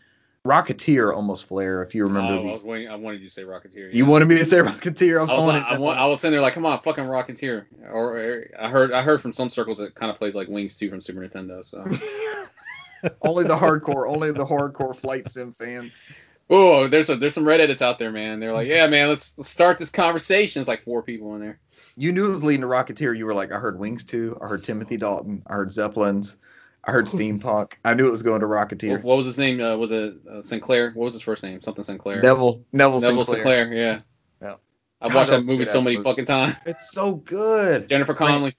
Rocketeer 0.47 1.15
almost 1.15 1.45
flare. 1.47 1.83
If 1.83 1.95
you 1.95 2.05
remember, 2.05 2.33
Oh, 2.33 2.43
the, 2.43 2.49
I 2.49 2.53
was 2.55 2.63
waiting. 2.63 2.89
I 2.89 2.95
wanted 2.97 3.21
you 3.21 3.27
to 3.27 3.33
say 3.33 3.43
Rocketeer. 3.43 3.93
you 3.93 4.07
wanted 4.07 4.27
me 4.27 4.37
to 4.39 4.45
say 4.45 4.57
Rocketeer. 4.61 5.19
I 5.19 5.23
was, 5.23 5.31
I 5.31 5.35
was, 5.37 5.47
like, 5.47 5.63
I. 5.65 5.75
I 5.75 6.07
was 6.07 6.21
sitting 6.21 6.33
there 6.33 6.41
like, 6.41 6.55
come 6.55 6.65
on, 6.65 6.81
fucking 6.81 7.05
Rocketeer. 7.05 7.67
Or, 7.91 8.17
or 8.19 8.51
I 8.59 8.71
heard 8.71 8.93
I 8.93 9.03
heard 9.03 9.21
from 9.21 9.33
some 9.35 9.51
circles 9.51 9.81
it 9.81 9.95
kind 9.95 10.11
of 10.11 10.17
plays 10.19 10.35
like 10.35 10.49
Wings 10.49 10.77
2 10.77 10.89
from 10.89 11.03
Super 11.03 11.21
Nintendo. 11.21 11.65
So, 11.65 11.85
only 13.23 13.45
the 13.45 13.57
hardcore, 13.57 14.09
only 14.09 14.33
the 14.33 14.47
hardcore 14.47 14.97
flight 14.97 15.29
sim 15.29 15.53
fans. 15.53 15.95
oh, 16.49 16.89
there's 16.89 17.11
a, 17.11 17.17
there's 17.17 17.35
some 17.35 17.45
Reddits 17.45 17.83
out 17.83 17.99
there, 17.99 18.11
man. 18.11 18.41
They're 18.41 18.55
like, 18.55 18.67
yeah, 18.67 18.87
man, 18.87 19.09
let's, 19.09 19.35
let's 19.37 19.51
start 19.51 19.77
this 19.79 19.91
conversation. 19.91 20.61
It's 20.61 20.69
like 20.69 20.85
four 20.85 21.03
people 21.03 21.35
in 21.35 21.43
there. 21.43 21.59
You 21.97 22.13
knew 22.13 22.27
it 22.27 22.33
was 22.33 22.43
leading 22.43 22.63
to 22.63 22.67
Rocketeer. 22.67 23.17
You 23.17 23.27
were 23.27 23.35
like, 23.35 23.53
I 23.53 23.59
heard 23.59 23.79
Wings 23.79 24.05
2, 24.05 24.39
I 24.43 24.47
heard 24.49 24.65
Timothy 24.65 24.97
Dalton, 24.97 25.43
I 25.47 25.55
heard 25.55 25.71
Zeppelins, 25.71 26.37
I 26.85 26.93
heard 26.93 27.07
Steampunk. 27.07 27.73
I 27.85 27.95
knew 27.95 28.07
it 28.07 28.11
was 28.11 28.23
going 28.23 28.41
to 28.41 28.47
Rocketeer. 28.47 28.93
What, 28.93 29.03
what 29.05 29.17
was 29.19 29.27
his 29.27 29.39
name? 29.39 29.61
Uh, 29.61 29.77
was 29.77 29.91
it 29.91 30.15
uh, 30.31 30.43
Sinclair? 30.43 30.93
What 30.93 31.05
was 31.05 31.13
his 31.15 31.23
first 31.23 31.43
name? 31.43 31.61
Something 31.63 31.85
Sinclair. 31.85 32.23
Neville, 32.23 32.65
Neville, 32.73 33.01
Neville 33.01 33.25
Sinclair. 33.25 33.67
Sinclair. 33.67 33.73
Yeah. 33.75 34.01
Yeah. 34.41 34.55
I've 35.03 35.11
God, 35.13 35.17
watched 35.17 35.31
that 35.31 35.33
that 35.33 35.37
was 35.39 35.49
a 35.49 35.51
movie 35.51 35.65
so 35.67 35.81
many 35.81 35.97
movie. 35.97 36.09
fucking 36.09 36.25
times. 36.27 36.55
It's 36.67 36.91
so 36.91 37.13
good. 37.15 37.89
Jennifer 37.89 38.15
Brant- 38.15 38.33
Connelly. 38.33 38.57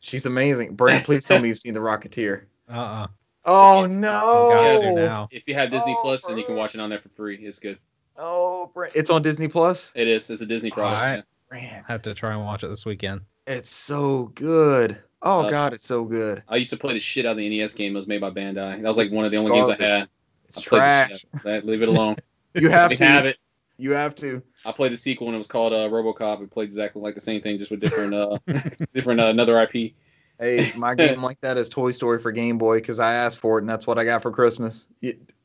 She's 0.00 0.26
amazing. 0.26 0.74
Brant, 0.74 1.04
please 1.06 1.24
tell 1.24 1.40
me 1.40 1.48
you've 1.48 1.58
seen 1.60 1.74
The 1.74 1.80
Rocketeer. 1.80 2.44
Uh-uh. 2.68 3.06
Oh 3.44 3.86
no! 3.86 4.50
gotta 4.54 4.82
do 4.84 4.94
now. 4.94 5.28
If 5.32 5.48
you 5.48 5.54
have 5.54 5.70
Disney 5.72 5.94
Oh, 5.98 6.02
Plus, 6.02 6.24
then 6.24 6.38
you 6.38 6.44
can 6.44 6.54
watch 6.54 6.74
it 6.76 6.80
on 6.80 6.90
there 6.90 7.00
for 7.00 7.08
free. 7.08 7.36
It's 7.36 7.58
good. 7.58 7.78
Oh, 8.16 8.70
Brant. 8.72 8.94
It's 8.94 9.10
on 9.10 9.22
Disney 9.22 9.48
Plus. 9.48 9.90
It 9.96 10.06
is. 10.06 10.30
It's 10.30 10.40
a 10.42 10.46
Disney 10.46 10.70
product. 10.70 10.94
Alright. 11.00 11.16
yeah. 11.18 11.70
Brant, 11.70 11.86
Have 11.88 12.02
to 12.02 12.14
try 12.14 12.32
and 12.32 12.44
watch 12.44 12.62
it 12.62 12.68
this 12.68 12.84
weekend. 12.86 13.22
it's 13.46 13.68
so 13.70 14.26
good. 14.26 15.02
Oh 15.22 15.44
Uh, 15.46 15.50
God, 15.50 15.72
it's 15.72 15.86
so 15.86 16.04
good. 16.04 16.42
I 16.48 16.56
used 16.56 16.70
to 16.70 16.76
play 16.76 16.94
the 16.94 17.00
shit 17.00 17.26
out 17.26 17.32
of 17.32 17.36
the 17.38 17.48
NES 17.58 17.74
game 17.74 17.92
that 17.92 17.98
was 17.98 18.08
made 18.08 18.20
by 18.20 18.30
Bandai. 18.30 18.82
That 18.82 18.82
was 18.82 18.96
like 18.96 19.06
It's 19.06 19.14
one 19.14 19.24
of 19.24 19.30
the 19.30 19.36
only 19.38 19.52
games 19.52 19.70
I 19.70 19.76
had. 19.82 20.08
It's 20.48 20.58
I 20.58 20.60
trash. 20.62 21.08
shit 21.10 21.28
out 21.34 21.38
of 21.38 21.42
that. 21.44 21.66
Leave 21.66 21.82
it 21.82 21.88
alone. 21.88 22.16
You 22.54 22.68
have 22.68 22.90
to 22.90 23.02
have 23.04 23.24
it. 23.24 23.38
You 23.78 23.92
have 23.92 24.14
to. 24.16 24.42
I 24.66 24.72
played 24.72 24.92
the 24.92 24.98
sequel 24.98 25.28
and 25.28 25.34
it 25.34 25.38
was 25.38 25.46
called 25.46 25.72
uh, 25.72 25.88
RoboCop. 25.88 26.42
It 26.42 26.50
played 26.50 26.66
exactly 26.66 27.00
like 27.00 27.14
the 27.14 27.20
same 27.22 27.40
thing, 27.40 27.58
just 27.58 27.70
with 27.70 27.80
different, 27.80 28.12
uh, 28.12 28.38
different 28.94 29.20
uh, 29.20 29.28
another 29.28 29.58
IP. 29.58 29.94
Hey, 30.38 30.70
my 30.76 30.94
game 30.96 31.22
like 31.22 31.40
that 31.40 31.56
is 31.56 31.70
Toy 31.70 31.92
Story 31.92 32.18
for 32.18 32.30
Game 32.30 32.58
Boy 32.58 32.76
because 32.76 33.00
I 33.00 33.14
asked 33.14 33.38
for 33.38 33.56
it 33.58 33.62
and 33.62 33.70
that's 33.70 33.86
what 33.86 33.98
I 33.98 34.04
got 34.04 34.20
for 34.20 34.30
Christmas. 34.30 34.86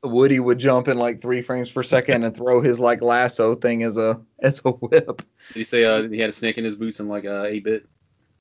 Woody 0.03 0.39
would 0.41 0.59
jump 0.59 0.89
in 0.89 0.97
like 0.97 1.21
three 1.21 1.41
frames 1.41 1.69
per 1.71 1.81
second 1.81 2.25
and 2.25 2.35
throw 2.35 2.59
his 2.59 2.77
like 2.77 3.01
lasso 3.01 3.55
thing 3.55 3.83
as 3.83 3.97
a 3.97 4.19
as 4.39 4.61
a 4.65 4.71
whip. 4.71 5.21
Did 5.53 5.59
he 5.59 5.63
say 5.63 5.85
uh, 5.85 6.09
he 6.09 6.19
had 6.19 6.29
a 6.29 6.33
snake 6.33 6.57
in 6.57 6.65
his 6.65 6.75
boots 6.75 6.99
and 6.99 7.07
like 7.07 7.23
uh, 7.23 7.43
8-bit? 7.45 7.87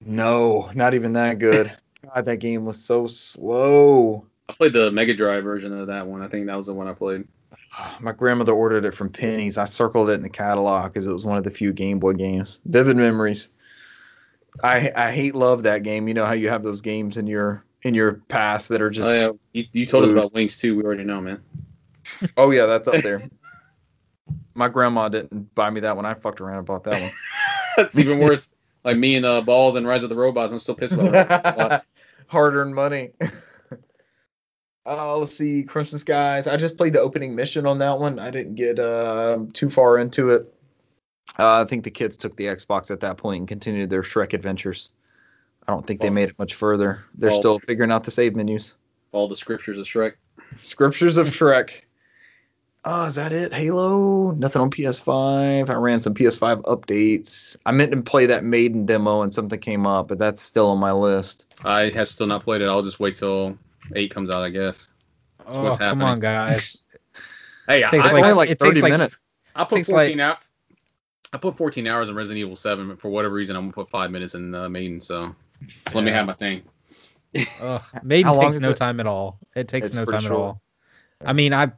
No, 0.05 0.71
not 0.75 0.95
even 0.95 1.15
that 1.15 1.39
good. 1.39 1.77
God, 2.15 2.25
that 2.27 2.37
game 2.37 2.65
was 2.65 2.83
so 2.83 3.07
slow. 3.07 4.27
I 4.49 4.53
played 4.53 4.73
the 4.73 4.91
Mega 4.91 5.15
Drive 5.15 5.43
version 5.43 5.77
of 5.77 5.89
that 5.89 6.07
one. 6.07 6.23
I 6.23 6.29
think 6.29 6.47
that 6.47 6.57
was 6.57 6.67
the 6.67 6.75
one 6.75 6.87
I 6.89 6.93
played. 6.93 7.27
My 8.01 8.13
grandmother 8.13 8.53
ordered 8.53 8.85
it 8.85 8.95
from 8.95 9.11
Penney's. 9.11 9.59
I 9.59 9.65
circled 9.65 10.11
it 10.11 10.15
in 10.15 10.23
the 10.23 10.29
catalog 10.29 10.93
because 10.93 11.07
it 11.07 11.13
was 11.13 11.25
one 11.25 11.39
of 11.39 11.45
the 11.45 11.51
few 11.51 11.73
Game 11.73 11.99
Boy 11.99 12.15
games. 12.15 12.61
Vivid 12.65 12.97
memories. 12.97 13.49
I 14.63 14.93
I 14.95 15.13
hate 15.13 15.35
love 15.35 15.65
that 15.65 15.83
game. 15.83 16.09
You 16.09 16.15
know 16.15 16.25
how 16.25 16.33
you 16.33 16.49
have 16.49 16.63
those 16.63 16.81
games 16.81 17.17
in 17.17 17.27
your 17.27 17.65
in 17.83 17.95
your 17.95 18.15
past 18.29 18.69
that 18.69 18.81
are 18.81 18.91
just 18.91 19.07
oh 19.07 19.13
yeah, 19.13 19.31
you, 19.53 19.65
you 19.73 19.87
told 19.87 20.05
us 20.05 20.11
about 20.11 20.33
Wings 20.33 20.59
too. 20.59 20.77
We 20.77 20.83
already 20.83 21.05
know, 21.05 21.21
man. 21.21 21.43
Oh 22.37 22.53
yeah, 22.53 22.67
that's 22.67 22.87
up 22.87 23.03
there. 23.03 23.29
My 24.55 24.69
grandma 24.69 25.09
didn't 25.09 25.55
buy 25.55 25.69
me 25.69 25.81
that 25.81 25.97
one. 25.97 26.07
I 26.07 26.15
fucked 26.15 26.41
around 26.41 26.59
and 26.59 26.67
bought 26.67 26.85
that 26.85 27.01
one. 27.01 27.11
That's 27.77 27.99
even 27.99 28.21
worse. 28.21 28.49
Like 28.87 28.99
me 28.99 29.17
and 29.17 29.27
uh, 29.27 29.43
Ballz 29.43 29.75
and 29.75 29.85
Rise 29.85 30.05
of 30.05 30.11
the 30.11 30.17
Robots. 30.17 30.53
I'm 30.53 30.61
still 30.61 30.77
pissed 30.77 30.93
about 30.93 31.11
that. 31.11 31.85
Hard 32.29 32.55
earned 32.55 32.75
money. 32.75 33.11
Uh, 34.89 35.17
let's 35.17 35.37
see, 35.37 35.65
Crimson 35.65 35.99
Skies. 35.99 36.47
I 36.47 36.57
just 36.57 36.77
played 36.77 36.93
the 36.93 37.01
opening 37.01 37.35
mission 37.35 37.67
on 37.67 37.79
that 37.79 37.99
one. 37.99 38.21
I 38.21 38.31
didn't 38.31 38.55
get 38.55 38.79
uh, 38.79 39.41
too 39.53 39.69
far 39.69 39.99
into 39.99 40.31
it. 40.31 40.55
Uh, 41.37 41.63
I 41.63 41.65
think 41.65 41.83
the 41.83 41.91
kids 41.91 42.17
took 42.17 42.37
the 42.37 42.45
Xbox 42.45 42.93
at 42.93 43.01
that 43.01 43.17
point 43.17 43.41
and 43.41 43.49
continued 43.49 43.91
their 43.91 44.03
Shrek 44.03 44.33
adventures. 44.33 44.91
I 45.67 45.73
don't 45.73 45.85
think 45.85 46.01
they 46.01 46.09
made 46.09 46.29
it 46.29 46.39
much 46.39 46.55
further. 46.55 47.05
They're 47.19 47.33
still 47.33 47.59
figuring 47.59 47.91
out 47.91 48.05
the 48.05 48.13
save 48.13 48.37
menus. 48.37 48.75
All 49.11 49.27
the 49.27 49.35
scriptures 49.35 49.79
of 49.79 49.87
Shrek. 49.87 50.13
Scriptures 50.63 51.17
of 51.17 51.31
Shrek. 51.31 51.81
Oh, 52.89 53.05
is 53.07 53.17
that 53.17 53.33
it? 53.33 53.53
Halo? 53.53 54.31
Nothing 54.31 54.63
on 54.63 54.71
PS5. 54.71 55.69
I 55.69 55.73
ran 55.75 56.01
some 56.03 56.15
PS5 56.15 56.63
updates. 56.63 57.57
I 57.67 57.73
meant 57.73 57.91
to 57.91 58.01
play 58.03 58.27
that 58.27 58.45
Maiden 58.45 58.87
demo 58.87 59.23
and 59.23 59.35
something 59.35 59.59
came 59.59 59.87
up, 59.89 60.07
but 60.07 60.19
that's 60.19 60.41
still 60.41 60.69
on 60.69 60.79
my 60.79 60.93
list. 60.93 61.47
I 61.65 61.91
have 61.91 62.09
still 62.09 62.29
not 62.29 62.45
played 62.45 62.63
it. 62.63 62.69
I'll 62.69 62.85
just 62.85 63.01
wait 63.01 63.17
till 63.17 63.59
eight 63.97 64.15
comes 64.15 64.31
out, 64.31 64.43
I 64.43 64.51
guess. 64.51 64.87
Oh, 65.49 65.65
what's 65.65 65.79
come 65.79 66.03
on, 66.03 66.21
guys. 66.21 66.79
Hey, 67.69 67.83
I, 67.83 67.91
Takes 67.91 68.05
It's 68.07 68.15
I, 68.15 68.19
only 68.19 68.29
like- 68.29 68.37
like 68.37 68.51
it 68.51 68.59
30 68.61 68.75
takes 68.75 68.83
like- 68.85 68.93
minutes. 68.93 69.17
I 69.57 69.65
put 69.65 69.75
takes 69.75 69.89
like- 69.89 70.07
14 70.07 70.21
out. 70.21 70.39
I 71.33 71.39
put 71.39 71.57
14 71.57 71.85
hours 71.89 72.09
in 72.09 72.15
Resident 72.15 72.39
Evil 72.39 72.55
7, 72.55 72.87
but 72.87 73.01
for 73.01 73.09
whatever 73.09 73.35
reason, 73.35 73.57
I'm 73.57 73.63
gonna 73.65 73.73
put 73.73 73.91
five 73.91 74.13
minutes 74.13 74.37
in 74.37 74.55
uh, 74.55 74.69
Maiden. 74.69 75.01
So 75.01 75.35
just 75.85 75.97
let 75.97 76.05
me 76.05 76.13
have 76.13 76.27
my 76.27 76.35
thing. 76.35 76.63
Ugh, 77.61 77.83
Maiden 78.05 78.33
takes 78.35 78.61
no 78.61 78.71
it? 78.71 78.77
time 78.77 79.01
at 79.01 79.09
all. 79.09 79.41
It 79.57 79.67
takes 79.67 79.89
It's 79.89 79.97
no 79.97 80.05
pretty 80.05 80.23
time 80.25 80.33
at 80.33 80.39
all. 80.39 80.63
I 81.25 81.33
mean, 81.33 81.53
I 81.53 81.73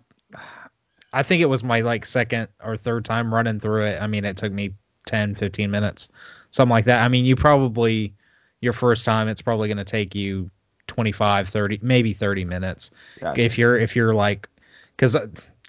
I 1.12 1.22
think 1.22 1.42
it 1.42 1.46
was 1.46 1.64
my 1.64 1.80
like 1.80 2.04
second 2.04 2.48
or 2.62 2.76
third 2.76 3.04
time 3.04 3.32
running 3.32 3.60
through 3.60 3.86
it. 3.86 4.02
I 4.02 4.06
mean, 4.06 4.24
it 4.24 4.36
took 4.36 4.52
me 4.52 4.74
10, 5.06 5.34
15 5.34 5.70
minutes, 5.70 6.08
something 6.50 6.70
like 6.70 6.86
that. 6.86 7.02
I 7.02 7.08
mean, 7.08 7.24
you 7.24 7.36
probably 7.36 8.14
your 8.60 8.72
first 8.72 9.04
time 9.04 9.28
it's 9.28 9.42
probably 9.42 9.68
going 9.68 9.78
to 9.78 9.84
take 9.84 10.14
you 10.14 10.50
25, 10.88 11.48
30, 11.48 11.78
maybe 11.82 12.12
30 12.12 12.44
minutes. 12.44 12.90
Gotcha. 13.20 13.40
If 13.40 13.58
you're 13.58 13.78
if 13.78 13.96
you're 13.96 14.14
like 14.14 14.48
cuz 14.96 15.16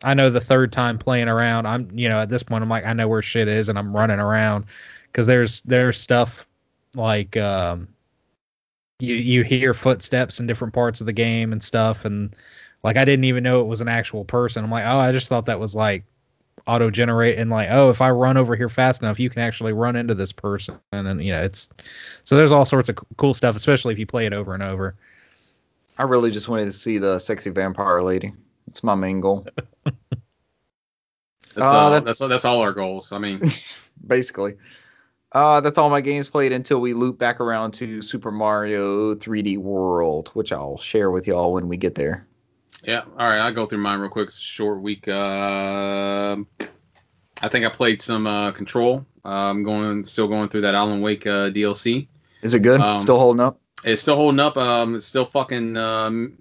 I 0.02 0.14
know 0.14 0.30
the 0.30 0.42
third 0.42 0.72
time 0.72 0.98
playing 0.98 1.28
around, 1.28 1.68
I'm 1.68 1.90
you 1.98 2.10
know, 2.10 2.20
at 2.20 2.30
this 2.30 2.44
point 2.44 2.64
I'm 2.64 2.70
like 2.70 2.86
I 2.86 2.94
know 2.94 3.08
where 3.08 3.22
shit 3.22 3.48
is 3.48 3.70
and 3.70 3.78
I'm 3.78 3.96
running 3.96 4.20
around 4.20 4.66
cuz 5.14 5.26
there's 5.26 5.62
there's 5.62 6.00
stuff 6.00 6.48
like 6.96 7.38
um 7.38 7.90
you 9.00 9.16
you 9.16 9.44
hear 9.44 9.74
footsteps 9.74 10.40
in 10.40 10.48
different 10.48 10.74
parts 10.74 11.00
of 11.02 11.06
the 11.06 11.14
game 11.14 11.54
and 11.54 11.64
stuff 11.64 12.06
and 12.06 12.36
like 12.84 12.98
I 12.98 13.06
didn't 13.06 13.26
even 13.26 13.44
know 13.44 13.62
it 13.62 13.68
was 13.68 13.82
an 13.82 13.88
actual 13.88 14.26
person. 14.26 14.64
I'm 14.64 14.72
like, 14.72 14.86
"Oh, 14.86 14.98
I 15.00 15.12
just 15.12 15.28
thought 15.28 15.46
that 15.48 15.60
was 15.60 15.76
like 15.76 16.04
auto 16.68 16.90
generate 16.92 17.38
and 17.40 17.50
like, 17.50 17.70
oh, 17.72 17.90
if 17.90 18.02
I 18.02 18.10
run 18.12 18.38
over 18.38 18.56
here 18.56 18.70
fast 18.70 19.02
enough, 19.02 19.20
you 19.20 19.30
can 19.30 19.42
actually 19.42 19.74
run 19.74 19.96
into 19.96 20.16
this 20.16 20.32
person." 20.32 20.80
And 20.92 21.06
then, 21.06 21.20
you 21.20 21.32
know, 21.32 21.44
it's 21.44 21.68
so 22.24 22.36
there's 22.38 22.52
all 22.52 22.66
sorts 22.66 22.90
of 22.90 22.98
cool 23.18 23.34
stuff, 23.34 23.56
especially 23.56 23.94
if 23.94 24.00
you 24.00 24.06
play 24.06 24.26
it 24.26 24.34
over 24.34 24.54
and 24.54 24.64
over. 24.64 24.96
I 25.98 26.04
really 26.04 26.32
just 26.32 26.48
wanted 26.48 26.66
to 26.66 26.72
see 26.72 26.98
the 26.98 27.20
sexy 27.20 27.50
vampire 27.50 28.02
lady. 28.02 28.34
That's 28.68 28.84
my 28.84 28.96
main 28.96 29.20
goal. 29.20 29.46
That's, 31.56 31.68
Uh, 31.68 31.78
uh, 31.78 31.90
that's- 31.90 32.20
that's 32.20 32.30
that's 32.30 32.46
all 32.46 32.62
our 32.62 32.74
goals. 32.74 33.12
I 33.12 33.18
mean, 33.18 33.42
basically. 34.08 34.56
Uh, 35.32 35.62
that's 35.62 35.78
all 35.78 35.90
my 35.90 36.02
games 36.02 36.28
played 36.28 36.52
until 36.52 36.80
we 36.80 36.94
loop 36.94 37.20
back 37.20 37.40
around 37.40 37.72
to 37.72 38.02
Super 38.02 38.32
Mario 38.32 39.14
3D 39.16 39.58
World, 39.60 40.30
which 40.34 40.52
I'll 40.52 40.78
share 40.80 41.12
with 41.12 41.28
y'all 41.28 41.54
when 41.54 41.68
we 41.68 41.78
get 41.78 41.94
there. 41.96 42.26
Yeah. 42.90 43.02
All 43.02 43.28
right, 43.28 43.40
I'll 43.40 43.54
go 43.54 43.66
through 43.66 43.80
mine 43.80 44.00
real 44.00 44.10
quick. 44.10 44.30
It's 44.30 44.38
a 44.38 44.42
short 44.42 44.82
week. 44.82 45.08
Um 45.08 46.48
I 47.42 47.48
think 47.48 47.66
I 47.66 47.70
played 47.70 48.02
some 48.02 48.28
uh, 48.28 48.52
Control. 48.52 49.06
Uh, 49.24 49.30
I'm 49.30 49.64
going 49.64 50.04
still 50.04 50.28
going 50.28 50.50
through 50.50 50.62
that 50.62 50.76
Alan 50.76 51.02
Wake 51.02 51.26
uh, 51.26 51.50
DLC. 51.50 52.08
Is 52.42 52.54
it 52.54 52.60
good? 52.60 52.82
Um, 52.82 52.98
Still 52.98 53.18
holding 53.18 53.40
up? 53.40 53.60
It's 53.84 54.02
still 54.02 54.16
holding 54.16 54.40
up. 54.40 54.58
Um, 54.58 54.96
it's 54.96 55.06
still 55.06 55.26
fucking. 55.26 55.78
Um, 55.78 56.38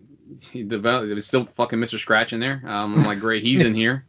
he 0.50 0.62
developed. 0.64 1.10
It's 1.12 1.26
still 1.26 1.46
fucking 1.54 1.78
Mr. 1.78 1.98
Scratch 1.98 2.32
in 2.32 2.40
there. 2.40 2.60
Um, 2.64 2.98
I'm 2.98 3.04
like, 3.04 3.20
great, 3.20 3.42
he's 3.42 3.62
in 3.62 3.74
here. 3.82 4.06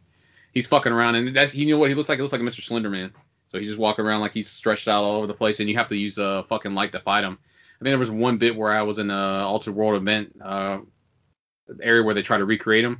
He's 0.52 0.66
fucking 0.66 0.90
around, 0.90 1.14
and 1.14 1.36
that's 1.36 1.54
you 1.54 1.66
know 1.66 1.78
what 1.78 1.90
he 1.90 1.94
looks 1.94 2.08
like. 2.08 2.18
He 2.18 2.22
looks 2.22 2.32
like 2.32 2.40
a 2.40 2.44
Mr. 2.44 2.60
Slenderman. 2.60 3.12
So 3.52 3.58
he's 3.58 3.68
just 3.68 3.78
walking 3.78 4.04
around 4.04 4.20
like 4.20 4.32
he's 4.32 4.48
stretched 4.48 4.88
out 4.88 5.04
all 5.04 5.16
over 5.16 5.26
the 5.26 5.34
place, 5.34 5.60
and 5.60 5.68
you 5.68 5.76
have 5.76 5.88
to 5.88 5.96
use 5.96 6.18
a 6.18 6.44
fucking 6.48 6.74
light 6.74 6.92
to 6.92 7.00
fight 7.00 7.24
him. 7.24 7.38
I 7.80 7.84
think 7.84 7.92
there 7.92 7.98
was 7.98 8.10
one 8.10 8.38
bit 8.38 8.56
where 8.56 8.72
I 8.72 8.82
was 8.82 8.98
in 8.98 9.10
a 9.10 9.44
altered 9.44 9.74
world 9.74 10.00
event 10.00 10.36
uh, 10.44 10.78
area 11.82 12.02
where 12.02 12.14
they 12.14 12.22
try 12.22 12.38
to 12.38 12.44
recreate 12.44 12.84
him. 12.84 12.92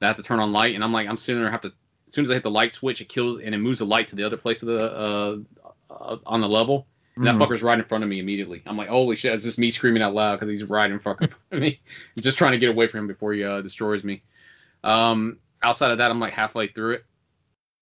And 0.00 0.02
I 0.02 0.06
have 0.06 0.16
to 0.16 0.22
turn 0.22 0.40
on 0.40 0.52
light, 0.52 0.74
and 0.74 0.82
I'm 0.84 0.92
like, 0.92 1.08
I'm 1.08 1.16
sitting 1.16 1.42
there. 1.42 1.50
Have 1.50 1.62
to. 1.62 1.72
As 2.08 2.14
soon 2.14 2.24
as 2.24 2.30
I 2.30 2.34
hit 2.34 2.42
the 2.42 2.50
light 2.50 2.74
switch, 2.74 3.00
it 3.00 3.08
kills 3.08 3.38
and 3.38 3.54
it 3.54 3.58
moves 3.58 3.78
the 3.78 3.84
light 3.86 4.08
to 4.08 4.16
the 4.16 4.24
other 4.24 4.36
place 4.36 4.62
of 4.62 4.68
the 4.68 4.84
uh, 4.84 5.36
uh, 5.90 6.16
on 6.26 6.40
the 6.40 6.48
level. 6.48 6.86
And 7.16 7.26
that 7.26 7.34
Mhm. 7.36 7.46
fucker's 7.46 7.62
right 7.62 7.78
in 7.78 7.84
front 7.84 8.02
of 8.02 8.10
me 8.10 8.18
immediately. 8.18 8.62
I'm 8.66 8.76
like, 8.76 8.88
holy 8.88 9.14
shit! 9.16 9.32
It's 9.34 9.44
just 9.44 9.58
me 9.58 9.70
screaming 9.70 10.02
out 10.02 10.14
loud 10.14 10.36
because 10.40 10.48
he's 10.48 10.64
right 10.64 10.90
in 10.90 10.98
front 11.00 11.20
of 11.22 11.30
me. 11.52 11.80
I'm 12.16 12.22
just 12.22 12.38
trying 12.38 12.52
to 12.52 12.58
get 12.58 12.70
away 12.70 12.86
from 12.88 13.00
him 13.00 13.06
before 13.08 13.32
he 13.32 13.44
uh, 13.44 13.60
destroys 13.60 14.02
me. 14.02 14.22
Um, 14.82 15.38
outside 15.62 15.90
of 15.90 15.98
that, 15.98 16.10
I'm 16.10 16.18
like 16.20 16.32
halfway 16.32 16.68
through 16.68 16.94
it. 16.94 17.04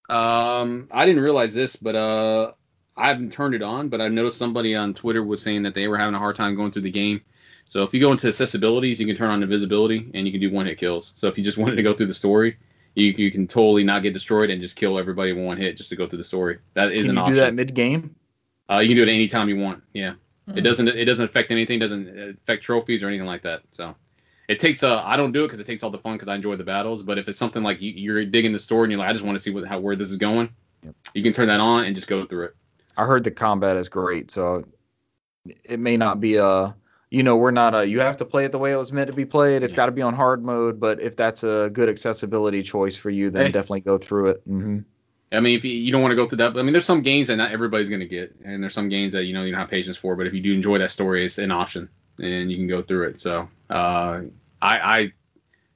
Um, 0.09 0.89
I 0.91 1.07
didn't 1.07 1.23
realize 1.23 1.55
this, 1.55 1.77
but 1.77 1.95
uh, 1.95 2.53
I 2.97 3.09
haven't 3.09 3.33
turned 3.33 3.55
it 3.55 3.63
on. 3.63 3.89
But 3.89 4.01
I 4.01 4.09
noticed 4.09 4.39
somebody 4.39 4.75
on 4.75 4.95
Twitter 4.95 5.23
was 5.23 5.43
saying 5.43 5.63
that 5.65 5.75
they 5.75 5.89
were 5.89 5.99
having 5.99 6.15
a 6.15 6.19
hard 6.19 6.37
time 6.37 6.55
going 6.57 6.73
through 6.73 6.83
the 6.83 6.91
game. 6.91 7.21
So 7.69 7.83
if 7.85 7.95
you 7.95 8.01
go 8.01 8.11
into 8.11 8.27
accessibilities, 8.27 8.99
you 8.99 9.07
can 9.07 9.15
turn 9.15 9.31
on 9.31 9.43
invisibility 9.43 10.11
and 10.15 10.27
you 10.27 10.33
can 10.33 10.41
do 10.41 10.51
one 10.51 10.67
hit 10.67 10.79
kills. 10.79 11.13
So 11.17 11.29
if 11.29 11.39
you 11.39 11.45
just 11.45 11.59
wanted 11.63 11.77
to 11.77 11.83
go 11.83 11.95
through 11.95 12.07
the 12.07 12.15
story, 12.15 12.57
you, 12.95 13.13
you 13.17 13.31
can 13.31 13.47
totally 13.47 13.85
not 13.85 14.03
get 14.03 14.13
destroyed 14.13 14.51
and 14.51 14.61
just 14.61 14.75
kill 14.75 14.99
everybody 14.99 15.31
in 15.31 15.45
one 15.45 15.57
hit 15.59 15.77
just 15.77 15.91
to 15.91 15.97
go 15.97 16.09
through 16.09 16.19
the 16.19 16.25
story. 16.25 16.59
That 16.75 16.93
is 16.93 17.03
Can 17.07 17.11
an 17.11 17.17
you 17.17 17.23
option. 17.23 17.35
do 17.35 17.41
that 17.43 17.55
mid 17.55 17.75
game? 17.75 18.17
Uh, 18.69 18.79
you 18.79 18.89
can 18.89 18.97
do 18.97 19.03
it 19.05 19.09
anytime 19.09 19.49
you 19.49 19.57
want. 19.59 19.83
Yeah. 19.93 20.15
Hmm. 20.49 20.59
It 20.59 20.63
doesn't 20.63 20.89
it 20.89 21.05
doesn't 21.05 21.25
affect 21.25 21.51
anything. 21.51 21.79
Doesn't 21.79 22.37
affect 22.43 22.65
trophies 22.65 23.03
or 23.03 23.09
anything 23.09 23.27
like 23.27 23.43
that. 23.43 23.63
So 23.73 23.95
it 24.49 24.61
takes 24.61 24.83
uh 24.83 25.03
I 25.05 25.17
don't 25.19 25.33
do 25.33 25.45
it 25.45 25.49
because 25.49 25.61
it 25.61 25.67
takes 25.67 25.83
all 25.83 25.91
the 25.91 25.99
fun 25.99 26.15
because 26.15 26.29
I 26.29 26.35
enjoy 26.35 26.57
the 26.57 26.65
battles. 26.65 27.03
But 27.03 27.19
if 27.19 27.29
it's 27.29 27.39
something 27.39 27.63
like 27.63 27.81
you, 27.83 27.93
you're 27.93 28.25
digging 28.25 28.53
the 28.53 28.59
story 28.59 28.85
and 28.85 28.93
you're 28.93 28.99
like 29.01 29.11
I 29.11 29.13
just 29.13 29.25
want 29.25 29.37
to 29.37 29.41
see 29.41 29.51
what 29.51 29.67
how 29.67 29.79
where 29.79 29.95
this 29.95 30.09
is 30.11 30.17
going, 30.17 30.49
Yep. 30.83 30.95
you 31.15 31.23
can 31.23 31.33
turn 31.35 31.49
that 31.49 31.61
on 31.61 31.85
and 31.85 31.95
just 31.95 32.09
go 32.09 32.25
through 32.25 32.47
it. 32.47 32.57
I 32.97 33.05
heard 33.05 33.25
the 33.25 33.31
combat 33.31 33.77
is 33.77 33.89
great, 33.89 34.31
so 34.31 34.65
it 35.65 35.79
may 35.79 35.97
not 35.99 36.21
be 36.21 36.37
a. 36.37 36.75
You 37.11 37.23
know, 37.23 37.37
we're 37.37 37.53
not 37.53 37.75
a. 37.75 37.87
You 37.87 38.01
have 38.01 38.19
to 38.19 38.27
play 38.27 38.45
it 38.45 38.53
the 38.53 38.59
way 38.59 38.73
it 38.73 38.77
was 38.77 38.93
meant 38.93 39.09
to 39.09 39.15
be 39.15 39.25
played. 39.25 39.63
It's 39.63 39.73
Yeah. 39.73 39.77
got 39.77 39.87
to 39.87 39.93
be 39.93 40.03
on 40.03 40.15
hard 40.15 40.45
mode, 40.45 40.79
but 40.79 41.01
if 41.01 41.17
that's 41.17 41.43
a 41.43 41.71
good 41.73 41.89
accessibility 41.89 42.63
choice 42.63 42.97
for 42.97 43.09
you, 43.09 43.31
then 43.31 43.47
Hey. 43.47 43.53
definitely 43.53 43.81
go 43.81 43.97
through 43.99 44.31
it. 44.31 44.43
hmm 44.47 44.79
I 45.31 45.41
mean, 45.41 45.59
if 45.59 45.65
you, 45.65 45.73
you 45.73 45.93
don't 45.93 46.01
want 46.01 46.13
to 46.13 46.17
go 46.17 46.27
through 46.27 46.39
that, 46.39 46.57
I 46.57 46.63
mean, 46.63 46.73
there's 46.73 46.87
some 46.87 47.03
games 47.03 47.29
that 47.29 47.37
not 47.37 47.53
everybody's 47.53 47.91
gonna 47.91 48.07
get, 48.07 48.35
and 48.45 48.63
there's 48.63 48.73
some 48.73 48.89
games 48.89 49.13
that 49.13 49.25
you 49.25 49.35
know 49.35 49.43
you 49.45 49.53
don't 49.53 49.61
have 49.61 49.69
patience 49.71 49.97
for. 49.99 50.17
But 50.17 50.27
if 50.27 50.33
you 50.33 50.41
do 50.41 50.55
enjoy 50.55 50.79
that 50.79 50.91
story, 50.91 51.25
it's 51.25 51.37
an 51.39 51.51
option, 51.51 51.89
and 52.19 52.51
you 52.51 52.57
can 52.57 52.67
go 52.67 52.83
through 52.83 53.09
it. 53.09 53.21
So, 53.21 53.49
uh, 53.69 54.21
I, 54.63 54.79
I, 54.79 55.13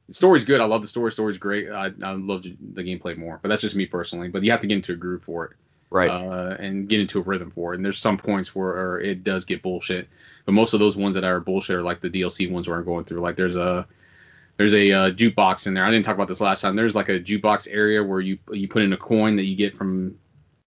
the 0.09 0.15
story's 0.15 0.45
good. 0.45 0.61
I 0.63 0.65
love 0.65 0.81
the 0.83 0.89
story. 0.89 1.13
Story's 1.13 1.37
great. 1.39 1.71
I, 1.71 1.93
I 2.03 2.13
love 2.13 2.43
the 2.45 2.83
gameplay 2.83 3.17
more, 3.17 3.39
but 3.43 3.49
that's 3.51 3.61
just 3.63 3.77
me 3.77 3.85
personally. 3.87 4.29
But 4.29 4.43
you 4.43 4.51
have 4.53 4.61
to 4.61 4.67
get 4.67 4.77
into 4.77 4.93
a 4.95 4.97
groove 4.97 5.23
for 5.23 5.47
it. 5.47 5.53
Right. 5.91 6.09
uh, 6.09 6.57
and 6.59 6.89
get 6.89 7.03
into 7.03 7.19
a 7.19 7.23
rhythm 7.23 7.51
for 7.51 7.75
it. 7.75 7.77
And 7.77 7.85
there's 7.85 7.99
some 7.99 8.17
points 8.17 8.55
where 8.55 8.99
it 8.99 9.23
does 9.23 9.45
get 9.45 9.61
bullshit, 9.61 10.09
but 10.45 10.53
most 10.53 10.75
of 10.75 10.81
those 10.81 10.97
ones 10.97 11.15
that 11.15 11.25
are 11.25 11.41
bullshit 11.41 11.77
are 11.77 11.83
like 11.83 12.01
the 12.01 12.11
DLC 12.11 12.51
ones 12.51 12.69
where 12.69 12.79
I'm 12.79 12.85
going 12.85 13.05
through. 13.05 13.21
Like 13.21 13.37
there's 13.37 13.57
a 13.57 13.87
there's 14.59 14.75
a 14.75 14.93
uh, 14.93 15.11
jukebox 15.11 15.67
in 15.67 15.75
there. 15.75 15.85
I 15.85 15.91
didn't 15.91 16.05
talk 16.05 16.15
about 16.15 16.29
this 16.29 16.41
last 16.41 16.61
time. 16.61 16.77
There's 16.77 16.95
like 16.95 17.09
a 17.09 17.19
jukebox 17.19 17.69
area 17.71 18.03
where 18.05 18.21
you 18.21 18.39
you 18.53 18.69
put 18.69 18.83
in 18.83 18.93
a 18.93 18.97
coin 18.97 19.37
that 19.37 19.45
you 19.45 19.57
get 19.57 19.77
from 19.77 20.19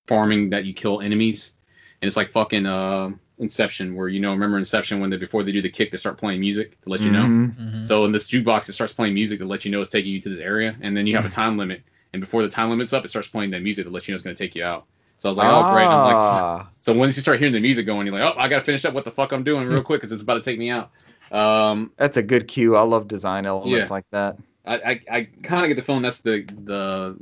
farming 0.07 0.51
that 0.51 0.65
you 0.65 0.73
kill 0.73 1.01
enemies, 1.01 1.53
and 2.01 2.07
it's 2.07 2.17
like 2.17 2.31
fucking 2.31 2.65
uh, 2.65 3.11
Inception, 3.37 3.95
where 3.95 4.07
you 4.07 4.21
know 4.21 4.31
remember 4.31 4.57
Inception 4.57 5.01
when 5.01 5.09
they 5.09 5.17
before 5.17 5.43
they 5.43 5.51
do 5.51 5.61
the 5.61 5.69
kick 5.69 5.91
they 5.91 5.97
start 5.97 6.17
playing 6.17 6.39
music 6.39 6.79
to 6.81 6.89
let 6.89 7.01
you 7.01 7.11
know. 7.11 7.23
Mhm. 7.25 7.55
Mhm. 7.57 7.87
So 7.87 8.05
in 8.05 8.11
this 8.13 8.27
jukebox, 8.27 8.69
it 8.69 8.73
starts 8.73 8.93
playing 8.93 9.13
music 9.13 9.39
to 9.39 9.45
let 9.45 9.65
you 9.65 9.71
know 9.71 9.81
it's 9.81 9.89
taking 9.91 10.13
you 10.13 10.21
to 10.21 10.29
this 10.29 10.39
area, 10.39 10.75
and 10.81 10.95
then 10.95 11.05
you 11.05 11.15
have 11.17 11.25
a 11.25 11.29
time 11.29 11.57
limit. 11.57 11.81
And 12.13 12.21
before 12.21 12.43
the 12.43 12.49
time 12.49 12.69
limit's 12.69 12.93
up, 12.93 13.03
it 13.03 13.09
starts 13.09 13.27
playing 13.27 13.51
that 13.51 13.61
music 13.61 13.85
to 13.85 13.91
let 13.91 14.07
you 14.07 14.13
know 14.13 14.15
it's 14.15 14.23
going 14.23 14.35
to 14.35 14.41
take 14.41 14.55
you 14.55 14.63
out. 14.63 14.85
So 15.19 15.29
I 15.29 15.31
was 15.31 15.37
like, 15.37 15.49
oh 15.49 15.63
great. 15.71 15.91
I'm 15.91 16.03
like, 16.03 16.15
Ah, 16.17 16.67
so 16.81 16.93
once 16.93 17.15
you 17.15 17.21
start 17.21 17.39
hearing 17.39 17.53
the 17.53 17.59
music 17.59 17.85
going, 17.85 18.05
you're 18.05 18.15
like, 18.17 18.35
oh, 18.35 18.39
I 18.39 18.47
got 18.47 18.59
to 18.59 18.65
finish 18.65 18.85
up 18.85 18.93
what 18.93 19.05
the 19.05 19.11
fuck 19.11 19.31
I'm 19.31 19.43
doing 19.43 19.67
real 19.67 19.81
quick 19.89 20.01
because 20.01 20.11
it's 20.11 20.21
about 20.21 20.35
to 20.35 20.41
take 20.41 20.59
me 20.59 20.69
out. 20.69 20.91
Um, 21.31 21.91
that's 21.97 22.17
a 22.17 22.23
good 22.23 22.47
cue. 22.47 22.75
I 22.75 22.81
love 22.81 23.07
design 23.07 23.45
elements 23.45 23.89
Yeah. 23.89 23.93
like 23.93 24.05
that. 24.11 24.37
I, 24.65 24.75
I, 24.75 25.01
I 25.11 25.27
kind 25.43 25.63
of 25.63 25.69
get 25.69 25.75
the 25.75 25.83
feeling 25.83 26.01
that's 26.01 26.21
the 26.21 26.45
the 26.63 27.17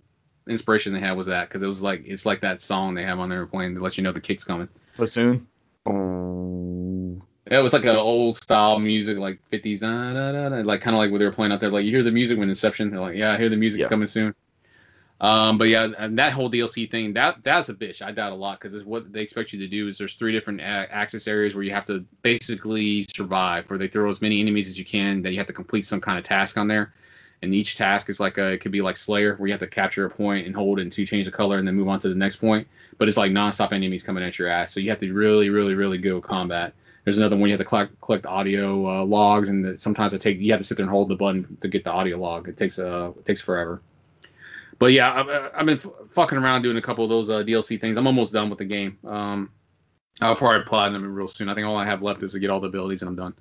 inspiration 0.48 0.94
they 0.94 0.99
had 0.99 1.15
was 1.15 1.28
that 1.28 1.48
because 1.48 1.64
it 1.64 1.68
was 1.68 1.82
like 1.82 2.03
it's 2.06 2.26
like 2.26 2.41
that 2.41 2.61
song 2.61 2.95
they 2.95 3.03
have 3.03 3.20
on 3.20 3.30
there 3.30 3.45
playing 3.45 3.76
to 3.76 3.82
let 3.82 3.98
you 3.98 4.03
know 4.03 4.11
the 4.11 4.22
kick's 4.22 4.44
coming. 4.44 4.68
Bassoon. 4.98 5.48
Yeah, 5.86 7.60
it 7.60 7.64
was 7.64 7.74
like 7.74 7.84
an 7.84 7.95
old 7.98 8.38
style 8.38 8.80
music, 8.80 9.18
like 9.18 9.40
50s, 9.52 9.82
da, 9.82 10.14
da, 10.14 10.32
da, 10.32 10.49
da, 10.49 10.56
like 10.61 10.82
kind 10.82 10.95
of 10.95 10.99
like 10.99 11.11
what 11.11 11.20
they 11.20 11.26
were 11.26 11.32
playing 11.32 11.52
out 11.52 11.60
there. 11.60 11.70
Like 11.70 11.84
you 11.86 11.91
hear 11.91 12.03
the 12.03 12.11
music 12.11 12.38
when 12.40 12.49
Inception, 12.49 12.90
they're 12.91 13.02
like, 13.02 13.18
yeah, 13.18 13.34
I 13.34 13.38
hear 13.38 13.49
the 13.49 13.57
music's 13.57 13.82
Yeah. 13.82 13.90
coming 13.90 14.07
soon. 14.07 14.34
Um, 15.24 15.58
but 15.58 15.70
yeah, 15.70 15.88
and 15.98 16.20
that 16.20 16.34
whole 16.34 16.52
DLC 16.52 16.91
thing, 16.91 17.14
that 17.14 17.44
that's 17.44 17.70
a 17.70 17.74
bitch. 17.74 18.02
I 18.02 18.12
doubt 18.12 18.34
a 18.34 18.36
lot 18.36 18.60
because 18.60 18.84
what 18.84 19.14
they 19.14 19.22
expect 19.22 19.54
you 19.54 19.60
to 19.60 19.70
do 19.70 19.88
is 19.88 19.98
there's 19.98 20.16
three 20.16 20.34
different 20.34 20.60
a- 20.60 20.64
access 20.64 21.30
areas 21.30 21.56
where 21.56 21.64
you 21.64 21.72
have 21.72 21.86
to 21.86 22.04
basically 22.22 23.06
survive, 23.16 23.70
where 23.70 23.80
they 23.80 23.88
throw 23.88 24.10
as 24.10 24.22
many 24.22 24.41
enemies 24.41 24.68
as 24.68 24.78
you 24.78 24.84
can. 24.84 25.22
That 25.22 25.32
you 25.32 25.38
have 25.38 25.48
to 25.48 25.54
complete 25.54 25.86
some 25.86 26.02
kind 26.02 26.18
of 26.18 26.26
task 26.26 26.58
on 26.58 26.68
there, 26.68 26.94
and 27.41 27.54
each 27.54 27.78
task 27.78 28.10
is 28.10 28.20
like 28.20 28.38
a, 28.38 28.48
it 28.50 28.58
could 28.58 28.74
be 28.74 28.82
like 28.82 28.98
Slayer, 28.98 29.38
where 29.38 29.48
you 29.48 29.54
have 29.54 29.62
to 29.62 29.68
capture 29.68 30.04
a 30.04 30.10
point 30.10 30.45
and 30.45 30.54
hold 30.54 30.82
it 30.82 30.98
you 30.98 31.06
change 31.06 31.24
the 31.24 31.32
color 31.32 31.58
and 31.58 31.66
then 31.66 31.76
move 31.76 31.88
on 31.88 32.02
to 32.02 32.10
the 32.10 32.16
next 32.16 32.36
point. 32.36 32.68
But 32.98 33.08
it's 33.08 33.16
like 33.16 33.32
nonstop 33.32 33.72
enemies 33.72 34.04
coming 34.04 34.26
at 34.26 34.38
your 34.38 34.50
ass, 34.50 34.74
so 34.74 34.82
you 34.82 34.90
have 34.90 35.00
to 35.00 35.14
really, 35.14 35.50
really, 35.50 35.74
really 35.74 36.00
go 36.00 36.20
combat. 36.20 36.74
There's 37.06 37.18
another 37.18 37.38
one 37.38 37.48
you 37.48 37.54
have 37.54 37.62
to 37.62 37.66
collect, 37.66 38.02
collect 38.02 38.26
audio 38.26 39.04
uh, 39.04 39.06
logs, 39.06 39.48
and 39.48 39.64
the, 39.64 39.78
sometimes 39.78 40.14
it 40.14 40.20
take 40.20 40.41
you 40.41 40.52
have 40.52 40.60
to 40.60 40.66
sit 40.66 40.76
there 40.76 40.84
and 40.84 40.91
hold 40.91 41.08
the 41.08 41.16
button 41.16 41.58
to 41.62 41.70
get 41.70 41.86
the 41.86 41.91
audio 41.91 42.18
log. 42.18 42.50
It 42.50 42.58
takes 42.58 42.78
uh 42.78 43.14
it 43.18 43.26
takes 43.26 43.40
forever. 43.40 43.82
But 44.80 44.94
yeah, 44.94 45.14
I've, 45.14 45.52
I've 45.56 45.66
been 45.66 45.78
f- 45.78 45.88
fucking 46.12 46.38
around 46.38 46.64
doing 46.64 46.78
a 46.78 46.82
couple 46.82 47.04
of 47.04 47.10
those 47.10 47.30
uh, 47.30 47.44
DLC 47.44 47.80
things. 47.80 47.98
I'm 47.98 48.08
almost 48.08 48.34
done 48.34 48.50
with 48.50 48.60
the 48.60 48.66
game. 48.66 48.98
Um, 49.06 49.50
I'll 50.22 50.36
probably 50.36 50.66
platinum 50.66 51.04
it 51.04 51.08
real 51.08 51.28
soon. 51.28 51.50
I 51.50 51.56
think 51.56 51.68
all 51.68 51.78
I 51.78 51.86
have 51.86 52.02
left 52.02 52.24
is 52.24 52.34
to 52.34 52.40
get 52.40 52.50
all 52.50 52.60
the 52.60 52.68
abilities 52.68 53.02
and 53.02 53.10
I'm 53.10 53.16
done. 53.16 53.34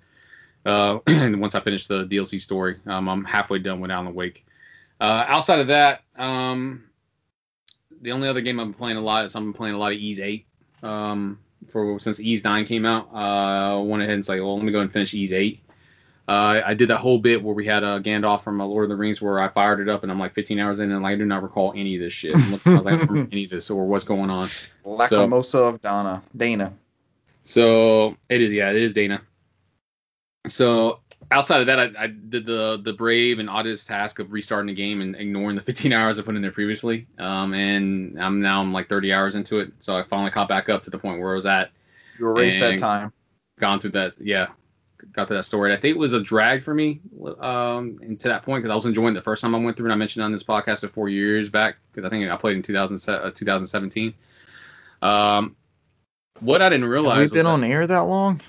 Uh, 0.65 0.99
and 1.07 1.41
once 1.41 1.55
I 1.55 1.61
finish 1.61 1.87
the 1.87 2.07
DLC 2.07 2.41
story, 2.41 2.77
um, 2.87 3.09
I'm 3.09 3.25
halfway 3.25 3.59
done 3.59 3.81
with 3.81 3.91
Alan 3.91 4.15
Wake. 4.15 4.45
Uh, 5.01 5.25
outside 5.27 5.61
of 5.61 5.69
that, 5.69 6.03
um, 6.17 6.85
the 8.01 8.13
only 8.13 8.29
other 8.29 8.41
game 8.41 8.61
I've 8.61 8.67
been 8.67 8.75
playing 8.75 8.97
a 8.97 9.01
lot 9.01 9.25
is 9.25 9.35
I've 9.35 9.43
been 9.43 9.53
playing 9.53 9.75
a 9.75 9.79
lot 9.79 9.93
of 9.93 9.99
Ys 9.99 10.21
8. 10.21 10.47
Um, 10.83 11.39
for 11.71 11.99
since 12.01 12.21
Ys 12.21 12.45
9 12.45 12.65
came 12.67 12.85
out, 12.87 13.09
uh, 13.13 13.79
I 13.79 13.81
went 13.81 14.03
ahead 14.03 14.15
and 14.15 14.25
said, 14.25 14.41
well, 14.41 14.57
let 14.57 14.65
me 14.65 14.73
go 14.73 14.81
and 14.81 14.93
finish 14.93 15.15
Ys 15.15 15.33
8. 15.33 15.63
Uh, 16.29 16.61
I 16.65 16.75
did 16.75 16.89
that 16.89 16.99
whole 16.99 17.19
bit 17.19 17.43
where 17.43 17.55
we 17.55 17.67
had 17.67 17.83
a 17.83 18.01
Gandalf 18.01 18.45
from 18.45 18.61
uh, 18.61 18.65
Lord 18.65 18.85
of 18.85 18.91
the 18.91 18.97
Rings 18.97 19.21
where 19.21 19.41
I 19.41 19.49
fired 19.49 19.81
it 19.81 19.89
up 19.89 20.05
and 20.05 20.13
I'm 20.13 20.21
like 20.21 20.35
15 20.35 20.59
hours 20.61 20.79
in 20.79 20.93
and 20.93 21.03
like, 21.03 21.15
I 21.15 21.19
do 21.19 21.25
not 21.25 21.43
recall 21.43 21.73
any 21.75 21.97
of 21.97 22.01
this 22.01 22.13
shit. 22.13 22.37
I 22.37 22.77
was 22.77 22.87
like, 22.87 23.03
I 23.03 23.05
don't 23.05 23.33
any 23.33 23.45
of 23.45 23.51
this 23.51 23.71
or 23.71 23.87
what's 23.87 24.05
going 24.05 24.31
on. 24.31 24.49
Lacrimosa 24.87 25.75
of 25.75 25.83
Dana. 25.83 26.23
Dana. 26.37 26.75
So 27.43 28.17
it 28.29 28.41
is, 28.41 28.53
yeah, 28.53 28.71
it 28.71 28.77
is 28.77 28.95
Dana. 28.95 29.23
So 30.47 31.01
outside 31.31 31.61
of 31.61 31.67
that, 31.67 31.81
I, 31.81 32.05
I 32.05 32.07
did 32.07 32.47
the 32.47 32.81
the 32.81 32.93
brave 32.93 33.39
and 33.39 33.51
arduous 33.51 33.85
task 33.85 34.19
of 34.19 34.33
restarting 34.33 34.69
the 34.69 34.75
game 34.75 35.01
and 35.01 35.17
ignoring 35.17 35.57
the 35.57 35.63
15 35.63 35.93
hours 35.93 36.19
I 36.19 36.23
put 36.23 36.37
in 36.37 36.43
there 36.43 36.53
previously. 36.53 37.09
Um, 37.19 37.53
and 37.53 38.21
I'm 38.23 38.41
now 38.41 38.61
I'm 38.61 38.73
like 38.73 38.89
30 38.89 39.13
hours 39.13 39.35
into 39.35 39.61
it, 39.61 39.73
so 39.81 39.97
I 39.97 40.05
finally 40.05 40.31
caught 40.31 40.49
back 40.49 40.69
up 40.69 40.85
to 40.85 40.91
the 40.91 40.99
point 40.99 41.21
where 41.21 41.33
I 41.33 41.35
was 41.35 41.47
at. 41.47 41.71
You 42.19 42.29
erased 42.29 42.61
that 42.61 42.79
time. 42.79 43.13
Gone 43.59 43.81
through 43.81 43.93
that, 43.93 44.15
yeah, 44.19 44.49
got 45.11 45.29
to 45.29 45.35
that 45.35 45.45
story. 45.45 45.73
I 45.73 45.77
think 45.77 45.97
it 45.97 45.99
was 45.99 46.13
a 46.13 46.21
drag 46.21 46.63
for 46.63 46.75
me 46.75 47.01
um, 47.41 47.99
to 48.19 48.29
that 48.29 48.45
point 48.45 48.63
because 48.63 48.71
I 48.71 48.75
was 48.75 48.87
enjoying 48.87 49.15
the 49.15 49.23
first 49.23 49.43
time 49.43 49.55
I 49.55 49.59
went 49.59 49.77
through, 49.77 49.87
and 49.87 49.93
I 49.93 49.97
mentioned 49.97 50.25
on 50.25 50.33
this 50.33 50.43
podcast 50.43 50.89
four 50.91 51.09
years 51.09 51.49
back 51.49 51.77
because 51.91 52.05
I 52.05 52.09
think 52.11 52.31
I 52.31 52.37
played 52.37 52.57
in 52.57 52.63
2000, 52.63 53.09
uh, 53.09 53.31
2017. 53.31 54.15
Um, 55.01 55.57
what 56.41 56.63
I 56.63 56.69
didn't 56.69 56.87
realize 56.87 57.13
Have 57.13 57.19
we 57.19 57.23
was 57.23 57.31
been 57.33 57.47
on 57.47 57.65
air 57.65 57.87
that 57.87 58.01
long? 58.01 58.41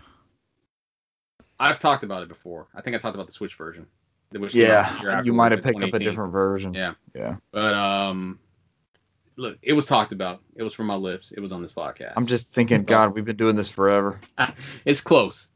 I've 1.59 1.79
talked 1.79 2.03
about 2.03 2.23
it 2.23 2.29
before. 2.29 2.67
I 2.75 2.81
think 2.81 2.95
I 2.95 2.99
talked 2.99 3.15
about 3.15 3.27
the 3.27 3.33
Switch 3.33 3.55
version. 3.55 3.87
Which 4.31 4.53
came 4.53 4.69
out 4.71 4.97
the 4.97 5.01
year 5.01 5.11
Yeah, 5.11 5.21
you 5.23 5.33
might 5.33 5.51
have 5.51 5.63
picked 5.63 5.83
up 5.83 5.93
a 5.93 5.99
different 5.99 6.31
version. 6.31 6.73
Yeah. 6.73 6.93
Yeah. 7.13 7.35
But 7.51 7.73
um, 7.73 8.39
look, 9.35 9.57
it 9.61 9.73
was 9.73 9.85
talked 9.85 10.11
about. 10.11 10.41
It 10.55 10.63
was 10.63 10.73
from 10.73 10.87
my 10.87 10.95
lips. 10.95 11.31
It 11.31 11.39
was 11.39 11.51
on 11.51 11.61
this 11.61 11.73
podcast. 11.73 12.13
I'm 12.15 12.25
just 12.25 12.51
thinking, 12.51 12.83
God, 12.83 13.13
we've 13.13 13.25
been 13.25 13.35
doing 13.35 13.55
this 13.55 13.69
forever. 13.69 14.19
it's 14.85 15.01
close. 15.01 15.49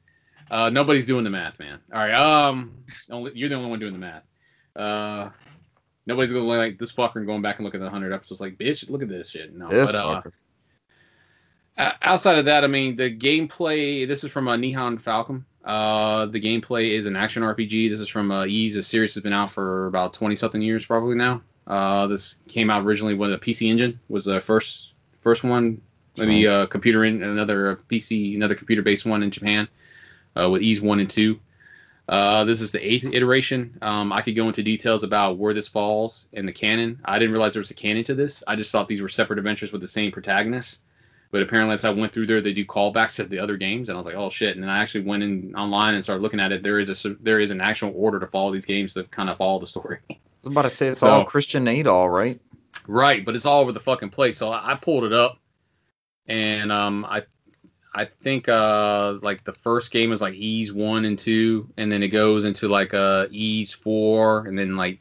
Uh, 0.49 0.69
nobody's 0.69 1.05
doing 1.05 1.23
the 1.23 1.29
math, 1.29 1.59
man. 1.59 1.79
All 1.91 1.99
right. 1.99 2.13
Um, 2.13 2.83
only, 3.09 3.31
you're 3.35 3.49
the 3.49 3.55
only 3.55 3.69
one 3.69 3.79
doing 3.79 3.93
the 3.93 3.99
math. 3.99 4.23
Uh, 4.75 5.29
nobody's 6.05 6.31
gonna 6.31 6.45
like 6.45 6.77
this 6.77 6.93
fucker 6.93 7.17
and 7.17 7.25
going 7.25 7.41
back 7.41 7.57
and 7.57 7.65
looking 7.65 7.81
at 7.81 7.83
the 7.83 7.89
hundred 7.89 8.13
episodes. 8.13 8.39
Like, 8.39 8.57
bitch, 8.57 8.89
look 8.89 9.01
at 9.01 9.09
this 9.09 9.29
shit. 9.29 9.53
No, 9.53 9.67
this 9.67 9.91
but 9.91 9.97
uh, 9.97 10.21
fucker. 10.21 10.31
Uh, 11.77 11.91
outside 12.01 12.39
of 12.39 12.45
that, 12.45 12.63
I 12.63 12.67
mean, 12.67 12.95
the 12.95 13.15
gameplay. 13.15 14.07
This 14.07 14.23
is 14.23 14.31
from 14.31 14.47
uh, 14.47 14.55
Nihon 14.55 15.01
Falcom. 15.01 15.43
Uh, 15.63 16.27
the 16.27 16.39
gameplay 16.39 16.91
is 16.91 17.05
an 17.05 17.15
action 17.15 17.43
RPG. 17.43 17.89
This 17.89 17.99
is 17.99 18.07
from 18.07 18.31
uh, 18.31 18.45
Ys. 18.45 18.75
The 18.75 18.83
series 18.83 19.13
has 19.15 19.23
been 19.23 19.33
out 19.33 19.51
for 19.51 19.87
about 19.87 20.13
twenty 20.13 20.35
something 20.35 20.61
years, 20.61 20.85
probably 20.85 21.15
now. 21.15 21.41
Uh, 21.65 22.07
this 22.07 22.39
came 22.47 22.69
out 22.69 22.83
originally 22.83 23.13
with 23.13 23.33
a 23.33 23.37
PC 23.37 23.69
Engine. 23.69 23.99
Was 24.07 24.25
the 24.25 24.39
first 24.39 24.93
first 25.21 25.43
one. 25.43 25.81
Maybe 26.17 26.45
a 26.45 26.65
computer 26.65 27.03
in 27.03 27.21
another 27.21 27.71
uh, 27.71 27.75
PC, 27.91 28.35
another 28.35 28.55
computer 28.55 28.81
based 28.81 29.05
one 29.05 29.21
in 29.21 29.29
Japan, 29.29 29.67
uh, 30.39 30.49
with 30.49 30.61
Ys 30.61 30.81
one 30.81 30.99
and 30.99 31.09
two. 31.09 31.39
Uh, 32.07 32.45
this 32.45 32.61
is 32.61 32.71
the 32.71 32.79
eighth 32.93 33.03
iteration. 33.03 33.77
Um, 33.81 34.13
I 34.13 34.21
could 34.21 34.35
go 34.35 34.47
into 34.47 34.63
details 34.63 35.03
about 35.03 35.37
where 35.37 35.53
this 35.53 35.67
falls 35.67 36.25
in 36.31 36.45
the 36.45 36.53
canon. 36.53 37.01
I 37.03 37.19
didn't 37.19 37.33
realize 37.33 37.51
there 37.53 37.59
was 37.59 37.71
a 37.71 37.73
canon 37.75 38.05
to 38.05 38.15
this. 38.15 38.43
I 38.47 38.55
just 38.55 38.71
thought 38.71 38.87
these 38.87 39.01
were 39.01 39.09
separate 39.09 39.39
adventures 39.39 39.73
with 39.73 39.81
the 39.81 39.87
same 39.87 40.11
protagonist. 40.13 40.77
But 41.29 41.41
apparently, 41.41 41.73
as 41.73 41.83
I 41.83 41.89
went 41.89 42.13
through 42.13 42.27
there, 42.27 42.39
they 42.39 42.53
do 42.53 42.65
callbacks 42.65 43.15
to 43.17 43.25
the 43.25 43.39
other 43.39 43.57
games, 43.57 43.89
and 43.89 43.97
I 43.97 43.99
was 43.99 44.05
like, 44.07 44.15
"Oh 44.15 44.29
shit!" 44.29 44.55
And 44.55 44.63
then 44.63 44.69
I 44.69 44.77
actually 44.81 45.03
went 45.03 45.23
in 45.23 45.53
online 45.57 45.95
and 45.95 46.03
started 46.05 46.21
looking 46.21 46.39
at 46.39 46.53
it. 46.53 46.63
There 46.63 46.79
is 46.79 47.05
a 47.05 47.09
there 47.15 47.41
is 47.41 47.51
an 47.51 47.59
actual 47.59 47.91
order 47.93 48.21
to 48.21 48.27
follow 48.27 48.53
these 48.53 48.65
games 48.65 48.93
to 48.93 49.03
kind 49.03 49.29
of 49.29 49.37
follow 49.37 49.59
the 49.59 49.67
story. 49.67 49.97
I 50.09 50.15
was 50.43 50.53
about 50.53 50.61
to 50.61 50.69
say 50.69 50.87
it's 50.87 51.01
So- 51.01 51.07
all 51.07 51.25
Christian 51.25 51.65
Nadal, 51.65 52.09
right? 52.09 52.39
right, 52.87 53.25
but 53.25 53.35
it's 53.35 53.45
all 53.45 53.59
over 53.59 53.73
the 53.73 53.81
fucking 53.81 54.11
place. 54.11 54.37
So 54.37 54.49
I, 54.49 54.71
I 54.71 54.75
pulled 54.75 55.03
it 55.03 55.11
up, 55.11 55.37
and 56.27 56.71
um, 56.71 57.03
I 57.03 57.23
I 57.97 58.05
think 58.05 58.47
uh 58.47 59.17
like 59.23 59.43
the 59.43 59.53
first 59.53 59.89
game 59.89 60.11
is 60.11 60.21
like 60.21 60.35
Ys 60.35 60.71
one 60.71 61.03
and 61.03 61.17
two, 61.17 61.67
and 61.77 61.91
then 61.91 62.03
it 62.03 62.09
goes 62.09 62.45
into 62.45 62.67
like 62.67 62.93
uh 62.93 63.25
Ys 63.31 63.73
four, 63.73 64.45
and 64.45 64.57
then 64.57 64.77
like 64.77 64.99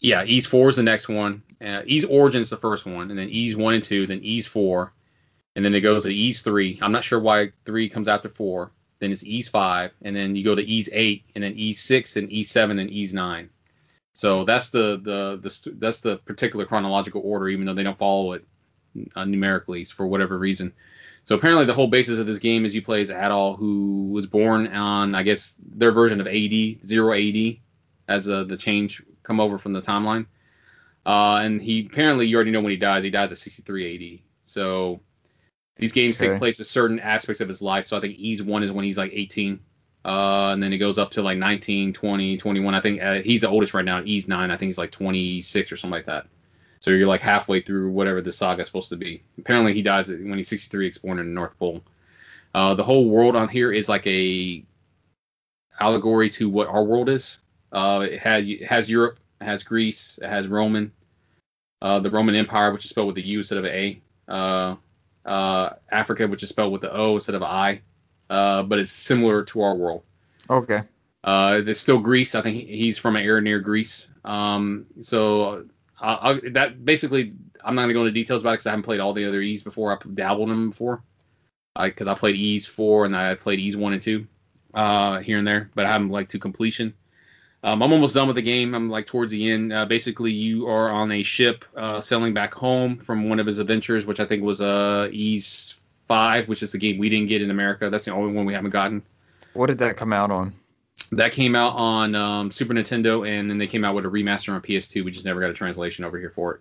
yeah, 0.00 0.24
Ys 0.24 0.46
four 0.46 0.68
is 0.68 0.76
the 0.76 0.82
next 0.82 1.08
one. 1.08 1.44
Uh, 1.64 1.82
Ys 1.86 2.04
origin 2.06 2.40
is 2.40 2.50
the 2.50 2.56
first 2.56 2.86
one, 2.86 3.10
and 3.10 3.18
then 3.18 3.28
Ys 3.28 3.54
one 3.54 3.74
and 3.74 3.84
two, 3.84 4.06
then 4.06 4.20
Ys 4.24 4.48
four, 4.48 4.92
and 5.54 5.64
then 5.64 5.72
it 5.74 5.82
goes 5.82 6.02
to 6.02 6.12
Ys 6.12 6.42
three. 6.42 6.80
I'm 6.82 6.90
not 6.90 7.04
sure 7.04 7.20
why 7.20 7.52
three 7.64 7.88
comes 7.88 8.08
after 8.08 8.28
four. 8.28 8.72
Then 8.98 9.12
it's 9.12 9.22
Ys 9.22 9.48
five, 9.48 9.92
and 10.02 10.16
then 10.16 10.34
you 10.34 10.42
go 10.42 10.56
to 10.56 10.62
Ys 10.62 10.88
eight, 10.92 11.22
and 11.36 11.44
then 11.44 11.56
Ys 11.56 11.78
six, 11.80 12.16
and 12.16 12.32
Ys 12.32 12.50
seven, 12.50 12.80
and 12.80 12.90
Ys 12.90 13.14
nine. 13.14 13.48
So 14.14 14.44
that's 14.44 14.70
the 14.70 15.00
the 15.00 15.38
the 15.40 15.72
that's 15.78 16.00
the 16.00 16.16
particular 16.16 16.66
chronological 16.66 17.22
order, 17.24 17.48
even 17.48 17.66
though 17.66 17.74
they 17.74 17.84
don't 17.84 17.98
follow 17.98 18.32
it 18.32 18.44
uh, 19.14 19.24
numerically 19.24 19.84
for 19.84 20.06
whatever 20.06 20.36
reason. 20.36 20.72
So 21.24 21.36
apparently, 21.36 21.66
the 21.66 21.74
whole 21.74 21.86
basis 21.86 22.18
of 22.18 22.26
this 22.26 22.38
game 22.38 22.64
is 22.64 22.74
you 22.74 22.82
play 22.82 23.02
as 23.02 23.10
Adol, 23.10 23.56
who 23.58 24.08
was 24.10 24.26
born 24.26 24.66
on, 24.66 25.14
I 25.14 25.22
guess, 25.22 25.54
their 25.60 25.92
version 25.92 26.20
of 26.20 26.26
AD, 26.26 26.86
zero 26.86 27.12
AD, 27.12 27.58
as 28.08 28.28
uh, 28.28 28.44
the 28.44 28.56
change 28.56 29.02
come 29.22 29.40
over 29.40 29.58
from 29.58 29.72
the 29.72 29.80
timeline. 29.80 30.26
Uh, 31.06 31.40
and 31.42 31.62
he 31.62 31.86
apparently, 31.90 32.26
you 32.26 32.36
already 32.36 32.50
know 32.50 32.60
when 32.60 32.70
he 32.70 32.76
dies. 32.76 33.04
He 33.04 33.10
dies 33.10 33.32
at 33.32 33.38
63 33.38 34.14
AD. 34.14 34.20
So 34.44 35.00
these 35.76 35.92
games 35.92 36.16
Okay. 36.16 36.28
take 36.28 36.38
place 36.38 36.60
at 36.60 36.66
certain 36.66 36.98
aspects 36.98 37.40
of 37.40 37.48
his 37.48 37.62
life. 37.62 37.86
So 37.86 37.96
I 37.96 38.00
think 38.00 38.18
Ys 38.18 38.42
one 38.42 38.62
is 38.62 38.72
when 38.72 38.84
he's 38.84 38.98
like 38.98 39.12
18. 39.14 39.60
Uh, 40.04 40.50
and 40.52 40.62
then 40.62 40.72
it 40.72 40.78
goes 40.78 40.98
up 40.98 41.12
to 41.12 41.22
like 41.22 41.38
19, 41.38 41.92
20, 41.92 42.36
21. 42.38 42.74
I 42.74 42.80
think 42.80 43.02
uh, 43.02 43.20
he's 43.20 43.42
the 43.42 43.48
oldest 43.48 43.74
right 43.74 43.84
now. 43.84 44.02
Ys 44.02 44.28
nine. 44.28 44.50
I 44.50 44.56
think 44.56 44.68
he's 44.68 44.78
like 44.78 44.90
26 44.90 45.72
or 45.72 45.76
something 45.76 45.92
like 45.92 46.06
that. 46.06 46.26
So 46.80 46.90
you're 46.90 47.06
like 47.06 47.20
halfway 47.20 47.60
through 47.60 47.90
whatever 47.90 48.22
the 48.22 48.32
saga 48.32 48.62
is 48.62 48.66
supposed 48.66 48.88
to 48.88 48.96
be. 48.96 49.22
Apparently 49.38 49.74
he 49.74 49.82
dies 49.82 50.08
when 50.08 50.34
he's 50.34 50.48
63, 50.48 50.86
He's 50.86 50.98
born 50.98 51.18
in 51.18 51.26
the 51.26 51.32
North 51.32 51.58
Pole. 51.58 51.82
Uh, 52.54 52.74
the 52.74 52.82
whole 52.82 53.08
world 53.08 53.36
on 53.36 53.48
here 53.48 53.70
is 53.70 53.88
like 53.88 54.06
a 54.06 54.64
allegory 55.78 56.30
to 56.30 56.48
what 56.48 56.68
our 56.68 56.82
world 56.82 57.08
is. 57.08 57.38
Uh, 57.70 58.06
it, 58.10 58.18
had, 58.18 58.44
it 58.44 58.66
has 58.66 58.90
Europe, 58.90 59.18
it 59.40 59.44
has 59.44 59.62
Greece, 59.62 60.18
it 60.20 60.28
has 60.28 60.48
Roman, 60.48 60.92
uh, 61.82 62.00
the 62.00 62.10
Roman 62.10 62.34
Empire, 62.34 62.72
which 62.72 62.84
is 62.84 62.90
spelled 62.90 63.08
with 63.08 63.16
a 63.18 63.26
U 63.26 63.38
instead 63.38 63.58
of 63.58 63.64
an 63.64 63.70
A. 63.70 64.02
Uh, 64.26 64.76
uh, 65.24 65.70
Africa, 65.90 66.26
which 66.26 66.42
is 66.42 66.48
spelled 66.48 66.72
with 66.72 66.82
the 66.82 66.92
O 66.92 67.14
instead 67.14 67.34
of 67.34 67.42
I. 67.42 67.82
Uh, 68.28 68.62
but 68.62 68.78
it's 68.78 68.92
similar 68.92 69.44
to 69.44 69.62
our 69.62 69.74
world. 69.74 70.02
Okay. 70.48 70.82
Uh, 71.22 71.60
there's 71.60 71.80
still 71.80 71.98
Greece. 71.98 72.34
I 72.34 72.42
think 72.42 72.66
he's 72.66 72.96
from 72.96 73.16
an 73.16 73.24
area 73.24 73.42
near 73.42 73.60
Greece. 73.60 74.08
Um, 74.24 74.86
so 75.02 75.66
I, 76.00 76.40
that 76.52 76.84
basically, 76.84 77.34
I'm 77.62 77.74
not 77.74 77.82
gonna 77.82 77.92
go 77.92 78.00
into 78.00 78.12
details 78.12 78.40
about 78.40 78.50
it 78.50 78.54
because 78.54 78.66
I 78.66 78.70
haven't 78.70 78.84
played 78.84 79.00
all 79.00 79.12
the 79.12 79.26
other 79.26 79.40
Ys 79.40 79.62
before. 79.62 79.92
I 79.92 79.98
dabbled 80.14 80.48
in 80.48 80.56
them 80.56 80.70
before, 80.70 81.02
because 81.80 82.08
I 82.08 82.14
played 82.14 82.36
Ys 82.36 82.66
four 82.66 83.04
and 83.04 83.14
I 83.14 83.34
played 83.34 83.60
Ys 83.60 83.76
one 83.76 83.92
and 83.92 84.02
two 84.02 84.26
uh, 84.72 85.20
here 85.20 85.38
and 85.38 85.46
there, 85.46 85.70
but 85.74 85.84
I 85.84 85.92
haven't 85.92 86.08
like 86.08 86.30
to 86.30 86.38
completion. 86.38 86.94
Um, 87.62 87.82
I'm 87.82 87.92
almost 87.92 88.14
done 88.14 88.26
with 88.26 88.36
the 88.36 88.42
game. 88.42 88.74
I'm 88.74 88.88
like 88.88 89.04
towards 89.04 89.32
the 89.32 89.50
end. 89.50 89.72
Uh, 89.72 89.84
basically, 89.84 90.32
you 90.32 90.68
are 90.68 90.88
on 90.88 91.12
a 91.12 91.22
ship 91.22 91.66
uh, 91.76 92.00
sailing 92.00 92.32
back 92.32 92.54
home 92.54 92.96
from 92.96 93.28
one 93.28 93.38
of 93.38 93.46
his 93.46 93.58
adventures, 93.58 94.06
which 94.06 94.18
I 94.18 94.24
think 94.24 94.42
was 94.42 94.62
uh, 94.62 95.08
Ys 95.12 95.76
five, 96.08 96.48
which 96.48 96.62
is 96.62 96.72
the 96.72 96.78
game 96.78 96.96
we 96.96 97.10
didn't 97.10 97.28
get 97.28 97.42
in 97.42 97.50
America. 97.50 97.90
That's 97.90 98.06
the 98.06 98.14
only 98.14 98.32
one 98.32 98.46
we 98.46 98.54
haven't 98.54 98.70
gotten. 98.70 99.02
What 99.52 99.66
did 99.66 99.78
that 99.78 99.98
come 99.98 100.12
out 100.12 100.30
on? 100.30 100.54
That 101.12 101.32
came 101.32 101.56
out 101.56 101.74
on 101.76 102.14
um, 102.14 102.50
Super 102.50 102.72
Nintendo, 102.72 103.28
and 103.28 103.50
then 103.50 103.58
they 103.58 103.66
came 103.66 103.84
out 103.84 103.94
with 103.94 104.06
a 104.06 104.08
remaster 104.08 104.54
on 104.54 104.62
PS2. 104.62 105.04
We 105.04 105.10
just 105.10 105.24
never 105.24 105.40
got 105.40 105.50
a 105.50 105.54
translation 105.54 106.04
over 106.04 106.18
here 106.18 106.30
for 106.30 106.54
it, 106.54 106.60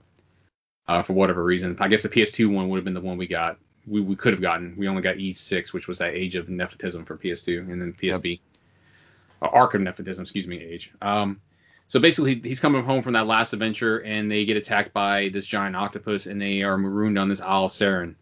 uh, 0.87 1.03
for 1.03 1.13
whatever 1.13 1.43
reason. 1.43 1.77
I 1.79 1.87
guess 1.87 2.01
the 2.01 2.09
PS2 2.09 2.51
one 2.51 2.69
would 2.69 2.77
have 2.77 2.85
been 2.85 2.95
the 2.95 3.01
one 3.01 3.17
we 3.17 3.27
got. 3.27 3.57
We, 3.85 4.01
we 4.01 4.15
could 4.15 4.33
have 4.33 4.41
gotten. 4.41 4.75
We 4.77 4.87
only 4.87 5.01
got 5.01 5.19
Ys 5.19 5.39
6, 5.39 5.73
which 5.73 5.87
was 5.87 5.99
that 5.99 6.15
Age 6.15 6.35
of 6.35 6.49
Nepotism 6.49 7.05
for 7.05 7.15
PS2, 7.17 7.71
and 7.71 7.81
then 7.81 7.93
PSP. 7.93 8.39
Uh, 9.41 9.45
Arc 9.45 9.73
of 9.75 9.81
Nepotism, 9.81 10.23
excuse 10.23 10.47
me, 10.47 10.61
Age. 10.61 10.91
Um, 11.01 11.41
So 11.87 11.99
basically, 11.99 12.39
he's 12.43 12.59
coming 12.59 12.83
home 12.83 13.01
from 13.01 13.13
that 13.13 13.25
last 13.25 13.53
adventure, 13.53 13.97
and 13.97 14.31
they 14.31 14.45
get 14.45 14.57
attacked 14.57 14.93
by 14.93 15.29
this 15.29 15.45
giant 15.45 15.75
octopus, 15.75 16.27
and 16.27 16.39
they 16.39 16.61
are 16.63 16.77
marooned 16.77 17.17
on 17.17 17.29
this 17.29 17.41
Isle 17.41 17.65
of 17.65 17.71
Seiren. 17.71 18.15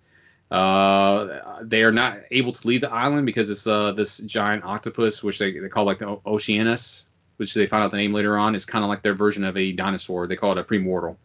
Uh, 0.49 1.61
they 1.61 1.83
are 1.83 1.91
not 1.91 2.19
able 2.31 2.53
to 2.53 2.67
leave 2.67 2.81
the 2.81 2.91
island 2.91 3.25
because 3.25 3.49
it's 3.49 3.67
uh, 3.67 3.91
this 3.91 4.17
giant 4.19 4.63
octopus, 4.63 5.21
which 5.21 5.39
they, 5.39 5.59
they 5.59 5.67
call 5.67 5.85
like 5.85 5.99
the 5.99 6.19
Oceanus, 6.25 7.05
which 7.35 7.53
they 7.53 7.67
find 7.67 7.83
out 7.83 7.91
the 7.91 7.97
name 7.97 8.13
later 8.13 8.37
on, 8.37 8.55
It's 8.55 8.65
kind 8.65 8.83
of 8.83 8.89
like 8.89 9.01
their 9.01 9.13
version 9.13 9.43
of 9.43 9.57
a 9.57 9.71
dinosaur. 9.71 10.27
They 10.27 10.35
call 10.35 10.53
it 10.53 10.57
a 10.57 10.63
primordial 10.63 11.17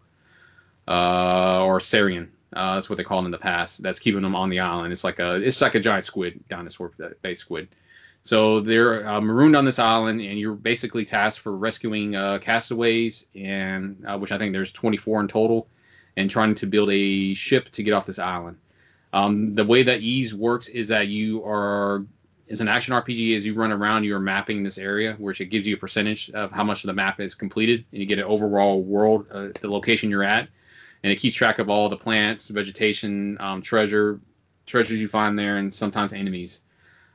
uh, 0.88 1.64
or 1.64 1.78
Sarian. 1.78 2.28
Uh, 2.52 2.74
that's 2.74 2.90
what 2.90 2.98
they 2.98 3.04
call 3.04 3.18
them 3.18 3.26
in 3.26 3.32
the 3.32 3.38
past. 3.38 3.82
That's 3.82 3.98
keeping 3.98 4.22
them 4.22 4.34
on 4.34 4.50
the 4.50 4.60
island. 4.60 4.92
It's 4.92 5.04
like 5.04 5.20
a 5.20 5.36
it's 5.36 5.60
like 5.60 5.74
a 5.74 5.80
giant 5.80 6.04
squid, 6.04 6.44
dinosaur 6.48 6.92
based 7.22 7.40
squid. 7.40 7.68
So 8.24 8.60
they're 8.60 9.08
uh, 9.08 9.20
marooned 9.20 9.56
on 9.56 9.64
this 9.64 9.78
island, 9.78 10.20
and 10.20 10.38
you're 10.38 10.54
basically 10.54 11.04
tasked 11.04 11.40
for 11.40 11.56
rescuing 11.56 12.14
uh, 12.14 12.38
castaways, 12.38 13.26
and 13.34 14.04
uh, 14.06 14.18
which 14.18 14.30
I 14.30 14.38
think 14.38 14.52
there's 14.52 14.70
24 14.70 15.22
in 15.22 15.28
total, 15.28 15.66
and 16.16 16.30
trying 16.30 16.54
to 16.56 16.66
build 16.66 16.90
a 16.92 17.34
ship 17.34 17.70
to 17.72 17.82
get 17.82 17.94
off 17.94 18.06
this 18.06 18.18
island. 18.18 18.58
Um, 19.12 19.54
the 19.54 19.64
way 19.64 19.82
that 19.82 20.00
Ys 20.00 20.34
works 20.34 20.68
is 20.68 20.88
that 20.88 21.08
you 21.08 21.44
are 21.44 22.04
as 22.52 22.60
an 22.60 22.68
action 22.68 22.94
RPG 22.94 23.36
as 23.36 23.46
you 23.46 23.54
run 23.54 23.72
around, 23.72 24.04
you 24.04 24.14
are 24.14 24.20
mapping 24.20 24.62
this 24.62 24.76
area, 24.76 25.14
which 25.18 25.40
it 25.40 25.46
gives 25.46 25.66
you 25.66 25.74
a 25.76 25.78
percentage 25.78 26.30
of 26.30 26.52
how 26.52 26.64
much 26.64 26.84
of 26.84 26.88
the 26.88 26.92
map 26.92 27.18
is 27.18 27.34
completed, 27.34 27.84
and 27.90 28.00
you 28.00 28.06
get 28.06 28.18
an 28.18 28.24
overall 28.24 28.82
world, 28.82 29.26
uh, 29.32 29.48
the 29.58 29.70
location 29.70 30.10
you're 30.10 30.22
at, 30.22 30.48
and 31.02 31.12
it 31.12 31.16
keeps 31.16 31.34
track 31.34 31.58
of 31.58 31.70
all 31.70 31.88
the 31.88 31.96
plants, 31.96 32.48
vegetation, 32.48 33.38
um, 33.40 33.62
treasure, 33.62 34.20
treasures 34.66 35.00
you 35.00 35.08
find 35.08 35.38
there, 35.38 35.56
and 35.56 35.72
sometimes 35.72 36.12
enemies. 36.12 36.60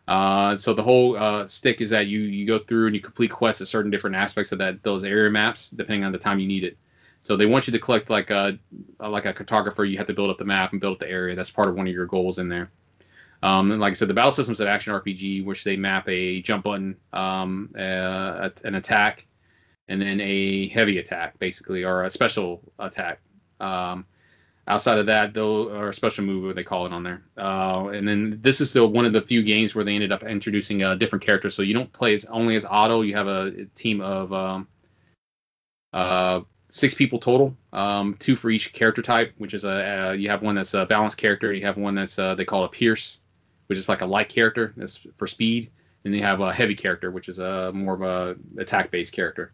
Uh, 0.07 0.56
so 0.56 0.74
the 0.74 0.84
whole 0.84 1.18
uh, 1.18 1.45
stick 1.48 1.82
is 1.82 1.90
that 1.90 2.07
you 2.07 2.19
you 2.19 2.48
go 2.48 2.57
through 2.60 2.88
and 2.88 2.95
you 2.95 3.02
complete 3.02 3.30
quests 3.30 3.61
at 3.61 3.68
certain 3.68 3.91
different 3.91 4.15
aspects 4.15 4.52
of 4.53 4.60
that 4.60 4.82
those 4.82 5.03
area 5.03 5.30
maps, 5.30 5.69
depending 5.69 6.03
on 6.03 6.11
the 6.11 6.18
time 6.18 6.40
you 6.40 6.48
need 6.48 6.64
it. 6.64 6.78
So 7.22 7.35
they 7.35 7.45
want 7.45 7.68
you 7.68 7.73
to 7.73 7.80
collect 7.80 8.10
like 8.10 8.30
a 8.30 8.57
like 8.99 9.26
a 9.26 9.34
cartographer. 9.34 9.89
You 9.89 9.98
have 9.98 10.07
to 10.07 10.14
build 10.14 10.30
up 10.30 10.38
the 10.38 10.45
map 10.45 10.72
and 10.72 10.81
build 10.81 10.94
up 10.94 10.99
the 10.99 11.10
area. 11.10 11.35
That's 11.35 11.52
part 11.52 11.68
of 11.68 11.76
one 11.76 11.88
of 11.88 11.94
your 11.94 12.06
goals 12.06 12.39
in 12.39 12.49
there. 12.49 12.72
Um, 13.44 13.72
and 13.72 13.80
like 13.80 13.91
I 13.91 13.94
said, 13.94 14.07
the 14.07 14.14
battle 14.14 14.31
system's 14.31 14.60
an 14.61 14.68
action 14.68 14.94
RPG, 14.94 15.45
which 15.45 15.64
they 15.64 15.76
map 15.76 16.07
a 16.10 16.41
jump 16.41 16.64
button, 16.64 16.95
um, 17.14 17.73
uh, 17.77 18.49
an 18.64 18.76
attack, 18.76 19.27
and 19.88 20.02
then 20.02 20.19
a 20.22 20.68
heavy 20.69 20.98
attack, 20.98 21.38
basically, 21.38 21.84
or 21.84 22.03
a 22.03 22.10
special 22.10 22.61
attack. 22.80 23.19
Um, 23.60 24.06
outside 24.68 24.98
of 24.98 25.06
that, 25.06 25.34
though, 25.34 25.69
or 25.69 25.89
a 25.89 25.94
special 25.94 26.26
move, 26.26 26.45
what 26.45 26.56
they 26.56 26.64
call 26.64 26.85
it 26.88 26.94
on 26.94 27.03
there. 27.03 27.23
Uh, 27.38 27.89
and 27.94 28.07
then 28.07 28.39
this 28.41 28.60
is 28.60 28.69
still 28.69 28.88
one 28.88 29.06
of 29.06 29.14
the 29.14 29.22
few 29.22 29.44
games 29.44 29.73
where 29.73 29.85
they 29.85 29.95
ended 29.95 30.11
up 30.11 30.23
introducing 30.23 30.84
a 30.84 30.95
different 30.95 31.23
character. 31.23 31.49
So 31.49 31.61
you 31.61 31.73
don't 31.73 31.91
play 31.91 32.15
as 32.15 32.26
only 32.26 32.56
as 32.56 32.65
Otto. 32.65 33.02
You 33.02 33.15
have 33.15 33.27
a 33.27 33.65
team 33.76 34.02
of 34.02 34.34
um, 34.34 34.68
uh, 35.94 36.41
six 36.69 36.94
people 36.94 37.19
total, 37.19 37.56
um, 37.73 38.15
two 38.19 38.35
for 38.35 38.49
each 38.49 38.73
character 38.73 39.02
type, 39.02 39.34
which 39.38 39.53
is 39.53 39.65
a 39.65 40.15
you 40.18 40.30
have 40.30 40.44
one 40.44 40.56
that's 40.56 40.73
a 40.73 40.85
balanced 40.85 41.18
character. 41.18 41.52
You 41.53 41.65
have 41.65 41.77
one 41.77 41.95
that's 41.95 42.18
uh, 42.19 42.35
they 42.35 42.45
call 42.45 42.64
a 42.64 42.69
Pierce, 42.69 43.19
which 43.68 43.77
is 43.77 43.89
like 43.89 44.02
a 44.02 44.06
light 44.06 44.30
character 44.30 44.73
that's 44.76 45.06
for 45.15 45.27
speed. 45.27 45.72
And 46.06 46.15
you 46.15 46.23
have 46.23 46.39
a 46.39 46.53
heavy 46.53 46.76
character, 46.76 47.11
which 47.11 47.27
is 47.27 47.39
a 47.39 47.72
more 47.73 47.94
of 47.94 48.02
a 48.02 48.61
attack 48.61 48.91
based 48.91 49.11
character. 49.11 49.52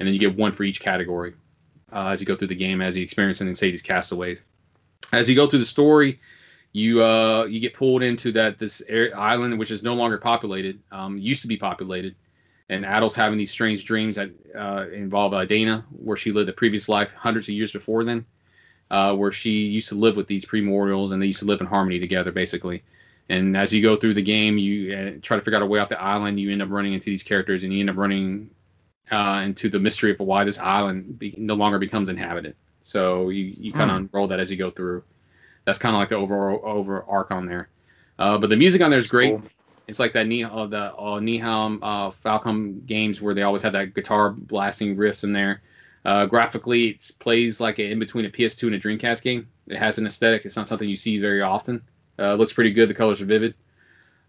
And 0.00 0.06
then 0.06 0.14
you 0.14 0.18
get 0.18 0.36
one 0.36 0.52
for 0.52 0.64
each 0.64 0.80
category 0.80 1.34
uh, 1.92 2.08
as 2.08 2.20
you 2.20 2.26
go 2.26 2.34
through 2.34 2.48
the 2.48 2.56
game, 2.56 2.80
as 2.80 2.96
you 2.96 3.04
experience 3.04 3.40
and 3.40 3.56
say 3.56 3.70
these 3.70 3.82
castaways 3.82 4.42
as 5.12 5.28
you 5.28 5.36
go 5.36 5.46
through 5.46 5.60
the 5.60 5.66
story, 5.66 6.20
you 6.72 7.02
uh, 7.02 7.44
you 7.44 7.60
get 7.60 7.74
pulled 7.74 8.02
into 8.02 8.32
that 8.32 8.58
this 8.58 8.82
island 8.90 9.58
which 9.58 9.70
is 9.70 9.82
no 9.82 9.94
longer 9.94 10.18
populated, 10.18 10.80
um, 10.90 11.18
used 11.18 11.42
to 11.42 11.48
be 11.48 11.58
populated, 11.58 12.14
and 12.72 12.84
Adol's 12.84 13.14
having 13.14 13.38
these 13.38 13.50
strange 13.50 13.84
dreams 13.84 14.16
that 14.16 14.30
uh, 14.56 14.86
involve 14.92 15.34
uh, 15.34 15.44
Dana, 15.44 15.84
where 15.90 16.16
she 16.16 16.32
lived 16.32 16.48
a 16.48 16.52
previous 16.52 16.88
life 16.88 17.12
hundreds 17.14 17.48
of 17.48 17.54
years 17.54 17.72
before 17.72 18.04
then, 18.04 18.24
uh, 18.90 19.14
where 19.14 19.32
she 19.32 19.50
used 19.50 19.90
to 19.90 19.94
live 19.94 20.16
with 20.16 20.26
these 20.26 20.44
primordials 20.44 21.12
and 21.12 21.22
they 21.22 21.26
used 21.26 21.40
to 21.40 21.44
live 21.44 21.60
in 21.60 21.66
harmony 21.66 22.00
together, 22.00 22.32
basically. 22.32 22.82
And 23.28 23.56
as 23.56 23.72
you 23.72 23.82
go 23.82 23.96
through 23.96 24.14
the 24.14 24.22
game, 24.22 24.58
you 24.58 24.94
uh, 24.94 25.10
try 25.22 25.36
to 25.36 25.42
figure 25.42 25.56
out 25.56 25.62
a 25.62 25.66
way 25.66 25.78
off 25.78 25.88
the 25.88 26.00
island. 26.00 26.40
You 26.40 26.50
end 26.50 26.62
up 26.62 26.70
running 26.70 26.92
into 26.92 27.06
these 27.06 27.22
characters, 27.22 27.62
and 27.62 27.72
you 27.72 27.80
end 27.80 27.90
up 27.90 27.96
running 27.96 28.50
uh, 29.10 29.42
into 29.44 29.68
the 29.68 29.78
mystery 29.78 30.10
of 30.10 30.20
why 30.20 30.44
this 30.44 30.58
island 30.58 31.18
be- 31.18 31.34
no 31.36 31.54
longer 31.54 31.78
becomes 31.78 32.08
inhabited. 32.08 32.56
So 32.82 33.28
you, 33.28 33.54
you 33.58 33.72
kind 33.72 33.90
of 33.90 33.96
mm. 33.96 34.00
unroll 34.00 34.28
that 34.28 34.40
as 34.40 34.50
you 34.50 34.56
go 34.56 34.70
through. 34.70 35.04
That's 35.64 35.78
kind 35.78 35.94
of 35.94 36.00
like 36.00 36.08
the 36.08 36.16
overall 36.16 36.60
over 36.64 37.02
arc 37.02 37.30
on 37.30 37.46
there. 37.46 37.68
Uh, 38.18 38.38
but 38.38 38.50
the 38.50 38.56
music 38.56 38.82
on 38.82 38.90
there 38.90 38.98
is 38.98 39.08
great. 39.08 39.30
Cool. 39.30 39.42
It's 39.88 39.98
like 39.98 40.12
that 40.14 40.26
Ne- 40.26 40.44
uh, 40.44 40.66
the 40.66 40.92
uh, 40.94 41.16
uh, 41.16 42.10
Falcom 42.10 42.86
games 42.86 43.20
where 43.20 43.34
they 43.34 43.42
always 43.42 43.62
have 43.62 43.72
that 43.72 43.94
guitar 43.94 44.30
blasting 44.30 44.96
riffs 44.96 45.24
in 45.24 45.32
there. 45.32 45.62
Uh, 46.04 46.26
graphically, 46.26 46.88
it 46.88 47.10
plays 47.18 47.60
like 47.60 47.78
a, 47.78 47.90
in 47.90 47.98
between 47.98 48.24
a 48.24 48.30
PS2 48.30 48.66
and 48.68 48.74
a 48.74 48.78
Dreamcast 48.78 49.22
game. 49.22 49.48
It 49.66 49.76
has 49.76 49.98
an 49.98 50.06
aesthetic. 50.06 50.44
It's 50.44 50.56
not 50.56 50.68
something 50.68 50.88
you 50.88 50.96
see 50.96 51.18
very 51.18 51.42
often. 51.42 51.82
Uh, 52.18 52.34
looks 52.34 52.52
pretty 52.52 52.72
good. 52.72 52.88
The 52.88 52.94
colors 52.94 53.20
are 53.20 53.26
vivid. 53.26 53.54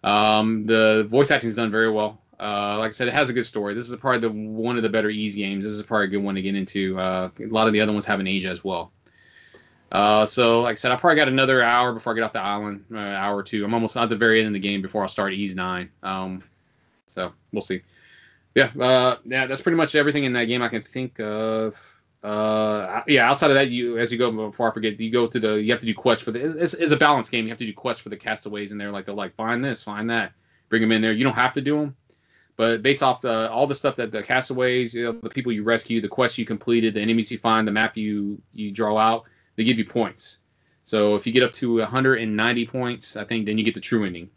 Um, 0.04 0.66
the 0.66 1.08
voice 1.10 1.32
acting 1.32 1.50
is 1.50 1.56
done 1.56 1.72
very 1.72 1.90
well. 1.90 2.22
Uh, 2.40 2.78
like 2.80 2.90
I 2.90 2.92
said, 2.92 3.08
it 3.08 3.14
has 3.14 3.30
a 3.30 3.34
good 3.34 3.46
story. 3.46 3.74
This 3.74 3.90
is 3.90 3.96
probably 3.96 4.20
the 4.20 4.30
one 4.30 4.78
of 4.78 4.84
the 4.84 4.90
better 4.90 5.10
Ys 5.10 5.36
games. 5.36 5.64
This 5.64 5.74
is 5.74 5.84
probably 5.84 6.06
a 6.06 6.10
good 6.10 6.24
one 6.24 6.36
to 6.36 6.42
get 6.42 6.56
into. 6.56 7.00
Uh, 7.00 7.30
a 7.40 7.46
lot 7.46 7.68
of 7.68 7.74
the 7.74 7.82
other 7.82 7.94
ones 7.94 8.06
have 8.06 8.20
an 8.20 8.28
age 8.28 8.46
as 8.46 8.64
well. 8.64 8.92
Uh, 9.94 10.26
so, 10.26 10.62
like 10.62 10.72
I 10.72 10.76
said, 10.76 10.92
I 10.92 10.96
probably 10.96 11.18
got 11.18 11.28
another 11.28 11.64
hour 11.64 11.94
before 11.94 12.14
I 12.14 12.16
get 12.16 12.24
off 12.24 12.34
the 12.34 12.42
island, 12.42 12.86
uh, 12.92 12.98
hour 12.98 13.38
or 13.38 13.44
two. 13.44 13.64
I'm 13.64 13.76
almost 13.76 13.96
at 13.96 14.10
the 14.10 14.16
very 14.16 14.40
end 14.40 14.48
of 14.48 14.54
the 14.54 14.60
game 14.60 14.82
before 14.82 15.04
I 15.04 15.08
start 15.08 15.34
Ys 15.34 15.54
Nine. 15.54 15.92
Um, 16.02 16.42
so 17.10 17.32
we'll 17.52 17.62
see. 17.62 17.82
Yeah, 18.56 18.72
uh, 18.80 19.18
yeah, 19.24 19.46
that's 19.46 19.62
pretty 19.62 19.76
much 19.76 19.94
everything 19.94 20.24
in 20.24 20.34
that 20.34 20.46
game 20.46 20.64
I 20.64 20.70
can 20.70 20.82
think 20.82 21.20
of. 21.20 21.76
Uh, 22.24 23.04
yeah, 23.08 23.30
outside 23.30 23.52
of 23.52 23.56
that, 23.56 23.70
you 23.70 24.00
as 24.00 24.12
you 24.12 24.18
go 24.18 24.32
before 24.32 24.72
I 24.72 24.74
forget, 24.74 25.00
you 25.00 25.12
go 25.12 25.28
to 25.28 25.40
the 25.40 25.54
you 25.62 25.72
have 25.72 25.82
to 25.82 25.86
do 25.86 25.94
quests 25.94 26.26
for 26.26 26.32
the. 26.32 26.60
It's, 26.60 26.74
it's 26.74 26.92
a 26.92 26.98
balance 26.98 27.30
game. 27.30 27.46
You 27.46 27.50
have 27.50 27.60
to 27.60 27.66
do 27.66 27.74
quests 27.74 28.02
for 28.02 28.10
the 28.10 28.18
castaways, 28.18 28.72
and 28.72 28.82
they're 28.82 28.92
like 28.92 29.06
they're 29.06 29.14
like 29.14 29.36
find 29.36 29.64
this, 29.64 29.84
find 29.84 30.10
that, 30.10 30.32
bring 30.70 30.82
them 30.82 30.92
in 30.92 31.04
there. 31.04 31.14
You 31.14 31.24
don't 31.24 31.36
have 31.36 31.54
to 31.54 31.62
do 31.62 31.78
them, 31.78 31.96
but 32.56 32.82
based 32.82 33.04
off 33.04 33.22
the 33.22 33.52
all 33.52 33.68
the 33.68 33.76
stuff 33.76 33.98
that 33.98 34.12
the 34.12 34.24
castaways, 34.24 34.96
you 34.96 35.04
know, 35.04 35.20
the 35.22 35.30
people 35.30 35.52
you 35.52 35.64
rescue, 35.64 36.02
the 36.02 36.08
quests 36.08 36.40
you 36.40 36.46
completed, 36.46 36.96
the 36.96 37.02
enemies 37.02 37.30
you 37.30 37.38
find, 37.38 37.68
the 37.68 37.72
map 37.72 37.96
you 37.96 38.42
you 38.54 38.72
draw 38.72 38.98
out, 38.98 39.26
they 39.56 39.64
give 39.64 39.78
you 39.78 39.86
points. 39.86 40.40
So 40.86 41.16
if 41.16 41.26
you 41.26 41.34
get 41.34 41.44
up 41.44 41.54
to 41.54 41.78
190 41.78 42.66
points, 42.68 43.16
I 43.16 43.24
think 43.24 43.46
then 43.46 43.58
you 43.58 43.64
get 43.64 43.74
the 43.74 43.82
true 43.82 44.06
ending. 44.06 44.30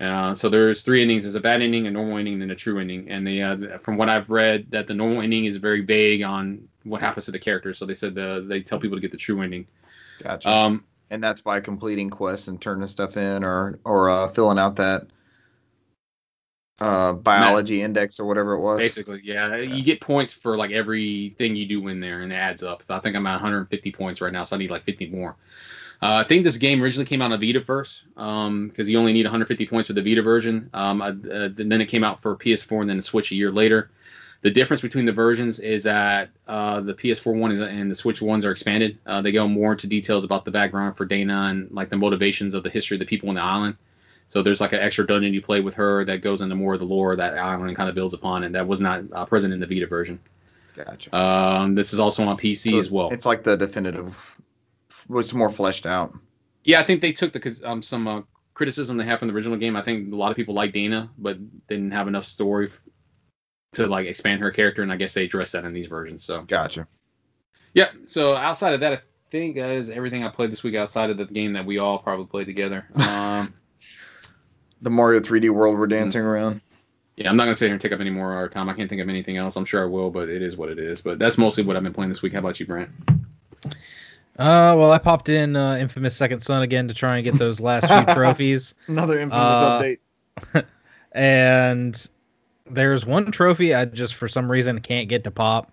Uh, 0.00 0.34
so 0.34 0.48
there's 0.48 0.82
three 0.82 1.02
endings: 1.02 1.24
there's 1.24 1.34
a 1.34 1.40
bad 1.40 1.60
ending, 1.60 1.86
a 1.86 1.90
normal 1.90 2.18
ending, 2.18 2.40
and 2.40 2.52
a 2.52 2.54
true 2.54 2.78
ending. 2.78 3.10
And 3.10 3.26
they, 3.26 3.42
uh, 3.42 3.78
from 3.78 3.96
what 3.96 4.08
I've 4.08 4.30
read, 4.30 4.70
that 4.70 4.86
the 4.86 4.94
normal 4.94 5.22
ending 5.22 5.44
is 5.44 5.56
very 5.56 5.80
vague 5.80 6.22
on 6.22 6.68
what 6.84 7.00
happens 7.00 7.26
to 7.26 7.32
the 7.32 7.38
character. 7.38 7.74
So 7.74 7.84
they 7.84 7.94
said 7.94 8.14
the, 8.14 8.44
they 8.46 8.60
tell 8.60 8.78
people 8.78 8.96
to 8.96 9.00
get 9.00 9.10
the 9.10 9.16
true 9.16 9.42
ending. 9.42 9.66
Gotcha. 10.22 10.48
Um, 10.48 10.84
and 11.10 11.22
that's 11.22 11.40
by 11.40 11.60
completing 11.60 12.10
quests 12.10 12.48
and 12.48 12.60
turning 12.60 12.86
stuff 12.86 13.16
in, 13.16 13.42
or 13.42 13.80
or 13.84 14.10
uh, 14.10 14.28
filling 14.28 14.58
out 14.58 14.76
that 14.76 15.08
uh, 16.80 17.12
biology 17.12 17.82
index 17.82 18.20
or 18.20 18.24
whatever 18.24 18.52
it 18.52 18.60
was. 18.60 18.78
Basically, 18.78 19.20
yeah. 19.24 19.56
yeah. 19.56 19.74
You 19.74 19.82
get 19.82 20.00
points 20.00 20.32
for 20.32 20.56
like 20.56 20.70
everything 20.70 21.56
you 21.56 21.66
do 21.66 21.88
in 21.88 22.00
there, 22.00 22.22
and 22.22 22.32
it 22.32 22.36
adds 22.36 22.62
up. 22.62 22.82
I 22.88 22.98
think 23.00 23.16
I'm 23.16 23.26
at 23.26 23.32
150 23.32 23.92
points 23.92 24.20
right 24.20 24.32
now, 24.32 24.44
so 24.44 24.56
I 24.56 24.58
need 24.58 24.70
like 24.70 24.84
50 24.84 25.10
more. 25.10 25.36
Uh, 26.00 26.22
I 26.24 26.24
think 26.24 26.44
this 26.44 26.56
game 26.56 26.80
originally 26.80 27.06
came 27.06 27.20
out 27.20 27.32
on 27.32 27.40
Vita 27.40 27.60
first, 27.60 28.04
because 28.14 28.46
um, 28.46 28.72
you 28.76 28.98
only 28.98 29.12
need 29.12 29.26
150 29.26 29.66
points 29.66 29.88
for 29.88 29.94
the 29.94 30.02
Vita 30.02 30.22
version. 30.22 30.70
Um, 30.72 31.02
uh, 31.02 31.12
then 31.12 31.80
it 31.80 31.86
came 31.86 32.04
out 32.04 32.22
for 32.22 32.36
PS4 32.36 32.82
and 32.82 32.90
then 32.90 33.02
Switch 33.02 33.32
a 33.32 33.34
year 33.34 33.50
later. 33.50 33.90
The 34.42 34.50
difference 34.50 34.80
between 34.80 35.04
the 35.04 35.12
versions 35.12 35.58
is 35.58 35.82
that 35.82 36.30
uh, 36.46 36.80
the 36.80 36.94
PS4 36.94 37.36
one 37.36 37.50
is, 37.50 37.60
and 37.60 37.90
the 37.90 37.96
Switch 37.96 38.22
ones 38.22 38.44
are 38.44 38.52
expanded. 38.52 38.98
Uh, 39.04 39.20
they 39.20 39.32
go 39.32 39.48
more 39.48 39.72
into 39.72 39.88
details 39.88 40.22
about 40.22 40.44
the 40.44 40.52
background 40.52 40.96
for 40.96 41.04
Dana 41.04 41.48
and 41.50 41.68
like 41.72 41.90
the 41.90 41.96
motivations 41.96 42.54
of 42.54 42.62
the 42.62 42.70
history 42.70 42.94
of 42.94 43.00
the 43.00 43.06
people 43.06 43.28
on 43.30 43.34
the 43.34 43.42
island. 43.42 43.76
So 44.28 44.42
there's 44.42 44.60
like 44.60 44.72
an 44.72 44.80
extra 44.80 45.06
dungeon 45.06 45.32
you 45.32 45.40
play 45.40 45.60
with 45.60 45.74
her 45.74 46.04
that 46.04 46.20
goes 46.20 46.40
into 46.40 46.54
more 46.54 46.74
of 46.74 46.80
the 46.80 46.86
lore 46.86 47.16
that 47.16 47.38
island 47.38 47.74
kind 47.76 47.88
of 47.88 47.94
builds 47.94 48.14
upon, 48.14 48.44
and 48.44 48.54
that 48.54 48.66
was 48.66 48.80
not 48.80 49.04
uh, 49.12 49.24
present 49.24 49.54
in 49.54 49.60
the 49.60 49.66
Vita 49.66 49.86
version. 49.86 50.20
Gotcha. 50.76 51.16
Um, 51.16 51.74
this 51.74 51.92
is 51.92 51.98
also 51.98 52.24
on 52.26 52.36
PC 52.36 52.72
so 52.72 52.78
as 52.78 52.90
well. 52.90 53.10
It's 53.10 53.26
like 53.26 53.42
the 53.42 53.56
definitive, 53.56 54.16
was 55.08 55.32
more 55.32 55.50
fleshed 55.50 55.86
out. 55.86 56.14
Yeah, 56.62 56.80
I 56.80 56.84
think 56.84 57.00
they 57.00 57.12
took 57.12 57.32
the 57.32 57.60
um, 57.64 57.82
some 57.82 58.06
uh, 58.06 58.22
criticism 58.54 58.96
they 58.96 59.04
have 59.04 59.18
from 59.20 59.28
the 59.28 59.34
original 59.34 59.56
game. 59.56 59.76
I 59.76 59.82
think 59.82 60.12
a 60.12 60.16
lot 60.16 60.30
of 60.30 60.36
people 60.36 60.54
like 60.54 60.72
Dana, 60.72 61.10
but 61.16 61.38
didn't 61.68 61.92
have 61.92 62.06
enough 62.06 62.26
story 62.26 62.70
to 63.72 63.86
like 63.86 64.06
expand 64.06 64.40
her 64.40 64.50
character, 64.50 64.82
and 64.82 64.92
I 64.92 64.96
guess 64.96 65.14
they 65.14 65.24
addressed 65.24 65.52
that 65.52 65.64
in 65.64 65.72
these 65.72 65.86
versions. 65.86 66.24
So 66.24 66.42
gotcha. 66.42 66.86
Yeah. 67.72 67.88
So 68.04 68.34
outside 68.34 68.74
of 68.74 68.80
that, 68.80 68.92
I 68.92 69.00
think 69.30 69.56
that 69.56 69.70
is 69.70 69.90
everything 69.90 70.24
I 70.24 70.28
played 70.28 70.50
this 70.50 70.62
week 70.62 70.74
outside 70.74 71.10
of 71.10 71.16
the 71.16 71.26
game 71.26 71.54
that 71.54 71.66
we 71.66 71.78
all 71.78 71.98
probably 71.98 72.26
played 72.26 72.46
together. 72.46 72.86
Um, 72.98 73.54
the 74.82 74.90
Mario 74.90 75.20
3D 75.20 75.50
world 75.50 75.78
we're 75.78 75.86
dancing 75.86 76.20
mm-hmm. 76.20 76.28
around. 76.28 76.60
Yeah, 77.16 77.30
I'm 77.30 77.36
not 77.36 77.44
gonna 77.44 77.56
sit 77.56 77.66
here 77.66 77.74
and 77.74 77.80
take 77.80 77.92
up 77.92 78.00
any 78.00 78.10
more 78.10 78.30
of 78.30 78.36
our 78.36 78.48
time. 78.48 78.68
I 78.68 78.74
can't 78.74 78.88
think 78.88 79.02
of 79.02 79.08
anything 79.08 79.36
else. 79.36 79.56
I'm 79.56 79.64
sure 79.64 79.82
I 79.82 79.86
will, 79.86 80.10
but 80.10 80.28
it 80.28 80.40
is 80.40 80.56
what 80.56 80.68
it 80.68 80.78
is. 80.78 81.00
But 81.00 81.18
that's 81.18 81.36
mostly 81.36 81.64
what 81.64 81.76
I've 81.76 81.82
been 81.82 81.92
playing 81.92 82.10
this 82.10 82.22
week. 82.22 82.32
How 82.32 82.38
about 82.38 82.60
you, 82.60 82.66
Brant? 82.66 82.90
Uh, 84.38 84.78
well, 84.78 84.92
I 84.92 84.98
popped 84.98 85.28
in 85.28 85.56
uh, 85.56 85.78
Infamous 85.80 86.14
Second 86.14 86.44
Son 86.44 86.62
again 86.62 86.86
to 86.88 86.94
try 86.94 87.16
and 87.16 87.24
get 87.24 87.34
those 87.36 87.58
last 87.58 87.88
few 87.88 88.14
trophies. 88.14 88.76
Another 88.86 89.18
Infamous 89.18 89.56
uh, 89.56 89.82
update. 89.82 90.66
and 91.12 92.08
there's 92.70 93.04
one 93.04 93.32
trophy 93.32 93.74
I 93.74 93.84
just 93.84 94.14
for 94.14 94.28
some 94.28 94.48
reason 94.48 94.80
can't 94.80 95.08
get 95.08 95.24
to 95.24 95.32
pop. 95.32 95.72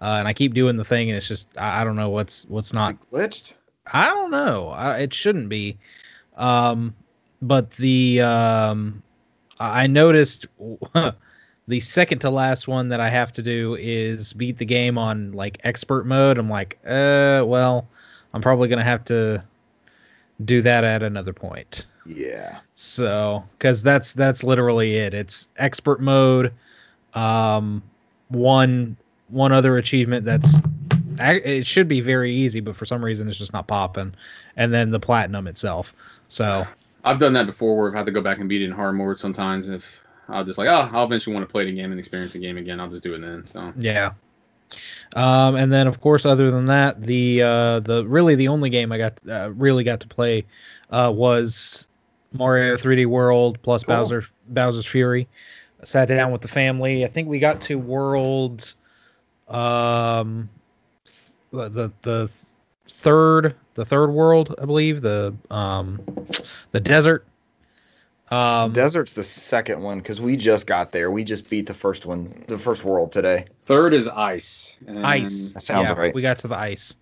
uh, 0.00 0.04
and 0.04 0.26
I 0.26 0.32
keep 0.32 0.54
doing 0.54 0.78
the 0.78 0.84
thing, 0.84 1.10
and 1.10 1.18
it's 1.18 1.28
just 1.28 1.48
I, 1.58 1.82
I 1.82 1.84
don't 1.84 1.96
know 1.96 2.08
what's 2.08 2.46
what's 2.46 2.68
Is 2.68 2.74
not. 2.74 2.92
it 2.92 3.10
glitched? 3.10 3.52
I 3.86 4.06
don't 4.06 4.30
know. 4.30 4.68
I, 4.70 5.00
it 5.00 5.12
shouldn't 5.12 5.50
be. 5.50 5.76
Um, 6.36 6.94
but 7.40 7.70
the 7.72 8.22
um, 8.22 9.02
I 9.58 9.86
noticed 9.86 10.46
the 11.68 11.80
second 11.80 12.20
to 12.20 12.30
last 12.30 12.68
one 12.68 12.90
that 12.90 13.00
I 13.00 13.08
have 13.08 13.32
to 13.34 13.42
do 13.42 13.74
is 13.74 14.32
beat 14.32 14.58
the 14.58 14.64
game 14.64 14.98
on 14.98 15.32
like 15.32 15.60
expert 15.64 16.06
mode. 16.06 16.38
I'm 16.38 16.50
like, 16.50 16.78
uh, 16.84 17.42
well, 17.44 17.88
I'm 18.32 18.42
probably 18.42 18.68
gonna 18.68 18.84
have 18.84 19.04
to 19.06 19.42
do 20.42 20.62
that 20.62 20.84
at 20.84 21.02
another 21.02 21.32
point. 21.32 21.86
Yeah. 22.04 22.60
So, 22.74 23.44
because 23.58 23.82
that's 23.82 24.12
that's 24.12 24.44
literally 24.44 24.96
it. 24.96 25.14
It's 25.14 25.48
expert 25.56 26.00
mode. 26.00 26.52
Um, 27.14 27.82
one 28.28 28.96
one 29.28 29.52
other 29.52 29.76
achievement 29.76 30.24
that's 30.24 30.60
it 31.18 31.66
should 31.66 31.88
be 31.88 32.02
very 32.02 32.32
easy, 32.32 32.60
but 32.60 32.76
for 32.76 32.84
some 32.84 33.04
reason 33.04 33.28
it's 33.28 33.38
just 33.38 33.52
not 33.52 33.66
popping. 33.66 34.14
And 34.56 34.72
then 34.72 34.90
the 34.90 35.00
platinum 35.00 35.46
itself. 35.46 35.94
So 36.28 36.66
I've 37.06 37.20
done 37.20 37.34
that 37.34 37.46
before 37.46 37.76
where 37.76 37.88
I've 37.88 37.94
had 37.94 38.06
to 38.06 38.12
go 38.12 38.20
back 38.20 38.38
and 38.38 38.48
beat 38.48 38.62
it 38.62 38.66
in 38.66 38.72
hard 38.72 38.96
mode 38.96 39.18
sometimes 39.18 39.68
if 39.68 40.00
I'll 40.28 40.44
just 40.44 40.58
like, 40.58 40.68
oh, 40.68 40.90
I'll 40.92 41.04
eventually 41.04 41.34
want 41.34 41.48
to 41.48 41.52
play 41.52 41.64
the 41.64 41.72
game 41.72 41.92
and 41.92 41.98
experience 42.00 42.32
the 42.32 42.40
game 42.40 42.58
again. 42.58 42.80
I'll 42.80 42.90
just 42.90 43.04
do 43.04 43.14
it 43.14 43.20
then. 43.20 43.46
So 43.46 43.72
yeah. 43.78 44.12
Um, 45.14 45.54
and 45.54 45.72
then 45.72 45.86
of 45.86 46.00
course, 46.00 46.26
other 46.26 46.50
than 46.50 46.66
that, 46.66 47.00
the 47.00 47.42
uh, 47.42 47.80
the 47.80 48.04
really 48.04 48.34
the 48.34 48.48
only 48.48 48.70
game 48.70 48.90
I 48.90 48.98
got 48.98 49.18
uh, 49.28 49.52
really 49.54 49.84
got 49.84 50.00
to 50.00 50.08
play 50.08 50.46
uh, 50.90 51.12
was 51.14 51.86
Mario 52.32 52.76
3D 52.76 53.06
World 53.06 53.62
plus 53.62 53.84
Cool. 53.84 53.94
Bowser 53.94 54.26
Bowser's 54.48 54.86
Fury. 54.86 55.28
I 55.80 55.84
sat 55.84 56.08
down 56.08 56.32
with 56.32 56.42
the 56.42 56.48
family. 56.48 57.04
I 57.04 57.08
think 57.08 57.28
we 57.28 57.38
got 57.38 57.60
to 57.62 57.78
World, 57.78 58.74
um, 59.46 60.48
th- 61.04 61.32
the 61.52 61.92
the 62.02 62.30
third 62.88 63.54
the 63.76 63.84
third 63.84 64.08
world 64.10 64.54
I 64.60 64.64
believe 64.64 65.00
the 65.02 65.34
um 65.50 66.00
the 66.72 66.80
desert. 66.80 67.26
Um, 68.28 68.72
Desert's 68.72 69.12
the 69.12 69.22
second 69.22 69.82
one 69.82 69.98
because 69.98 70.20
we 70.20 70.36
just 70.36 70.66
got 70.66 70.90
there. 70.90 71.12
We 71.12 71.22
just 71.22 71.48
beat 71.48 71.68
the 71.68 71.74
first 71.74 72.04
one, 72.04 72.44
the 72.48 72.58
first 72.58 72.82
world 72.82 73.12
today. 73.12 73.44
third 73.66 73.94
is 73.94 74.08
ice. 74.08 74.76
And 74.84 75.06
ice. 75.06 75.52
That 75.52 75.60
sounds 75.60 75.84
yeah, 75.84 75.92
right. 75.92 76.12
we 76.12 76.22
got 76.22 76.38
to 76.38 76.48
the 76.48 76.56
ice. 76.56 76.96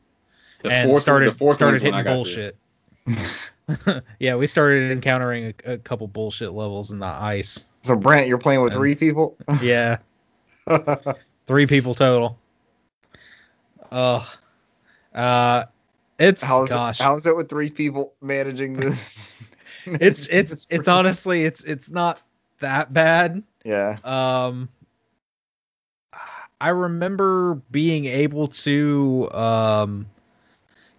The 0.62 0.70
and 0.70 0.90
fourth, 0.90 1.00
started 1.00 1.32
the 1.32 1.38
fourth 1.38 1.54
started 1.54 1.82
one's 1.82 1.84
when 1.84 1.94
I 1.94 2.02
hitting 2.02 2.14
bullshit. 2.14 4.02
yeah, 4.18 4.36
we 4.36 4.46
started 4.46 4.92
encountering 4.92 5.54
a, 5.64 5.72
a 5.72 5.78
couple 5.78 6.06
bullshit 6.08 6.52
levels 6.52 6.90
in 6.90 6.98
the 6.98 7.06
ice. 7.06 7.64
So 7.82 7.96
Brant, 7.96 8.28
you're 8.28 8.36
playing 8.36 8.60
with 8.60 8.74
And- 8.74 8.80
three 8.80 8.94
people. 8.94 9.38
Yeah, 9.62 9.98
three 11.46 11.66
people 11.66 11.94
total. 11.94 12.38
Ugh. 13.90 14.26
Uh, 15.14 15.64
it's 16.18 16.42
how's 16.42 16.68
gosh, 16.68 17.00
it, 17.00 17.02
how's 17.02 17.26
it 17.26 17.36
with 17.36 17.48
three 17.48 17.70
people 17.70 18.14
managing 18.20 18.74
this? 18.78 19.32
it's 19.86 20.26
it's 20.28 20.66
it's 20.70 20.88
honestly 20.88 21.44
it's 21.44 21.64
it's 21.64 21.90
not 21.90 22.20
that 22.60 22.92
bad. 22.92 23.42
yeah. 23.64 23.98
Um, 24.04 24.68
I 26.60 26.68
remember 26.70 27.56
being 27.70 28.06
able 28.06 28.48
to 28.48 29.30
um 29.32 30.06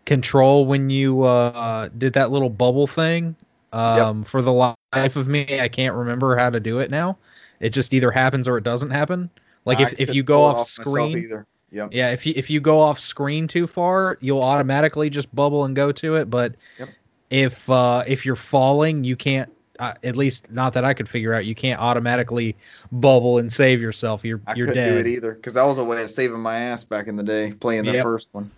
control 0.06 0.66
when 0.66 0.90
you 0.90 1.24
uh 1.24 1.90
did 1.98 2.14
that 2.14 2.32
little 2.32 2.50
bubble 2.50 2.88
thing. 2.88 3.36
Um, 3.74 4.24
for 4.24 4.42
the 4.42 4.54
life 4.94 5.18
of 5.18 5.28
me, 5.28 5.60
I 5.60 5.68
can't 5.68 5.96
remember 5.96 6.38
how 6.38 6.50
to 6.50 6.62
do 6.62 6.80
it 6.80 6.90
now. 6.90 7.18
It 7.60 7.72
just 7.72 7.94
either 7.94 8.10
happens 8.10 8.48
or 8.48 8.58
it 8.58 8.64
doesn't 8.64 8.92
happen. 8.92 9.30
Like 9.66 9.80
I 9.80 9.84
if, 9.84 10.00
if 10.00 10.16
you 10.16 10.24
go 10.24 10.50
it 10.50 10.56
off 10.56 10.68
screen, 10.68 11.18
either. 11.18 11.46
Yep. 11.76 11.90
yeah, 11.92 12.12
if 12.12 12.26
you 12.26 12.34
if 12.36 12.50
you 12.50 12.62
go 12.62 12.80
off 12.80 13.00
screen 13.00 13.48
too 13.48 13.68
far, 13.68 14.18
you'll 14.22 14.42
automatically 14.42 15.10
just 15.10 15.34
bubble 15.36 15.66
and 15.66 15.76
go 15.76 15.92
to 15.92 16.16
it. 16.16 16.30
But 16.30 16.56
Yep. 16.80 16.90
if 17.30 17.70
uh, 17.70 18.04
if 18.08 18.26
you're 18.26 18.36
falling, 18.38 19.04
you 19.04 19.16
can't. 19.16 19.52
Uh, 19.78 19.94
at 20.06 20.16
least 20.16 20.50
not 20.50 20.76
that 20.76 20.86
I 20.86 20.94
could 20.94 21.10
figure 21.10 21.34
out. 21.34 21.46
You 21.46 21.54
can't 21.54 21.82
automatically 21.82 22.56
bubble 22.94 23.40
and 23.40 23.52
save 23.52 23.82
yourself. 23.82 24.24
You're 24.24 24.40
I 24.48 24.54
you're 24.56 24.68
dead. 24.68 24.78
I 24.78 24.84
couldn't 24.86 25.04
do 25.04 25.10
it 25.10 25.14
either 25.14 25.34
because 25.34 25.56
that 25.56 25.64
was 25.64 25.78
a 25.78 25.84
way 25.84 26.02
of 26.02 26.10
saving 26.10 26.40
my 26.40 26.58
ass 26.58 26.86
back 26.86 27.08
in 27.08 27.18
the 27.18 27.24
day 27.24 27.52
playing 27.52 27.84
the 27.84 27.92
Yep. 27.94 28.04
first 28.04 28.30
one. 28.32 28.52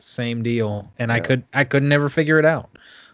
Same 0.00 0.42
deal. 0.42 0.92
And 0.98 1.12
I 1.12 1.20
could 1.20 1.44
I 1.54 1.62
could 1.62 1.84
never 1.84 2.08
figure 2.08 2.40
it 2.40 2.44
out. 2.44 2.70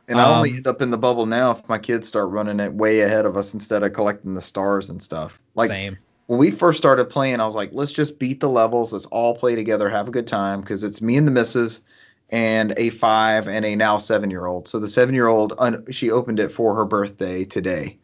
And 0.09 0.19
I 0.19 0.25
only 0.25 0.51
Um, 0.51 0.57
end 0.57 0.67
up 0.67 0.81
in 0.81 0.91
the 0.91 0.97
bubble 0.99 1.27
now 1.27 1.51
if 1.51 1.69
my 1.69 1.79
kids 1.79 2.09
start 2.09 2.31
running 2.31 2.61
it 2.61 2.73
way 2.73 3.01
ahead 3.01 3.27
of 3.27 3.37
us 3.37 3.53
instead 3.53 3.83
of 3.83 3.93
collecting 3.93 4.35
the 4.35 4.41
stars 4.41 4.89
and 4.91 5.03
stuff. 5.03 5.39
Like 5.55 5.69
Same. 5.69 5.99
When 6.27 6.39
we 6.39 6.51
first 6.51 6.79
started 6.79 7.07
playing, 7.07 7.41
I 7.41 7.45
was 7.45 7.55
like, 7.55 7.71
let's 7.73 7.93
just 7.93 8.19
beat 8.19 8.41
the 8.41 8.49
levels. 8.49 8.93
Let's 8.93 9.07
all 9.07 9.35
play 9.35 9.55
together, 9.55 9.89
have 9.91 10.09
a 10.09 10.13
good 10.13 10.27
time 10.27 10.61
because 10.61 10.85
it's 10.85 11.03
me 11.03 11.17
and 11.17 11.27
the 11.27 11.33
missus 11.33 11.81
and 12.31 12.75
a 12.77 12.91
five 12.91 13.47
and 13.49 13.65
a 13.65 13.77
now 13.77 13.99
seven 13.99 14.31
year 14.31 14.47
old. 14.47 14.69
So 14.69 14.81
the 14.81 14.89
seven 14.89 15.15
year 15.15 15.27
old, 15.27 15.53
un- 15.59 15.91
she 15.91 16.11
opened 16.11 16.41
it 16.41 16.51
for 16.53 16.77
her 16.77 16.85
birthday 16.85 17.45
today. 17.45 17.99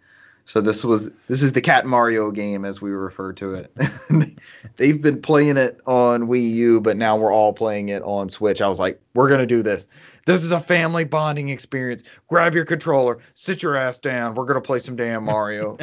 So 0.44 0.60
this 0.60 0.84
was 0.84 1.10
this 1.28 1.42
is 1.42 1.52
the 1.52 1.60
Cat 1.60 1.86
Mario 1.86 2.30
game 2.32 2.64
as 2.64 2.80
we 2.80 2.90
refer 2.90 3.32
to 3.34 3.54
it. 3.54 3.72
They've 4.76 5.00
been 5.00 5.22
playing 5.22 5.56
it 5.56 5.80
on 5.86 6.26
Wii 6.26 6.50
U, 6.54 6.80
but 6.80 6.96
now 6.96 7.16
we're 7.16 7.32
all 7.32 7.52
playing 7.52 7.90
it 7.90 8.02
on 8.02 8.28
Switch. 8.28 8.60
I 8.60 8.66
was 8.66 8.78
like, 8.78 9.00
we're 9.14 9.28
gonna 9.28 9.46
do 9.46 9.62
this. 9.62 9.86
This 10.26 10.42
is 10.42 10.50
a 10.50 10.58
family 10.60 11.04
bonding 11.04 11.50
experience. 11.50 12.02
Grab 12.28 12.54
your 12.54 12.64
controller, 12.64 13.18
sit 13.34 13.62
your 13.62 13.76
ass 13.76 13.98
down. 13.98 14.34
We're 14.34 14.46
gonna 14.46 14.60
play 14.60 14.80
some 14.80 14.96
damn 14.96 15.24
Mario. 15.24 15.78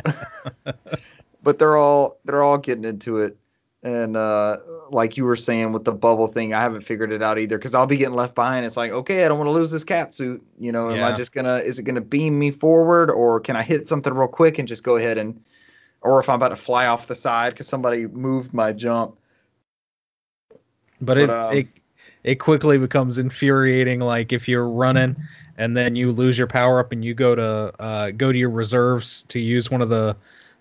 but 1.48 1.60
they're 1.60 1.78
all 1.78 2.20
they're 2.26 2.44
all 2.44 2.58
getting 2.58 2.84
into 2.84 3.20
it. 3.20 3.38
And 3.82 4.18
uh, 4.18 4.58
like 4.90 5.16
you 5.16 5.24
were 5.24 5.38
saying 5.38 5.72
with 5.72 5.86
the 5.86 5.94
bubble 5.94 6.28
thing, 6.28 6.54
I 6.54 6.60
haven't 6.60 6.82
figured 6.82 7.14
it 7.14 7.24
out 7.24 7.40
either 7.40 7.58
because 7.58 7.74
I'll 7.74 7.86
be 7.86 7.96
getting 7.96 8.16
left 8.16 8.36
behind. 8.36 8.66
It's 8.66 8.76
like, 8.76 8.92
okay, 8.92 9.24
I 9.24 9.30
don't 9.30 9.38
want 9.38 9.48
to 9.48 9.54
lose 9.54 9.72
this 9.72 9.86
cat 9.86 10.14
suit. 10.14 10.46
You 10.60 10.74
know, 10.74 10.90
am 10.90 11.02
I 11.06 11.16
just 11.16 11.32
gonna 11.32 11.60
is 11.60 11.80
it 11.80 11.84
gonna 11.84 12.02
beam 12.02 12.38
me 12.38 12.52
forward 12.52 13.10
or 13.10 13.40
can 13.40 13.56
I 13.56 13.64
hit 13.64 13.88
something 13.88 14.14
real 14.14 14.28
quick 14.28 14.60
and 14.60 14.68
just 14.68 14.84
go 14.84 14.98
ahead 14.98 15.18
and, 15.18 15.42
or 16.02 16.20
if 16.20 16.28
I'm 16.28 16.36
about 16.36 16.50
to 16.50 16.58
fly 16.58 16.88
off 16.88 17.08
the 17.08 17.16
side 17.16 17.54
because 17.54 17.70
somebody 17.70 18.08
moved 18.08 18.54
my 18.54 18.74
jump. 18.74 19.18
But 21.00 21.18
it, 21.18 21.30
um, 21.30 21.56
it 21.56 21.68
it 22.26 22.36
quickly 22.36 22.78
becomes 22.78 23.20
infuriating. 23.20 24.02
Like 24.02 24.34
if 24.34 24.50
you're 24.50 24.68
running 24.68 25.16
and 25.58 25.78
then 25.78 25.96
you 25.96 26.12
lose 26.12 26.38
your 26.38 26.48
power 26.48 26.82
up 26.82 26.92
and 26.92 27.06
you 27.06 27.14
go 27.14 27.36
to 27.36 27.82
uh, 27.82 28.12
go 28.12 28.34
to 28.34 28.38
your 28.38 28.50
reserves 28.50 29.24
to 29.30 29.40
use 29.40 29.72
one 29.72 29.82
of 29.82 29.88
the 29.88 30.18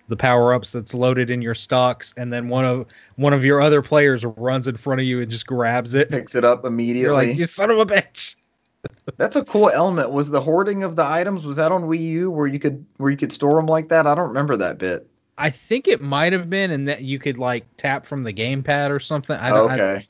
the 0.09 0.16
power 0.16 0.55
ups 0.55 0.73
that's 0.73 0.95
loaded 0.95 1.31
in 1.31 1.43
your 1.43 1.55
stocks, 1.55 2.15
and 2.16 2.33
then 2.33 2.49
one 2.49 2.65
of 2.65 2.87
one 3.16 3.33
of 3.33 3.45
your 3.45 3.61
other 3.61 3.83
players 3.83 4.24
runs 4.24 4.69
in 4.69 4.77
front 4.77 5.01
of 5.01 5.07
you 5.07 5.20
and 5.20 5.31
just 5.31 5.47
grabs 5.47 5.95
it. 5.95 6.11
Picks 6.11 6.35
it 6.35 6.45
up 6.45 6.65
immediately. 6.65 7.01
You're 7.01 7.15
like, 7.15 7.37
you 7.37 7.47
son 7.47 7.70
of 7.70 7.78
a 7.78 7.87
bitch. 7.87 8.35
That's 9.16 9.37
a 9.37 9.45
cool 9.45 9.69
element. 9.69 10.11
Was 10.11 10.31
the 10.31 10.41
hoarding 10.41 10.83
of 10.83 10.97
the 10.97 11.05
items 11.05 11.47
was 11.47 11.57
that 11.57 11.73
on 11.73 11.85
Wii 11.85 12.01
U 12.01 12.31
where 12.31 12.47
you 12.47 12.59
could 12.59 12.85
where 12.99 13.11
you 13.11 13.16
could 13.16 13.33
store 13.33 13.55
them 13.57 13.66
like 13.66 13.89
that? 13.89 14.07
I 14.07 14.15
don't 14.15 14.28
remember 14.28 14.57
that 14.59 14.78
bit. 14.78 15.09
I 15.39 15.51
think 15.51 15.87
it 15.87 16.01
might 16.01 16.33
have 16.33 16.49
been, 16.49 16.70
and 16.70 16.89
that 16.89 17.03
you 17.03 17.19
could 17.19 17.39
like 17.39 17.66
tap 17.77 18.07
from 18.07 18.23
the 18.23 18.33
gamepad 18.33 18.91
or 18.91 19.01
something. 19.01 19.37
I 19.37 19.51
don't. 19.51 19.73
okay, 19.73 20.09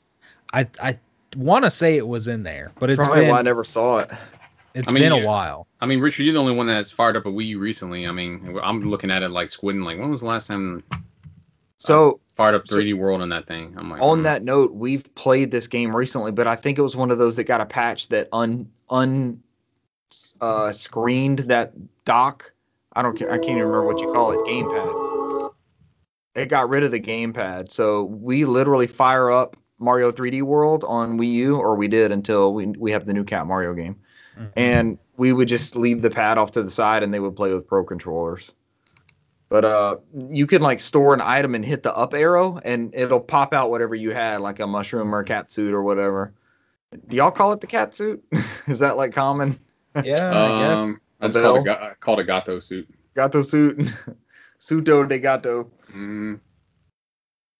I 0.53 0.59
I, 0.59 0.67
I 0.81 0.99
want 1.35 1.65
to 1.65 1.71
say 1.71 1.97
it 1.97 2.07
was 2.07 2.27
in 2.27 2.43
there, 2.43 2.71
but 2.79 2.89
it's 2.89 2.97
probably 2.97 3.23
been 3.23 3.31
why 3.31 3.39
I 3.39 3.41
never 3.41 3.63
saw 3.63 3.99
it. 3.99 4.11
It's 4.77 4.89
I 4.89 4.91
mean, 4.91 5.03
been 5.03 5.23
a 5.23 5.25
while. 5.25 5.67
I 5.81 5.87
mean, 5.87 5.99
Richard, 5.99 6.23
you're 6.23 6.33
the 6.33 6.39
only 6.39 6.53
one 6.53 6.67
that's 6.67 6.91
fired 6.91 7.17
up 7.17 7.25
a 7.25 7.29
Wii 7.29 7.47
U 7.47 7.59
recently. 7.59 8.07
I 8.07 8.11
mean, 8.11 8.59
I'm 8.61 8.87
looking 8.87 9.09
at 9.09 9.23
it 9.23 9.29
like 9.29 9.49
squidding. 9.49 9.83
Like, 9.83 9.97
when 9.97 10.11
was 10.11 10.19
the 10.21 10.27
last 10.27 10.45
time 10.45 10.83
So 11.79 12.19
fired 12.35 12.53
up 12.53 12.65
3D 12.65 12.93
World 12.93 13.21
on 13.21 13.29
that 13.29 13.47
thing? 13.47 13.73
I'm 13.75 13.89
like, 13.89 14.01
on 14.03 14.19
mm. 14.19 14.23
that 14.23 14.43
note, 14.43 14.75
we've 14.75 15.03
played 15.15 15.49
this 15.49 15.67
game 15.67 15.95
recently, 15.95 16.31
but 16.31 16.45
I 16.45 16.55
think 16.55 16.77
it 16.77 16.83
was 16.83 16.95
one 16.95 17.09
of 17.09 17.17
those 17.17 17.37
that 17.37 17.45
got 17.45 17.59
a 17.59 17.65
patch 17.65 18.09
that 18.09 18.29
un 18.31 18.69
un 18.91 19.41
uh, 20.39 20.71
screened 20.71 21.39
that 21.39 21.73
dock. 22.05 22.51
I 22.93 23.01
don't 23.01 23.17
care. 23.17 23.31
I 23.31 23.37
can't 23.37 23.49
even 23.51 23.63
remember 23.63 23.85
what 23.87 23.99
you 23.99 24.13
call 24.13 24.31
it. 24.31 24.47
Gamepad. 24.47 25.51
It 26.35 26.49
got 26.49 26.69
rid 26.69 26.83
of 26.83 26.91
the 26.91 26.99
gamepad, 26.99 27.71
so 27.71 28.03
we 28.03 28.45
literally 28.45 28.85
fire 28.85 29.31
up 29.31 29.57
Mario 29.79 30.11
3D 30.11 30.43
World 30.43 30.83
on 30.83 31.17
Wii 31.17 31.33
U, 31.33 31.55
or 31.55 31.73
we 31.73 31.87
did 31.87 32.11
until 32.11 32.53
we 32.53 32.67
we 32.67 32.91
have 32.91 33.07
the 33.07 33.13
new 33.13 33.23
Cat 33.23 33.47
Mario 33.47 33.73
game, 33.73 33.95
Mhm. 34.37 34.51
and 34.55 34.97
we 35.17 35.33
would 35.33 35.47
just 35.47 35.75
leave 35.75 36.01
the 36.01 36.09
pad 36.09 36.37
off 36.37 36.51
to 36.51 36.63
the 36.63 36.69
side, 36.69 37.03
and 37.03 37.13
they 37.13 37.19
would 37.19 37.35
play 37.35 37.53
with 37.53 37.67
pro 37.67 37.83
controllers. 37.83 38.51
But 39.49 39.65
uh, 39.65 39.97
you 40.29 40.45
can 40.45 40.61
like 40.61 40.79
store 40.81 41.13
an 41.13 41.21
item 41.21 41.55
and 41.55 41.63
hit 41.65 41.81
the 41.83 41.95
up 41.95 42.13
arrow, 42.13 42.59
and 42.63 42.93
it'll 42.93 43.19
pop 43.21 43.53
out 43.53 43.71
whatever 43.71 43.95
you 43.95 44.11
had, 44.11 44.41
like 44.41 44.59
a 44.59 44.67
mushroom 44.67 45.15
or 45.15 45.19
a 45.19 45.25
cat 45.25 45.51
suit 45.51 45.73
or 45.73 45.81
whatever. 45.81 46.33
Do 47.07 47.17
y'all 47.17 47.31
call 47.31 47.53
it 47.53 47.61
the 47.61 47.67
cat 47.67 47.95
suit? 47.95 48.23
Is 48.67 48.79
that 48.79 48.97
like 48.97 49.13
common? 49.13 49.59
yeah, 50.03 50.29
I 50.29 50.59
guess. 50.59 50.81
Um, 50.81 50.97
I 51.21 51.25
A 51.25 51.29
just 51.29 51.41
called 51.41 51.57
it, 51.59 51.65
bell? 51.65 51.91
called 51.99 52.19
it 52.19 52.25
Gato 52.25 52.59
suit. 52.59 52.87
Gato 53.15 53.41
suit, 53.41 53.79
suto 54.59 55.07
de 55.07 55.17
gato, 55.19 55.71
Mm, 55.95 56.39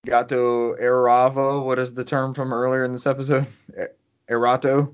gato 0.05 0.75
eravo. 0.75 1.63
What 1.65 1.79
is 1.79 1.93
the 1.93 2.03
term 2.03 2.33
from 2.33 2.53
earlier 2.53 2.83
in 2.85 2.91
this 2.91 3.07
episode? 3.07 3.47
E- 3.77 3.83
Erato, 4.29 4.93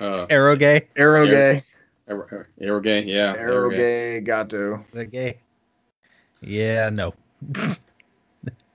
uh, 0.00 0.26
Arrow 0.30 0.56
gay. 0.56 0.88
eroge, 0.96 1.62
Aer- 2.08 2.46
Aerogay, 2.60 3.06
yeah. 3.06 3.34
Aerogay. 3.34 4.20
eroge, 4.20 4.24
gato. 4.24 4.84
The 4.92 5.04
gay. 5.04 5.38
Yeah, 6.40 6.90
no. 6.90 7.14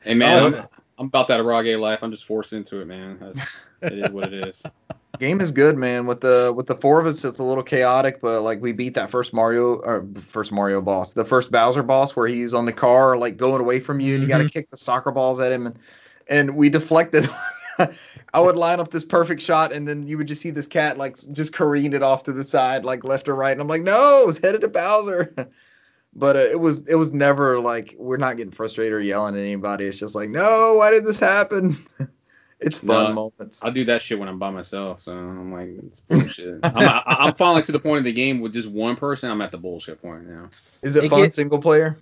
Hey 0.03 0.15
man, 0.15 0.39
Oh, 0.39 0.45
I'm, 0.47 0.67
I'm 0.97 1.05
about 1.05 1.27
that 1.27 1.39
Arage 1.39 1.79
life. 1.79 1.99
I'm 2.01 2.09
just 2.09 2.25
forced 2.25 2.53
into 2.53 2.81
it, 2.81 2.85
man. 2.85 3.19
That's, 3.19 3.39
it 3.81 3.99
is 3.99 4.11
what 4.11 4.33
it 4.33 4.47
is. 4.47 4.63
Game 5.19 5.41
is 5.41 5.51
good, 5.51 5.77
man. 5.77 6.07
With 6.07 6.21
the 6.21 6.51
with 6.55 6.65
the 6.65 6.73
four 6.75 6.99
of 6.99 7.05
us, 7.05 7.23
it's 7.23 7.37
a 7.37 7.43
little 7.43 7.63
chaotic, 7.63 8.19
but 8.19 8.41
like 8.41 8.61
we 8.61 8.71
beat 8.71 8.95
that 8.95 9.11
first 9.11 9.33
Mario 9.33 9.75
or 9.75 10.07
first 10.27 10.51
Mario 10.51 10.81
boss, 10.81 11.13
the 11.13 11.23
first 11.23 11.51
Bowser 11.51 11.83
boss, 11.83 12.15
where 12.15 12.25
he's 12.27 12.55
on 12.55 12.65
the 12.65 12.73
car, 12.73 13.15
like 13.17 13.37
going 13.37 13.61
away 13.61 13.79
from 13.79 13.99
you, 13.99 14.15
and 14.15 14.23
you 14.23 14.27
got 14.27 14.39
to 14.39 14.49
kick 14.49 14.71
the 14.71 14.77
soccer 14.77 15.11
balls 15.11 15.39
at 15.39 15.51
him, 15.51 15.67
and 15.67 15.79
and 16.27 16.55
we 16.55 16.69
deflected. 16.71 17.29
I 18.33 18.39
would 18.39 18.55
line 18.55 18.79
up 18.79 18.91
this 18.91 19.03
perfect 19.03 19.41
shot, 19.41 19.71
and 19.73 19.87
then 19.87 20.07
you 20.07 20.17
would 20.17 20.27
just 20.27 20.41
see 20.41 20.49
this 20.51 20.67
cat 20.67 20.97
like 20.97 21.17
just 21.33 21.53
careen 21.53 21.93
it 21.93 22.03
off 22.03 22.23
to 22.23 22.33
the 22.33 22.43
side, 22.43 22.85
like 22.85 23.03
left 23.03 23.29
or 23.29 23.35
right, 23.35 23.51
and 23.51 23.61
I'm 23.61 23.67
like, 23.67 23.83
no, 23.83 24.25
it's 24.29 24.37
headed 24.37 24.61
to 24.61 24.67
Bowser. 24.69 25.33
but 26.15 26.35
uh, 26.35 26.39
it 26.39 26.59
was 26.59 26.87
it 26.87 26.95
was 26.95 27.11
never 27.13 27.59
like 27.59 27.95
we're 27.97 28.17
not 28.17 28.37
getting 28.37 28.51
frustrated 28.51 28.93
or 28.93 28.99
yelling 29.01 29.35
at 29.35 29.41
anybody. 29.41 29.85
It's 29.85 29.97
just 29.97 30.15
like, 30.15 30.29
no, 30.29 30.75
why 30.75 30.91
did 30.91 31.05
this 31.05 31.19
happen? 31.19 31.77
it's 32.59 32.77
fun 32.77 33.09
No, 33.09 33.13
moments. 33.13 33.63
I'll 33.63 33.71
do 33.71 33.85
that 33.85 34.01
shit 34.01 34.19
when 34.19 34.27
I'm 34.29 34.39
by 34.39 34.49
myself. 34.51 35.01
So 35.01 35.13
I'm 35.13 35.51
like, 35.51 35.69
it's 35.85 35.99
bullshit. 36.01 36.59
I'm, 36.63 36.77
I, 36.77 37.03
I'm 37.07 37.35
finally 37.35 37.63
to 37.63 37.71
the 37.71 37.79
point 37.79 37.99
of 37.99 38.03
the 38.05 38.13
game 38.13 38.39
with 38.41 38.53
just 38.53 38.69
one 38.69 38.95
person. 38.95 39.31
I'm 39.31 39.41
at 39.41 39.51
the 39.51 39.57
bullshit 39.57 40.01
point 40.01 40.27
now. 40.27 40.49
Is 40.81 40.95
it 40.95 41.05
It 41.05 41.09
fun 41.09 41.21
get- 41.23 41.33
single 41.35 41.59
player? 41.59 41.97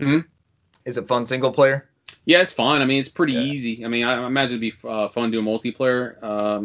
Hmm? 0.00 0.20
Is 0.84 0.96
it 0.98 1.08
fun 1.08 1.26
single 1.26 1.52
player? 1.52 1.88
Yeah, 2.24 2.40
it's 2.42 2.52
fun. 2.52 2.82
I 2.82 2.84
mean, 2.84 3.00
it's 3.00 3.08
pretty 3.08 3.34
Yeah. 3.34 3.40
easy. 3.40 3.84
I 3.84 3.88
mean, 3.88 4.04
I 4.04 4.26
imagine 4.26 4.58
it'd 4.58 4.60
be 4.82 4.88
uh, 4.88 5.08
fun 5.08 5.30
doing 5.30 5.44
multiplayer 5.44 6.14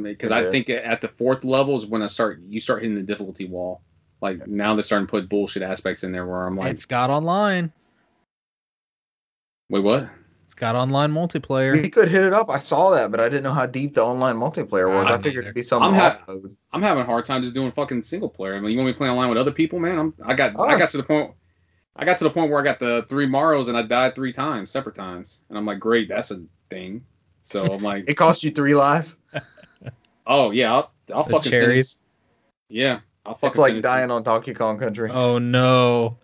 because 0.03 0.31
Yeah. 0.31 0.37
I 0.37 0.51
think 0.51 0.69
at 0.69 1.01
the 1.01 1.07
fourth 1.07 1.43
level 1.43 1.75
is 1.77 1.85
when 1.85 2.01
I 2.01 2.07
start 2.07 2.41
you 2.47 2.59
start 2.59 2.81
hitting 2.81 2.95
the 2.95 3.03
difficulty 3.03 3.45
wall. 3.45 3.81
Like 4.21 4.47
now 4.47 4.75
they're 4.75 4.83
starting 4.83 5.07
to 5.07 5.11
put 5.11 5.29
bullshit 5.29 5.63
aspects 5.63 6.03
in 6.03 6.11
there 6.11 6.25
where 6.25 6.45
I'm 6.45 6.55
like, 6.57 6.71
it's 6.71 6.85
got 6.85 7.09
online. 7.09 7.71
wait, 9.69 9.79
what? 9.83 10.09
It's 10.45 10.53
got 10.53 10.75
online 10.75 11.13
multiplayer. 11.13 11.71
We 11.81 11.89
could 11.89 12.09
hit 12.09 12.23
it 12.25 12.33
up. 12.33 12.49
I 12.49 12.59
saw 12.59 12.91
that, 12.91 13.09
but 13.09 13.19
I 13.21 13.29
didn't 13.29 13.43
know 13.43 13.53
how 13.53 13.65
deep 13.65 13.95
the 13.95 14.03
online 14.03 14.35
multiplayer 14.35 14.93
was. 14.93 15.07
I 15.07 15.13
I 15.13 15.17
figured 15.17 15.23
neither. 15.23 15.41
it'd 15.43 15.55
be 15.55 15.61
something. 15.63 15.93
I'm 15.93 15.95
ha- 15.95 16.19
I'm 16.73 16.81
having 16.81 17.03
a 17.03 17.05
hard 17.05 17.25
time 17.25 17.41
just 17.41 17.53
doing 17.55 17.71
fucking 17.71 18.03
single 18.03 18.29
player. 18.29 18.55
I 18.55 18.59
mean, 18.59 18.71
you 18.71 18.77
want 18.77 18.87
me 18.87 18.93
to 18.93 18.97
play 18.97 19.09
online 19.09 19.29
with 19.29 19.37
other 19.37 19.51
people, 19.53 19.79
man? 19.79 19.97
I'm 19.97 20.13
I 20.23 20.33
got 20.33 20.59
I 20.59 20.77
got 20.77 20.89
to 20.89 20.97
the 20.97 21.03
point. 21.03 21.31
I 21.95 22.05
got 22.05 22.17
to 22.19 22.23
the 22.23 22.29
point 22.29 22.49
where 22.51 22.59
I 22.61 22.63
got 22.63 22.79
the 22.79 23.05
three 23.09 23.27
Marios 23.27 23.67
and 23.67 23.77
I 23.77 23.81
died 23.81 24.15
three 24.15 24.33
times, 24.33 24.71
separate 24.71 24.95
times, 24.95 25.39
and 25.49 25.57
I'm 25.57 25.65
like, 25.65 25.79
great, 25.79 26.07
that's 26.09 26.31
a 26.31 26.41
thing. 26.69 27.03
So 27.43 27.65
I'm 27.65 27.83
like, 27.83 28.09
It 28.09 28.13
cost 28.15 28.43
you 28.43 28.51
three 28.51 28.75
lives. 28.75 29.17
oh 30.27 30.51
yeah, 30.51 30.73
I'll, 30.73 30.91
I'll 31.13 31.23
The 31.23 31.31
fucking 31.31 31.51
send 31.51 31.63
it- 31.63 31.65
cherries. 31.65 31.97
Yeah, 32.69 32.99
I'll 33.25 33.33
fucking 33.35 33.49
It's 33.49 33.59
like 33.59 33.69
send 33.71 33.79
it 33.79 33.81
to 33.81 33.87
dying 33.87 34.11
on 34.11 34.23
Donkey 34.23 34.53
Kong 34.53 34.79
Country. 34.79 35.11
Oh 35.11 35.37
no. 35.37 36.17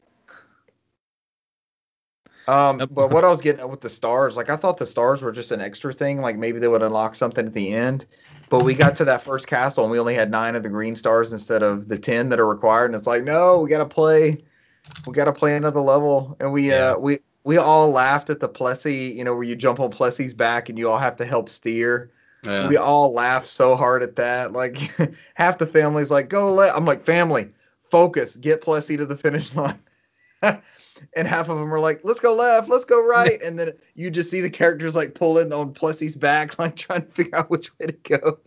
Um, 2.48 2.78
but 2.92 3.10
what 3.12 3.26
I 3.26 3.30
was 3.30 3.42
getting 3.42 3.60
at 3.60 3.70
with 3.70 3.82
the 3.82 3.90
stars, 3.90 4.38
like 4.38 4.50
I 4.50 4.56
thought 4.56 4.78
the 4.78 4.86
stars 4.86 5.22
were 5.22 5.34
just 5.34 5.52
an 5.52 5.60
extra 5.60 5.92
thing, 5.92 6.22
like 6.22 6.38
maybe 6.38 6.60
they 6.60 6.70
would 6.70 6.82
unlock 6.82 7.14
something 7.16 7.46
at 7.46 7.54
the 7.54 7.74
end. 7.74 8.06
But 8.50 8.64
we 8.64 8.74
got 8.74 8.96
to 8.98 9.06
that 9.06 9.24
first 9.24 9.48
castle 9.48 9.84
and 9.84 9.92
we 9.92 10.00
only 10.00 10.14
had 10.16 10.32
nine 10.32 10.56
of 10.56 10.64
the 10.64 10.70
green 10.70 10.96
stars 10.96 11.34
instead 11.34 11.62
of 11.62 11.90
the 11.90 11.98
ten 12.00 12.30
that 12.30 12.40
are 12.40 12.48
required. 12.48 12.86
And 12.86 12.96
it's 12.96 13.06
like, 13.08 13.26
no, 13.26 13.60
we 13.60 13.70
gotta 13.70 13.86
play, 13.86 14.46
we 15.06 15.14
gotta 15.14 15.34
play 15.34 15.56
another 15.56 15.82
level. 15.82 16.36
And 16.40 16.52
we 16.52 16.70
Yeah. 16.70 16.92
uh 16.94 16.98
we 16.98 17.20
we 17.44 17.58
all 17.58 17.92
laughed 17.92 18.30
at 18.30 18.40
the 18.42 18.50
Plessie, 18.50 19.16
you 19.16 19.24
know, 19.24 19.34
where 19.34 19.44
you 19.44 19.56
jump 19.56 19.80
on 19.80 19.90
Plessie's 19.92 20.34
back 20.34 20.70
and 20.70 20.78
you 20.78 20.90
all 20.90 20.98
have 20.98 21.18
to 21.18 21.26
help 21.26 21.50
steer. 21.50 22.12
Yeah. 22.44 22.68
We 22.68 22.78
all 22.78 23.14
laughed 23.14 23.48
so 23.48 23.76
hard 23.76 24.04
at 24.04 24.18
that. 24.18 24.54
Like 24.54 24.78
half 25.34 25.58
the 25.58 25.66
family's 25.68 26.12
like, 26.12 26.30
go 26.30 26.54
let 26.54 26.76
I'm 26.76 26.86
like, 26.86 27.06
family, 27.06 27.50
focus, 27.90 28.36
get 28.36 28.62
Plessie 28.62 28.98
to 28.98 29.06
the 29.06 29.18
finish 29.18 29.54
line. 29.56 29.80
and 30.42 31.28
half 31.28 31.50
of 31.50 31.58
them 31.58 31.74
are 31.74 31.80
like, 31.80 32.02
let's 32.04 32.20
go 32.20 32.36
left, 32.36 32.70
let's 32.70 32.86
go 32.86 33.04
right. 33.04 33.42
And 33.42 33.58
then 33.58 33.74
you 33.96 34.12
just 34.12 34.30
see 34.30 34.42
the 34.42 34.50
characters 34.50 34.96
like 34.96 35.16
pulling 35.16 35.52
on 35.54 35.74
Plessie's 35.74 36.16
back, 36.16 36.60
like 36.60 36.76
trying 36.76 37.02
to 37.06 37.12
figure 37.12 37.38
out 37.38 37.50
which 37.50 37.72
way 37.80 37.88
to 37.88 37.94
go. 37.94 38.40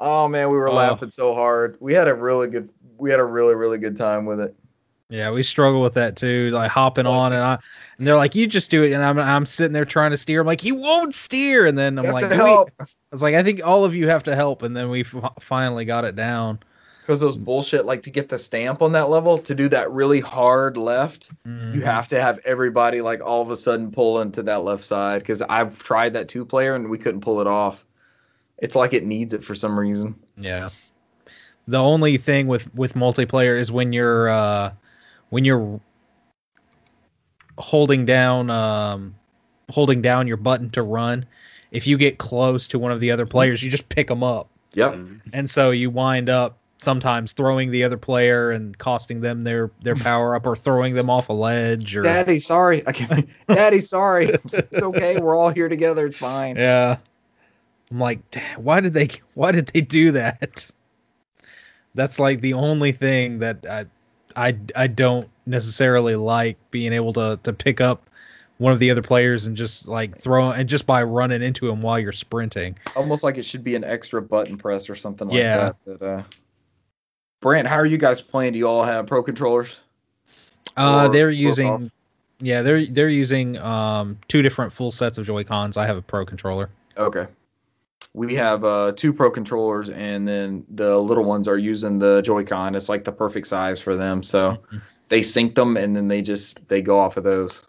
Oh 0.00 0.28
man, 0.28 0.50
we 0.50 0.56
were 0.56 0.68
Oh. 0.68 0.74
laughing 0.74 1.10
so 1.10 1.34
hard. 1.34 1.76
We 1.80 1.94
had 1.94 2.08
a 2.08 2.14
really 2.14 2.48
good 2.48 2.70
we 2.98 3.10
had 3.10 3.20
a 3.20 3.24
really, 3.24 3.54
really 3.54 3.78
good 3.78 3.96
time 3.96 4.26
with 4.26 4.40
it. 4.40 4.56
Yeah, 5.10 5.30
we 5.30 5.42
struggle 5.42 5.80
with 5.80 5.94
that 5.94 6.16
too, 6.16 6.50
like 6.50 6.70
hopping 6.70 7.06
on 7.06 7.32
and 7.32 7.42
I 7.42 7.58
and 7.96 8.06
they're 8.06 8.16
like, 8.16 8.34
you 8.34 8.46
just 8.46 8.70
do 8.70 8.82
it, 8.82 8.92
and 8.92 9.02
I'm 9.02 9.18
I'm 9.18 9.46
sitting 9.46 9.72
there 9.72 9.86
trying 9.86 10.10
to 10.10 10.16
steer. 10.18 10.40
I'm 10.40 10.46
like, 10.46 10.60
he 10.60 10.72
won't 10.72 11.14
steer, 11.14 11.66
and 11.66 11.78
then 11.78 11.98
I'm 11.98 12.04
You 12.04 12.12
like, 12.12 12.30
help. 12.30 12.70
I 12.78 12.84
was 13.10 13.22
like, 13.22 13.34
I 13.34 13.42
think 13.42 13.64
all 13.64 13.84
of 13.84 13.94
you 13.94 14.08
have 14.08 14.24
to 14.24 14.36
help, 14.36 14.62
and 14.62 14.76
then 14.76 14.90
we 14.90 15.00
f- 15.00 15.32
finally 15.40 15.86
got 15.86 16.04
it 16.04 16.14
down. 16.14 16.58
Because 17.00 17.20
those 17.20 17.38
bullshit, 17.38 17.86
like 17.86 18.02
to 18.02 18.10
get 18.10 18.28
the 18.28 18.38
stamp 18.38 18.82
on 18.82 18.92
that 18.92 19.08
level, 19.08 19.38
to 19.38 19.54
do 19.54 19.66
that 19.70 19.90
really 19.90 20.20
hard 20.20 20.76
left, 20.76 21.30
Mhm. 21.46 21.74
you 21.74 21.80
have 21.80 22.08
to 22.08 22.20
have 22.20 22.40
everybody 22.44 23.00
like 23.00 23.22
all 23.24 23.40
of 23.40 23.50
a 23.50 23.56
sudden 23.56 23.90
pull 23.92 24.20
into 24.20 24.42
that 24.42 24.62
left 24.62 24.84
side 24.84 25.20
because 25.20 25.40
i've 25.40 25.82
tried 25.82 26.12
that 26.14 26.28
two 26.28 26.44
player 26.44 26.74
and 26.74 26.90
we 26.90 26.98
couldn't 26.98 27.22
pull 27.22 27.40
it 27.40 27.46
off 27.46 27.82
it's 28.58 28.76
like 28.76 28.92
it 28.92 29.06
needs 29.06 29.32
it 29.32 29.42
for 29.42 29.54
some 29.54 29.78
reason 29.78 30.14
Yeah. 30.36 30.68
The 31.66 31.78
only 31.78 32.18
thing 32.18 32.46
with 32.46 32.74
with 32.74 32.92
multiplayer 32.94 33.58
is 33.58 33.72
when 33.72 33.92
you're 33.94 34.28
uh 34.28 34.72
when 35.30 35.44
you're 35.44 35.80
holding 37.58 38.06
down 38.06 38.50
um 38.50 39.14
holding 39.70 40.00
down 40.00 40.26
your 40.26 40.36
button 40.36 40.70
to 40.70 40.82
run. 40.82 41.26
If 41.70 41.86
you 41.86 41.98
get 41.98 42.16
close 42.16 42.68
to 42.68 42.78
one 42.78 42.92
of 42.92 43.00
the 43.00 43.10
other 43.10 43.26
players, 43.26 43.62
you 43.62 43.70
just 43.70 43.88
pick 43.88 44.08
them 44.08 44.22
up, 44.22 44.48
yep 44.72 44.94
Mm. 44.94 45.20
and 45.32 45.50
so 45.50 45.70
you 45.70 45.90
wind 45.90 46.28
up 46.30 46.56
sometimes 46.78 47.32
throwing 47.32 47.70
the 47.72 47.84
other 47.84 47.96
player 47.98 48.52
and 48.52 48.78
costing 48.78 49.20
them 49.20 49.42
their 49.44 49.70
their 49.82 49.96
power 50.08 50.34
up, 50.36 50.46
or 50.46 50.56
throwing 50.56 50.94
them 50.94 51.10
off 51.10 51.28
a 51.28 51.32
ledge, 51.32 51.96
or 51.96 52.02
daddy 52.02 52.38
sorry 52.38 52.86
I 52.86 52.92
can't, 52.92 53.28
daddy 53.48 53.80
sorry 53.80 54.28
it's 54.28 54.54
okay 54.82 55.18
we're 55.20 55.36
all 55.36 55.50
here 55.50 55.68
together 55.68 56.06
it's 56.06 56.18
fine 56.18 56.56
Yeah. 56.56 56.98
I'm 57.90 57.98
like, 58.00 58.20
why 58.56 58.80
did 58.80 58.92
they 58.94 59.08
why 59.34 59.50
did 59.52 59.66
they 59.68 59.80
do 59.80 60.12
that? 60.12 60.70
That's 61.94 62.18
like 62.18 62.40
the 62.42 62.52
only 62.52 62.92
thing 62.92 63.38
that 63.40 63.64
I 63.68 63.86
I 64.38 64.56
I 64.76 64.86
don't 64.86 65.28
necessarily 65.46 66.14
like 66.16 66.56
being 66.70 66.92
able 66.92 67.12
to 67.14 67.38
to 67.42 67.52
pick 67.52 67.80
up 67.80 68.08
one 68.58 68.72
of 68.72 68.78
the 68.78 68.90
other 68.90 69.02
players 69.02 69.46
and 69.46 69.56
just 69.56 69.86
like 69.88 70.18
throw 70.18 70.50
and 70.50 70.68
just 70.68 70.86
by 70.86 71.02
running 71.02 71.42
into 71.42 71.68
him 71.68 71.82
while 71.82 71.98
you're 71.98 72.12
sprinting. 72.12 72.76
almost 72.96 73.22
like 73.24 73.36
it 73.38 73.44
should 73.44 73.64
be 73.64 73.74
an 73.74 73.84
extra 73.84 74.20
button 74.22 74.56
press 74.58 74.88
or 74.88 74.94
something 74.94 75.28
like 75.28 75.36
Yeah. 75.36 75.56
that 75.84 76.00
that 76.00 76.02
uh 76.02 76.22
brant 77.40 77.66
how 77.68 77.76
are 77.76 77.86
you 77.86 77.98
guys 77.98 78.20
playing 78.20 78.52
do 78.52 78.58
you 78.58 78.66
all 78.68 78.82
have 78.82 79.06
pro 79.06 79.22
controllers 79.22 79.78
Uh 80.76 81.08
they're 81.08 81.30
using 81.30 81.68
off? 81.68 81.82
yeah, 82.40 82.62
they're 82.62 82.86
they're 82.86 83.08
using 83.08 83.56
um 83.58 84.18
two 84.28 84.42
different 84.42 84.72
full 84.72 84.90
sets 84.92 85.18
of 85.18 85.26
Joy-Cons. 85.26 85.76
I 85.76 85.86
have 85.86 85.96
a 85.96 86.02
pro 86.02 86.24
controller. 86.24 86.70
Okay. 86.96 87.26
We 88.14 88.36
have 88.36 88.64
uh, 88.64 88.92
two 88.96 89.12
Pro 89.12 89.30
controllers, 89.30 89.88
and 89.88 90.26
then 90.26 90.64
the 90.68 90.98
little 90.98 91.24
ones 91.24 91.46
are 91.48 91.58
using 91.58 91.98
the 91.98 92.22
Joy-Con. 92.22 92.74
It's 92.74 92.88
like 92.88 93.04
the 93.04 93.12
perfect 93.12 93.46
size 93.46 93.80
for 93.80 93.96
them, 93.96 94.22
so 94.22 94.58
Mhm. 94.72 94.80
they 95.08 95.22
sync 95.22 95.54
them, 95.54 95.76
and 95.76 95.94
then 95.94 96.08
they 96.08 96.22
just 96.22 96.66
they 96.68 96.82
go 96.82 96.98
off 96.98 97.16
of 97.16 97.24
those. 97.24 97.64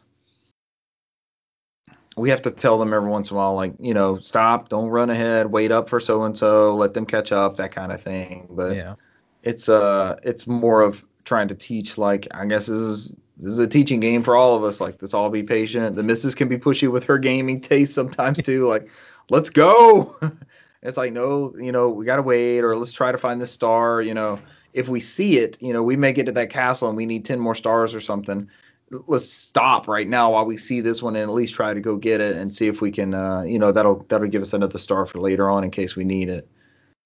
We 2.18 2.31
have 2.31 2.41
to 2.43 2.51
tell 2.51 2.77
them 2.77 2.93
every 2.93 3.10
once 3.10 3.31
in 3.31 3.38
a 3.38 3.39
while, 3.39 3.56
like 3.56 3.73
you 3.80 3.93
know, 3.93 4.19
stop, 4.19 4.69
don't 4.69 4.89
run 4.89 5.10
ahead, 5.10 5.51
wait 5.51 5.72
up 5.72 5.88
for 5.89 5.99
so 5.99 6.23
and 6.23 6.38
so, 6.38 6.76
let 6.76 6.93
them 6.93 7.06
catch 7.06 7.31
up, 7.31 7.57
that 7.57 7.72
kind 7.72 7.91
of 7.91 8.01
thing. 8.01 8.47
But 8.49 8.76
Yeah. 8.76 8.95
it's 9.43 9.69
uh, 9.69 10.18
it's 10.23 10.45
more 10.47 10.81
of 10.81 11.03
trying 11.23 11.49
to 11.49 11.56
teach. 11.56 11.97
Like 11.97 12.27
I 12.31 12.45
guess 12.45 12.65
this 12.65 12.77
is 12.77 13.14
this 13.38 13.53
is 13.53 13.60
a 13.60 13.68
teaching 13.68 13.99
game 14.01 14.23
for 14.23 14.35
all 14.35 14.56
of 14.57 14.64
us. 14.64 14.81
Like 14.81 15.01
let's 15.01 15.14
all 15.14 15.30
be 15.30 15.43
patient. 15.43 15.95
The 15.95 16.03
missus 16.03 16.35
can 16.35 16.49
be 16.49 16.57
pushy 16.57 16.91
with 16.91 17.06
her 17.06 17.19
gaming 17.19 17.61
taste 17.61 17.93
sometimes 17.93 18.41
too. 18.43 18.68
Like 18.68 18.89
let's 19.30 19.49
go. 19.49 20.15
it's 20.81 20.97
like 20.97 21.14
no, 21.14 21.56
you 21.57 21.72
know, 21.72 21.89
we 21.89 22.06
gotta 22.06 22.22
wait, 22.22 22.61
or 22.61 22.76
let's 22.76 22.93
try 22.93 23.11
to 23.11 23.18
find 23.18 23.41
this 23.41 23.51
star. 23.51 24.01
You 24.01 24.14
know, 24.14 24.39
if 24.73 24.88
we 24.89 24.99
see 24.99 25.38
it, 25.38 25.61
you 25.61 25.73
know, 25.73 25.84
we 25.84 25.95
may 25.95 26.14
get 26.14 26.27
to 26.27 26.31
that 26.34 26.49
castle 26.49 26.88
and 26.88 26.97
we 26.97 27.06
need 27.06 27.26
ten 27.26 27.39
more 27.39 27.56
stars 27.56 27.93
or 27.95 28.01
something. 28.01 28.49
Let's 28.91 29.31
stop 29.31 29.88
right 29.88 30.07
now 30.07 30.31
while 30.34 30.45
we 30.45 30.57
see 30.57 30.81
this 30.81 31.01
one 31.03 31.15
and 31.15 31.23
at 31.30 31.34
least 31.34 31.53
try 31.53 31.76
to 31.76 31.80
go 31.80 31.95
get 31.95 32.22
it 32.22 32.35
and 32.35 32.51
see 32.51 32.68
if 32.68 32.81
we 32.81 32.91
can. 32.91 33.14
Uh, 33.14 33.41
you 33.43 33.60
know, 33.60 33.72
that'll 33.72 34.06
that'll 34.10 34.27
give 34.27 34.41
us 34.41 34.53
another 34.53 34.80
star 34.80 35.06
for 35.06 35.19
later 35.19 35.49
on 35.49 35.64
in 35.64 35.69
case 35.72 35.95
we 35.95 36.06
need 36.06 36.30
it. 36.30 36.47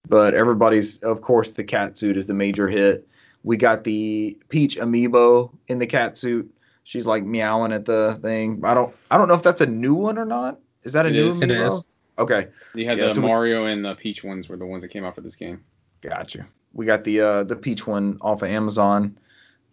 But 0.08 0.34
everybody's, 0.34 0.98
of 1.00 1.22
course, 1.22 1.52
the 1.52 1.64
cat 1.64 1.98
suit 1.98 2.18
is 2.18 2.28
the 2.28 2.34
major 2.34 2.68
hit. 2.68 3.08
We 3.44 3.58
got 3.58 3.84
the 3.84 4.38
Peach 4.50 4.78
amiibo 4.78 5.52
in 5.68 5.80
the 5.80 5.88
cat 5.88 6.18
suit. 6.18 6.54
She's 6.86 7.06
like 7.06 7.24
meowing 7.26 7.72
at 7.74 7.86
the 7.86 8.18
thing. 8.22 8.62
I 8.64 8.74
don't 8.74 8.94
I 9.12 9.18
don't 9.18 9.28
know 9.28 9.34
if 9.36 9.44
that's 9.44 9.62
a 9.62 9.66
new 9.66 9.94
one 9.96 10.18
or 10.18 10.26
not. 10.26 10.60
Is 10.84 10.94
that 10.94 11.06
a 11.06 11.10
It 11.10 11.14
new 11.14 11.30
is. 11.30 11.42
It 11.42 11.50
amiibo? 11.50 11.68
is. 11.68 11.86
Okay, 12.18 12.48
You 12.76 12.88
had 12.88 12.98
Yeah, 12.98 13.08
the 13.08 13.14
so 13.16 13.22
we- 13.22 13.28
Mario 13.28 13.66
and 13.66 13.84
the 13.84 13.96
Peach 13.96 14.24
ones 14.24 14.48
were 14.48 14.58
the 14.58 14.66
ones 14.66 14.84
that 14.84 14.90
came 14.90 15.04
out 15.04 15.16
for 15.16 15.22
this 15.22 15.36
game. 15.36 15.64
gotcha. 16.02 16.46
We 16.74 16.86
got 16.86 17.04
the 17.04 17.22
uh 17.22 17.44
the 17.44 17.56
Peach 17.56 17.86
one 17.88 18.18
off 18.22 18.42
of 18.42 18.50
Amazon. 18.50 19.18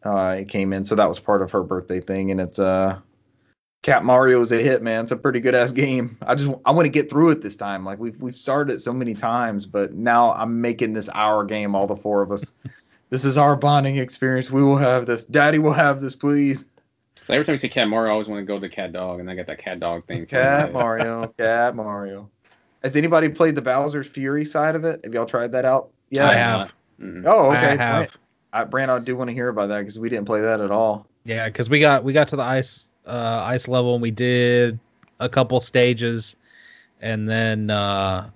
Uh 0.05 0.37
it 0.41 0.49
came 0.49 0.73
in, 0.73 0.85
so 0.85 0.95
that 0.95 1.09
was 1.09 1.19
part 1.19 1.43
of 1.43 1.51
her 1.53 1.63
birthday 1.63 2.01
thing, 2.01 2.31
and 2.31 2.41
it's 2.41 2.59
uh 2.59 2.99
Cat 3.83 4.05
Mario 4.05 4.41
is 4.43 4.53
a 4.53 4.59
hit, 4.59 4.83
man. 4.83 5.05
It's 5.05 5.13
a 5.13 5.17
pretty 5.17 5.41
good 5.41 5.55
ass 5.55 5.73
game. 5.73 6.19
I 6.21 6.35
just 6.35 6.51
I 6.67 6.73
want 6.73 6.85
to 6.85 6.91
get 6.91 7.09
through 7.09 7.31
it 7.31 7.41
this 7.41 7.57
time. 7.57 7.85
Like 7.85 7.99
we've 7.99 8.21
we've 8.21 8.37
started 8.37 8.75
it 8.75 8.81
so 8.81 8.93
many 8.93 9.15
times, 9.15 9.65
but 9.67 9.95
now 9.95 10.33
I'm 10.33 10.61
making 10.61 10.93
this 10.93 11.09
our 11.09 11.45
game, 11.45 11.75
all 11.75 11.87
the 11.87 11.97
four 11.97 12.21
of 12.23 12.31
us. 12.31 12.53
this 13.11 13.25
is 13.25 13.39
our 13.39 13.57
bonding 13.57 13.97
experience. 13.97 14.51
We 14.51 14.63
will 14.63 14.77
have 14.77 15.07
this. 15.07 15.25
Daddy 15.25 15.59
will 15.59 15.73
have 15.73 16.01
this, 16.01 16.15
please. 16.15 16.65
So 17.31 17.35
every 17.35 17.45
time 17.45 17.53
you 17.53 17.59
say 17.59 17.69
Cat 17.69 17.87
Mario, 17.87 18.11
I 18.11 18.13
always 18.15 18.27
want 18.27 18.41
to 18.41 18.45
go 18.45 18.59
to 18.59 18.69
Cat 18.69 18.93
Dog, 18.93 19.21
and 19.21 19.31
I 19.31 19.37
got 19.37 19.47
that 19.47 19.59
Cat 19.59 19.79
Dog 19.79 20.05
thing. 20.05 20.27
Cat 20.27 20.73
Mario, 20.73 21.29
Cat 21.39 21.77
Mario. 21.77 22.29
Has 22.83 22.97
anybody 22.97 23.29
played 23.29 23.55
the 23.55 23.63
Bowser's 23.63 24.09
Fury 24.09 24.45
side 24.45 24.75
of 24.75 24.85
it? 24.85 25.05
Have 25.05 25.15
y'all 25.15 25.27
tried 25.27 25.53
that 25.53 25.65
out? 25.65 25.91
Yeah, 26.11 26.29
I 26.29 26.35
have. 26.35 26.75
Mm-hmm. 27.01 27.23
Oh, 27.29 27.53
okay. 27.53 27.57
I 27.57 27.77
have. 27.77 27.77
Brant, 27.77 28.11
I, 28.53 28.65
Brant, 28.65 28.91
I 28.91 28.99
do 28.99 29.15
want 29.15 29.29
to 29.29 29.35
hear 29.35 29.47
about 29.47 29.69
that 29.69 29.79
because 29.79 29.97
we 29.97 30.09
didn't 30.09 30.25
play 30.25 30.41
that 30.41 30.61
at 30.61 30.73
all. 30.73 31.07
Yeah, 31.23 31.47
because 31.47 31.71
we 31.71 31.79
got 31.79 32.03
we 32.03 32.13
got 32.13 32.27
to 32.29 32.37
the 32.37 32.43
ice 32.43 32.89
uh, 33.07 33.45
ice 33.47 33.69
level 33.69 33.95
and 33.95 34.03
we 34.03 34.11
did 34.11 34.81
a 35.21 35.29
couple 35.29 35.61
stages, 35.61 36.35
and 37.01 37.29
then 37.29 37.71
uh, 37.71 38.29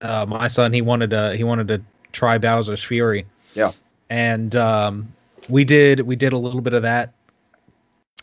uh, 0.00 0.26
my 0.26 0.48
son 0.48 0.72
he 0.72 0.82
wanted 0.82 1.10
to 1.10 1.36
he 1.36 1.44
wanted 1.44 1.68
to 1.68 1.80
try 2.10 2.38
Bowser's 2.38 2.82
Fury. 2.82 3.26
Yeah. 3.54 3.70
And 4.10 4.56
um, 4.56 5.12
we 5.48 5.64
did 5.64 6.00
we 6.00 6.16
did 6.16 6.32
a 6.32 6.38
little 6.38 6.60
bit 6.60 6.72
of 6.72 6.82
that. 6.82 7.12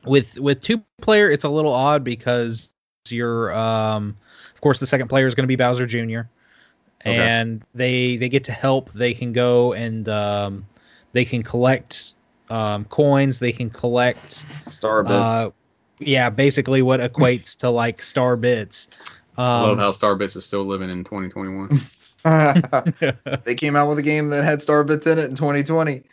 With 0.05 0.39
with 0.39 0.61
two 0.61 0.83
player, 1.01 1.29
it's 1.29 1.43
a 1.43 1.49
little 1.49 1.73
odd 1.73 2.03
because 2.03 2.69
you're 3.09 3.53
um, 3.53 4.17
of 4.55 4.61
course 4.61 4.79
the 4.79 4.87
second 4.87 5.07
player 5.07 5.27
is 5.27 5.35
going 5.35 5.43
to 5.43 5.47
be 5.47 5.55
Bowser 5.55 5.85
Jr. 5.85 6.21
Okay. 7.05 7.17
And 7.17 7.63
they 7.73 8.17
they 8.17 8.29
get 8.29 8.45
to 8.45 8.51
help. 8.51 8.91
They 8.93 9.13
can 9.13 9.33
go 9.33 9.73
and 9.73 10.07
um, 10.09 10.65
they 11.13 11.25
can 11.25 11.43
collect 11.43 12.13
um, 12.49 12.85
coins. 12.85 13.39
They 13.39 13.51
can 13.51 13.69
collect 13.69 14.45
Star 14.67 15.03
bits. 15.03 15.13
uh, 15.13 15.49
yeah, 15.99 16.29
basically 16.29 16.81
what 16.81 16.99
equates 16.99 17.57
to 17.57 17.69
like 17.69 18.01
star 18.01 18.35
bits. 18.35 18.87
I 19.37 19.61
love 19.61 19.71
Um, 19.73 19.77
how 19.79 19.91
Starbits 19.91 20.35
is 20.35 20.45
still 20.45 20.65
living 20.65 20.89
in 20.89 21.03
2021. 21.03 21.79
they 23.43 23.55
came 23.55 23.75
out 23.75 23.87
with 23.87 23.97
a 23.97 24.03
game 24.03 24.29
that 24.29 24.43
had 24.43 24.61
star 24.61 24.83
bits 24.83 25.07
in 25.07 25.17
it 25.17 25.29
in 25.29 25.35
2020, 25.35 26.03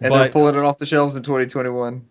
and 0.00 0.12
they're 0.12 0.28
pulling 0.30 0.54
it 0.54 0.62
off 0.62 0.78
the 0.78 0.84
shelves 0.86 1.16
in 1.16 1.22
2021. 1.22 2.04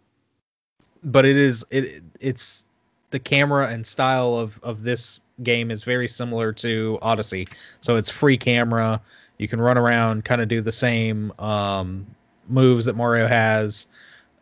But 1.04 1.26
it 1.26 1.38
is 1.38 1.66
it 1.72 2.04
it's 2.20 2.68
the 3.12 3.20
camera 3.20 3.68
and 3.70 3.86
style 3.86 4.36
of 4.36 4.60
of 4.64 4.84
this 4.84 5.20
game 5.42 5.72
is 5.72 5.84
very 5.84 6.08
similar 6.08 6.54
to 6.54 6.98
Odyssey. 7.02 7.48
So 7.82 7.96
it's 7.96 8.10
free 8.10 8.38
camera. 8.38 9.02
You 9.38 9.48
can 9.48 9.62
run 9.62 9.78
around, 9.78 10.26
kind 10.26 10.42
of 10.42 10.48
do 10.48 10.62
the 10.62 10.72
same 10.72 11.32
um, 11.40 12.08
moves 12.48 12.86
that 12.86 12.96
Mario 12.96 13.28
has 13.28 13.88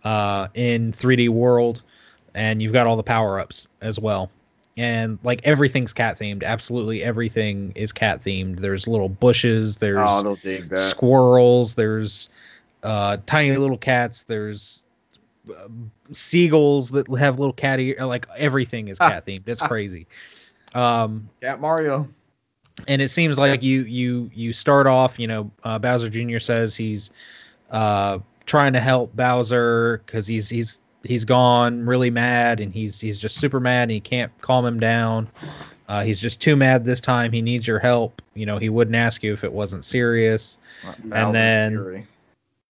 uh, 0.06 0.48
in 0.54 0.94
3D 0.94 1.28
World, 1.28 1.84
and 2.34 2.62
you've 2.62 2.72
got 2.72 2.88
all 2.88 2.96
the 2.96 3.04
power 3.04 3.40
ups 3.40 3.68
as 3.82 4.00
well. 4.00 4.32
And 4.78 5.20
like 5.24 5.42
everything's 5.46 5.94
cat 5.94 6.18
themed. 6.18 6.44
Absolutely 6.44 7.04
everything 7.04 7.74
is 7.76 7.92
cat 7.92 8.24
themed. 8.24 8.60
There's 8.60 8.88
little 8.88 9.10
bushes. 9.10 9.78
There's 9.78 10.00
Oh, 10.02 10.24
they'll 10.24 10.36
dig 10.38 10.70
that. 10.70 10.78
squirrels. 10.78 11.76
There's 11.76 12.30
uh, 12.84 13.18
tiny 13.26 13.56
little 13.58 13.78
cats. 13.78 14.24
There's 14.24 14.85
seagulls 16.12 16.92
that 16.92 17.08
have 17.18 17.40
little 17.40 17.54
cat 17.54 17.80
ear. 17.80 18.06
Like 18.06 18.28
everything 18.38 18.88
is 18.88 18.98
cat 19.00 19.26
themed. 19.26 19.48
It's 19.48 19.62
crazy. 19.62 20.08
Um, 20.74 21.30
Cat 21.42 21.62
Mario. 21.62 22.10
and 22.88 23.02
it 23.02 23.08
seems 23.10 23.38
like 23.38 23.64
you 23.64 23.84
you 23.84 24.30
you 24.34 24.54
start 24.54 24.88
off. 24.88 25.20
You 25.20 25.28
know, 25.28 25.52
uh, 25.64 25.80
Bowser 25.80 26.10
Jr. 26.10 26.40
says 26.40 26.76
he's 26.76 27.12
uh, 27.72 28.20
trying 28.46 28.74
to 28.74 28.82
help 28.82 29.16
Bowser 29.16 30.02
because 30.06 30.28
he's 30.28 30.50
he's 30.50 30.80
he's 31.04 31.26
gone 31.26 31.86
really 31.86 32.10
mad 32.10 32.60
and 32.60 32.74
he's 32.74 33.00
he's 33.00 33.20
just 33.20 33.36
super 33.38 33.60
mad 33.60 33.84
and 33.84 33.92
he 33.92 34.00
can't 34.02 34.32
calm 34.42 34.66
him 34.66 34.80
down. 34.80 35.30
Uh, 35.88 36.04
he's 36.04 36.20
just 36.20 36.42
too 36.42 36.56
mad 36.56 36.84
this 36.84 37.00
time. 37.00 37.32
He 37.32 37.42
needs 37.42 37.68
your 37.68 37.80
help. 37.80 38.22
You 38.34 38.48
know, 38.48 38.58
he 38.58 38.70
wouldn't 38.70 38.96
ask 38.96 39.22
you 39.24 39.34
if 39.34 39.44
it 39.44 39.54
wasn't 39.54 39.86
serious. 39.86 40.58
And 41.12 41.34
then-. 41.34 42.08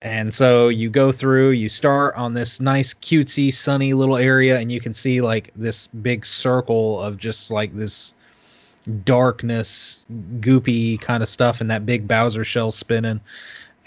And 0.05 0.31
so 0.31 0.69
you 0.69 0.91
go 0.91 1.11
through, 1.11 1.49
you 1.49 1.67
start 1.67 2.13
on 2.13 2.35
this 2.35 2.59
nice, 2.59 2.93
cutesy, 2.93 3.51
sunny 3.51 3.93
little 3.93 4.17
area, 4.17 4.59
and 4.59 4.71
you 4.71 4.79
can 4.79 4.93
see 4.93 5.19
like 5.19 5.51
this 5.55 5.87
big 5.87 6.27
circle 6.27 7.01
of 7.01 7.17
just 7.17 7.49
like 7.49 7.75
this 7.75 8.13
darkness, 9.03 10.03
goopy 10.13 11.01
kind 11.01 11.23
of 11.23 11.27
stuff, 11.27 11.59
and 11.59 11.71
that 11.71 11.87
big 11.87 12.07
Bowser 12.07 12.43
shell 12.43 12.71
spinning. 12.71 13.19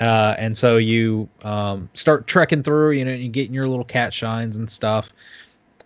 Uh, 0.00 0.34
and 0.36 0.58
so 0.58 0.76
you 0.76 1.28
um, 1.44 1.88
start 1.94 2.26
trekking 2.26 2.64
through, 2.64 2.90
you 2.90 3.04
know, 3.04 3.12
you 3.12 3.28
getting 3.28 3.54
your 3.54 3.68
little 3.68 3.84
cat 3.84 4.12
shines 4.12 4.56
and 4.56 4.68
stuff. 4.68 5.12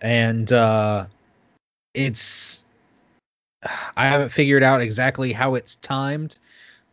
And 0.01 0.51
uh, 0.51 1.05
it's, 1.93 2.65
I 3.95 4.07
haven't 4.07 4.29
figured 4.29 4.63
out 4.63 4.81
exactly 4.81 5.31
how 5.31 5.53
it's 5.53 5.75
timed 5.75 6.35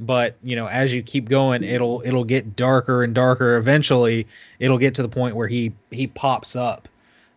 but 0.01 0.37
you 0.43 0.57
know 0.57 0.67
as 0.67 0.93
you 0.95 1.03
keep 1.03 1.29
going 1.29 1.63
it'll 1.63 2.03
it'll 2.05 2.25
get 2.25 2.57
darker 2.57 3.05
and 3.05 3.15
darker 3.15 3.57
eventually. 3.57 4.27
It'll 4.59 4.79
get 4.79 4.95
to 4.95 5.03
the 5.03 5.09
point 5.09 5.37
where 5.37 5.47
he 5.49 5.73
he 5.91 6.07
pops 6.07 6.57
up. 6.57 6.89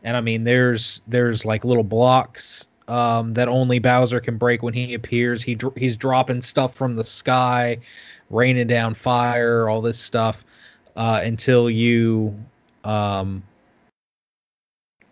And 0.04 0.18
i 0.18 0.22
mean 0.22 0.44
there's 0.44 1.02
there's 1.08 1.46
like 1.46 1.64
little 1.66 1.84
blocks 1.84 2.68
um, 2.88 3.36
that 3.36 3.48
only 3.48 3.80
bowser 3.80 4.20
can 4.20 4.38
break 4.38 4.62
when 4.62 4.74
he 4.74 4.94
appears. 4.94 5.42
He 5.44 5.56
dr- 5.56 5.78
he's 5.78 5.96
dropping 5.98 6.42
stuff 6.42 6.74
from 6.76 6.96
the 6.96 7.04
sky 7.04 7.80
raining 8.30 8.68
down 8.68 8.94
fire 8.94 9.70
all 9.70 9.82
this 9.82 10.00
stuff 10.00 10.44
uh, 10.96 11.22
until 11.24 11.70
you 11.70 12.38
um, 12.84 13.44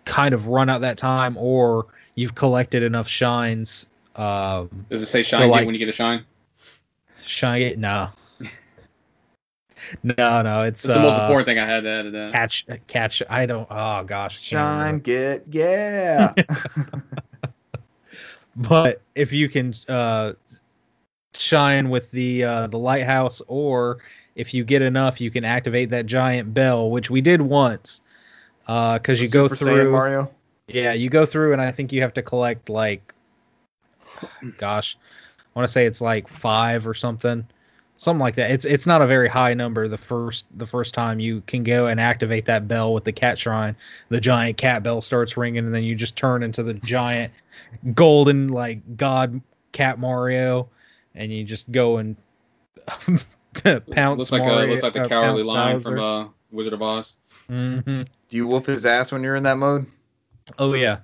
kind 0.05 0.33
of 0.33 0.47
run 0.47 0.69
out 0.69 0.81
that 0.81 0.97
time 0.97 1.37
or 1.37 1.87
you've 2.15 2.35
collected 2.35 2.83
enough 2.83 3.07
shines 3.07 3.87
um, 4.15 4.85
Does 4.89 5.01
it 5.03 5.05
say 5.05 5.23
shine 5.23 5.41
So, 5.41 5.47
like- 5.47 5.65
when 5.65 5.75
you 5.75 5.79
get 5.79 5.89
a 5.89 5.93
shine? 5.93 6.25
Shine 7.25 7.61
it? 7.61 7.77
No. 7.79 8.09
no, 10.03 10.41
no. 10.41 10.61
It's 10.63 10.83
That's 10.83 10.95
the 10.95 11.01
most 11.01 11.19
uh, 11.19 11.23
important 11.23 11.47
thing 11.47 11.59
I 11.59 11.65
had 11.65 11.83
to 11.83 11.89
add 11.89 12.01
to 12.03 12.11
that. 12.11 12.31
Catch, 12.31 12.65
catch. 12.87 13.23
I 13.29 13.45
don't. 13.45 13.67
Oh 13.69 14.03
gosh. 14.03 14.37
I 14.37 14.41
Shine, 14.43 14.77
remember. 14.77 15.03
get, 15.03 15.45
yeah. 15.49 16.33
But 18.55 19.01
if 19.15 19.31
you 19.31 19.47
can 19.49 19.73
uh, 19.87 20.33
shine 21.33 21.89
with 21.89 22.11
the 22.11 22.43
uh, 22.43 22.67
the 22.67 22.77
lighthouse, 22.77 23.41
or 23.47 23.99
if 24.35 24.53
you 24.53 24.63
get 24.63 24.81
enough, 24.81 25.21
you 25.21 25.31
can 25.31 25.45
activate 25.45 25.91
that 25.91 26.05
giant 26.05 26.53
bell, 26.53 26.89
which 26.89 27.09
we 27.09 27.21
did 27.21 27.41
once. 27.41 28.01
Because 28.65 29.21
you 29.21 29.29
go 29.29 29.47
Super 29.47 29.55
Saiyan 29.55 29.81
through. 29.81 29.91
Mario. 29.91 30.31
Yeah, 30.67 30.93
you 30.93 31.09
go 31.09 31.25
through, 31.25 31.53
and 31.53 31.61
I 31.61 31.71
think 31.71 31.91
you 31.91 32.01
have 32.01 32.13
to 32.15 32.21
collect 32.21 32.69
like, 32.69 33.13
gosh, 34.57 34.97
I 35.55 35.59
want 35.59 35.67
to 35.67 35.71
say 35.71 35.85
it's 35.85 36.01
like 36.01 36.27
five 36.27 36.87
or 36.87 36.93
something, 36.93 37.45
something 37.97 38.19
like 38.21 38.35
that. 38.35 38.51
It's 38.51 38.65
it's 38.65 38.87
not 38.87 39.01
a 39.01 39.07
very 39.07 39.27
high 39.27 39.53
number. 39.53 39.87
The 39.87 39.97
first 39.97 40.45
the 40.55 40.65
first 40.65 40.93
time 40.93 41.19
you 41.19 41.41
can 41.41 41.63
go 41.63 41.87
and 41.87 41.99
activate 41.99 42.45
that 42.45 42.67
bell 42.67 42.93
with 42.93 43.03
the 43.03 43.11
cat 43.11 43.37
shrine, 43.37 43.75
the 44.09 44.21
giant 44.21 44.57
cat 44.57 44.81
bell 44.83 45.01
starts 45.01 45.35
ringing, 45.35 45.65
and 45.65 45.73
then 45.75 45.83
you 45.83 45.95
just 45.95 46.15
turn 46.15 46.43
into 46.43 46.63
the 46.63 46.73
giant 46.73 47.33
golden 47.93 48.47
like 48.49 48.97
god 48.97 49.41
cat 49.71 49.99
Mario, 49.99 50.69
and 51.15 51.31
you 51.31 51.43
just 51.43 51.69
go 51.71 51.97
and 51.97 52.15
pounce. 53.91 54.19
looks 54.19 54.31
like 54.31 54.43
Mario, 54.45 54.67
a, 54.67 54.69
looks 54.69 54.83
like 54.83 54.93
the 54.93 55.01
uh, 55.01 55.07
cowardly 55.07 55.43
lion 55.43 55.77
Bowser. 55.77 55.89
from 55.97 55.99
uh, 55.99 56.27
Wizard 56.51 56.73
of 56.73 56.81
Oz. 56.81 57.15
Mhm. 57.49 58.07
Do 58.29 58.37
you 58.37 58.47
whoop 58.47 58.65
his 58.65 58.85
ass 58.85 59.11
when 59.11 59.23
you're 59.23 59.35
in 59.35 59.43
that 59.43 59.57
mode? 59.57 59.85
Oh 60.57 60.73
yeah. 60.73 60.99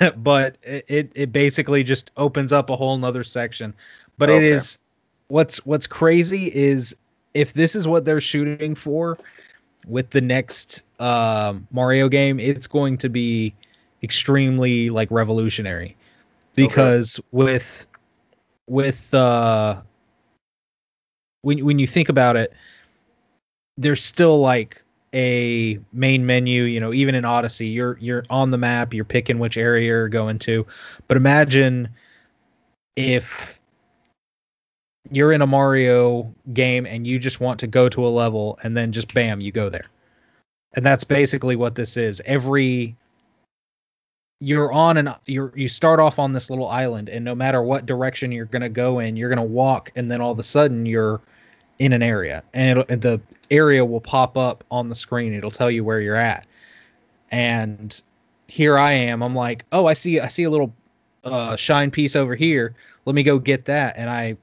but 0.16 0.56
it, 0.62 0.84
it 0.88 1.12
it 1.14 1.32
basically 1.32 1.84
just 1.84 2.10
opens 2.16 2.52
up 2.52 2.70
a 2.70 2.76
whole 2.76 2.96
nother 2.98 3.24
section. 3.24 3.74
But 4.18 4.30
it 4.30 4.42
Okay. 4.42 4.44
is 4.44 4.78
what's 5.28 5.64
what's 5.64 5.86
crazy 5.86 6.46
is 6.52 6.96
if 7.34 7.52
this 7.52 7.74
is 7.74 7.86
what 7.86 8.04
they're 8.04 8.20
shooting 8.20 8.74
for 8.74 9.18
with 9.86 10.10
the 10.10 10.20
next 10.20 10.82
um, 11.00 11.66
Mario 11.70 12.08
game, 12.08 12.38
it's 12.38 12.66
going 12.66 12.98
to 12.98 13.08
be 13.08 13.54
extremely 14.02 14.90
like 14.90 15.10
revolutionary 15.10 15.96
because 16.54 17.20
with 17.30 17.86
with 18.68 19.12
uh 19.14 19.80
when 21.42 21.64
when 21.64 21.78
you 21.78 21.86
think 21.86 22.08
about 22.08 22.36
it, 22.36 22.52
there's 23.76 24.02
still 24.02 24.38
like 24.40 24.81
a 25.14 25.78
main 25.92 26.24
menu, 26.26 26.62
you 26.62 26.80
know, 26.80 26.92
even 26.92 27.14
in 27.14 27.24
Odyssey, 27.24 27.68
you're 27.68 27.98
you're 28.00 28.24
on 28.30 28.50
the 28.50 28.58
map, 28.58 28.94
you're 28.94 29.04
picking 29.04 29.38
which 29.38 29.56
area 29.56 29.86
you're 29.86 30.08
going 30.08 30.38
to. 30.40 30.66
But 31.06 31.16
imagine 31.16 31.90
if 32.96 33.58
you're 35.10 35.32
in 35.32 35.42
a 35.42 35.46
Mario 35.46 36.34
game 36.52 36.86
and 36.86 37.06
you 37.06 37.18
just 37.18 37.40
want 37.40 37.60
to 37.60 37.66
go 37.66 37.88
to 37.88 38.06
a 38.06 38.08
level 38.08 38.58
and 38.62 38.76
then 38.76 38.92
just 38.92 39.12
bam, 39.12 39.40
you 39.40 39.52
go 39.52 39.68
there. 39.68 39.86
And 40.72 40.84
that's 40.84 41.04
basically 41.04 41.56
what 41.56 41.74
this 41.74 41.96
is. 41.96 42.22
Every 42.24 42.96
you're 44.40 44.72
on 44.72 44.96
and 44.96 45.14
you're 45.26 45.52
you 45.54 45.68
start 45.68 46.00
off 46.00 46.18
on 46.18 46.32
this 46.32 46.50
little 46.50 46.66
island 46.66 47.08
and 47.08 47.24
no 47.24 47.34
matter 47.34 47.62
what 47.62 47.86
direction 47.86 48.32
you're 48.32 48.46
going 48.46 48.62
to 48.62 48.68
go 48.68 48.98
in, 48.98 49.16
you're 49.16 49.28
going 49.28 49.36
to 49.36 49.42
walk 49.42 49.90
and 49.94 50.10
then 50.10 50.20
all 50.20 50.32
of 50.32 50.38
a 50.38 50.44
sudden 50.44 50.86
you're 50.86 51.20
in 51.82 51.92
an 51.92 52.02
area 52.02 52.44
and, 52.54 52.78
it'll, 52.78 52.96
the 52.96 53.20
area 53.50 53.84
will 53.84 54.00
pop 54.00 54.36
up 54.36 54.62
on 54.70 54.88
the 54.88 54.94
screen. 54.94 55.32
It'll 55.34 55.50
tell 55.50 55.70
you 55.70 55.82
where 55.84 56.00
you're 56.00 56.14
at. 56.16 56.46
And 57.30 58.00
here 58.46 58.78
I 58.78 58.92
am. 58.92 59.22
I'm 59.22 59.34
like, 59.34 59.64
"Oh, 59.72 59.86
I 59.86 59.94
see 59.94 60.20
I 60.20 60.28
see 60.28 60.44
a 60.44 60.50
little 60.50 60.72
uh, 61.24 61.56
shine 61.56 61.90
piece 61.90 62.14
over 62.16 62.34
here. 62.34 62.74
Let 63.04 63.14
me 63.14 63.22
go 63.22 63.38
get 63.38 63.64
that." 63.66 63.96
And 63.96 64.08
I 64.10 64.36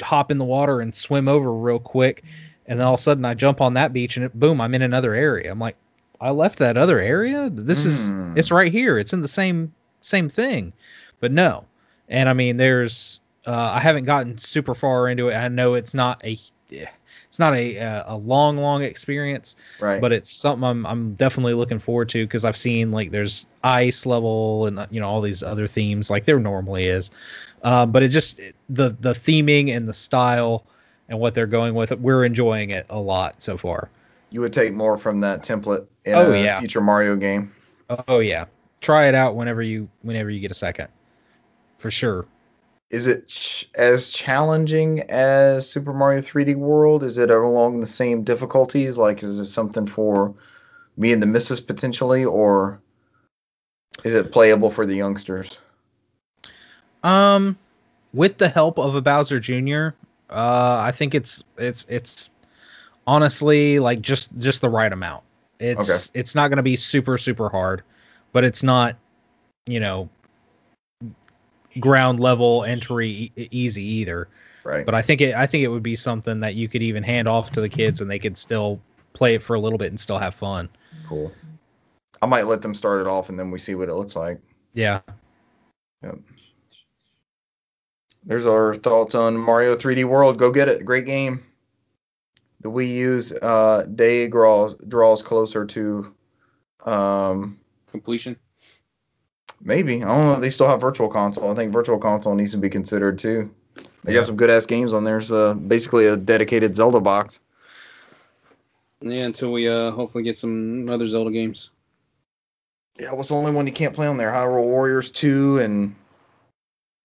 hop 0.00 0.30
in 0.30 0.38
the 0.38 0.44
water 0.44 0.80
and 0.80 0.94
swim 0.94 1.28
over 1.28 1.52
real 1.52 1.80
quick. 1.80 2.22
And 2.66 2.78
then 2.78 2.86
all 2.86 2.94
of 2.94 3.00
a 3.00 3.02
sudden 3.02 3.24
I 3.24 3.34
jump 3.34 3.60
on 3.60 3.74
that 3.74 3.92
beach 3.92 4.16
and 4.16 4.26
it, 4.26 4.38
boom, 4.38 4.60
I'm 4.60 4.74
in 4.74 4.82
another 4.82 5.12
area. 5.12 5.50
I'm 5.50 5.58
like, 5.58 5.76
I 6.20 6.30
left 6.30 6.60
that 6.60 6.76
other 6.76 7.00
area. 7.00 7.50
This 7.50 7.82
Hmm. 7.82 7.88
is 7.88 8.38
it's 8.38 8.50
right 8.52 8.70
here. 8.70 8.96
It's 8.98 9.12
in 9.12 9.20
the 9.22 9.28
same 9.28 9.74
same 10.02 10.28
thing, 10.28 10.72
but 11.18 11.32
no. 11.32 11.64
And 12.08 12.28
I 12.28 12.32
mean, 12.32 12.56
there's 12.56 13.20
uh, 13.46 13.52
I 13.74 13.80
haven't 13.80 14.04
gotten 14.04 14.38
super 14.38 14.74
far 14.74 15.08
into 15.08 15.28
it. 15.28 15.34
I 15.34 15.48
know 15.48 15.74
it's 15.74 15.94
not 15.94 16.24
a 16.24 16.38
it's 16.70 17.38
not 17.38 17.54
a 17.54 17.76
a 18.06 18.16
long 18.16 18.56
long 18.56 18.82
experience, 18.82 19.56
Right. 19.80 20.00
but 20.00 20.12
it's 20.12 20.30
something 20.32 20.64
I'm 20.64 20.86
I'm 20.86 21.14
definitely 21.14 21.54
looking 21.54 21.78
forward 21.78 22.08
to 22.10 22.24
because 22.24 22.44
I've 22.44 22.56
seen 22.56 22.90
like 22.92 23.10
there's 23.10 23.46
ice 23.62 24.06
level 24.06 24.66
and 24.66 24.86
you 24.90 25.00
know 25.00 25.08
all 25.08 25.20
these 25.20 25.42
other 25.42 25.66
themes 25.68 26.10
like 26.10 26.24
there 26.24 26.40
normally 26.40 26.86
is, 26.86 27.10
um, 27.62 27.92
but 27.92 28.02
it 28.02 28.08
just 28.08 28.40
the 28.68 28.90
the 29.00 29.12
theming 29.12 29.74
and 29.74 29.88
the 29.88 29.94
style 29.94 30.64
and 31.08 31.18
what 31.18 31.34
they're 31.34 31.46
going 31.46 31.74
with 31.74 31.90
we're 31.98 32.24
enjoying 32.24 32.70
it 32.70 32.86
a 32.88 32.98
lot 32.98 33.42
so 33.42 33.56
far. 33.56 33.88
you 34.30 34.40
would 34.40 34.52
take 34.52 34.72
more 34.72 34.96
from 34.96 35.20
that 35.20 35.42
template 35.42 35.86
in 36.04 36.14
Oh, 36.14 36.32
a 36.32 36.42
yeah. 36.42 36.58
future 36.60 36.80
Mario 36.80 37.16
game. 37.16 37.52
Oh 38.08 38.20
yeah, 38.20 38.44
try 38.80 39.06
it 39.08 39.14
out 39.16 39.34
whenever 39.34 39.60
you 39.62 39.88
whenever 40.02 40.30
you 40.30 40.38
get 40.40 40.50
a 40.52 40.54
second, 40.54 40.88
for 41.78 41.90
sure. 41.90 42.26
Is 42.90 43.06
it 43.06 43.28
ch- 43.28 43.70
as 43.74 44.10
challenging 44.10 45.00
as 45.10 45.70
Super 45.70 45.92
Mario 45.92 46.20
3D 46.20 46.56
World? 46.56 47.04
Is 47.04 47.18
it 47.18 47.30
along 47.30 47.80
the 47.80 47.86
same 47.86 48.24
difficulties? 48.24 48.98
Like, 48.98 49.22
is 49.22 49.38
this 49.38 49.52
something 49.52 49.86
for 49.86 50.34
me 50.96 51.12
and 51.12 51.22
the 51.22 51.26
missus 51.26 51.60
potentially, 51.60 52.24
or 52.24 52.80
is 54.04 54.14
it 54.14 54.32
playable 54.32 54.70
for 54.70 54.86
the 54.86 54.96
youngsters? 54.96 55.58
Um, 57.02 57.56
with 58.12 58.38
the 58.38 58.48
help 58.48 58.78
of 58.78 58.96
a 58.96 59.00
Bowser 59.00 59.38
Jr., 59.38 59.88
uh, 60.28 60.82
I 60.84 60.92
think 60.92 61.14
it's 61.14 61.44
it's 61.56 61.86
it's 61.88 62.30
honestly 63.06 63.78
like 63.78 64.00
just 64.00 64.36
just 64.38 64.60
the 64.60 64.68
right 64.68 64.92
amount. 64.92 65.22
It's 65.58 66.08
Okay. 66.08 66.20
it's 66.20 66.34
not 66.34 66.48
gonna 66.48 66.62
be 66.62 66.76
super 66.76 67.18
super 67.18 67.48
hard, 67.48 67.82
but 68.32 68.44
it's 68.44 68.62
not 68.62 68.96
you 69.66 69.80
know 69.80 70.08
ground 71.78 72.20
level 72.20 72.64
entry 72.64 73.32
e- 73.36 73.48
easy 73.50 73.84
either. 73.84 74.28
Right. 74.64 74.84
But 74.84 74.94
I 74.94 75.02
think 75.02 75.20
it 75.20 75.34
I 75.34 75.46
think 75.46 75.64
it 75.64 75.68
would 75.68 75.82
be 75.82 75.96
something 75.96 76.40
that 76.40 76.54
you 76.54 76.68
could 76.68 76.82
even 76.82 77.02
hand 77.02 77.28
off 77.28 77.52
to 77.52 77.60
the 77.60 77.68
kids 77.68 78.00
and 78.00 78.10
they 78.10 78.18
could 78.18 78.36
still 78.36 78.80
play 79.12 79.34
it 79.34 79.42
for 79.42 79.54
a 79.54 79.60
little 79.60 79.78
bit 79.78 79.88
and 79.88 79.98
still 79.98 80.18
have 80.18 80.34
fun. 80.34 80.68
cool. 81.06 81.32
I 82.22 82.26
might 82.26 82.46
let 82.46 82.60
them 82.60 82.74
start 82.74 83.00
it 83.00 83.06
off 83.06 83.30
and 83.30 83.38
then 83.38 83.50
we 83.50 83.58
see 83.58 83.74
what 83.74 83.88
it 83.88 83.94
looks 83.94 84.14
like. 84.14 84.40
Yeah. 84.74 85.00
Yep. 86.02 86.18
There's 88.24 88.44
our 88.44 88.74
thoughts 88.74 89.14
on 89.14 89.36
Mario 89.36 89.76
3D 89.76 90.04
World. 90.04 90.36
Go 90.36 90.50
get 90.50 90.68
it. 90.68 90.84
Great 90.84 91.06
game. 91.06 91.42
The 92.60 92.70
Wii 92.70 92.88
U's 92.94 93.32
uh, 93.32 93.86
day 93.94 94.28
draws 94.28 94.76
draws 94.76 95.22
closer 95.22 95.64
to 95.64 96.14
um, 96.84 97.58
Completion. 97.90 98.36
Maybe. 99.62 100.02
I 100.02 100.06
don't 100.06 100.26
know. 100.26 100.40
They 100.40 100.50
still 100.50 100.68
have 100.68 100.80
Virtual 100.80 101.08
Console. 101.08 101.50
I 101.50 101.54
think 101.54 101.72
Virtual 101.72 101.98
Console 101.98 102.34
needs 102.34 102.52
to 102.52 102.58
be 102.58 102.68
considered 102.70 103.18
too. 103.18 103.50
They 104.04 104.12
Yeah. 104.12 104.20
got 104.20 104.26
some 104.26 104.36
good 104.36 104.50
ass 104.50 104.66
games 104.66 104.94
on 104.94 105.04
there. 105.04 105.18
It's 105.18 105.30
uh, 105.32 105.54
basically 105.54 106.06
a 106.06 106.16
dedicated 106.16 106.74
Zelda 106.76 107.00
box. 107.00 107.40
Yeah, 109.02 109.24
until 109.24 109.52
we 109.52 109.66
uh 109.68 109.92
hopefully 109.92 110.24
get 110.24 110.36
some 110.38 110.88
other 110.90 111.08
Zelda 111.08 111.30
games. 111.30 111.70
Yeah, 112.98 113.12
what's 113.14 113.28
the 113.30 113.34
only 113.34 113.52
one 113.52 113.66
you 113.66 113.72
can't 113.72 113.94
play 113.94 114.06
on 114.06 114.18
there? 114.18 114.30
Hyrule 114.30 114.64
Warriors 114.64 115.10
2 115.10 115.58
and 115.60 115.94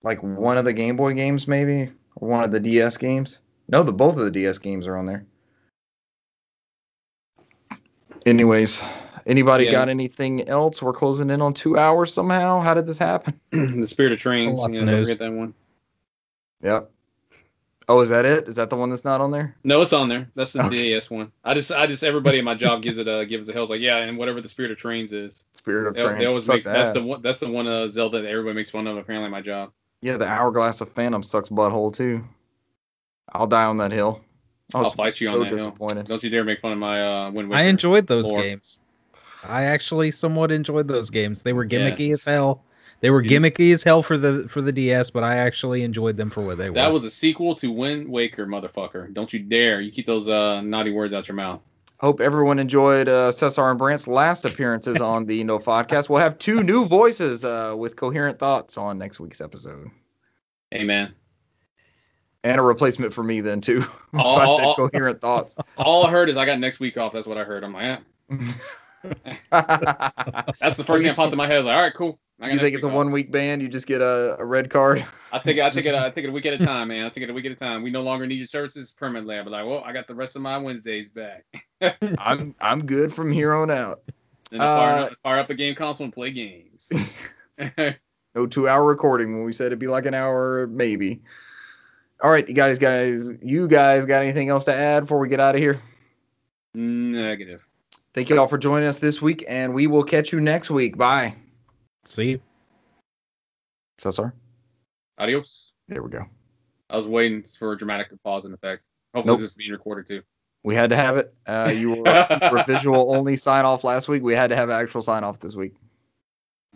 like 0.03 0.21
one 0.21 0.57
of 0.57 0.65
the 0.65 0.73
Game 0.73 0.97
Boy 0.97 1.13
games 1.13 1.47
maybe 1.47 1.91
or 2.15 2.27
one 2.27 2.43
of 2.43 2.51
the 2.51 2.59
DS 2.59 2.97
games. 2.97 3.39
No, 3.69 3.83
the 3.83 3.93
both 3.93 4.17
of 4.17 4.25
the 4.25 4.31
DS 4.31 4.57
games 4.57 4.87
are 4.87 4.97
on 4.97 5.05
there. 5.05 5.25
Anyways, 8.25 8.81
anybody 9.25 9.65
Yeah. 9.65 9.71
got 9.71 9.89
anything 9.89 10.47
else? 10.47 10.81
We're 10.81 10.93
closing 10.93 11.29
in 11.29 11.41
on 11.41 11.53
two 11.53 11.77
hours 11.77 12.13
somehow. 12.13 12.59
How 12.61 12.73
did 12.73 12.85
this 12.85 12.97
happen? 12.99 13.39
the 13.51 13.87
Spirit 13.87 14.13
of 14.13 14.19
Trains. 14.19 14.59
Lots 14.59 14.75
yeah, 14.75 14.83
of 14.83 14.87
don't 14.89 14.95
news. 14.99 15.09
forget 15.09 15.19
that 15.19 15.31
one. 15.33 15.53
Yep. 16.61 16.91
Oh, 17.87 18.01
is 18.01 18.09
that 18.09 18.25
it? 18.25 18.47
Is 18.47 18.55
that 18.55 18.71
the 18.71 18.75
one 18.75 18.89
that's 18.89 19.05
not 19.05 19.21
on 19.21 19.29
there? 19.29 19.55
No, 19.63 19.83
it's 19.83 19.93
on 19.93 20.09
there. 20.09 20.31
That's 20.33 20.53
the 20.53 20.63
Okay. 20.65 20.89
DS 20.89 21.07
one. 21.11 21.31
I 21.43 21.53
just, 21.53 21.71
I 21.71 21.85
just, 21.85 22.03
everybody 22.03 22.39
in 22.39 22.45
my 22.45 22.55
job 22.55 22.81
gives 22.81 22.97
it 22.97 23.07
a 23.07 23.27
gives 23.27 23.47
it 23.47 23.51
a 23.51 23.53
hell. 23.53 23.61
It's 23.63 23.69
like, 23.69 23.81
yeah, 23.81 23.97
and 23.97 24.17
whatever 24.17 24.41
the 24.41 24.49
Spirit 24.49 24.71
of 24.71 24.77
Trains 24.77 25.13
is. 25.13 25.45
Spirit 25.53 25.87
of 25.89 25.93
They, 25.93 26.01
Trains. 26.03 26.19
they 26.19 26.25
always 26.25 26.47
make 26.47 26.63
sucks 26.63 26.73
that's 26.73 26.93
the 26.93 27.07
one. 27.07 27.21
That's 27.21 27.39
the 27.39 27.49
one 27.49 27.67
uh, 27.67 27.89
Zelda 27.89 28.21
that 28.23 28.27
everybody 28.27 28.55
makes 28.55 28.71
fun 28.71 28.87
of. 28.87 28.97
Apparently, 28.97 29.29
my 29.29 29.41
job. 29.41 29.71
Yeah, 30.01 30.17
the 30.17 30.25
Hourglass 30.27 30.81
of 30.81 30.93
Phantom 30.93 31.21
sucks 31.21 31.49
butthole 31.49 31.93
too. 31.93 32.23
I'll 33.31 33.45
die 33.47 33.65
on 33.65 33.77
that 33.77 33.91
hill. 33.91 34.21
I 34.73 34.79
was 34.79 34.87
I'll 34.87 34.93
fight 34.93 35.21
you 35.21 35.27
so 35.27 35.33
on 35.35 35.39
that 35.41 35.47
hill. 35.49 35.57
disappointed. 35.57 36.07
Don't 36.07 36.23
you 36.23 36.31
dare 36.31 36.43
make 36.43 36.61
fun 36.61 36.71
of 36.71 36.79
my 36.79 37.25
uh, 37.27 37.31
Wind 37.31 37.49
Waker. 37.49 37.59
I 37.61 37.65
enjoyed 37.65 38.07
those 38.07 38.25
lore. 38.25 38.41
games. 38.41 38.79
I 39.49 39.63
actually 39.65 40.11
somewhat 40.11 40.51
enjoyed 40.51 40.87
those 40.87 41.09
games. 41.09 41.41
They 41.41 41.53
were 41.53 41.63
Yeah. 41.63 41.79
gimmicky 41.91 42.11
as 42.13 42.23
hell. 42.25 42.63
They 43.01 43.09
were 43.09 43.21
You- 43.21 43.29
gimmicky 43.29 43.73
as 43.73 43.83
hell 43.83 44.01
for 44.01 44.17
the 44.17 44.47
for 44.49 44.61
the 44.61 44.71
DS, 44.71 45.09
but 45.11 45.23
I 45.23 45.35
actually 45.37 45.83
enjoyed 45.83 46.17
them 46.17 46.29
for 46.29 46.41
what 46.41 46.57
they 46.57 46.69
were. 46.69 46.75
That 46.75 46.93
was 46.93 47.03
a 47.05 47.11
sequel 47.11 47.55
to 47.55 47.71
Wind 47.71 48.07
Waker, 48.09 48.45
motherfucker. 48.45 49.13
Don't 49.13 49.31
you 49.31 49.39
dare. 49.39 49.81
You 49.81 49.91
keep 49.91 50.05
those 50.05 50.27
uh, 50.29 50.61
naughty 50.61 50.91
words 50.91 51.13
out 51.13 51.27
your 51.27 51.35
mouth. 51.35 51.61
Hope 51.97 52.19
everyone 52.21 52.59
enjoyed 52.59 53.07
uh, 53.07 53.31
Cesar 53.31 53.69
and 53.69 53.79
Brant's 53.79 54.07
last 54.07 54.43
appearances 54.45 54.99
on 55.01 55.25
the 55.25 55.43
No 55.45 55.59
Podcast. 55.59 56.09
We'll 56.09 56.19
have 56.21 56.37
two 56.37 56.61
new 56.61 56.85
voices 56.85 57.45
uh, 57.45 57.73
with 57.77 57.95
coherent 57.95 58.37
thoughts 58.37 58.77
on 58.77 58.97
next 58.97 59.19
week's 59.19 59.39
episode, 59.39 59.89
Amen. 60.73 61.13
and 62.43 62.59
a 62.59 62.61
replacement 62.61 63.13
for 63.13 63.23
me 63.23 63.39
then 63.41 63.61
too. 63.61 63.77
if 63.79 63.89
Oh, 64.13 64.35
I 64.35 64.57
said 64.57 64.65
oh. 64.65 64.75
coherent 64.75 65.21
thoughts. 65.21 65.55
All 65.77 66.05
I 66.05 66.11
heard 66.11 66.29
is 66.29 66.35
I 66.37 66.45
got 66.45 66.59
next 66.59 66.79
week 66.79 66.97
off. 66.97 67.13
That's 67.13 67.27
what 67.27 67.37
I 67.37 67.43
heard. 67.45 67.63
I'm 67.63 67.73
like, 67.73 67.99
eh. 68.31 68.37
That's 69.51 70.77
the 70.77 70.83
first 70.83 71.01
thing 71.03 71.07
that 71.07 71.15
popped 71.15 71.31
in 71.31 71.37
my 71.37 71.47
head. 71.47 71.55
I 71.55 71.57
was 71.57 71.65
like, 71.67 71.75
all 71.75 71.81
right, 71.81 71.93
cool. 71.93 72.19
You 72.41 72.59
think 72.59 72.75
it's 72.75 72.83
a 72.83 72.87
off. 72.87 72.93
one 72.93 73.11
week 73.11 73.31
ban? 73.31 73.61
You 73.61 73.69
just 73.69 73.87
get 73.87 74.01
a, 74.01 74.35
a 74.37 74.45
red 74.45 74.69
card. 74.69 75.05
I 75.31 75.39
take 75.39 75.57
it. 75.57 75.63
I 75.63 75.69
take 75.69 75.85
it. 75.85 75.95
I 75.95 76.09
take 76.11 76.25
it 76.25 76.29
a 76.29 76.33
week 76.33 76.45
at 76.45 76.53
a 76.53 76.65
time, 76.65 76.89
man. 76.89 77.05
I 77.05 77.09
take 77.09 77.23
it 77.23 77.29
a 77.29 77.33
week 77.33 77.45
at 77.45 77.51
a 77.51 77.55
time. 77.55 77.81
We 77.81 77.91
no 77.91 78.01
longer 78.01 78.27
need 78.27 78.35
your 78.35 78.47
services 78.47 78.91
permanently. 78.91 79.37
I'm 79.37 79.45
like, 79.45 79.65
well, 79.65 79.81
I 79.85 79.93
got 79.93 80.07
the 80.07 80.15
rest 80.15 80.35
of 80.35 80.41
my 80.41 80.57
Wednesdays 80.57 81.09
back. 81.09 81.45
I'm 82.19 82.53
I'm 82.59 82.85
good 82.85 83.13
from 83.13 83.31
here 83.31 83.53
on 83.53 83.71
out. 83.71 84.01
Then 84.51 84.59
I 84.61 84.65
fire, 84.65 84.93
Uh, 84.93 85.05
up, 85.05 85.13
fire 85.23 85.39
up 85.39 85.47
the 85.47 85.53
game 85.55 85.75
console 85.75 86.05
and 86.05 86.13
play 86.13 86.31
games. 86.31 86.91
No 88.35 88.45
two 88.45 88.67
hour 88.67 88.83
recording 88.83 89.33
when 89.33 89.45
we 89.45 89.53
said 89.53 89.67
it'd 89.67 89.79
be 89.79 89.87
like 89.87 90.05
an 90.05 90.13
hour 90.13 90.67
maybe. 90.67 91.21
All 92.21 92.29
right, 92.29 92.47
you 92.47 92.53
guys, 92.53 92.79
guys, 92.79 93.29
you 93.41 93.67
guys 93.67 94.05
got 94.05 94.23
anything 94.23 94.49
else 94.49 94.65
to 94.65 94.73
add 94.73 95.01
before 95.01 95.19
we 95.19 95.29
get 95.29 95.39
out 95.39 95.55
of 95.55 95.61
here? 95.61 95.81
Negative. 96.73 97.65
Thank 98.15 98.29
you 98.29 98.39
all 98.39 98.47
for 98.47 98.57
joining 98.57 98.87
us 98.87 98.97
this 98.99 99.21
week, 99.21 99.43
and 99.45 99.73
we 99.73 99.87
will 99.87 100.05
catch 100.05 100.31
you 100.31 100.39
next 100.39 100.69
week. 100.69 100.97
Bye. 100.97 101.35
See, 102.05 102.29
you. 102.29 102.41
Cesar. 103.97 104.33
Adios. 105.17 105.73
There 105.89 106.01
we 106.01 106.09
go. 106.11 106.23
I 106.89 106.95
was 106.95 107.07
waiting 107.07 107.43
for 107.43 107.73
a 107.73 107.77
dramatic 107.77 108.07
pause 108.23 108.45
and 108.45 108.53
effect. 108.53 108.83
Hopefully 109.13 109.33
Nope. 109.33 109.41
this 109.41 109.49
is 109.49 109.55
being 109.57 109.73
recorded 109.73 110.07
too. 110.07 110.21
We 110.63 110.75
had 110.75 110.91
to 110.91 110.95
have 110.95 111.17
it. 111.17 111.33
Uh, 111.45 111.73
you 111.75 111.91
were 111.91 112.27
for 112.49 112.63
visual 112.65 113.13
only 113.13 113.35
sign 113.35 113.65
off 113.65 113.83
last 113.83 114.07
week. 114.07 114.23
We 114.23 114.33
had 114.33 114.49
to 114.51 114.55
have 114.55 114.69
actual 114.69 115.01
sign 115.01 115.25
off 115.25 115.41
this 115.41 115.53
week. 115.53 115.73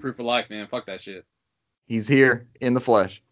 Proof 0.02 0.20
of 0.20 0.26
life, 0.26 0.50
man. 0.50 0.68
Fuck 0.68 0.88
that 0.88 1.00
shit. 1.00 1.24
He's 1.86 2.06
here 2.06 2.50
in 2.60 2.74
the 2.74 2.82
flesh. 2.82 3.24